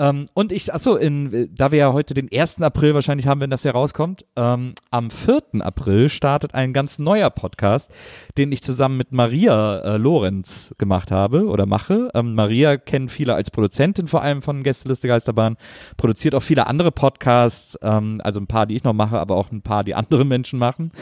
Ähm, 0.00 0.26
und 0.32 0.50
ich, 0.50 0.72
achso, 0.72 0.96
in, 0.96 1.32
äh, 1.32 1.48
da 1.54 1.70
wir 1.70 1.78
ja 1.78 1.92
heute 1.92 2.14
den 2.14 2.28
1. 2.32 2.62
April 2.62 2.94
wahrscheinlich 2.94 3.26
haben, 3.26 3.40
wenn 3.42 3.50
das 3.50 3.62
hier 3.62 3.72
rauskommt, 3.72 4.24
ähm, 4.34 4.74
am 4.90 5.10
4. 5.10 5.60
April 5.60 6.08
startet 6.08 6.54
ein 6.54 6.72
ganz 6.72 6.98
neuer 6.98 7.28
Podcast, 7.28 7.92
den 8.38 8.50
ich 8.50 8.62
zusammen 8.62 8.96
mit 8.96 9.12
Maria 9.12 9.78
äh, 9.80 9.96
Lorenz 9.98 10.74
gemacht 10.78 11.10
habe 11.10 11.44
oder 11.46 11.66
mache. 11.66 12.10
Ähm, 12.14 12.34
Maria 12.34 12.78
kennen 12.78 13.10
viele 13.10 13.34
als 13.34 13.50
Produzentin 13.50 14.08
vor 14.08 14.22
allem 14.22 14.40
von 14.40 14.62
Gästeliste 14.62 15.06
Geisterbahn, 15.06 15.58
produziert 15.98 16.34
auch 16.34 16.42
viele 16.42 16.66
andere 16.66 16.92
Podcasts, 16.92 17.78
ähm, 17.82 18.22
also 18.24 18.40
ein 18.40 18.46
paar, 18.46 18.64
die 18.64 18.76
ich 18.76 18.84
noch 18.84 18.94
mache, 18.94 19.20
aber 19.20 19.36
auch 19.36 19.52
ein 19.52 19.60
paar, 19.60 19.84
die 19.84 19.94
andere 19.94 20.24
Menschen 20.30 20.58
machen. 20.58 20.92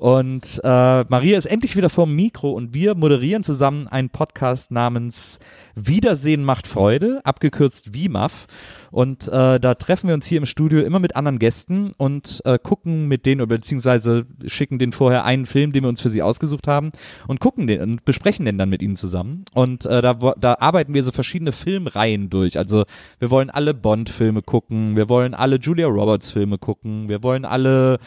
Und 0.00 0.62
äh, 0.64 1.04
Maria 1.08 1.36
ist 1.36 1.44
endlich 1.44 1.76
wieder 1.76 1.90
vorm 1.90 2.14
Mikro 2.14 2.52
und 2.52 2.72
wir 2.72 2.94
moderieren 2.94 3.44
zusammen 3.44 3.86
einen 3.86 4.08
Podcast 4.08 4.70
namens 4.70 5.40
Wiedersehen 5.74 6.42
macht 6.42 6.66
Freude, 6.66 7.20
abgekürzt 7.24 7.92
WIMAF. 7.92 8.46
Und 8.90 9.28
äh, 9.28 9.60
da 9.60 9.74
treffen 9.74 10.08
wir 10.08 10.14
uns 10.14 10.26
hier 10.26 10.38
im 10.38 10.46
Studio 10.46 10.80
immer 10.82 10.98
mit 10.98 11.16
anderen 11.16 11.38
Gästen 11.38 11.92
und 11.96 12.40
äh, 12.44 12.58
gucken 12.62 13.06
mit 13.08 13.26
denen 13.26 13.40
oder 13.40 13.56
beziehungsweise 13.56 14.26
schicken 14.46 14.78
denen 14.78 14.92
vorher 14.92 15.24
einen 15.24 15.46
Film, 15.46 15.72
den 15.72 15.84
wir 15.84 15.88
uns 15.88 16.00
für 16.00 16.10
sie 16.10 16.22
ausgesucht 16.22 16.66
haben 16.66 16.90
und 17.28 17.40
gucken 17.40 17.66
den 17.66 17.80
und 17.82 18.04
besprechen 18.04 18.44
den 18.46 18.58
dann 18.58 18.68
mit 18.68 18.82
ihnen 18.82 18.96
zusammen. 18.96 19.44
Und 19.54 19.86
äh, 19.86 20.02
da, 20.02 20.14
da 20.14 20.56
arbeiten 20.60 20.94
wir 20.94 21.04
so 21.04 21.12
verschiedene 21.12 21.52
Filmreihen 21.52 22.30
durch. 22.30 22.58
Also 22.58 22.84
wir 23.18 23.30
wollen 23.30 23.50
alle 23.50 23.74
Bond-Filme 23.74 24.42
gucken, 24.42 24.96
wir 24.96 25.08
wollen 25.08 25.34
alle 25.34 25.56
Julia 25.56 25.86
Roberts-Filme 25.86 26.58
gucken, 26.58 27.08
wir 27.08 27.22
wollen 27.22 27.44
alle 27.44 27.98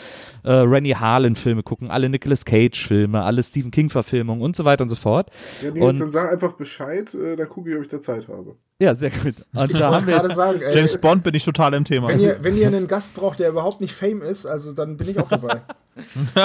äh, 0.44 0.52
Rennie 0.52 0.96
Harlan-Filme 0.96 1.64
gucken, 1.64 1.90
alle 1.90 2.10
Nicolas 2.10 2.46
Cage-Filme, 2.46 3.24
alle 3.24 3.42
Stephen 3.44 3.72
King-Verfilmungen 3.72 4.42
und 4.42 4.56
so 4.56 4.66
weiter 4.66 4.84
und 4.84 4.90
so 4.90 4.96
fort. 4.96 5.30
Ja, 5.64 5.72
Nils, 5.72 5.84
Und- 5.86 6.00
dann 6.00 6.12
sag 6.12 6.32
einfach 6.32 6.54
Bescheid, 6.54 7.14
äh, 7.14 7.36
dann 7.36 7.48
gucke 7.50 7.70
ich, 7.72 7.76
ob 7.78 7.84
ich 7.84 7.88
da 7.90 8.02
Zeit 8.02 8.28
habe. 8.28 8.56
Ja, 8.84 8.96
sehr 8.96 9.12
gut. 9.12 9.36
Und 9.54 9.72
Ich 9.72 9.78
da 9.80 9.94
haben 9.94 10.06
wollte 10.06 10.28
wir 10.28 10.36
sagen, 10.36 10.62
ey, 10.62 10.76
James 10.76 10.98
Bond 10.98 11.24
bin 11.24 11.34
ich 11.34 11.46
total 11.46 11.74
im 11.74 11.86
Thema. 11.86 12.10
wenn, 12.10 12.20
ihr, 12.20 12.38
wenn 12.42 12.58
ihr 12.58 12.68
einen 12.76 12.88
Gast 12.88 13.14
braucht, 13.16 13.40
der 13.40 13.48
überhaupt 13.48 13.80
nicht 13.80 13.94
Fame 13.94 14.22
ist, 14.22 14.46
also 14.46 14.74
dann 14.74 14.98
bin 14.98 15.08
ich 15.10 15.20
auch 15.20 15.30
dabei. 15.30 15.62
wir 16.34 16.44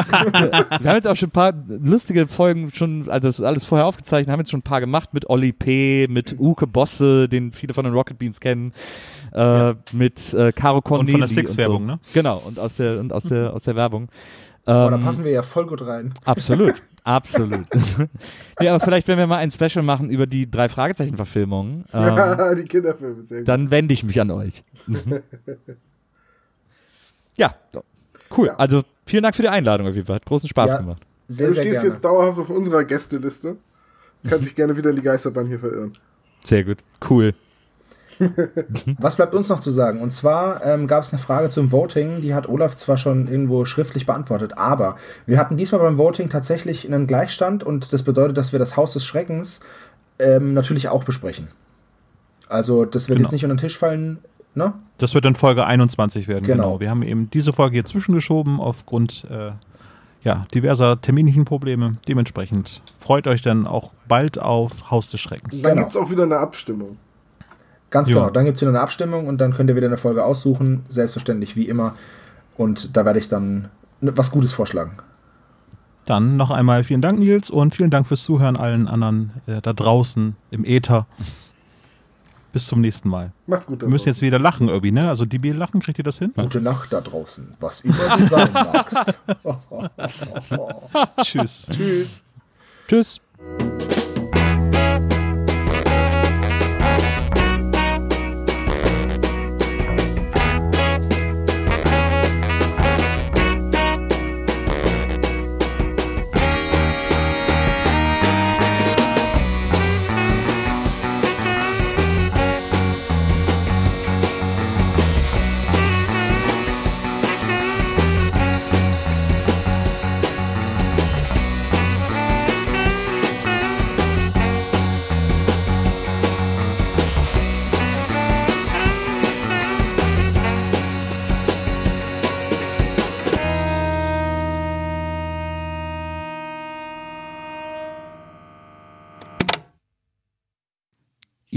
haben 0.89 0.95
jetzt 0.95 1.09
auch 1.09 1.17
schon 1.17 1.31
ein 1.31 1.33
paar 1.33 1.53
lustige 1.67 2.29
Folgen 2.29 2.71
schon, 2.73 3.11
also 3.11 3.29
das 3.29 3.41
ist 3.41 3.45
alles 3.45 3.65
vorher 3.65 3.87
aufgezeichnet, 3.87 4.31
haben 4.31 4.39
jetzt 4.39 4.51
schon 4.51 4.61
ein 4.61 4.63
paar 4.63 4.81
gemacht 4.81 5.15
mit 5.15 5.29
Olli 5.29 5.53
P., 5.53 6.07
mit 6.09 6.37
Uke 6.39 6.69
Bosse, 6.69 7.29
den 7.29 7.53
viele 7.53 7.75
von 7.75 7.85
den 7.85 7.93
Rocket 7.93 8.19
Beans 8.21 8.39
kennen, 8.39 8.73
äh, 9.33 9.75
mit 9.91 10.33
äh, 10.35 10.53
Caro 10.53 10.81
Corneli 10.81 11.11
von 11.13 11.21
der 11.23 11.29
Six-Werbung, 11.29 11.81
so. 11.81 11.87
ne? 11.87 11.99
Genau, 12.13 12.41
und 12.47 12.61
aus 12.61 12.77
der, 12.77 13.01
und 13.01 13.13
aus 13.13 13.25
der, 13.25 13.53
aus 13.53 13.65
der 13.65 13.75
Werbung. 13.75 14.09
Aber 14.65 14.91
da 14.91 14.97
Ähm, 14.97 15.03
passen 15.03 15.25
wir 15.25 15.33
ja 15.33 15.43
voll 15.43 15.67
gut 15.67 15.85
rein. 15.85 16.13
Absolut, 16.25 16.75
absolut. 17.09 17.67
nee, 18.61 18.69
aber 18.69 18.81
vielleicht, 18.81 19.09
wenn 19.09 19.19
wir 19.19 19.27
mal 19.27 19.39
ein 19.39 19.51
Special 19.51 19.83
machen 19.83 20.11
über 20.11 20.27
die 20.27 20.51
drei 20.51 20.69
Fragezeichen-Verfilmungen, 20.69 21.85
ähm, 21.93 22.57
die 22.57 22.65
Kinderfilme, 22.65 23.23
sehr 23.23 23.39
gut. 23.39 23.49
dann 23.49 23.71
wende 23.71 23.95
ich 23.95 24.05
mich 24.05 24.21
an 24.21 24.31
euch. 24.31 24.65
ja, 27.37 27.55
so. 27.71 27.83
cool. 28.37 28.49
Ja. 28.49 28.57
Also 28.57 28.83
vielen 29.07 29.23
Dank 29.23 29.35
für 29.35 29.43
die 29.43 29.49
Einladung 29.49 29.89
auf 29.89 29.95
jeden 29.95 30.07
Fall. 30.07 30.17
Hat 30.17 30.27
großen 30.27 30.49
Spaß 30.49 30.73
Ja. 30.73 30.79
gemacht. 30.79 31.03
Sehr, 31.29 31.49
du 31.49 31.55
sehr 31.55 31.63
stehst 31.63 31.81
gerne. 31.81 31.89
jetzt 31.95 32.05
dauerhaft 32.05 32.39
auf 32.39 32.51
unserer 32.51 32.85
Gästeliste. 32.85 33.57
Kann 34.29 34.43
sich 34.43 34.55
gerne 34.55 34.77
wieder 34.77 34.91
in 34.91 34.97
die 34.97 35.03
Geisterbahn 35.03 35.47
hier 35.47 35.59
verirren. 35.59 35.93
Sehr 36.43 36.65
gut. 36.65 36.79
Cool. 37.09 37.35
Was 38.99 39.17
bleibt 39.17 39.35
uns 39.35 39.49
noch 39.49 39.61
zu 39.61 39.71
sagen? 39.71 40.01
Und 40.01 40.13
zwar 40.13 40.65
ähm, 40.65 40.87
gab 40.87 41.05
es 41.05 41.13
eine 41.13 41.21
Frage 41.23 41.49
zum 41.51 41.71
Voting, 41.73 42.21
die 42.21 42.35
hat 42.35 42.49
Olaf 42.49 42.75
zwar 42.77 42.97
schon 42.99 43.29
irgendwo 43.29 43.65
schriftlich 43.65 44.07
beantwortet, 44.07 44.57
aber 44.57 44.97
wir 45.27 45.39
hatten 45.39 45.57
diesmal 45.57 45.81
beim 45.81 45.99
Voting 45.99 46.29
tatsächlich 46.29 46.87
einen 46.87 47.07
Gleichstand 47.07 47.63
und 47.65 47.93
das 47.93 48.03
bedeutet, 48.03 48.37
dass 48.37 48.53
wir 48.53 48.59
das 48.59 48.77
Haus 48.77 48.93
des 48.95 49.05
Schreckens 49.05 49.61
ähm, 50.19 50.55
natürlich 50.55 50.89
auch 50.89 51.05
besprechen. 51.05 51.49
Also 52.49 52.85
das 52.85 53.09
wird 53.09 53.19
Genau. 53.19 53.27
jetzt 53.29 53.33
nicht 53.33 53.45
unter 53.45 53.55
den 53.57 53.61
Tisch 53.61 53.77
fallen, 53.79 54.19
ne? 54.55 54.73
Das 54.99 55.15
wird 55.15 55.25
dann 55.25 55.37
Folge 55.37 55.65
21 55.67 56.27
werden, 56.29 56.45
Genau. 56.45 56.63
genau. 56.65 56.81
Wir 56.81 56.91
haben 56.91 57.03
eben 57.03 57.31
diese 57.31 57.53
Folge 57.53 57.75
hier 57.75 57.85
zwischengeschoben 57.85 58.59
aufgrund 58.59 59.27
äh, 59.31 59.53
ja, 60.23 60.47
diverser 60.53 61.01
terminlichen 61.01 61.45
Probleme. 61.45 61.99
Dementsprechend 62.09 62.83
freut 62.99 63.29
euch 63.29 63.43
dann 63.43 63.67
auch 63.67 63.93
bald 64.09 64.39
auf 64.41 64.91
Haus 64.91 65.09
des 65.11 65.21
Schreckens. 65.21 65.63
Dann 65.63 65.73
Genau. 65.73 65.83
gibt 65.83 65.93
es 65.93 65.97
auch 65.97 66.11
wieder 66.11 66.25
eine 66.25 66.39
Abstimmung. 66.39 66.97
Ganz 67.91 68.09
Ja. 68.11 68.17
genau. 68.17 68.31
Dann 68.31 68.45
gibt 68.45 68.57
es 68.57 68.61
wieder 68.61 68.71
eine 68.71 68.81
Abstimmung 68.81 69.27
und 69.27 69.39
dann 69.39 69.53
könnt 69.55 69.71
ihr 69.71 69.77
wieder 69.77 69.87
eine 69.87 69.97
Folge 69.99 70.25
aussuchen, 70.25 70.85
selbstverständlich 70.89 71.57
wie 71.57 71.69
immer. 71.69 71.95
Und 72.57 72.97
da 72.97 73.05
werde 73.05 73.19
ich 73.19 73.29
dann 73.29 73.69
was 74.01 74.31
Gutes 74.31 74.53
vorschlagen. 74.53 74.93
Dann 76.05 76.37
noch 76.37 76.51
einmal 76.51 76.85
vielen 76.85 77.03
Dank, 77.03 77.19
Nils, 77.19 77.51
und 77.51 77.75
vielen 77.75 77.91
Dank 77.91 78.07
fürs 78.07 78.25
Zuhören 78.25 78.57
allen 78.57 78.89
anderen 78.89 79.33
äh, 79.47 79.61
da 79.61 79.73
draußen 79.73 80.37
im 80.51 80.65
Äther. 80.65 81.07
Bis 82.53 82.67
zum 82.67 82.81
nächsten 82.81 83.11
Mal. 83.11 83.33
Macht's 83.47 83.67
gut. 83.67 83.83
Wir 83.83 83.89
müssen 83.89 84.09
jetzt 84.09 84.23
wieder 84.23 84.39
lachen 84.39 84.69
irgendwie, 84.69 84.91
ne? 84.91 85.09
Also 85.09 85.27
die 85.27 85.37
lachen, 85.51 85.81
kriegt 85.81 85.99
ihr 85.99 86.05
das 86.05 86.19
hin? 86.19 86.33
Gute 86.35 86.63
Nacht 86.63 86.93
da 86.95 87.01
draußen, 87.03 87.55
was 87.61 87.81
immer 87.83 87.95
du 88.17 88.25
sein 88.27 88.51
magst. 88.53 89.15
Tschüss. 91.23 91.67
Tschüss. 91.71 92.23
Tschüss. 92.89 93.21